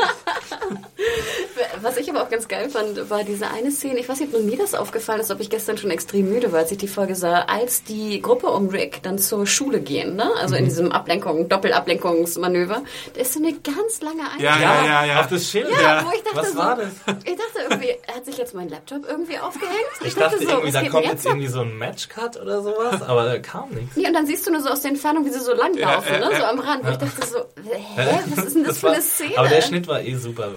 Was 1.82 1.96
ich 1.96 2.10
aber 2.10 2.22
auch 2.22 2.28
ganz 2.30 2.46
geil 2.48 2.68
fand, 2.68 3.10
war 3.10 3.24
diese 3.24 3.48
eine 3.50 3.70
Szene, 3.70 3.98
ich 4.00 4.08
weiß 4.08 4.20
nicht, 4.20 4.34
ob 4.34 4.40
nur 4.40 4.50
mir 4.50 4.58
das 4.58 4.74
aufgefallen 4.74 5.20
ist, 5.20 5.30
ob 5.30 5.40
ich 5.40 5.50
gestern 5.50 5.78
schon 5.78 5.90
extrem 5.90 6.28
müde 6.28 6.52
war, 6.52 6.60
als 6.60 6.72
ich 6.72 6.78
die 6.78 6.88
Folge 6.88 7.14
sah, 7.14 7.42
als 7.42 7.82
die 7.84 8.20
Gruppe 8.20 8.48
um 8.48 8.68
Rick 8.68 9.02
dann 9.02 9.18
zur 9.18 9.46
Schule 9.46 9.80
gehen, 9.80 10.16
ne? 10.16 10.30
also 10.38 10.54
Mhm. 10.54 10.58
in 10.60 10.64
diesem 10.66 10.92
Ablenkung, 10.92 11.48
Doppelablenkungsmanöver, 11.48 12.82
da 13.14 13.20
ist 13.20 13.32
so 13.34 13.40
eine 13.40 13.52
ganz 13.54 14.00
lange 14.02 14.20
Ja, 14.38 14.52
Einstellung. 14.52 14.60
ja, 14.62 14.84
ja, 14.86 15.04
ja. 15.06 15.20
Auf 15.20 15.28
das 15.28 15.48
Schild? 15.50 15.68
Ja, 15.70 16.04
wo 16.04 16.10
ich 16.14 16.22
dachte 16.22 16.36
Was 16.36 16.52
so, 16.52 16.58
war 16.58 16.76
das? 16.76 16.88
Ich 17.24 17.36
dachte 17.36 17.58
irgendwie, 17.70 17.94
hat 18.14 18.24
sich 18.24 18.36
jetzt 18.38 18.54
mein 18.54 18.68
Laptop 18.68 19.06
irgendwie 19.08 19.38
aufgehängt? 19.38 19.76
Ich 20.04 20.14
dachte 20.14 20.38
so, 20.38 20.48
irgendwie, 20.48 20.72
da 20.72 20.88
kommt 20.88 21.04
jetzt 21.06 21.26
irgendwie 21.26 21.48
so 21.48 21.60
ein 21.60 21.76
Matchcut 21.76 22.36
oder 22.40 22.62
sowas, 22.62 23.02
aber 23.02 23.24
da 23.24 23.38
kam 23.38 23.70
nichts. 23.70 23.96
Nee, 23.96 24.06
und 24.06 24.14
dann 24.14 24.26
siehst 24.26 24.46
du 24.46 24.52
nur 24.52 24.60
so 24.60 24.68
aus 24.70 24.82
der 24.82 24.90
Entfernung, 24.92 25.24
wie 25.24 25.30
sie 25.30 25.40
so 25.40 25.54
langlaufen, 25.54 26.08
Ja, 26.12 26.16
äh, 26.16 26.20
ne? 26.20 26.26
so 26.36 26.42
äh. 26.42 26.46
am 26.46 26.58
Rand. 26.58 26.84
Wo 26.84 26.90
ich 26.90 26.96
dachte 26.98 27.26
so, 27.26 27.38
hä, 27.62 28.18
was 28.36 28.44
ist 28.46 28.56
denn 28.56 28.64
das, 28.64 28.78
für 28.78 28.82
war, 28.84 28.92
eine 28.92 29.02
Szene? 29.02 29.38
Aber 29.38 29.48
der 29.48 29.62
Schnitt 29.62 29.86
war 29.88 30.00
eh 30.00 30.14
super 30.14 30.48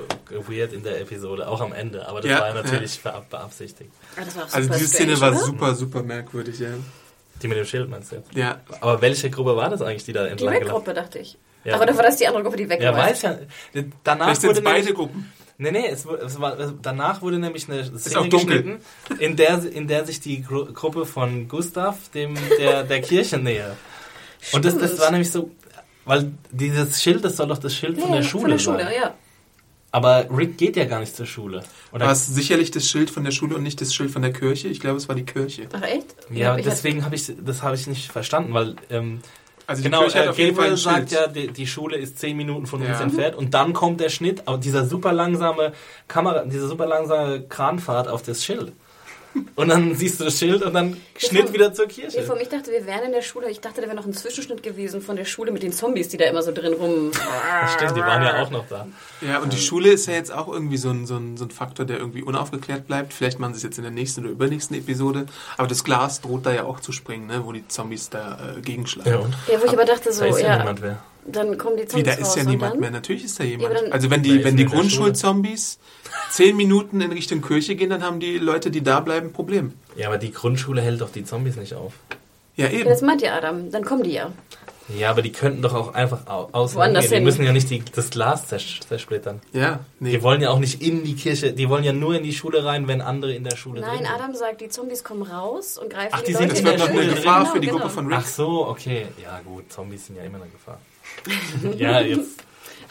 weird 0.47 0.73
in 0.73 0.83
der 0.83 0.99
Episode, 1.01 1.12
auch 1.21 1.61
am 1.61 1.73
Ende. 1.73 2.07
Aber 2.07 2.21
das 2.21 2.29
Ja, 2.31 2.39
war 2.39 2.47
ja 2.49 2.53
natürlich 2.55 2.99
ver- 2.99 3.23
beabsichtigt. 3.29 3.91
Ah, 4.15 4.21
das 4.25 4.35
war 4.35 4.43
auch 4.45 4.53
Also 4.53 4.69
diese 4.73 4.87
Szene 4.87 5.15
strange, 5.15 5.21
war 5.33 5.37
oder? 5.39 5.45
super, 5.47 5.75
super 5.75 6.03
merkwürdig, 6.03 6.59
ja. 6.59 6.69
Die 7.41 7.47
mit 7.47 7.57
dem 7.57 7.65
Schild 7.65 7.89
meinst 7.89 8.11
du? 8.11 8.23
Ja, 8.35 8.61
Aber 8.81 9.01
welche 9.01 9.29
Gruppe 9.29 9.55
war 9.55 9.69
das 9.69 9.81
eigentlich, 9.81 10.05
die 10.05 10.13
da 10.13 10.23
Die 10.25 10.29
entlang 10.31 10.53
gelaufen 10.53 10.65
Rick-Gruppe, 10.75 10.93
dachte 10.93 11.19
ich. 11.19 11.37
Ja. 11.65 11.75
Aber 11.75 11.85
dann 11.85 11.95
war 11.97 12.03
das 12.03 12.17
die 12.17 12.27
andere 12.27 12.43
Gruppe, 12.43 12.57
die 12.57 12.69
weg 12.69 12.81
Ja, 12.81 12.91
war. 12.95 13.03
weiß 13.05 13.21
ja. 13.23 13.37
Danach 14.03 14.25
vielleicht 14.25 14.43
wurde 14.43 14.61
beide 14.61 14.77
nämlich, 14.79 14.95
Gruppen. 14.95 15.31
Nee, 15.57 15.71
nee, 15.71 15.87
es, 15.87 16.05
es 16.05 16.39
war, 16.41 16.55
danach 16.81 17.21
wurde 17.21 17.37
nämlich 17.39 17.69
eine 17.69 17.83
Szene 17.99 18.27
dunkel. 18.29 18.39
geschnitten, 18.63 18.79
in 19.19 19.35
der, 19.35 19.63
in 19.71 19.87
der 19.87 20.05
sich 20.05 20.19
die 20.19 20.41
Gru 20.41 20.65
Gruppe 20.73 21.05
von 21.05 21.47
Gustav, 21.47 22.09
dem, 22.13 22.35
der, 22.57 22.83
der 22.83 23.01
Kirche 23.01 23.37
nähert. 23.37 23.77
Und 24.51 24.65
das, 24.65 24.77
das 24.77 24.99
war 24.99 25.11
nämlich 25.11 25.31
so, 25.31 25.51
weil 26.05 26.31
dieses 26.51 27.01
Schild, 27.01 27.23
das 27.23 27.37
soll 27.37 27.47
doch 27.47 27.59
das 27.59 27.73
Schild 27.75 27.95
Ja, 27.97 28.01
von 28.03 28.11
der 28.11 28.21
ja, 28.21 28.27
Schule 28.27 28.41
von 28.41 28.51
der 28.51 28.59
Schule, 28.59 28.83
sein. 28.83 28.93
ja. 29.01 29.13
Aber 29.93 30.25
Rick 30.35 30.57
geht 30.57 30.75
ja 30.75 30.85
gar 30.85 30.99
nicht 30.99 31.15
zur 31.15 31.27
Schule. 31.27 31.63
Oder 31.91 32.05
War 32.07 32.11
es 32.13 32.25
sicherlich 32.27 32.71
das 32.71 32.89
Schild 32.89 33.11
von 33.11 33.23
der 33.23 33.31
Schule 33.31 33.55
und 33.55 33.61
nicht 33.63 33.79
das 33.79 33.93
Schild 33.93 34.09
von 34.11 34.23
der 34.23 34.33
Kirche? 34.33 34.67
Ich 34.67 34.79
glaube, 34.79 34.97
es 34.97 35.07
war 35.07 35.15
die 35.15 35.23
Kirche. 35.23 35.67
Ach 35.71 35.83
echt? 35.83 36.15
Ja, 36.31 36.57
ich 36.57 36.65
deswegen 36.65 37.05
habe 37.05 37.15
ich 37.15 37.31
das 37.39 37.61
habe 37.61 37.75
ich 37.75 37.85
nicht 37.85 38.11
verstanden, 38.11 38.53
weil 38.55 38.75
ähm, 38.89 39.21
Also 39.67 39.83
die 39.83 39.89
genau, 39.89 40.01
Kirche 40.01 40.19
hat 40.19 40.25
äh, 40.25 40.29
auf 40.29 40.37
jeden 40.39 40.55
Fall 40.55 40.69
Gabriel 40.71 40.73
ein 40.73 40.77
sagt 41.05 41.09
Schild. 41.11 41.21
ja, 41.21 41.27
die, 41.27 41.47
die 41.53 41.67
Schule 41.67 41.97
ist 41.97 42.17
zehn 42.17 42.35
Minuten 42.35 42.65
von 42.65 42.81
uns 42.81 42.89
Ja. 42.97 43.01
entfernt 43.01 43.35
und 43.35 43.53
dann 43.53 43.73
kommt 43.73 43.99
der 44.01 44.09
Schnitt, 44.09 44.41
aber 44.47 44.57
dieser 44.57 44.85
super 44.87 45.13
langsame 45.13 45.73
Kamera, 46.07 46.43
diese 46.45 46.67
super 46.67 46.87
langsame 46.87 47.43
Kranfahrt 47.47 48.07
auf 48.07 48.23
das 48.23 48.43
Schild. 48.43 48.73
Und 49.55 49.67
dann 49.69 49.95
siehst 49.95 50.19
du 50.19 50.25
das 50.25 50.37
Schild 50.37 50.61
und 50.63 50.73
dann 50.73 50.97
Schnitt 51.17 51.45
von- 51.45 51.53
wieder 51.53 51.73
zur 51.73 51.85
Ja, 51.85 51.91
Kirche. 51.91 52.23
von 52.23 52.39
ich 52.39 52.49
dachte, 52.49 52.71
wir 52.71 52.85
wären 52.85 53.03
in 53.05 53.11
der 53.11 53.21
Schule. 53.21 53.49
Ich 53.49 53.59
dachte, 53.61 53.81
da 53.81 53.87
wäre 53.87 53.95
noch 53.95 54.05
ein 54.05 54.13
Zwischenschnitt 54.13 54.61
gewesen 54.63 55.01
von 55.01 55.15
der 55.15 55.25
Schule 55.25 55.51
mit 55.51 55.63
den 55.63 55.71
Zombies, 55.73 56.09
die 56.09 56.17
da 56.17 56.25
immer 56.25 56.41
so 56.43 56.51
drin 56.51 56.73
rum. 56.73 57.11
Stimmt, 57.75 57.95
die 57.97 58.01
waren 58.01 58.21
ja 58.23 58.41
auch 58.43 58.49
noch 58.51 58.67
da. 58.67 58.87
Ja, 59.21 59.39
und 59.39 59.51
die 59.53 59.57
Schule 59.57 59.89
ist 59.91 60.07
ja 60.07 60.13
jetzt 60.13 60.31
auch 60.33 60.47
irgendwie 60.47 60.77
so 60.77 60.89
ein, 60.89 61.05
so, 61.05 61.15
ein, 61.17 61.37
so 61.37 61.45
ein 61.45 61.51
Faktor, 61.51 61.85
der 61.85 61.97
irgendwie 61.97 62.21
unaufgeklärt 62.23 62.87
bleibt. 62.87 63.13
Vielleicht 63.13 63.39
machen 63.39 63.53
sie 63.53 63.57
es 63.57 63.63
jetzt 63.63 63.77
in 63.77 63.83
der 63.83 63.91
nächsten 63.91 64.21
oder 64.21 64.29
übernächsten 64.31 64.77
Episode. 64.77 65.25
Aber 65.57 65.67
das 65.67 65.83
Glas 65.83 66.21
droht 66.21 66.45
da 66.45 66.51
ja 66.53 66.63
auch 66.65 66.79
zu 66.79 66.91
springen, 66.91 67.27
ne? 67.27 67.41
wo 67.45 67.51
die 67.51 67.67
Zombies 67.67 68.09
da 68.09 68.37
äh, 68.57 68.61
gegenschlagen. 68.61 69.11
Ja, 69.11 69.17
und? 69.19 69.35
Ja, 69.51 69.59
wo 69.61 69.65
ich 69.65 69.71
aber 69.73 69.85
dachte, 69.85 70.11
so, 70.13 70.21
Da 70.21 70.27
ist 70.27 70.39
ja, 70.41 70.47
ja, 70.47 70.57
niemand 70.59 70.81
mehr. 70.81 71.03
Dann 71.25 71.57
kommen 71.57 71.77
die 71.77 71.83
Wie, 71.83 71.87
Zombies 71.87 72.15
da 72.15 72.21
ist 72.21 72.27
raus 72.29 72.35
ja 72.35 72.43
niemand 72.43 72.73
dann? 72.73 72.79
mehr. 72.79 72.91
Natürlich 72.91 73.23
ist 73.25 73.39
da 73.39 73.43
jemand. 73.43 73.73
dann- 73.75 73.91
also 73.91 74.09
wenn 74.09 74.23
die, 74.23 74.43
wenn 74.43 74.57
die 74.57 74.65
Grundschulzombies 74.65 75.79
zehn 76.29 76.55
Minuten 76.55 77.01
in 77.01 77.11
Richtung 77.11 77.41
Kirche 77.41 77.75
gehen, 77.75 77.89
dann 77.89 78.03
haben 78.03 78.19
die 78.19 78.37
Leute, 78.37 78.71
die 78.71 78.81
da 78.83 78.99
bleiben, 78.99 79.27
ein 79.27 79.33
Problem. 79.33 79.73
Ja, 79.95 80.07
aber 80.07 80.17
die 80.17 80.31
Grundschule 80.31 80.81
hält 80.81 81.01
doch 81.01 81.11
die 81.11 81.23
Zombies 81.23 81.55
nicht 81.55 81.73
auf. 81.75 81.93
Ja, 82.55 82.65
Ja, 82.67 82.71
eben. 82.79 82.89
das 82.89 83.01
meint 83.01 83.21
ja 83.21 83.35
Adam. 83.35 83.71
Dann 83.71 83.83
kommen 83.83 84.03
die 84.03 84.11
ja. 84.13 84.31
Ja, 84.97 85.11
aber 85.11 85.21
die 85.21 85.31
könnten 85.31 85.61
doch 85.61 85.73
auch 85.73 85.93
einfach 85.93 86.27
au- 86.27 86.49
außen 86.51 86.75
Woanders 86.77 87.05
rumgehen. 87.05 87.21
Die 87.21 87.25
müssen 87.25 87.45
ja 87.45 87.53
nicht 87.53 87.69
die, 87.69 87.81
das 87.95 88.09
Glas 88.09 88.47
zersplittern. 88.49 89.39
Ja, 89.53 89.79
nee. 90.01 90.11
Die 90.11 90.21
wollen 90.21 90.41
ja 90.41 90.49
auch 90.49 90.59
nicht 90.59 90.81
in 90.81 91.05
die 91.05 91.15
Kirche, 91.15 91.53
die 91.53 91.69
wollen 91.69 91.85
ja 91.85 91.93
nur 91.93 92.15
in 92.15 92.23
die 92.23 92.33
Schule 92.33 92.65
rein, 92.65 92.85
wenn 92.89 92.99
andere 92.99 93.33
in 93.33 93.45
der 93.45 93.55
Schule 93.55 93.79
Nein, 93.79 93.91
drin 93.99 94.05
sind. 94.05 94.13
Adam 94.13 94.35
sagt, 94.35 94.59
die 94.59 94.67
Zombies 94.67 95.03
kommen 95.05 95.21
raus 95.23 95.77
und 95.77 95.89
greifen 95.89 96.09
Ach, 96.11 96.19
die, 96.19 96.25
die 96.27 96.33
Leute 96.33 96.47
sind 96.47 96.51
Das 96.51 96.59
in 96.59 96.65
wird 96.65 96.79
der 96.79 96.85
noch 96.87 96.93
eine 96.93 97.03
Schule. 97.03 97.15
Gefahr 97.15 97.39
Genau, 97.39 97.51
für 97.53 97.59
die 97.61 97.67
genau. 97.67 97.79
Gruppe 97.79 97.93
von 97.93 98.07
Rick. 98.07 98.17
Ach 98.19 98.27
so, 98.27 98.67
okay. 98.67 99.05
Ja 99.23 99.39
gut, 99.45 99.71
Zombies 99.71 100.05
sind 100.07 100.17
ja 100.17 100.23
immer 100.23 100.41
eine 100.41 100.49
Gefahr. 100.51 100.79
ja, 101.77 102.01
jetzt 102.01 102.43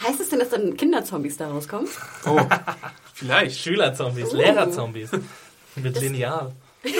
Heißt 0.02 0.20
es 0.20 0.28
denn, 0.30 0.40
dass 0.40 0.50
dann 0.50 0.76
Kinderzombies 0.76 1.36
da 1.36 1.48
rauskommen? 1.48 1.88
Oh, 2.26 2.40
vielleicht. 3.14 3.60
Schülerzombies, 3.60 4.32
Uh. 4.32 4.36
Lehrerzombies. 4.36 5.10
Mit 5.76 6.00
Lineal. 6.00 6.52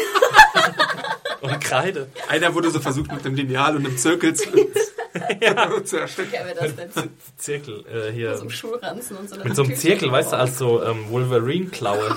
Und 1.41 1.61
Kreide. 1.61 2.09
Einer 2.29 2.55
wurde 2.55 2.71
so 2.71 2.79
versucht, 2.79 3.11
mit 3.13 3.27
einem 3.27 3.35
Lineal 3.35 3.75
und 3.75 3.85
einem 3.85 3.99
Zirkel 3.99 4.33
zu, 4.33 4.49
zu 5.85 5.99
ersticken. 5.99 6.33
Ja, 6.33 6.41
wer 6.45 6.55
das 6.55 6.75
denn? 6.77 7.11
Zirkel, 7.37 7.85
äh, 7.87 8.13
hier. 8.13 8.29
Mit 8.31 8.37
so 8.37 8.41
einem 8.43 8.51
Schuhranzen 8.51 9.17
und 9.17 9.29
so 9.29 9.35
einer 9.37 9.45
Mit 9.45 9.57
so 9.57 9.63
einem. 9.65 9.75
Zirkel, 9.77 10.11
weißt 10.13 10.33
du, 10.33 10.37
als 10.37 10.59
so 10.59 10.83
ähm, 10.83 11.11
Wolverine-Klaue. 11.11 12.17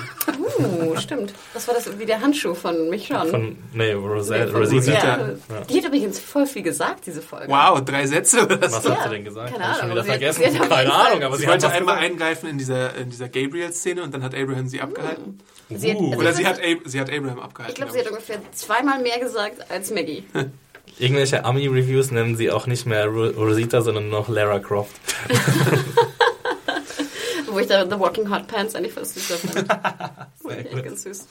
Uh, 0.58 0.96
stimmt. 0.96 1.34
Das 1.54 1.66
war 1.68 1.74
das 1.74 1.98
wie 1.98 2.06
der 2.06 2.20
Handschuh 2.20 2.54
von 2.54 2.88
mich 2.88 3.06
schon. 3.08 3.28
Von, 3.28 3.58
nee, 3.72 3.92
Rosetta. 3.92 4.46
Von 4.52 4.62
Rosita. 4.62 4.92
Rosita. 4.92 5.18
Ja. 5.18 5.60
Die 5.68 5.78
hat 5.78 5.84
übrigens 5.84 6.18
voll 6.18 6.46
viel 6.46 6.62
gesagt, 6.62 7.06
diese 7.06 7.20
Folge. 7.22 7.48
Wow, 7.48 7.84
drei 7.84 8.06
Sätze 8.06 8.42
oder 8.44 8.60
Was 8.60 8.82
so. 8.82 8.90
hat 8.90 8.98
sie 8.98 9.04
Ja, 9.04 9.08
denn 9.10 9.24
gesagt? 9.24 9.52
keine 9.52 9.64
Hab 9.64 9.72
ich 9.72 9.80
schon 9.80 9.90
Ahnung, 9.90 10.04
wieder 10.04 10.14
aber 10.14 10.18
sie 10.18 10.26
hat- 10.26 10.34
vergessen. 10.36 10.52
sie 10.52 10.58
hat 10.58 10.70
auf 10.70 10.76
keine 10.76 10.92
Ahnung, 10.94 11.22
aber 11.22 11.36
Sie 11.36 11.46
wollte 11.46 11.66
was 11.66 11.72
einmal 11.72 11.96
eingreifen 11.98 12.48
in 12.48 12.58
dieser, 12.58 12.94
in 12.94 13.10
dieser 13.10 13.28
Gabriel-Szene 13.28 14.02
und 14.02 14.14
dann 14.14 14.22
hat 14.22 14.34
Abraham 14.34 14.68
sie 14.68 14.80
abgehalten. 14.80 15.38
Sie 15.68 15.90
hat, 15.90 15.98
Uh. 15.98 16.06
also 16.10 16.18
Oder 16.20 16.30
ich 16.30 16.36
sie 16.36 16.46
hat, 16.46 16.60
sie 16.84 17.00
hat 17.00 17.10
Abraham 17.12 17.40
abgehalten. 17.40 17.72
Ich 17.72 17.74
glaube, 17.76 17.92
sie 17.92 17.98
hat 17.98 18.08
ungefähr 18.08 18.38
zweimal 18.52 19.02
mehr 19.02 19.18
gesagt 19.18 19.70
als 19.70 19.90
Maggie. 19.90 20.24
Irgendwelche 20.98 21.44
Ami-Reviews 21.44 22.10
nennen 22.10 22.36
sie 22.36 22.50
auch 22.50 22.66
nicht 22.66 22.86
mehr 22.86 23.06
Ro 23.06 23.26
Rosita, 23.28 23.82
sondern 23.82 24.08
noch 24.08 24.28
Lara 24.28 24.58
Croft. 24.58 24.92
Wo 27.48 27.58
ich 27.58 27.66
da 27.66 27.84
The 27.84 27.98
Walking 27.98 28.30
Hot 28.30 28.46
Pants 28.48 28.74
eigentlich 28.74 28.92
voll 28.94 29.04
süß 29.04 29.32
fand. 29.40 29.68
Gut. 30.42 30.84
ganz 30.84 31.02
süß. 31.02 31.26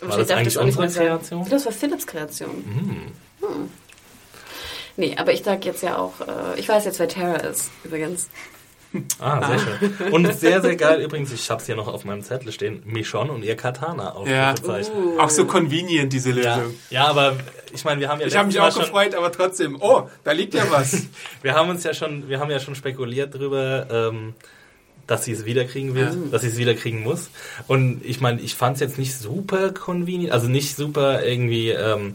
War 0.00 0.06
Mhm. 0.06 0.10
das 0.10 0.18
Ich 0.20 0.26
darf 0.28 0.38
eigentlich 0.38 0.56
nicht 0.56 0.78
unsere. 0.78 1.06
Kreation? 1.06 1.46
Das 1.50 1.64
war 1.66 1.72
Philips 1.72 2.06
Kreation. 2.06 2.64
Hm. 3.40 3.70
Nee, 4.96 5.16
aber 5.16 5.32
ich 5.32 5.42
sag 5.42 5.64
jetzt 5.64 5.82
ja 5.82 5.98
auch, 5.98 6.20
äh, 6.20 6.58
ich 6.58 6.68
weiß 6.68 6.84
jetzt, 6.84 6.98
wer 6.98 7.08
Tara 7.08 7.36
ist, 7.36 7.70
übrigens. 7.84 8.28
Ah, 9.20 9.46
sehr 9.46 9.58
schön. 9.58 10.12
Und 10.12 10.34
sehr, 10.38 10.60
sehr 10.62 10.76
geil 10.76 11.00
übrigens, 11.02 11.32
ich 11.32 11.48
hab's 11.50 11.66
hier 11.66 11.76
noch 11.76 11.86
auf 11.88 12.04
meinem 12.04 12.22
Zettel 12.22 12.50
stehen, 12.52 12.82
Michonne 12.84 13.30
und 13.32 13.42
ihr 13.44 13.56
Katana 13.56 14.14
Ja. 14.26 14.50
aufgezeichnet. 14.52 14.96
Uh. 14.96 15.18
Auch 15.20 15.30
so 15.30 15.44
convenient, 15.44 16.12
diese 16.12 16.30
Ja, 16.30 16.56
Lösung. 16.56 16.74
ja, 16.90 17.06
aber 17.06 17.36
ich 17.72 17.84
meine, 17.84 18.00
wir 18.00 18.08
haben 18.08 18.20
ja 18.20 18.26
Ich 18.26 18.36
habe 18.36 18.48
mich 18.48 18.58
auch 18.58 18.74
gefreut, 18.76 19.14
aber 19.14 19.30
trotzdem, 19.30 19.76
oh, 19.80 20.08
da 20.24 20.32
liegt 20.32 20.54
ja 20.54 20.64
was. 20.70 21.04
wir 21.42 21.54
haben 21.54 21.70
uns 21.70 21.84
ja 21.84 21.94
schon, 21.94 22.28
wir 22.28 22.40
haben 22.40 22.50
ja 22.50 22.58
schon 22.58 22.74
spekuliert 22.74 23.34
drüber, 23.34 23.86
ähm, 23.90 24.34
dass 25.06 25.24
sie 25.24 25.32
es 25.32 25.44
wiederkriegen 25.44 25.94
will, 25.94 26.04
Ja. 26.06 26.30
dass 26.30 26.42
sie 26.42 26.48
es 26.48 26.56
wiederkriegen 26.56 27.02
muss. 27.02 27.30
Und 27.68 28.00
ich 28.04 28.20
meine, 28.20 28.40
ich 28.40 28.54
fand 28.54 28.74
es 28.74 28.80
jetzt 28.80 28.98
nicht 28.98 29.16
super 29.16 29.72
convenient, 29.72 30.32
also 30.32 30.48
nicht 30.48 30.74
super 30.76 31.24
irgendwie 31.24 31.70
ähm, 31.70 32.14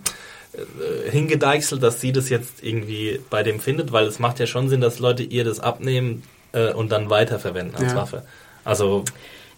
äh, 0.53 1.09
hingedeichselt, 1.11 1.84
dass 1.84 2.01
sie 2.01 2.11
das 2.11 2.30
jetzt 2.30 2.63
irgendwie 2.63 3.19
bei 3.30 3.43
dem 3.43 3.59
findet, 3.59 3.91
weil 3.91 4.05
es 4.07 4.19
macht 4.19 4.39
ja 4.39 4.47
schon 4.47 4.67
Sinn, 4.69 4.82
dass 4.82 4.99
Leute 4.99 5.23
ihr 5.23 5.43
das 5.45 5.59
abnehmen 5.59 6.23
äh, 6.55 6.73
und 6.73 6.91
dann 6.91 7.09
weiterverwenden 7.09 7.75
als 7.75 7.91
Ja. 7.93 7.99
Waffe. 7.99 8.23
Also 8.63 9.03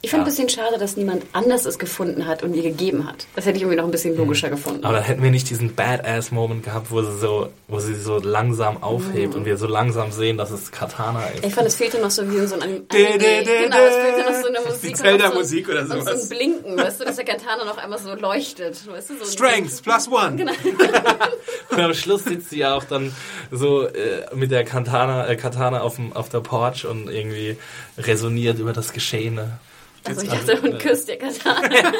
Ich 0.02 0.12
finde 0.12 0.22
Ja. 0.22 0.26
ein 0.28 0.30
bisschen 0.30 0.50
schade, 0.50 0.78
dass 0.78 0.96
niemand 0.96 1.24
anders 1.34 1.66
es 1.66 1.80
gefunden 1.80 2.28
hat 2.28 2.44
und 2.44 2.54
ihr 2.54 2.62
gegeben 2.62 3.08
hat. 3.08 3.26
Das 3.36 3.46
hätte 3.46 3.58
ich 3.58 3.64
irgendwie 3.64 3.78
noch 3.78 3.86
ein 3.86 3.92
bisschen 3.92 4.16
logischer 4.16 4.50
gefunden. 4.50 4.86
Aber 4.86 4.94
dann 4.98 5.04
hätten 5.04 5.24
wir 5.24 5.32
nicht 5.32 5.50
diesen 5.50 5.74
Badass-Moment 5.74 6.64
gehabt, 6.64 6.92
wo 6.92 7.02
sie 7.02 7.18
so, 7.18 7.50
wo 7.68 7.80
sie 7.80 7.96
so 7.96 8.20
langsam 8.20 8.82
aufhebt 8.84 9.34
und 9.34 9.46
wir 9.46 9.58
so 9.58 9.66
langsam 9.66 10.12
sehen, 10.12 10.38
dass 10.38 10.52
es 10.52 10.72
Katana 10.72 11.26
ist. 11.30 11.44
Ich 11.46 11.54
fand, 11.54 11.68
es 11.68 11.76
fehlte 11.76 12.00
noch 12.00 12.12
so 12.12 12.30
wie 12.32 12.38
in 12.38 12.48
so 12.48 12.56
einem 12.56 12.64
Anime. 12.64 13.18
dä, 13.18 13.18
dä, 13.18 13.64
Genau, 13.64 13.78
es 13.78 13.96
fehlte 13.96 14.32
noch 14.32 14.40
so 14.40 14.48
eine 14.48 14.60
Die 14.60 14.70
Musik. 14.70 14.90
und 14.92 14.96
Zelda-Musik 14.98 15.66
so, 15.66 15.72
oder 15.72 15.82
Und 15.82 15.88
so 15.92 16.00
sowas. 16.00 16.24
ein 16.24 16.30
Blinken, 16.30 16.78
weißt 16.78 17.00
du, 17.02 17.06
dass 17.06 17.16
der 17.16 17.26
Katana 17.26 17.66
noch 17.66 17.78
einmal 17.78 18.00
so 18.00 18.14
leuchtet. 18.14 18.88
Weißt 18.92 19.10
du, 19.10 19.18
so 19.18 19.26
Strength 19.26 19.82
plus 19.84 20.08
one. 20.08 20.36
Genau. 20.36 20.52
Und 21.72 21.80
am 21.80 21.94
Schluss 21.94 22.24
sitzt 22.24 22.50
sie 22.52 22.60
ja 22.60 22.76
auch 22.76 22.84
dann 22.86 23.14
so 23.52 23.84
äh, 23.88 24.26
mit 24.36 24.52
der 24.52 24.64
Katana, 24.64 25.28
äh, 25.28 25.36
Katana 25.36 25.82
auf, 25.82 25.96
dem, 25.96 26.14
auf 26.14 26.30
der 26.30 26.40
Porch 26.40 26.86
und 26.86 27.10
irgendwie 27.10 27.58
resoniert 27.98 28.58
über 28.60 28.74
das 28.74 28.94
Geschehene. 28.94 29.60
Also 30.04 30.22
ich 30.22 30.30
dachte, 30.30 30.62
und 30.62 30.80
küsst 30.80 31.08
der 31.08 31.18
Katana. 31.18 31.92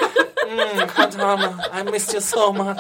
Katana, 0.88 1.60
I 1.74 1.84
missed 1.92 2.14
you 2.14 2.20
so 2.20 2.54
much. 2.54 2.78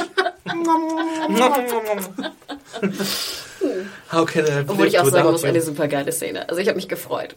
How 4.11 4.25
can 4.25 4.45
I 4.45 4.63
Obwohl 4.67 4.87
ich 4.87 4.99
auch 4.99 5.05
sagen 5.05 5.15
without 5.15 5.31
muss, 5.31 5.43
eine 5.43 5.61
super 5.61 5.87
geile 5.87 6.11
Szene. 6.11 6.47
Also 6.47 6.61
ich 6.61 6.67
habe 6.67 6.77
mich 6.77 6.87
gefreut. 6.87 7.35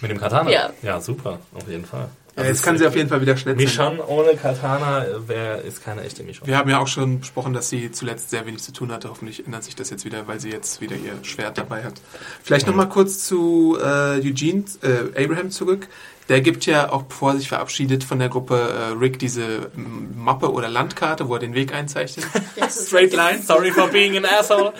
Mit 0.00 0.10
dem 0.10 0.18
Katana? 0.18 0.50
Ja. 0.50 0.70
Ja, 0.82 1.00
super, 1.00 1.38
auf 1.54 1.68
jeden 1.68 1.84
Fall. 1.84 2.08
Ja, 2.36 2.44
jetzt 2.44 2.62
kann 2.62 2.78
sie 2.78 2.86
auf 2.86 2.96
jeden 2.96 3.10
Fall 3.10 3.20
wieder 3.20 3.36
schnell 3.36 3.56
Michonne 3.56 4.02
ohne 4.06 4.34
Katana 4.36 5.04
äh, 5.04 5.28
wär, 5.28 5.62
ist 5.62 5.84
keine 5.84 6.02
echte 6.02 6.22
Michonne. 6.22 6.48
Wir 6.48 6.56
haben 6.56 6.70
ja 6.70 6.78
auch 6.78 6.86
schon 6.88 7.20
besprochen, 7.20 7.52
dass 7.52 7.68
sie 7.68 7.92
zuletzt 7.92 8.30
sehr 8.30 8.46
wenig 8.46 8.62
zu 8.62 8.72
tun 8.72 8.90
hatte. 8.90 9.10
Hoffentlich 9.10 9.44
ändert 9.44 9.64
sich 9.64 9.76
das 9.76 9.90
jetzt 9.90 10.06
wieder, 10.06 10.26
weil 10.26 10.40
sie 10.40 10.50
jetzt 10.50 10.80
wieder 10.80 10.96
ihr 10.96 11.22
Schwert 11.24 11.58
dabei 11.58 11.84
hat. 11.84 11.94
Vielleicht 12.42 12.66
noch 12.66 12.74
mal 12.74 12.86
kurz 12.88 13.26
zu 13.26 13.76
äh, 13.78 14.18
Eugene 14.18 14.64
äh, 14.82 15.24
Abraham 15.24 15.50
zurück. 15.50 15.88
Der 16.28 16.40
gibt 16.40 16.66
ja 16.66 16.92
auch, 16.92 17.02
bevor 17.02 17.32
er 17.32 17.38
sich 17.38 17.48
verabschiedet 17.48 18.04
von 18.04 18.18
der 18.18 18.28
Gruppe 18.28 18.54
äh, 18.56 18.98
Rick, 18.98 19.18
diese 19.18 19.70
m, 19.76 20.14
Mappe 20.16 20.52
oder 20.52 20.68
Landkarte, 20.68 21.28
wo 21.28 21.34
er 21.34 21.40
den 21.40 21.54
Weg 21.54 21.74
einzeichnet. 21.74 22.26
Straight 22.70 23.12
Lines. 23.12 23.46
Sorry 23.46 23.72
for 23.72 23.88
being 23.88 24.16
an 24.16 24.24
asshole. 24.24 24.72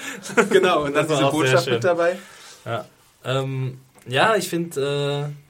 Genau, 0.50 0.84
und 0.84 0.94
dann 0.94 1.06
Das 1.06 1.08
war 1.08 1.18
diese 1.18 1.30
Botschaft 1.30 1.68
mit 1.68 1.84
dabei. 1.84 2.18
Ja, 2.64 2.84
ähm, 3.24 3.80
ja 4.06 4.36
ich 4.36 4.48
finde 4.48 5.30
äh, 5.30 5.41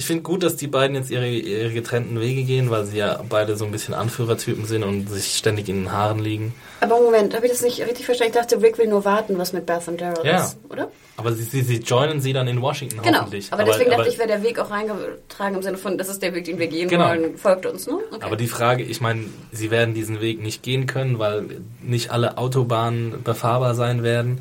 ich 0.00 0.06
finde 0.06 0.22
gut, 0.22 0.42
dass 0.42 0.56
die 0.56 0.66
beiden 0.66 0.96
jetzt 0.96 1.10
ihre, 1.10 1.28
ihre 1.28 1.70
getrennten 1.70 2.18
Wege 2.20 2.42
gehen, 2.44 2.70
weil 2.70 2.86
sie 2.86 2.96
ja 2.96 3.20
beide 3.28 3.54
so 3.58 3.66
ein 3.66 3.70
bisschen 3.70 3.92
Anführertypen 3.92 4.64
sind 4.64 4.82
und 4.82 5.10
sich 5.10 5.36
ständig 5.36 5.68
in 5.68 5.76
den 5.84 5.92
Haaren 5.92 6.18
liegen. 6.20 6.54
Aber 6.80 6.98
Moment, 6.98 7.36
habe 7.36 7.44
ich 7.44 7.52
das 7.52 7.60
nicht 7.60 7.78
richtig 7.82 8.06
verstanden? 8.06 8.32
Ich 8.34 8.40
dachte, 8.40 8.62
Rick 8.62 8.78
will 8.78 8.86
nur 8.88 9.04
warten, 9.04 9.36
was 9.36 9.52
mit 9.52 9.66
Beth 9.66 9.86
und 9.88 10.00
Daryl 10.00 10.24
Ja. 10.24 10.46
ist, 10.46 10.56
oder? 10.70 10.90
Aber 11.18 11.34
sie, 11.34 11.42
sie, 11.42 11.60
sie 11.60 11.80
joinen 11.80 12.18
sie 12.22 12.32
dann 12.32 12.48
in 12.48 12.62
Washington 12.62 13.02
Genau. 13.02 13.18
hoffentlich. 13.20 13.52
Aber 13.52 13.62
deswegen 13.64 13.90
dachte 13.90 14.08
ich, 14.08 14.16
wäre 14.16 14.26
der 14.28 14.42
Weg 14.42 14.58
auch 14.58 14.70
reingetragen 14.70 15.56
im 15.56 15.62
Sinne 15.62 15.76
von, 15.76 15.98
das 15.98 16.08
ist 16.08 16.22
der 16.22 16.34
Weg, 16.34 16.46
den 16.46 16.58
wir 16.58 16.68
gehen 16.68 16.88
Genau. 16.88 17.06
wollen, 17.10 17.36
folgt 17.36 17.66
uns, 17.66 17.86
ne? 17.86 17.98
Okay. 18.10 18.24
Aber 18.24 18.36
die 18.36 18.46
Frage, 18.48 18.82
ich 18.82 19.02
meine, 19.02 19.26
sie 19.52 19.70
werden 19.70 19.92
diesen 19.92 20.22
Weg 20.22 20.40
nicht 20.40 20.62
gehen 20.62 20.86
können, 20.86 21.18
weil 21.18 21.60
nicht 21.82 22.10
alle 22.10 22.38
Autobahnen 22.38 23.22
befahrbar 23.22 23.74
sein 23.74 24.02
werden. 24.02 24.40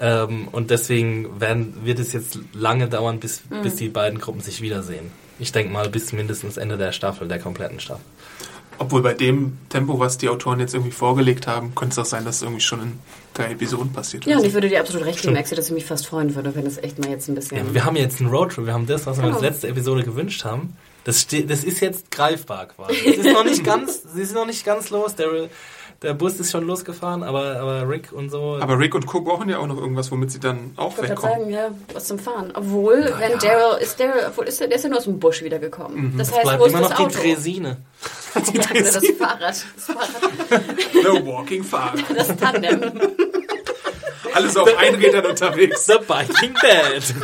Ähm, 0.00 0.48
und 0.52 0.70
deswegen 0.70 1.40
werden, 1.40 1.74
wird 1.84 1.98
es 1.98 2.12
jetzt 2.12 2.38
lange 2.52 2.88
dauern, 2.88 3.18
bis, 3.20 3.42
Mhm. 3.50 3.62
bis 3.62 3.76
die 3.76 3.88
beiden 3.88 4.20
Gruppen 4.20 4.40
sich 4.40 4.60
wiedersehen. 4.62 5.10
Ich 5.40 5.52
denke 5.52 5.72
mal 5.72 5.88
bis 5.88 6.12
mindestens 6.12 6.56
Ende 6.56 6.76
der 6.76 6.92
Staffel, 6.92 7.26
der 7.28 7.38
kompletten 7.38 7.80
Staffel. 7.80 8.04
Obwohl 8.80 9.02
bei 9.02 9.12
dem 9.14 9.58
Tempo, 9.70 9.98
was 9.98 10.18
die 10.18 10.28
Autoren 10.28 10.60
jetzt 10.60 10.72
irgendwie 10.72 10.92
vorgelegt 10.92 11.48
haben, 11.48 11.74
könnte 11.74 11.94
es 11.94 11.98
auch 11.98 12.04
sein, 12.08 12.24
dass 12.24 12.36
es 12.36 12.42
irgendwie 12.42 12.60
schon 12.60 12.80
in 12.80 12.92
drei 13.34 13.50
Episoden 13.50 13.92
passiert. 13.92 14.24
ja, 14.24 14.32
oder 14.36 14.40
und 14.42 14.46
ich 14.46 14.54
würde 14.54 14.68
dir 14.68 14.78
absolut 14.80 15.04
recht 15.04 15.20
geben, 15.20 15.34
Maxi, 15.34 15.56
dass 15.56 15.66
ich 15.66 15.72
mich 15.74 15.84
fast 15.84 16.06
freuen 16.06 16.32
würde, 16.36 16.54
wenn 16.54 16.64
es 16.64 16.78
echt 16.78 16.96
mal 17.00 17.10
jetzt 17.10 17.28
ein 17.28 17.34
bisschen... 17.34 17.56
Ja, 17.56 17.74
wir 17.74 17.84
haben 17.84 17.96
jetzt 17.96 18.20
einen 18.20 18.30
Roadtrip, 18.30 18.66
wir 18.66 18.72
haben 18.72 18.86
das, 18.86 19.04
was 19.06 19.16
wir 19.16 19.24
Genau. 19.24 19.34
uns 19.36 19.42
letzte 19.42 19.66
Episode 19.66 20.04
gewünscht 20.04 20.44
haben. 20.44 20.76
Das, 21.02 21.26
das 21.26 21.64
ist 21.64 21.80
jetzt 21.80 22.12
greifbar 22.12 22.66
quasi. 22.66 22.94
Es 23.04 23.16
ist 23.18 23.32
noch 23.32 23.44
nicht 23.44 23.64
ganz, 23.64 24.02
sie 24.14 24.22
ist 24.22 24.34
noch 24.34 24.46
nicht 24.46 24.64
ganz 24.64 24.90
los. 24.90 25.16
Der, 25.16 25.26
der 26.02 26.14
Bus 26.14 26.38
ist 26.38 26.52
schon 26.52 26.64
losgefahren, 26.64 27.22
aber, 27.24 27.58
aber 27.58 27.88
Rick 27.88 28.12
und 28.12 28.30
so. 28.30 28.56
Aber 28.60 28.78
Rick 28.78 28.94
und 28.94 29.06
Co. 29.06 29.20
brauchen 29.20 29.48
ja 29.48 29.58
auch 29.58 29.66
noch 29.66 29.78
irgendwas, 29.78 30.10
womit 30.12 30.30
sie 30.30 30.38
dann 30.38 30.72
auch 30.76 30.96
Ich 30.96 31.02
wegkommen. 31.08 31.38
sagen, 31.40 31.50
ja, 31.50 31.70
was 31.92 32.04
zum 32.04 32.18
Fahren. 32.20 32.52
Obwohl, 32.54 33.12
wenn 33.18 33.36
Daryl, 33.38 33.78
ist 33.80 33.98
Daryl, 33.98 34.26
obwohl 34.28 34.46
ist 34.46 34.60
der, 34.60 34.68
der 34.68 34.76
ist 34.76 34.84
ja 34.84 34.90
nur 34.90 34.98
aus 34.98 35.04
dem 35.04 35.18
Busch 35.18 35.42
wiedergekommen. 35.42 36.14
Das 36.16 36.30
heißt, 36.32 36.42
bleibt 36.42 36.60
wo 36.60 36.66
ist 36.66 36.70
immer 36.72 36.82
das 36.82 36.90
noch 36.90 36.96
die 36.98 37.04
Auto? 37.04 37.18
Dresine. 37.20 37.78
Ich 38.36 38.52
dachte, 38.60 38.82
das 38.82 39.06
Fahrrad. 39.18 39.40
Das 39.40 39.64
Fahrrad, 39.76 40.10
The 40.92 41.26
Walking 41.26 41.64
Farm. 41.64 41.98
das 42.14 42.36
Tandem. 42.36 42.92
Alles 44.34 44.56
auf 44.56 44.68
Einrädern 44.78 45.26
unterwegs. 45.26 45.84
The 45.86 45.94
Biking 46.06 46.54
Dead. 46.62 47.14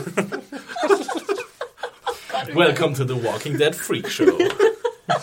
Welcome 2.55 2.95
to 2.95 3.05
the 3.07 3.15
Walking 3.25 3.57
Dead 3.57 3.75
Freak 3.75 4.11
Show. 4.11 4.37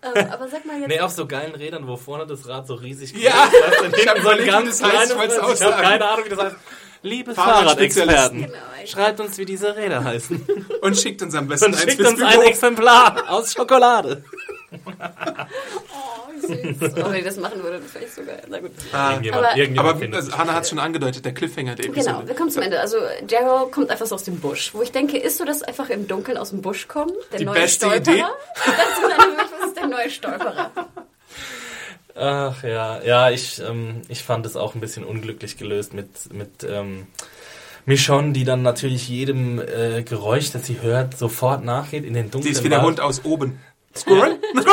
Ähm, 0.00 0.30
aber 0.30 0.48
sag 0.48 0.64
mal 0.64 0.78
jetzt, 0.78 0.86
Nee, 0.88 1.00
auf 1.00 1.10
so 1.10 1.26
geilen 1.26 1.56
Rädern, 1.56 1.88
wo 1.88 1.96
vorne 1.96 2.24
das 2.24 2.46
Rad 2.46 2.68
so 2.68 2.74
riesig 2.74 3.12
Ja, 3.20 3.46
ist, 3.46 3.80
und 3.82 3.96
ich 3.98 4.06
hab 4.06 4.14
hinten 4.16 4.22
so 4.22 4.28
ein 4.28 4.46
ganz 4.46 4.78
das 4.78 4.92
heißt, 4.92 5.12
kleines 5.12 5.36
ich 5.60 5.66
habe 5.66 5.82
keine 5.82 6.08
Ahnung, 6.08 6.24
wie 6.24 6.28
das 6.28 6.38
heißt. 6.38 6.56
Liebe. 7.02 7.34
Fahrradexperten, 7.34 8.42
Genau, 8.42 8.54
ey. 8.80 8.86
schreibt 8.86 9.18
uns, 9.18 9.36
wie 9.38 9.44
diese 9.44 9.74
Räder 9.76 10.04
heißen. 10.04 10.46
Und 10.82 10.96
schickt 10.96 11.20
uns 11.22 11.34
am 11.34 11.48
besten 11.48 11.66
Und 11.66 11.74
eins 11.74 11.82
schickt 11.82 11.96
fürs 11.96 12.12
uns 12.12 12.22
ein 12.22 12.30
Büro. 12.38 12.42
Exemplar 12.48 13.24
aus 13.28 13.52
Schokolade. 13.52 14.22
Oh, 14.70 16.30
wie 16.32 16.40
süß. 16.74 16.92
Oh, 16.96 17.10
wenn 17.10 17.14
ich 17.16 17.24
das 17.24 17.36
machen 17.38 17.62
würde, 17.62 17.80
das 17.80 17.94
wäre 17.94 18.04
ich 18.04 18.12
so 18.12 18.22
geil. 18.22 18.42
Na 18.48 18.58
gut. 18.60 18.70
Irgendjemand, 18.92 19.44
Aber- 19.46 19.56
irgendjemand 19.56 19.88
Aber 19.90 19.98
findet 19.98 20.16
also, 20.16 20.30
sich. 20.30 20.38
Hanna 20.38 20.54
hat 20.54 20.62
es 20.64 20.68
schon 20.70 20.78
angedeutet, 20.78 21.24
der 21.24 21.32
Cliffhanger 21.34 21.74
der 21.74 21.86
Episode. 21.86 22.14
Genau, 22.16 22.28
wir 22.28 22.34
kommen 22.34 22.50
zum 22.50 22.62
Ende. 22.62 22.80
Also 22.80 22.98
Daryl 23.26 23.70
kommt 23.70 23.90
einfach 23.90 24.06
so 24.06 24.14
aus 24.14 24.24
dem 24.24 24.40
Busch. 24.40 24.74
Wo 24.74 24.82
ich 24.82 24.92
denke, 24.92 25.18
ist 25.18 25.38
so 25.38 25.44
das 25.44 25.62
einfach 25.62 25.88
im 25.90 26.06
Dunkeln 26.08 26.36
aus 26.36 26.50
dem 26.50 26.62
Busch 26.62 26.88
kommen? 26.88 27.12
Der 27.32 27.38
Die 27.38 27.44
neue 27.44 27.60
beste 27.60 27.86
Stolperer? 27.86 28.14
Idee. 28.14 28.24
Das 28.66 28.98
ist 28.98 29.02
meine, 29.18 29.36
was 29.60 29.68
ist 29.68 29.76
der 29.76 29.86
neue 29.86 30.10
Stolperer? 30.10 30.70
Ach 32.20 32.62
ja, 32.64 33.00
ja, 33.02 33.30
ich, 33.30 33.60
ähm, 33.62 34.02
ich 34.08 34.24
fand 34.24 34.44
es 34.44 34.56
auch 34.56 34.74
ein 34.74 34.80
bisschen 34.80 35.04
unglücklich 35.04 35.56
gelöst 35.56 35.94
mit, 35.94 36.32
mit 36.32 36.64
ähm, 36.68 37.06
Michonne, 37.86 38.32
die 38.32 38.42
dann 38.44 38.62
natürlich 38.62 39.08
jedem 39.08 39.60
äh, 39.60 40.02
Geräusch, 40.02 40.50
das 40.50 40.66
sie 40.66 40.80
hört, 40.82 41.16
sofort 41.16 41.64
nachgeht 41.64 42.04
in 42.04 42.14
den 42.14 42.24
Sie 42.26 42.30
dunklen 42.32 42.52
ist 42.52 42.64
wie 42.64 42.68
der 42.68 42.78
Wald. 42.78 42.86
Hund 42.88 43.00
aus 43.00 43.24
oben. 43.24 43.60
Squirrel? 44.00 44.38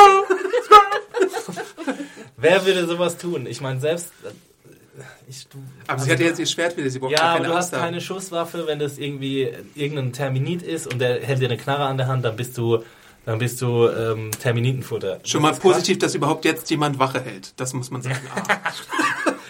Wer 2.36 2.66
würde 2.66 2.86
sowas 2.86 3.16
tun? 3.16 3.46
Ich 3.46 3.60
meine, 3.60 3.80
selbst... 3.80 4.12
äh, 4.24 4.30
Ich, 5.28 5.46
du, 5.48 5.58
Aber 5.86 6.00
sie 6.00 6.10
hat 6.12 6.20
ja 6.20 6.26
jetzt 6.26 6.38
ihr 6.38 6.46
Schwert 6.46 6.76
wieder, 6.76 6.90
sie 6.90 6.98
braucht 6.98 7.12
ja, 7.12 7.34
keine 7.34 7.48
du 7.48 7.54
Angst 7.54 7.72
hast 7.72 7.80
keine. 7.80 8.00
Schusswaffe, 8.00 8.66
wenn 8.66 8.78
das 8.78 8.98
irgendwie 8.98 9.50
irgendein 9.74 10.12
Terminit 10.12 10.62
ist 10.62 10.86
und 10.92 10.98
der 11.00 11.22
hält 11.22 11.40
dir 11.40 11.48
eine 11.48 11.56
Knarre 11.56 11.84
an 11.84 11.96
der 11.96 12.06
Hand, 12.06 12.24
dann 12.24 12.36
bist 12.36 12.56
du, 12.58 12.82
dann 13.24 13.38
bist 13.38 13.60
du 13.62 13.88
ähm, 13.88 14.30
Terminitenfutter. 14.40 15.20
Schon 15.24 15.42
Das 15.42 15.42
mal 15.42 15.50
krass. 15.50 15.60
positiv, 15.60 15.98
dass 15.98 16.14
überhaupt 16.14 16.44
jetzt 16.44 16.68
jemand 16.70 16.98
Wache 16.98 17.20
hält. 17.20 17.54
Das 17.56 17.72
muss 17.72 17.90
man 17.90 18.02
sagen. 18.02 18.20
Ah. 18.34 18.42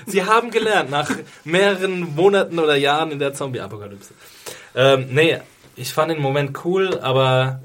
Sie 0.07 0.25
haben 0.25 0.51
gelernt 0.53 0.89
nach 0.91 1.11
mehreren 1.45 2.15
Monaten 2.15 2.59
oder 2.61 2.77
Jahren 2.77 3.11
in 3.11 3.19
der 3.19 3.35
Zombie-Apokalypse. 3.35 4.15
Ähm, 4.77 5.09
nee, 5.11 5.39
ich 5.75 5.93
fand 5.93 6.13
den 6.13 6.23
Moment 6.23 6.65
cool, 6.65 6.99
aber 7.01 7.61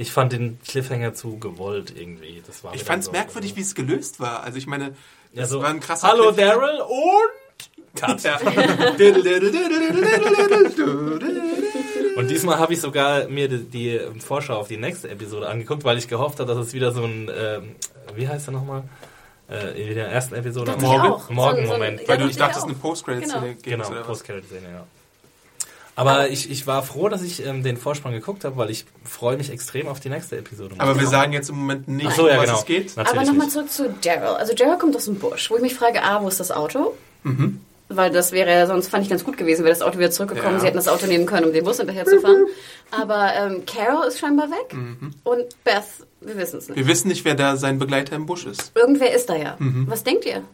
ich 0.00 0.12
fand 0.12 0.32
den 0.32 0.58
Cliffhanger 0.66 1.12
zu 1.12 1.38
gewollt 1.38 1.92
irgendwie. 1.96 2.42
Das 2.46 2.62
war 2.64 2.74
Ich 2.74 2.84
fand 2.84 3.02
es 3.02 3.10
merkwürdig, 3.12 3.56
wie 3.56 3.60
es 3.62 3.74
gelöst 3.74 4.20
war. 4.20 4.42
Also 4.44 4.56
ich 4.58 4.66
meine, 4.66 4.94
Ja, 5.32 5.42
das 5.42 5.50
so, 5.50 5.60
war 5.60 5.68
ein 5.70 5.80
krasser 5.80 6.08
Hallo. 6.08 6.30
Daryl 6.30 6.80
und 6.80 7.30
Cut. 8.00 8.22
Ja. 8.22 8.38
Und 12.16 12.28
diesmal 12.30 12.58
habe 12.58 12.72
ich 12.74 12.80
sogar 12.80 13.28
mir 13.28 13.48
die, 13.48 13.58
die 13.64 14.00
Vorschau 14.20 14.56
auf 14.56 14.68
die 14.68 14.76
nächste 14.76 15.08
Episode 15.08 15.48
angeguckt, 15.48 15.84
weil 15.84 15.98
ich 15.98 16.08
gehofft 16.08 16.40
habe, 16.40 16.52
dass 16.52 16.66
es 16.66 16.72
wieder 16.74 16.90
so 16.92 17.04
ein, 17.04 17.30
ähm, 17.34 17.76
wie 18.16 18.26
heißt 18.28 18.48
er 18.48 18.52
nochmal? 18.52 18.82
Äh, 19.50 19.88
in 19.90 19.94
der 19.94 20.08
ersten 20.08 20.34
Episode. 20.34 20.74
Morgen? 20.80 21.34
Morgen, 21.34 21.60
So 21.62 21.66
so 21.68 21.72
ein- 21.74 21.78
Moment. 21.78 22.00
ja, 22.02 22.08
Weil 22.08 22.16
du 22.18 22.24
dachte 22.24 22.26
nicht 22.26 22.40
dachtest, 22.40 22.66
ich 22.66 22.70
eine. 22.72 22.74
Post-Credit-Szene 22.80 23.40
Genau. 23.40 23.62
geben 23.62 23.82
Genau? 23.88 24.02
Post-Credit-Szene, 24.02 24.68
ja. 24.70 24.86
Aber 25.98 26.30
ich, 26.30 26.48
ich 26.48 26.64
war 26.68 26.84
froh, 26.84 27.08
dass 27.08 27.22
ich 27.22 27.44
ähm, 27.44 27.64
den 27.64 27.76
Vorspann 27.76 28.12
geguckt 28.12 28.44
habe, 28.44 28.56
weil 28.56 28.70
ich 28.70 28.84
freue 29.02 29.36
mich 29.36 29.50
extrem 29.50 29.88
auf 29.88 29.98
die 29.98 30.08
nächste 30.08 30.38
Episode. 30.38 30.76
Aber 30.78 31.00
wir 31.00 31.08
sagen 31.08 31.32
jetzt 31.32 31.50
im 31.50 31.56
Moment 31.56 31.88
nicht, 31.88 32.12
so, 32.12 32.28
ja, 32.28 32.34
um 32.34 32.38
was 32.38 32.46
genau. 32.46 32.58
es 32.60 32.64
geht. 32.66 32.96
Natürlich 32.96 33.20
Aber 33.20 33.28
nochmal 33.28 33.48
zurück 33.48 33.68
zu 33.68 33.92
Daryl. 34.00 34.36
Also 34.36 34.54
Daryl 34.54 34.78
kommt 34.78 34.94
aus 34.94 35.06
dem 35.06 35.16
Busch, 35.16 35.50
wo 35.50 35.56
ich 35.56 35.62
mich 35.62 35.74
frage, 35.74 36.04
A, 36.04 36.22
wo 36.22 36.28
ist 36.28 36.38
das 36.38 36.52
Auto? 36.52 36.94
Mhm. 37.24 37.60
Weil 37.88 38.12
das 38.12 38.30
wäre 38.30 38.48
ja 38.48 38.68
sonst, 38.68 38.86
fand 38.90 39.02
ich 39.02 39.10
ganz 39.10 39.24
gut 39.24 39.36
gewesen, 39.36 39.64
wäre 39.64 39.74
das 39.74 39.82
Auto 39.82 39.98
wieder 39.98 40.12
zurückgekommen. 40.12 40.54
Ja. 40.54 40.60
Sie 40.60 40.66
hätten 40.66 40.76
das 40.76 40.86
Auto 40.86 41.08
nehmen 41.08 41.26
können, 41.26 41.46
um 41.46 41.52
den 41.52 41.64
Bus 41.64 41.78
hinterher 41.78 42.04
zu 42.04 42.20
fahren. 42.20 42.46
Aber 42.92 43.32
ähm, 43.34 43.64
Carol 43.66 44.06
ist 44.06 44.20
scheinbar 44.20 44.50
weg. 44.50 44.74
Mhm. 44.74 45.14
Und 45.24 45.64
Beth, 45.64 45.82
wir 46.20 46.36
wissen 46.36 46.58
es 46.58 46.68
nicht. 46.68 46.78
Wir 46.78 46.86
wissen 46.86 47.08
nicht, 47.08 47.24
wer 47.24 47.34
da 47.34 47.56
sein 47.56 47.80
Begleiter 47.80 48.14
im 48.14 48.26
Busch 48.26 48.46
ist. 48.46 48.70
Irgendwer 48.76 49.12
ist 49.12 49.28
da 49.28 49.34
ja. 49.34 49.56
Was 49.58 50.04
denkt 50.04 50.26
ihr? 50.26 50.44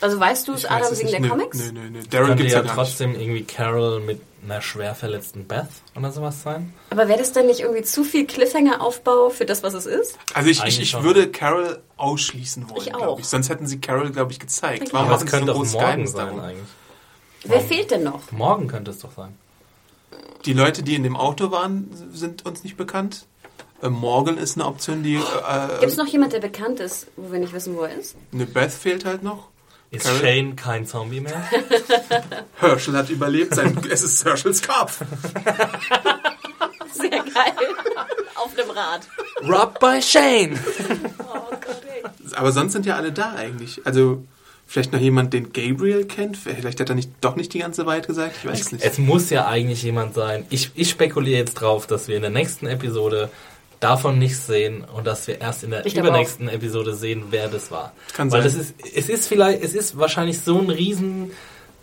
Also 0.00 0.18
weißt 0.20 0.48
du 0.48 0.52
es, 0.52 0.64
Adam, 0.66 0.96
wegen 0.98 1.10
der 1.10 1.20
Nö, 1.20 1.28
Comics? 1.28 1.58
Nö, 1.72 1.90
nö. 1.90 2.00
Daryl 2.10 2.26
Könnte 2.28 2.42
gibt's 2.42 2.52
ja 2.52 2.58
ja 2.60 2.64
gar 2.66 2.74
nicht. 2.74 2.74
trotzdem 2.74 3.14
irgendwie 3.18 3.44
Carol 3.44 4.00
mit 4.00 4.20
einer 4.44 4.60
schwer 4.60 4.94
verletzten 4.94 5.46
Beth 5.46 5.68
oder 5.96 6.12
sowas 6.12 6.42
sein. 6.42 6.74
Aber 6.90 7.08
wäre 7.08 7.18
das 7.18 7.32
dann 7.32 7.46
nicht 7.46 7.60
irgendwie 7.60 7.82
zu 7.82 8.04
viel 8.04 8.26
Cliffhanger-Aufbau 8.26 9.30
für 9.30 9.46
das, 9.46 9.62
was 9.62 9.72
es 9.72 9.86
ist? 9.86 10.18
Also 10.34 10.50
ich, 10.50 10.58
ich, 10.58 10.62
Eigentlich 10.62 10.94
ich 10.94 11.02
würde 11.02 11.30
Carol 11.30 11.80
ausschließen 11.96 12.68
wollen, 12.68 12.80
Ich 12.82 12.86
glaube 12.92 13.08
auch. 13.08 13.18
ich. 13.18 13.26
Sonst 13.26 13.48
hätten 13.48 13.66
sie 13.66 13.80
Carol, 13.80 14.10
glaube 14.10 14.32
ich, 14.32 14.40
gezeigt. 14.40 14.80
Denke 14.82 14.92
Warum. 14.94 15.06
Aber 15.08 15.16
machen 15.16 15.26
es 15.26 15.32
sie 15.32 15.46
so 15.46 15.52
großes 15.52 15.72
morgen 15.72 15.84
Geheimnis 15.86 16.12
sein 16.12 16.26
darum? 16.26 16.40
eigentlich. 16.40 16.68
Wer 17.44 17.60
fehlt 17.60 17.90
denn 17.90 18.02
noch? 18.02 18.30
Morgen 18.32 18.68
könnte 18.68 18.90
es 18.90 18.98
doch 18.98 19.12
sein. 19.16 19.34
Die 20.44 20.52
Leute, 20.52 20.82
die 20.82 20.94
in 20.94 21.02
dem 21.04 21.16
Auto 21.16 21.50
waren, 21.50 21.88
sind 22.12 22.44
uns 22.44 22.64
nicht 22.64 22.76
bekannt. 22.76 23.24
Äh, 23.82 23.88
Morgan 23.88 24.36
ist 24.36 24.56
eine 24.58 24.66
Option, 24.66 25.02
die. 25.02 25.14
Äh, 25.16 25.20
Gibt 25.80 25.92
es 25.92 25.96
noch 25.96 26.06
jemand, 26.06 26.32
der 26.34 26.40
bekannt 26.40 26.80
ist, 26.80 27.06
wo 27.16 27.32
wir 27.32 27.38
nicht 27.38 27.52
wissen, 27.54 27.76
wo 27.76 27.82
er 27.82 27.94
ist? 27.94 28.16
Eine 28.32 28.44
Beth 28.46 28.72
fehlt 28.72 29.04
halt 29.06 29.22
noch. 29.22 29.48
Ist 29.96 30.04
Carol? 30.04 30.20
Shane 30.20 30.56
kein 30.56 30.86
Zombie 30.86 31.20
mehr? 31.20 31.42
Herschel 32.56 32.96
hat 32.96 33.10
überlebt. 33.10 33.54
Sein, 33.54 33.76
es 33.90 34.02
ist 34.02 34.24
Herschels 34.24 34.62
Kopf. 34.62 35.00
Sehr 36.92 37.10
geil. 37.10 37.52
Auf 38.34 38.54
dem 38.54 38.70
Rad. 38.70 39.06
Robbed 39.42 39.80
by 39.80 40.00
Shane! 40.00 40.58
Oh 41.18 41.50
Gott, 41.50 41.82
ey. 41.92 42.02
Aber 42.36 42.52
sonst 42.52 42.72
sind 42.72 42.86
ja 42.86 42.96
alle 42.96 43.12
da 43.12 43.34
eigentlich. 43.34 43.84
Also 43.86 44.24
vielleicht 44.66 44.92
noch 44.92 45.00
jemand, 45.00 45.32
den 45.32 45.52
Gabriel 45.52 46.04
kennt. 46.06 46.36
Vielleicht 46.36 46.80
hat 46.80 46.88
er 46.88 46.94
nicht, 46.94 47.10
doch 47.20 47.36
nicht 47.36 47.52
die 47.54 47.60
ganze 47.60 47.86
Wahrheit 47.86 48.06
gesagt. 48.06 48.36
Ich 48.42 48.48
weiß 48.48 48.60
es 48.60 48.72
nicht. 48.72 48.84
Es 48.84 48.98
muss 48.98 49.30
ja 49.30 49.46
eigentlich 49.46 49.82
jemand 49.82 50.14
sein. 50.14 50.46
Ich, 50.50 50.70
ich 50.74 50.90
spekuliere 50.90 51.38
jetzt 51.38 51.54
drauf, 51.54 51.86
dass 51.86 52.08
wir 52.08 52.16
in 52.16 52.22
der 52.22 52.30
nächsten 52.30 52.66
Episode 52.66 53.30
davon 53.84 54.18
nichts 54.18 54.46
sehen 54.46 54.84
und 54.84 55.06
dass 55.06 55.26
wir 55.26 55.40
erst 55.40 55.62
in 55.64 55.70
der 55.70 55.84
übernächsten 55.86 56.48
Episode 56.48 56.94
sehen, 56.94 57.24
wer 57.30 57.48
das 57.48 57.70
war. 57.70 57.92
Kann 58.14 58.30
Weil 58.32 58.42
sein. 58.42 58.52
das 58.58 58.68
ist, 58.68 58.74
es 58.96 59.08
ist 59.08 59.28
vielleicht, 59.28 59.62
es 59.62 59.74
ist 59.74 59.96
wahrscheinlich 59.98 60.40
so 60.40 60.58
ein 60.58 60.70
riesen, 60.70 61.30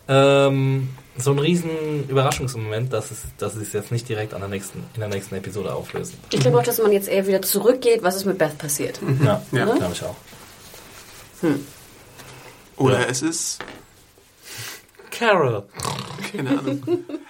ähm, 0.08 0.88
so 1.16 1.30
ein 1.30 1.38
riesen 1.38 2.08
Überraschungsmoment, 2.08 2.92
dass 2.92 3.10
es, 3.10 3.22
dass 3.38 3.54
sie 3.54 3.62
es 3.62 3.72
jetzt 3.72 3.92
nicht 3.92 4.08
direkt 4.08 4.34
an 4.34 4.40
der 4.40 4.48
nächsten, 4.48 4.84
in 4.94 5.00
der 5.00 5.08
nächsten 5.08 5.34
Episode 5.36 5.74
auflösen. 5.74 6.18
Ich 6.32 6.40
glaube 6.40 6.58
auch, 6.58 6.62
dass 6.64 6.78
man 6.78 6.90
jetzt 6.92 7.08
eher 7.08 7.26
wieder 7.26 7.42
zurückgeht, 7.42 8.02
was 8.02 8.16
ist 8.16 8.24
mit 8.24 8.38
Beth 8.38 8.58
passiert. 8.58 8.98
Ja, 9.24 9.42
Ja. 9.52 9.64
glaube 9.66 9.92
ich 9.92 10.02
auch. 10.02 10.16
Oder 12.76 13.00
Ja. 13.00 13.06
es 13.06 13.22
ist. 13.22 13.58
Carol. 15.10 15.64
Keine 16.32 16.50
Ahnung. 16.58 16.82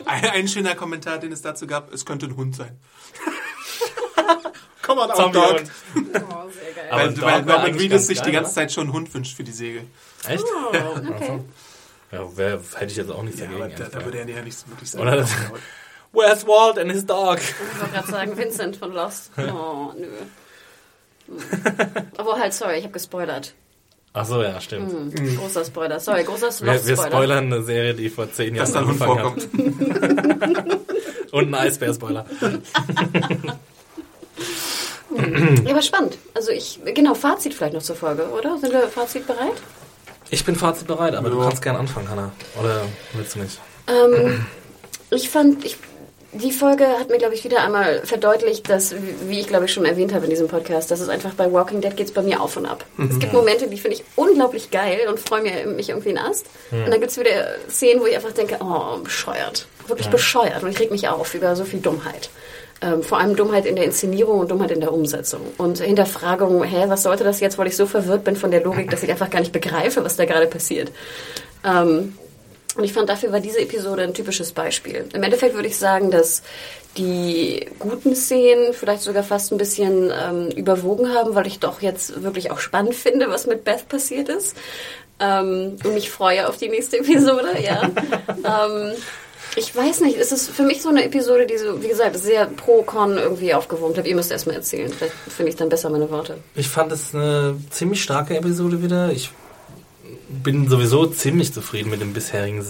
Ein, 0.07 0.25
ein 0.27 0.49
schöner 0.49 0.75
Kommentar, 0.75 1.19
den 1.19 1.33
es 1.33 1.43
dazu 1.43 1.67
gab, 1.67 1.93
es 1.93 2.05
könnte 2.07 2.27
ein 2.27 2.37
Hund 2.37 2.55
sein. 2.57 2.79
Komm 4.83 4.99
on, 4.99 5.11
auch 5.11 5.33
Dog. 5.33 5.35
Zombie-Hund. 5.35 5.71
Oh, 5.97 6.49
sehr 6.51 6.73
geil. 6.75 6.89
Aber 6.91 7.23
Weil, 7.23 7.47
weil 7.47 7.57
eigentlich 7.59 7.83
Reedus 7.83 8.07
sich 8.07 8.19
die 8.19 8.25
geil, 8.25 8.33
ganze 8.35 8.51
oder? 8.51 8.55
Zeit 8.55 8.73
schon 8.73 8.85
einen 8.85 8.93
Hund 8.93 9.15
wünscht 9.15 9.37
für 9.37 9.45
die 9.45 9.53
Säge. 9.53 9.85
Echt? 10.29 10.45
Oh, 10.45 10.97
okay. 11.15 11.41
Ja, 12.13 12.29
wer, 12.37 12.61
hätte 12.75 12.91
ich 12.91 12.97
jetzt 12.99 13.11
auch 13.11 13.23
nichts 13.23 13.41
Ja, 13.41 13.47
dagegen. 13.47 13.63
aber 13.63 13.73
da, 13.75 13.85
da 13.99 14.05
würde 14.05 14.19
er 14.19 14.29
ja 14.29 14.43
nicht 14.43 14.59
so 14.59 14.69
wirklich 14.69 14.91
sagen. 14.91 15.03
Oder 15.09 15.27
Where's 16.13 16.47
Walt 16.47 16.79
and 16.79 16.91
his 16.93 17.07
dog? 17.07 17.39
Ich 17.39 17.81
wollte 17.81 17.91
gerade 17.95 18.11
sagen, 18.11 18.37
Vincent 18.37 18.77
von 18.77 18.93
Lost. 18.93 19.31
Oh, 19.39 19.93
nö. 19.97 20.09
Hm. 21.29 21.39
Aber 22.19 22.39
halt, 22.39 22.53
sorry, 22.53 22.77
ich 22.77 22.83
habe 22.85 22.93
gespoilert. 22.93 23.55
Ach 24.13 24.27
so, 24.27 24.43
ja, 24.43 24.61
stimmt. 24.61 24.93
Hm, 24.93 25.39
Großer 25.39 25.65
Spoiler. 25.65 26.01
Sorry, 26.01 26.25
großer 26.25 26.51
Wir, 26.61 26.67
wir 26.67 26.73
Lost-Spoiler. 26.75 27.07
spoilern 27.09 27.45
eine 27.47 27.63
Serie, 27.63 27.95
die 27.95 28.11
vor 28.11 28.31
zehn 28.31 28.55
Jahren 28.57 28.69
Hund 28.69 28.77
angefangen 28.77 29.19
hat. 29.25 29.43
vorkommt. 29.43 31.33
Und 31.33 31.49
ein 31.49 31.55
Eisbär-Spoiler. 31.55 32.27
Ja, 35.65 35.71
aber 35.73 35.83
spannend. 35.83 36.19
Also 36.35 36.51
ich, 36.51 36.81
genau, 36.95 37.15
Fazit 37.15 37.55
vielleicht 37.55 37.75
noch 37.75 37.83
zur 37.83 37.97
Folge, 37.97 38.29
oder? 38.29 38.59
Sind 38.59 38.73
wir 38.73 38.89
Fazit 38.89 39.27
bereit? 39.27 39.55
Ich 40.31 40.45
bin 40.45 40.57
fazitbereit, 40.57 41.15
aber 41.15 41.29
du 41.31 41.39
Ja. 41.39 41.45
kannst 41.49 41.63
gern 41.63 41.77
anfangen, 41.77 42.09
Hannah. 42.09 42.33
Oder 42.59 42.83
willst 43.13 43.35
du 43.35 43.41
nicht? 43.41 43.59
Ähm, 43.89 44.47
ich 45.11 45.29
fand, 45.29 45.65
ich, 45.65 45.77
die 46.33 46.51
Folge 46.53 46.87
hat 46.87 47.11
mir, 47.11 47.19
glaube 47.19 47.35
ich, 47.35 47.45
wieder 47.45 47.63
einmal 47.63 48.01
verdeutlicht, 48.07 48.67
dass, 48.71 48.95
wie 49.29 49.41
ich, 49.41 49.47
glaube 49.49 49.67
ich, 49.67 49.73
schon 49.75 49.85
erwähnt 49.85 50.15
habe 50.15 50.25
in 50.25 50.31
diesem 50.31 50.49
Podcast, 50.49 50.91
dass 50.91 51.01
es 51.01 51.11
einfach 51.11 51.35
bei 51.35 51.53
Walking 51.53 51.83
Dead 51.83 51.95
geht 51.95 52.07
es 52.07 52.13
bei 52.15 52.23
mir 52.23 52.41
auf 52.41 52.57
und 52.57 52.65
ab. 52.65 52.87
Es 53.11 53.19
gibt 53.19 53.35
Momente, 53.35 53.69
die 53.69 53.77
finde 53.77 53.99
ich 53.99 54.05
unglaublich 54.17 54.71
geil 54.71 55.01
und 55.11 55.21
freue 55.21 55.43
mir- 55.43 55.67
mich 55.67 55.91
irgendwie 55.91 56.09
in 56.11 56.19
Ast. 56.19 56.47
Und 56.71 56.89
dann 56.91 57.01
gibt 57.01 57.11
es 57.11 57.19
wieder 57.21 57.49
Szenen, 57.69 58.01
wo 58.01 58.07
ich 58.07 58.15
einfach 58.17 58.33
denke, 58.33 58.57
oh, 58.61 58.97
bescheuert. 59.05 59.67
Wirklich 59.89 60.09
bescheuert. 60.09 60.63
Und 60.63 60.71
ich 60.71 60.79
reg 60.81 60.91
mich 60.91 61.07
auf 61.09 61.35
über 61.35 61.55
so 61.57 61.65
viel 61.67 61.81
Dummheit. 61.81 62.31
Ähm, 62.83 63.03
vor 63.03 63.19
allem 63.19 63.37
Dummheit 63.37 63.65
in 63.65 63.77
der 63.77 63.85
Inszenierung 63.85 64.41
und 64.41 64.51
Dummheit 64.51 64.73
in 64.73 64.81
der 64.81 64.93
Umsetzung. 64.93 65.41
Und 65.57 65.79
Hinterfragung, 65.79 66.65
hä, 66.65 66.85
was 66.89 67.05
sollte 67.05 67.23
das 67.23 67.39
jetzt, 67.39 67.57
weil 67.57 67.69
ich 67.69 67.77
so 67.77 67.87
verwirrt 67.87 68.25
bin 68.25 68.35
von 68.35 68.51
der 68.51 68.63
Logik, 68.63 68.91
dass 68.91 69.05
ich 69.05 69.11
einfach 69.11 69.31
gar 69.31 69.39
nicht 69.39 69.53
begreife, 69.53 70.05
was 70.05 70.17
da 70.17 70.25
gerade 70.25 70.49
passiert. 70.49 70.91
Ähm, 71.65 72.19
und 72.75 72.85
ich 72.85 72.93
fand, 72.93 73.09
dafür 73.09 73.31
war 73.33 73.41
diese 73.41 73.61
Episode 73.61 74.03
ein 74.03 74.15
typisches 74.15 74.53
Beispiel. 74.53 75.05
Im 75.13 75.23
Endeffekt 75.23 75.55
würde 75.55 75.69
ich 75.69 75.77
sagen, 75.77 76.11
dass 76.11 76.43
die 76.97 77.69
guten 77.79 78.17
Szenen 78.17 78.73
vielleicht 78.73 79.03
sogar 79.03 79.23
fast 79.23 79.53
ein 79.53 79.59
bisschen 79.59 80.11
ähm, 80.11 80.49
überwogen 80.49 81.15
haben, 81.15 81.35
weil 81.35 81.47
ich 81.47 81.61
doch 81.61 81.83
jetzt 81.83 82.23
wirklich 82.23 82.51
auch 82.51 82.59
spannend 82.59 82.95
finde, 82.95 83.29
was 83.29 83.47
mit 83.47 83.65
Beth 83.65 83.89
passiert 83.89 84.29
ist. 84.29 84.57
Ähm, 85.21 85.77
und 85.85 85.95
mich 85.95 86.11
freue 86.11 86.49
auf 86.49 86.57
die 86.57 86.69
nächste 86.69 86.99
Episode, 86.99 87.51
ja. 87.63 87.83
ähm, 88.29 88.93
ich 89.57 89.75
weiß 89.75 90.01
nicht, 90.01 90.17
es 90.17 90.33
ist 90.33 90.51
für 90.51 90.63
mich 90.63 90.81
so 90.83 90.89
eine 90.89 91.05
Episode, 91.05 91.47
die 91.47 91.59
so, 91.59 91.83
wie 91.83 91.89
gesagt, 91.89 92.17
sehr 92.17 92.47
pro-con 92.47 93.19
irgendwie 93.19 93.55
aufgewurmt 93.55 93.99
hat. 93.99 94.07
Ihr 94.07 94.17
müsst 94.17 94.31
erst 94.31 94.47
mal 94.47 94.55
erzählen. 94.55 94.91
Vielleicht 94.91 95.15
finde 95.15 95.51
ich 95.51 95.57
dann 95.57 95.69
besser 95.69 95.91
meine 95.91 96.11
Worte. 96.11 96.39
Ich 96.55 96.69
fand 96.69 96.91
es 96.93 97.15
eine 97.15 97.57
ziemlich 97.71 98.03
starke 98.03 98.37
Episode 98.37 98.83
wieder. 98.83 99.13
Ich 99.13 99.31
bin 100.29 100.69
sowieso 100.69 101.07
ziemlich 101.07 101.53
zufrieden 101.53 101.91
mit 101.91 102.01
dem 102.01 102.15
bisherigen 102.15 102.65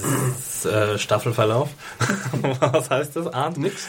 äh, 0.65 0.99
Staffelverlauf. 0.99 1.69
Was 2.61 2.91
heißt 2.91 3.17
das? 3.17 3.29
Arndt? 3.29 3.59
Nix. 3.59 3.89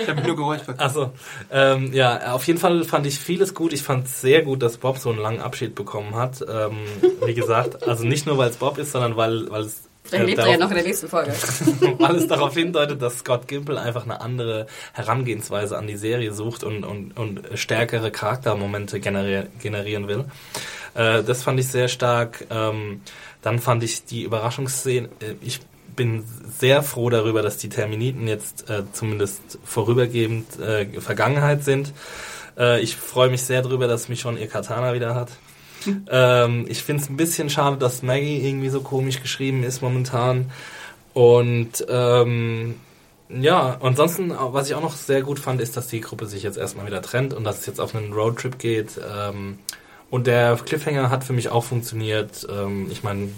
Ich 0.00 0.08
habe 0.08 0.16
mich 0.16 0.26
nur 0.26 0.36
geräuspert. 0.36 0.78
Achso, 0.78 1.12
ähm, 1.50 1.92
ja, 1.94 2.34
auf 2.34 2.46
jeden 2.46 2.58
Fall 2.58 2.84
fand 2.84 3.06
ich 3.06 3.18
vieles 3.18 3.54
gut. 3.54 3.72
Ich 3.72 3.82
fand 3.82 4.08
sehr 4.08 4.42
gut, 4.42 4.62
dass 4.62 4.76
Bob 4.76 4.98
so 4.98 5.10
einen 5.10 5.18
langen 5.18 5.40
Abschied 5.40 5.74
bekommen 5.74 6.14
hat. 6.14 6.44
Ähm, 6.46 6.76
wie 7.24 7.34
gesagt, 7.34 7.88
also 7.88 8.04
nicht 8.04 8.26
nur, 8.26 8.36
weil 8.36 8.50
es 8.50 8.56
Bob 8.56 8.76
ist, 8.76 8.92
sondern 8.92 9.16
weil, 9.16 9.50
weil 9.50 9.62
es 9.62 9.87
Dann 10.10 10.22
äh, 10.22 10.24
lebt 10.24 10.38
er 10.38 10.44
darauf- 10.44 10.52
ja 10.52 10.64
noch 10.64 10.70
in 10.70 10.76
der 10.76 10.84
nächsten 10.86 11.08
Folge. 11.08 11.32
weil 11.98 12.16
es 12.16 12.26
darauf 12.26 12.54
hindeutet, 12.54 13.02
dass 13.02 13.18
Scott 13.18 13.48
Gimple 13.48 13.80
einfach 13.80 14.04
eine 14.04 14.20
andere 14.20 14.66
Herangehensweise 14.92 15.76
an 15.76 15.86
die 15.86 15.96
Serie 15.96 16.32
sucht 16.32 16.64
und, 16.64 16.84
und, 16.84 17.16
und 17.16 17.42
stärkere 17.54 18.10
Charaktermomente 18.10 19.00
generier 19.00 19.48
generieren 19.60 20.08
will. 20.08 20.24
Äh, 20.94 21.22
das 21.22 21.42
fand 21.42 21.60
ich 21.60 21.68
sehr 21.68 21.88
stark. 21.88 22.46
Ähm, 22.50 23.00
dann 23.42 23.58
fand 23.58 23.82
ich 23.84 24.04
die 24.04 24.22
Überraschungsszene, 24.22 25.08
äh, 25.20 25.34
ich 25.40 25.60
bin 25.96 26.24
sehr 26.58 26.82
froh 26.84 27.10
darüber, 27.10 27.42
dass 27.42 27.56
die 27.56 27.68
Terminiten 27.68 28.28
jetzt 28.28 28.70
äh, 28.70 28.84
zumindest 28.92 29.58
vorübergehend 29.64 30.58
äh, 30.60 30.86
Vergangenheit 31.00 31.64
sind. 31.64 31.92
Äh, 32.56 32.80
ich 32.80 32.96
freue 32.96 33.30
mich 33.30 33.42
sehr 33.42 33.62
darüber, 33.62 33.88
dass 33.88 34.08
Michonne 34.08 34.38
ihr 34.38 34.46
Katana 34.46 34.94
wieder 34.94 35.14
hat. 35.16 35.30
Ähm, 36.10 36.66
ich 36.68 36.82
finde 36.82 37.02
es 37.02 37.08
ein 37.08 37.16
bisschen 37.16 37.50
schade, 37.50 37.76
dass 37.76 38.02
Maggie 38.02 38.46
irgendwie 38.46 38.68
so 38.68 38.80
komisch 38.80 39.20
geschrieben 39.20 39.62
ist 39.62 39.82
momentan. 39.82 40.50
Und 41.14 41.84
ähm, 41.88 42.74
ja, 43.28 43.78
ansonsten, 43.82 44.32
was 44.36 44.68
ich 44.68 44.74
auch 44.74 44.82
noch 44.82 44.96
sehr 44.96 45.22
gut 45.22 45.38
fand, 45.38 45.60
ist, 45.60 45.76
dass 45.76 45.88
die 45.88 46.00
Gruppe 46.00 46.26
sich 46.26 46.42
jetzt 46.42 46.56
erstmal 46.56 46.86
wieder 46.86 47.02
trennt 47.02 47.34
und 47.34 47.44
dass 47.44 47.60
es 47.60 47.66
jetzt 47.66 47.80
auf 47.80 47.94
einen 47.94 48.12
Roadtrip 48.12 48.58
geht. 48.58 48.98
Ähm, 48.98 49.58
und 50.10 50.26
der 50.26 50.56
Cliffhanger 50.56 51.10
hat 51.10 51.24
für 51.24 51.34
mich 51.34 51.50
auch 51.50 51.64
funktioniert. 51.64 52.46
Ähm, 52.50 52.88
ich 52.90 53.02
meine, 53.02 53.28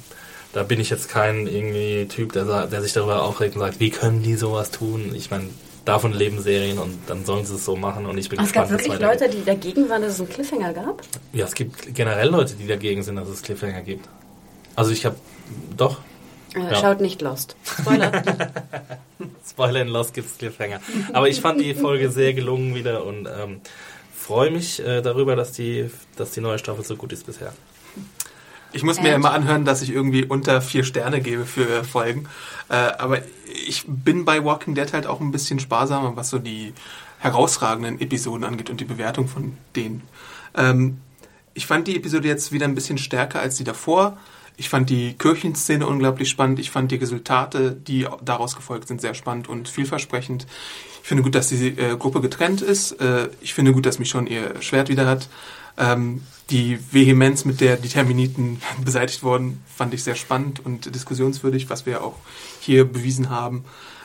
da 0.52 0.62
bin 0.62 0.80
ich 0.80 0.90
jetzt 0.90 1.08
kein 1.08 1.46
irgendwie 1.46 2.06
Typ, 2.06 2.32
der, 2.32 2.66
der 2.66 2.82
sich 2.82 2.92
darüber 2.92 3.22
aufregt 3.22 3.54
und 3.54 3.60
sagt, 3.60 3.80
wie 3.80 3.90
können 3.90 4.22
die 4.22 4.36
sowas 4.36 4.70
tun? 4.70 5.12
Ich 5.14 5.30
meine, 5.30 5.48
davon 5.84 6.12
leben 6.12 6.40
Serien 6.40 6.78
und 6.78 6.98
dann 7.06 7.24
sollen 7.24 7.44
sie 7.46 7.54
es 7.54 7.64
so 7.64 7.76
machen 7.76 8.06
und 8.06 8.18
ich 8.18 8.28
bin 8.28 8.38
Aber 8.38 8.46
es 8.46 8.52
gab 8.52 8.68
gespannt, 8.68 8.80
es 8.82 8.88
wirklich 8.88 9.08
weitergeht. 9.08 9.34
Leute, 9.34 9.36
die 9.38 9.44
dagegen 9.44 9.88
waren, 9.88 10.02
dass 10.02 10.12
es 10.14 10.20
einen 10.20 10.28
Cliffhanger 10.28 10.72
gab? 10.72 11.02
Ja, 11.32 11.44
es 11.46 11.54
gibt 11.54 11.94
generell 11.94 12.28
Leute, 12.28 12.54
die 12.54 12.66
dagegen 12.66 13.02
sind, 13.02 13.16
dass 13.16 13.28
es 13.28 13.42
Cliffhanger 13.42 13.82
gibt. 13.82 14.08
Also 14.76 14.90
ich 14.92 15.04
habe 15.06 15.16
doch 15.76 15.98
Äh, 16.54 16.60
Ja. 16.60 16.74
Schaut 16.76 17.00
nicht 17.00 17.22
Lost. 17.22 17.56
Spoiler. 17.64 18.10
Spoiler 19.48 19.82
in 19.82 19.88
Lost 19.88 20.14
gibt's 20.14 20.36
Cliffhanger. 20.38 20.80
Aber 21.12 21.28
ich 21.28 21.40
fand 21.40 21.60
die 21.60 21.74
Folge 21.74 22.10
sehr 22.10 22.34
gelungen 22.34 22.74
wieder 22.74 23.04
und 23.04 23.26
ähm, 23.26 23.60
freue 24.14 24.50
mich 24.50 24.80
äh, 24.84 25.00
darüber, 25.02 25.36
dass 25.36 25.52
die, 25.52 25.90
dass 26.16 26.32
die 26.32 26.40
neue 26.40 26.58
Staffel 26.58 26.84
so 26.84 26.96
gut 26.96 27.12
ist 27.12 27.26
bisher. 27.26 27.52
Ich 28.72 28.82
muss 28.84 29.00
mir 29.00 29.08
And? 29.08 29.16
immer 29.16 29.32
anhören, 29.32 29.64
dass 29.64 29.82
ich 29.82 29.90
irgendwie 29.92 30.24
unter 30.24 30.60
vier 30.62 30.84
Sterne 30.84 31.20
gebe 31.20 31.44
für 31.44 31.82
Folgen. 31.84 32.28
Äh, 32.68 32.74
aber 32.74 33.18
ich 33.52 33.84
bin 33.86 34.24
bei 34.24 34.44
Walking 34.44 34.74
Dead 34.74 34.92
halt 34.92 35.06
auch 35.06 35.20
ein 35.20 35.30
bisschen 35.30 35.60
sparsamer, 35.60 36.16
was 36.16 36.30
so 36.30 36.38
die 36.38 36.72
herausragenden 37.18 38.00
Episoden 38.00 38.44
angeht 38.44 38.70
und 38.70 38.80
die 38.80 38.84
Bewertung 38.84 39.28
von 39.28 39.56
denen. 39.76 40.02
Ähm, 40.56 40.98
ich 41.54 41.66
fand 41.66 41.88
die 41.88 41.96
Episode 41.96 42.28
jetzt 42.28 42.52
wieder 42.52 42.66
ein 42.66 42.74
bisschen 42.74 42.98
stärker 42.98 43.40
als 43.40 43.56
die 43.56 43.64
davor. 43.64 44.16
Ich 44.56 44.68
fand 44.68 44.90
die 44.90 45.14
Kirchenszene 45.14 45.86
unglaublich 45.86 46.28
spannend. 46.28 46.58
Ich 46.58 46.70
fand 46.70 46.90
die 46.92 46.96
Resultate, 46.96 47.72
die 47.72 48.06
daraus 48.22 48.56
gefolgt 48.56 48.88
sind, 48.88 49.00
sehr 49.00 49.14
spannend 49.14 49.48
und 49.48 49.68
vielversprechend. 49.68 50.46
Ich 51.02 51.08
finde 51.08 51.22
gut, 51.22 51.34
dass 51.34 51.48
die 51.48 51.68
äh, 51.68 51.96
Gruppe 51.96 52.20
getrennt 52.20 52.60
ist. 52.60 52.92
Äh, 53.00 53.30
ich 53.40 53.54
finde 53.54 53.72
gut, 53.72 53.86
dass 53.86 53.98
Michonne 53.98 54.28
ihr 54.28 54.60
Schwert 54.60 54.88
wieder 54.88 55.06
hat. 55.06 55.28
Ähm, 55.80 56.22
die 56.50 56.78
Vehemenz, 56.90 57.44
mit 57.44 57.60
der 57.60 57.76
die 57.76 57.88
Terminiten 57.88 58.60
beseitigt 58.84 59.22
wurden, 59.22 59.62
fand 59.74 59.94
ich 59.94 60.04
sehr 60.04 60.14
spannend 60.14 60.64
und 60.64 60.94
diskussionswürdig, 60.94 61.70
was 61.70 61.86
wir 61.86 62.04
auch 62.04 62.16
hier 62.60 62.84
bewiesen 62.84 63.30
haben. 63.30 63.64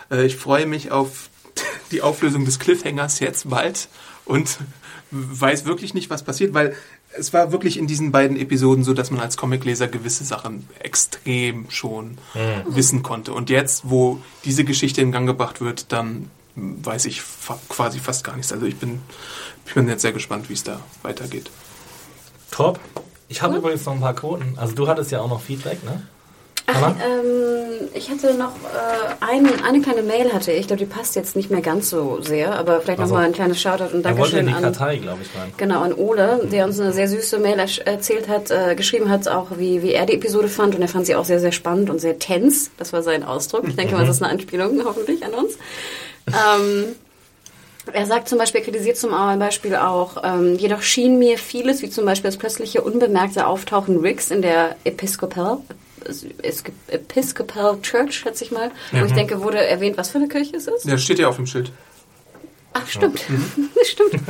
Äh, 0.10 0.26
ich 0.26 0.38
freue 0.38 0.66
mich 0.66 0.92
auf 0.92 1.30
die 1.92 2.02
Auflösung 2.02 2.46
des 2.46 2.60
Cliffhangers 2.60 3.20
jetzt 3.20 3.50
bald 3.50 3.90
und 4.26 4.58
weiß 5.12 5.66
wirklich 5.66 5.94
nicht, 5.94 6.10
was 6.10 6.24
passiert, 6.24 6.54
weil 6.54 6.76
es 7.18 7.32
war 7.32 7.52
wirklich 7.52 7.78
in 7.78 7.88
diesen 7.88 8.12
beiden 8.12 8.38
Episoden 8.38 8.84
so, 8.84 8.94
dass 8.94 9.12
man 9.12 9.22
als 9.22 9.38
Comicleser 9.38 9.88
gewisse 9.88 10.26
Sachen 10.26 10.68
extrem 10.80 11.70
schon 11.70 12.18
wissen 12.68 13.04
konnte. 13.04 13.32
Und 13.32 13.50
jetzt, 13.50 13.84
wo 13.86 14.20
diese 14.44 14.66
Geschichte 14.66 15.02
in 15.02 15.14
Gang 15.14 15.26
gebracht 15.26 15.62
wird, 15.62 15.94
dann 15.94 16.30
weiß 16.56 17.06
ich 17.06 17.22
fa 17.22 17.60
quasi 17.70 18.00
fast 18.00 18.24
gar 18.24 18.36
nichts. 18.36 18.52
Also 18.52 18.66
ich 18.66 18.76
bin, 18.78 19.02
ich 19.66 19.74
bin 19.74 19.88
jetzt 19.88 20.02
sehr 20.02 20.14
gespannt, 20.14 20.50
wie 20.50 20.54
es 20.54 20.64
da 20.64 20.82
weitergeht. 21.04 21.50
Top. 22.56 22.80
Ich 23.28 23.42
habe 23.42 23.58
übrigens 23.58 23.86
noch 23.86 23.94
ein 23.94 24.00
paar 24.02 24.16
Quoten. 24.16 24.54
Also 24.58 24.76
du 24.76 24.88
hattest 24.88 25.12
ja 25.12 25.20
auch 25.20 25.28
noch 25.28 25.42
Feedback, 25.42 25.84
ne? 25.84 26.04
Ach, 26.68 26.96
ähm, 26.96 27.90
ich 27.94 28.10
hatte 28.10 28.34
noch 28.34 28.54
äh, 28.56 29.24
ein, 29.24 29.46
eine 29.64 29.82
kleine 29.82 30.02
Mail 30.02 30.34
hatte 30.34 30.52
ich. 30.52 30.62
Ich 30.62 30.68
glaube, 30.68 30.80
die 30.80 30.90
passt 30.90 31.16
jetzt 31.16 31.36
nicht 31.36 31.52
mehr 31.52 31.62
ganz 31.62 31.90
so 31.90 32.22
sehr, 32.22 32.58
aber 32.58 32.82
vielleicht 32.82 33.00
Also, 33.00 33.14
nochmal 33.14 33.28
ein 33.28 33.34
kleines 33.34 33.62
Shoutout 33.62 33.96
und 33.96 34.06
Er 34.06 34.18
wollte 34.18 34.40
in 34.40 34.46
Dankeschön 34.46 34.48
die 34.48 34.54
an 34.54 34.62
Kartei, 34.74 34.98
glaube 34.98 35.20
ich, 35.22 35.40
rein. 35.40 35.54
Genau, 35.58 35.82
an 35.82 35.94
Ole, 35.94 36.48
der 36.52 36.66
uns 36.66 36.80
eine 36.80 36.92
sehr 36.92 37.08
süße 37.08 37.38
Mail 37.40 37.60
erzählt 37.60 38.28
hat, 38.28 38.50
äh, 38.50 38.74
geschrieben 38.76 39.10
hat, 39.10 39.28
auch 39.28 39.58
wie, 39.58 39.84
wie 39.84 39.92
er 39.92 40.06
die 40.06 40.14
Episode 40.14 40.48
fand. 40.48 40.76
Und 40.76 40.82
er 40.82 40.88
fand 40.88 41.06
sie 41.06 41.16
auch 41.16 41.26
sehr, 41.26 41.40
sehr 41.40 41.52
spannend 41.52 41.90
und 41.90 42.00
sehr 42.00 42.18
tense. 42.18 42.70
Das 42.78 42.94
war 42.94 43.04
sein 43.04 43.24
Ausdruck. 43.24 43.68
Ich 43.68 43.76
denke 43.76 43.94
mal, 43.94 44.06
das 44.06 44.16
ist 44.16 44.24
eine 44.24 44.32
Anspielung 44.32 44.82
hoffentlich 44.86 45.24
an 45.24 45.34
uns. 45.34 45.58
Ähm, 46.28 46.96
er 47.94 48.06
sagt 48.06 48.28
zum 48.28 48.38
Beispiel, 48.38 48.62
er 48.62 48.66
kritisiert 48.66 48.98
zum 48.98 49.12
Beispiel 49.12 49.76
auch, 49.76 50.24
ähm, 50.24 50.56
jedoch 50.56 50.82
schien 50.82 51.20
mir 51.20 51.38
vieles, 51.38 51.82
wie 51.82 51.90
zum 51.90 52.06
Beispiel 52.06 52.30
das 52.30 52.38
plötzliche 52.38 52.82
unbemerkte 52.82 53.48
Auftauchen 53.48 54.00
Ricks 54.00 54.32
in 54.32 54.42
der 54.42 54.76
Episcopal, 54.84 55.60
Episcopal 56.88 57.82
Church, 57.82 58.16
schätze 58.16 58.44
ich 58.44 58.52
mal. 58.52 58.72
Und 58.92 59.06
ich 59.06 59.14
denke, 59.14 59.42
wurde 59.42 59.64
erwähnt, 59.64 59.98
was 59.98 60.10
für 60.10 60.20
eine 60.20 60.28
Kirche 60.28 60.58
es 60.58 60.68
ist. 60.68 60.86
Ja, 60.86 60.98
steht 60.98 61.20
ja 61.20 61.28
auf 61.28 61.38
dem 61.38 61.48
Schild. 61.48 61.72
Ach, 62.74 62.88
stimmt. 62.88 63.26
Das 63.76 63.88
stimmt. 63.90 64.22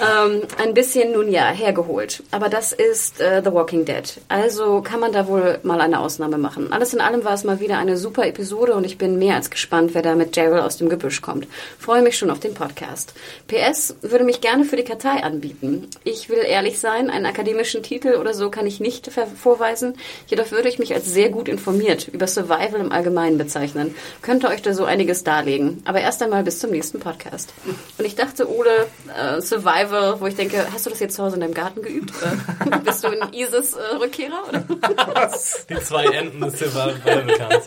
Ähm, 0.00 0.42
ein 0.62 0.74
bisschen, 0.74 1.12
nun 1.12 1.30
ja, 1.30 1.48
hergeholt. 1.48 2.22
Aber 2.30 2.48
das 2.48 2.72
ist 2.72 3.20
äh, 3.20 3.42
The 3.44 3.52
Walking 3.52 3.84
Dead. 3.84 4.02
Also 4.28 4.82
kann 4.82 5.00
man 5.00 5.12
da 5.12 5.26
wohl 5.26 5.58
mal 5.62 5.80
eine 5.80 6.00
Ausnahme 6.00 6.38
machen. 6.38 6.72
Alles 6.72 6.92
in 6.92 7.00
allem 7.00 7.24
war 7.24 7.34
es 7.34 7.44
mal 7.44 7.60
wieder 7.60 7.78
eine 7.78 7.96
super 7.96 8.26
Episode 8.26 8.74
und 8.74 8.84
ich 8.84 8.98
bin 8.98 9.18
mehr 9.18 9.36
als 9.36 9.50
gespannt, 9.50 9.94
wer 9.94 10.02
da 10.02 10.14
mit 10.14 10.36
Daryl 10.36 10.60
aus 10.60 10.76
dem 10.76 10.88
Gebüsch 10.88 11.22
kommt. 11.22 11.46
Freue 11.78 12.02
mich 12.02 12.18
schon 12.18 12.30
auf 12.30 12.40
den 12.40 12.54
Podcast. 12.54 13.14
PS 13.48 13.96
würde 14.02 14.24
mich 14.24 14.40
gerne 14.40 14.64
für 14.64 14.76
die 14.76 14.84
Kartei 14.84 15.22
anbieten. 15.22 15.88
Ich 16.04 16.28
will 16.28 16.42
ehrlich 16.46 16.78
sein, 16.78 17.10
einen 17.10 17.26
akademischen 17.26 17.82
Titel 17.82 18.16
oder 18.16 18.34
so 18.34 18.50
kann 18.50 18.66
ich 18.66 18.80
nicht 18.80 19.10
vorweisen. 19.40 19.94
Jedoch 20.26 20.50
würde 20.50 20.68
ich 20.68 20.78
mich 20.78 20.94
als 20.94 21.06
sehr 21.06 21.30
gut 21.30 21.48
informiert 21.48 22.08
über 22.08 22.26
Survival 22.26 22.80
im 22.80 22.92
Allgemeinen 22.92 23.38
bezeichnen. 23.38 23.94
Könnte 24.22 24.48
euch 24.48 24.62
da 24.62 24.74
so 24.74 24.84
einiges 24.84 25.24
darlegen. 25.24 25.82
Aber 25.84 26.00
erst 26.00 26.22
einmal 26.22 26.42
bis 26.42 26.58
zum 26.58 26.70
nächsten 26.70 27.00
Podcast. 27.00 27.52
Und 27.98 28.04
ich 28.04 28.14
dachte, 28.14 28.50
Ole, 28.50 28.86
äh, 29.16 29.40
Survival, 29.40 29.85
wo 29.90 30.26
ich 30.26 30.34
denke, 30.34 30.66
hast 30.72 30.86
du 30.86 30.90
das 30.90 31.00
jetzt 31.00 31.16
zu 31.16 31.22
Hause 31.22 31.36
in 31.36 31.40
deinem 31.40 31.54
Garten 31.54 31.82
geübt? 31.82 32.12
Oder 32.20 32.78
bist 32.84 33.04
du 33.04 33.08
ein 33.08 33.32
ISIS-Rückkehrer? 33.32 34.42
Die 35.68 35.80
zwei 35.80 36.06
Enden 36.06 36.40
des 36.40 36.58
Survival 36.58 37.22
bekannt. 37.22 37.62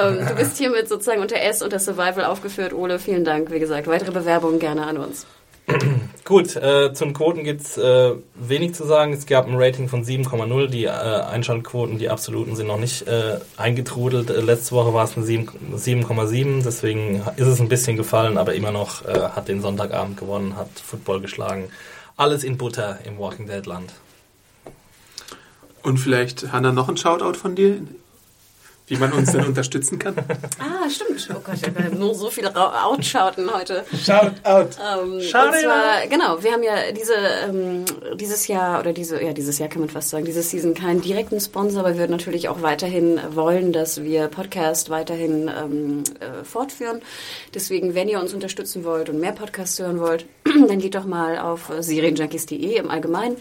ähm, 0.00 0.26
du 0.26 0.34
bist 0.34 0.56
hiermit 0.58 0.88
sozusagen 0.88 1.20
unter 1.20 1.40
S 1.40 1.62
unter 1.62 1.78
Survival 1.78 2.24
aufgeführt. 2.24 2.72
Ole, 2.72 2.98
vielen 2.98 3.24
Dank. 3.24 3.50
Wie 3.50 3.58
gesagt, 3.58 3.86
weitere 3.86 4.10
Bewerbungen 4.10 4.58
gerne 4.58 4.86
an 4.86 4.98
uns. 4.98 5.26
Gut, 6.24 6.56
äh, 6.56 6.92
zum 6.92 7.12
Quoten 7.12 7.44
gibt's 7.44 7.76
äh, 7.76 8.14
wenig 8.34 8.74
zu 8.74 8.84
sagen. 8.84 9.12
Es 9.12 9.26
gab 9.26 9.46
ein 9.46 9.54
Rating 9.56 9.88
von 9.88 10.04
7,0. 10.04 10.66
Die 10.68 10.84
äh, 10.84 10.90
Einschaltquoten, 10.90 11.98
die 11.98 12.08
absoluten, 12.08 12.56
sind 12.56 12.66
noch 12.66 12.78
nicht 12.78 13.06
äh, 13.06 13.38
eingetrudelt. 13.56 14.30
Äh, 14.30 14.40
letzte 14.40 14.74
Woche 14.74 14.94
war 14.94 15.04
es 15.04 15.16
eine 15.16 15.26
7 15.26 15.48
7,7. 15.74 16.62
Deswegen 16.64 17.22
ist 17.36 17.46
es 17.46 17.60
ein 17.60 17.68
bisschen 17.68 17.96
gefallen, 17.96 18.38
aber 18.38 18.54
immer 18.54 18.72
noch 18.72 19.04
äh, 19.04 19.28
hat 19.30 19.48
den 19.48 19.60
Sonntagabend 19.60 20.16
gewonnen, 20.16 20.56
hat 20.56 20.70
Football 20.74 21.20
geschlagen. 21.20 21.68
Alles 22.16 22.44
in 22.44 22.56
Butter 22.56 22.98
im 23.04 23.18
Walking 23.18 23.46
Dead 23.46 23.64
Land. 23.64 23.92
Und 25.82 25.98
vielleicht, 25.98 26.52
Hanna, 26.52 26.72
noch 26.72 26.88
ein 26.88 26.96
Shoutout 26.96 27.34
von 27.38 27.54
dir, 27.54 27.80
wie 28.88 28.96
man 28.96 29.12
uns 29.12 29.32
denn 29.32 29.44
unterstützen 29.44 29.98
kann. 29.98 30.14
Ah, 30.58 30.88
stimmt. 30.88 31.28
Oh 31.30 31.40
Gott, 31.44 31.56
ich 31.56 31.64
habe 31.64 31.94
nur 31.94 32.14
so 32.14 32.30
viele 32.30 32.54
Outschauten 32.56 33.52
heute. 33.52 33.84
Shout 33.92 34.32
out. 34.44 34.76
Ähm, 34.78 35.20
Schade, 35.20 35.48
und 35.48 35.62
zwar, 35.62 36.06
genau, 36.08 36.42
wir 36.42 36.52
haben 36.52 36.62
ja 36.62 36.92
diese, 36.92 37.14
ähm, 37.48 37.84
dieses 38.16 38.46
Jahr, 38.48 38.80
oder 38.80 38.92
diese, 38.92 39.22
ja, 39.22 39.32
dieses 39.32 39.58
Jahr 39.58 39.68
kann 39.68 39.80
man 39.80 39.90
fast 39.90 40.10
sagen, 40.10 40.24
diese 40.24 40.42
Season 40.42 40.74
keinen 40.74 41.00
direkten 41.00 41.40
Sponsor, 41.40 41.80
aber 41.80 41.90
wir 41.90 41.98
würden 41.98 42.12
natürlich 42.12 42.48
auch 42.48 42.62
weiterhin 42.62 43.20
wollen, 43.30 43.72
dass 43.72 44.02
wir 44.02 44.28
Podcast 44.28 44.90
weiterhin 44.90 45.48
ähm, 45.48 46.04
äh, 46.20 46.44
fortführen. 46.44 47.00
Deswegen, 47.54 47.94
wenn 47.94 48.08
ihr 48.08 48.20
uns 48.20 48.32
unterstützen 48.32 48.84
wollt 48.84 49.08
und 49.08 49.20
mehr 49.20 49.32
Podcasts 49.32 49.78
hören 49.78 50.00
wollt, 50.00 50.26
dann 50.44 50.78
geht 50.78 50.94
doch 50.94 51.04
mal 51.04 51.38
auf 51.38 51.70
serienjunkies.de 51.78 52.76
im 52.76 52.90
Allgemeinen. 52.90 53.36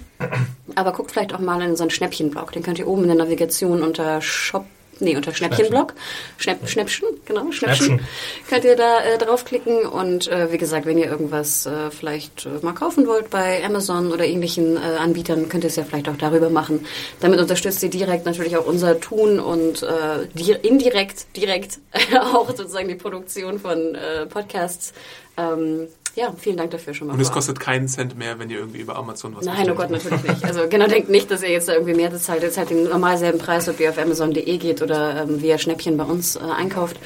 Aber 0.76 0.92
guckt 0.92 1.12
vielleicht 1.12 1.34
auch 1.34 1.40
mal 1.40 1.62
in 1.62 1.72
unseren 1.72 1.90
Schnäppchenblog. 1.90 2.52
Den 2.52 2.64
könnt 2.64 2.80
ihr 2.80 2.88
oben 2.88 3.04
in 3.04 3.08
der 3.08 3.18
Navigation 3.18 3.84
unter 3.84 4.22
Shop 4.22 4.66
Nee, 5.00 5.16
unter 5.16 5.34
Schnäppchenblog. 5.34 5.94
Schnäpp, 6.38 6.68
Schnäppchen, 6.68 7.08
genau, 7.26 7.52
Schnäppchen. 7.52 7.86
Schnäppchen. 7.86 8.08
Könnt 8.50 8.66
ihr 8.66 8.76
da 8.76 9.04
äh, 9.04 9.18
draufklicken 9.18 9.86
und 9.86 10.28
äh, 10.28 10.52
wie 10.52 10.58
gesagt, 10.58 10.86
wenn 10.86 10.98
ihr 10.98 11.06
irgendwas 11.06 11.66
äh, 11.66 11.92
vielleicht 11.92 12.46
äh, 12.46 12.64
mal 12.64 12.74
kaufen 12.74 13.08
wollt 13.08 13.30
bei 13.30 13.64
Amazon 13.64 14.12
oder 14.12 14.26
ähnlichen 14.26 14.78
äh, 14.78 14.80
Anbietern, 14.80 15.50
könnt 15.50 15.64
ihr 15.64 15.70
es 15.70 15.76
ja 15.76 15.84
vielleicht 15.84 16.10
auch 16.10 16.18
darüber 16.18 16.50
machen. 16.50 16.86
Damit 17.20 17.40
unterstützt 17.40 17.84
ihr 17.84 17.90
direkt 17.90 18.26
natürlich 18.26 18.58
auch 18.58 18.66
unser 18.66 19.00
Tun 19.00 19.40
und 19.40 19.84
äh, 19.84 20.28
di 20.34 20.52
indirekt, 20.52 21.36
direkt 21.36 21.80
auch 22.22 22.48
sozusagen 22.50 22.88
die 22.88 22.96
Produktion 22.96 23.60
von 23.60 23.98
Podcasts. 24.30 24.94
Ähm, 25.38 25.88
ja, 26.18 26.34
vielen 26.36 26.58
Dank 26.58 26.72
dafür 26.72 26.96
schon 26.96 27.08
mal. 27.08 27.14
Und 27.14 27.22
es 27.22 27.32
kostet 27.32 27.60
keinen 27.60 27.88
Cent 27.88 28.18
mehr, 28.18 28.40
wenn 28.40 28.50
ihr 28.50 28.58
irgendwie 28.58 28.80
über 28.80 28.96
Amazon 28.96 29.36
was 29.36 29.46
Nein, 29.46 29.70
oh. 29.70 29.76
Gott, 29.76 29.92
natürlich 29.92 30.24
nicht. 30.24 30.44
Also 30.44 30.68
genau, 30.68 30.88
denkt 30.88 31.10
nicht, 31.10 31.30
dass 31.30 31.44
ihr 31.44 31.52
jetzt 31.52 31.70
da 31.70 31.74
irgendwie 31.74 31.94
mehr 31.94 32.12
zahlt. 32.18 32.42
Ihr 32.42 32.50
zahlt 32.50 32.72
den 32.72 32.86
normal 32.86 33.20
selben 33.20 33.38
Preis, 33.38 33.70
ob 33.70 33.80
ihr 33.80 33.92
auf 33.92 34.00
Amazon.de 34.00 34.58
geht 34.58 34.82
oder 34.82 35.22
ähm, 35.22 35.44
via 35.44 35.60
Schnäppchen 35.60 35.96
bei 35.96 36.06
uns 36.06 36.36
äh, 36.36 36.40
einkauft. 36.40 36.98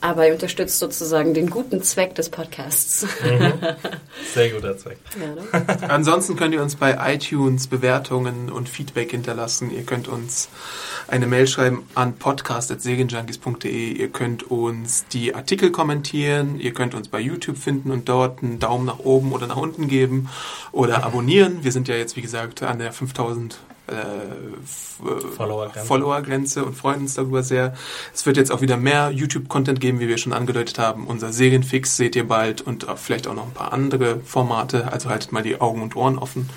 Aber 0.00 0.28
ihr 0.28 0.34
unterstützt 0.34 0.78
sozusagen 0.78 1.34
den 1.34 1.50
guten 1.50 1.82
Zweck 1.82 2.14
des 2.14 2.30
Podcasts. 2.30 3.06
Sehr 4.34 4.50
guter 4.50 4.78
Zweck. 4.78 4.98
ja, 5.20 5.34
ne? 5.34 5.88
Ansonsten 5.88 6.36
könnt 6.36 6.54
ihr 6.54 6.62
uns 6.62 6.76
bei 6.76 6.96
iTunes 7.12 7.66
Bewertungen 7.66 8.50
und 8.50 8.68
Feedback 8.68 9.10
hinterlassen. 9.10 9.72
Ihr 9.72 9.82
könnt 9.82 10.06
uns 10.06 10.48
eine 11.08 11.26
Mail 11.26 11.48
schreiben 11.48 11.86
an 11.96 12.14
podcast.segenjunkies.de. 12.14 13.92
Ihr 13.92 14.08
könnt 14.10 14.44
uns 14.44 15.06
die 15.12 15.34
Artikel 15.34 15.72
kommentieren. 15.72 16.60
Ihr 16.60 16.72
könnt 16.72 16.94
uns 16.94 17.08
bei 17.08 17.18
YouTube 17.18 17.58
finden 17.58 17.90
und 17.90 18.08
dort 18.08 18.42
einen 18.60 18.70
Daumen 18.70 18.86
nach 18.86 18.98
oben 19.00 19.32
oder 19.32 19.46
nach 19.46 19.56
unten 19.56 19.88
geben 19.88 20.28
oder 20.72 21.04
abonnieren. 21.04 21.64
Wir 21.64 21.72
sind 21.72 21.88
ja 21.88 21.96
jetzt, 21.96 22.16
wie 22.16 22.22
gesagt, 22.22 22.62
an 22.62 22.78
der 22.78 22.92
5000 22.92 23.58
äh, 23.88 23.94
äh, 23.94 25.20
Follower-Grenze. 25.36 25.86
Follower-Grenze 25.86 26.64
und 26.64 26.74
freuen 26.74 27.00
uns 27.00 27.14
darüber 27.14 27.42
sehr. 27.42 27.74
Es 28.14 28.26
wird 28.26 28.36
jetzt 28.36 28.52
auch 28.52 28.60
wieder 28.60 28.76
mehr 28.76 29.10
YouTube-Content 29.10 29.80
geben, 29.80 30.00
wie 30.00 30.08
wir 30.08 30.18
schon 30.18 30.32
angedeutet 30.32 30.78
haben. 30.78 31.06
Unser 31.06 31.32
Serienfix 31.32 31.96
seht 31.96 32.14
ihr 32.14 32.28
bald 32.28 32.60
und 32.60 32.88
auch 32.88 32.98
vielleicht 32.98 33.26
auch 33.26 33.34
noch 33.34 33.46
ein 33.46 33.54
paar 33.54 33.72
andere 33.72 34.20
Formate. 34.20 34.92
Also 34.92 35.08
haltet 35.08 35.32
mal 35.32 35.42
die 35.42 35.60
Augen 35.60 35.82
und 35.82 35.96
Ohren 35.96 36.18
offen. 36.18 36.48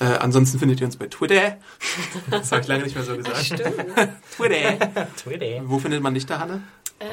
Äh, 0.00 0.06
ansonsten 0.18 0.58
findet 0.58 0.80
ihr 0.80 0.86
uns 0.86 0.96
bei 0.96 1.06
Twitter. 1.06 1.56
Das 2.30 2.50
habe 2.50 2.62
ich 2.62 2.68
lange 2.68 2.84
nicht 2.84 2.96
mehr 2.96 3.04
so 3.04 3.16
gesagt. 3.16 3.48
Twitter. 4.36 5.06
Twitter. 5.16 5.62
Wo 5.66 5.78
findet 5.78 6.02
man 6.02 6.14
dich 6.14 6.26
da, 6.26 6.40
Hanne? 6.40 6.62
Äh, 6.98 7.06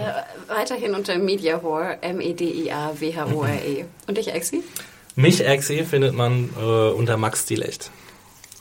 weiterhin 0.47 0.95
unter 0.95 1.17
Mediahore, 1.17 1.97
M-E-D-I-A-W-H-O-R-E. 2.01 3.85
Und 4.07 4.17
dich, 4.17 4.33
Exi? 4.33 4.63
Mich, 5.15 5.47
Axi, 5.47 5.83
findet 5.83 6.13
man 6.13 6.49
äh, 6.57 6.91
unter 6.91 7.17
Max 7.17 7.43
Stilecht. 7.43 7.91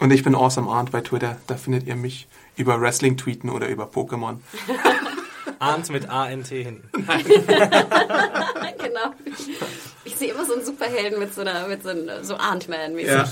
Und 0.01 0.11
ich 0.11 0.25
bin 0.25 0.35
Awesome 0.35 0.71
Arndt 0.71 0.91
bei 0.91 1.01
Twitter. 1.01 1.37
Da 1.47 1.57
findet 1.57 1.87
ihr 1.87 1.95
mich 1.95 2.27
über 2.57 2.81
Wrestling 2.81 3.17
tweeten 3.17 3.51
oder 3.51 3.69
über 3.69 3.85
Pokémon. 3.85 4.39
Arndt 5.59 5.91
mit 5.91 6.09
A-N-T 6.09 6.63
hinten. 6.63 6.89
genau. 8.79 9.13
Ich 10.05 10.17
sehe 10.17 10.33
immer 10.33 10.47
so 10.47 10.55
einen 10.55 10.65
Superhelden 10.65 11.19
mit 11.19 11.35
so 11.35 11.43
einer, 11.43 11.69
mit 11.69 11.83
so, 11.83 11.91
einem, 11.91 12.09
so 12.23 12.37
Ant-Man-mäßig. 12.37 13.13
Ja. 13.13 13.29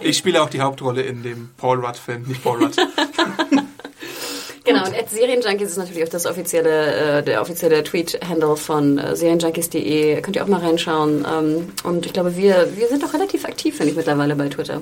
Ich 0.00 0.16
spiele 0.18 0.42
auch 0.42 0.50
die 0.50 0.60
Hauptrolle 0.60 1.02
in 1.02 1.22
dem 1.22 1.50
Paul 1.56 1.84
Rudd-Film, 1.84 2.22
nicht 2.22 2.42
Paul 2.42 2.64
Rudd. 2.64 2.76
Genau, 4.68 4.86
und 4.86 4.94
at 4.94 5.10
Serienjunkies 5.10 5.70
ist 5.70 5.76
natürlich 5.78 6.04
auch 6.04 6.08
das 6.08 6.26
offizielle, 6.26 7.18
äh, 7.18 7.22
der 7.22 7.40
offizielle 7.40 7.82
Tweet-Handle 7.82 8.56
von 8.56 8.98
äh, 8.98 9.16
serienjunkies.de. 9.16 10.20
Könnt 10.20 10.36
ihr 10.36 10.44
auch 10.44 10.48
mal 10.48 10.60
reinschauen. 10.60 11.26
Ähm, 11.30 11.72
und 11.84 12.06
ich 12.06 12.12
glaube, 12.12 12.36
wir, 12.36 12.76
wir 12.76 12.88
sind 12.88 13.04
auch 13.04 13.12
relativ 13.14 13.44
aktiv, 13.44 13.76
finde 13.76 13.92
ich, 13.92 13.96
mittlerweile 13.96 14.36
bei 14.36 14.48
Twitter. 14.48 14.80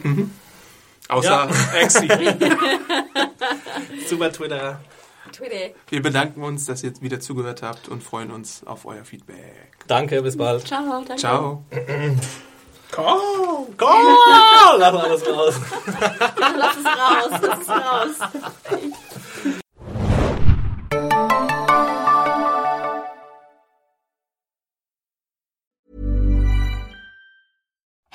Außer 1.09 1.29
Ja. 1.29 1.49
Exi. 1.81 2.09
Super 4.09 4.33
Twitter. 4.33 4.81
Twitter. 5.33 5.75
Wir 5.89 6.03
bedanken 6.03 6.43
uns, 6.43 6.65
dass 6.67 6.83
ihr 6.83 6.93
wieder 7.01 7.21
zugehört 7.21 7.63
habt 7.63 7.89
und 7.89 8.03
freuen 8.03 8.31
uns 8.31 8.63
auf 8.67 8.87
euer 8.87 9.05
Feedback. 9.05 9.69
Danke, 9.87 10.23
bis 10.23 10.37
bald. 10.37 10.67
Ciao, 10.67 11.05
danke. 11.07 11.17
Ciao. 11.17 11.63
Go! 12.93 13.67
Go! 13.77 13.87
Lass 14.79 14.95
alles 14.95 15.27
raus. 15.27 15.55
Lass 16.59 16.77
es 16.77 16.87
raus, 16.87 17.41
lass 17.43 17.61
es 17.61 17.69
raus. 17.69 18.31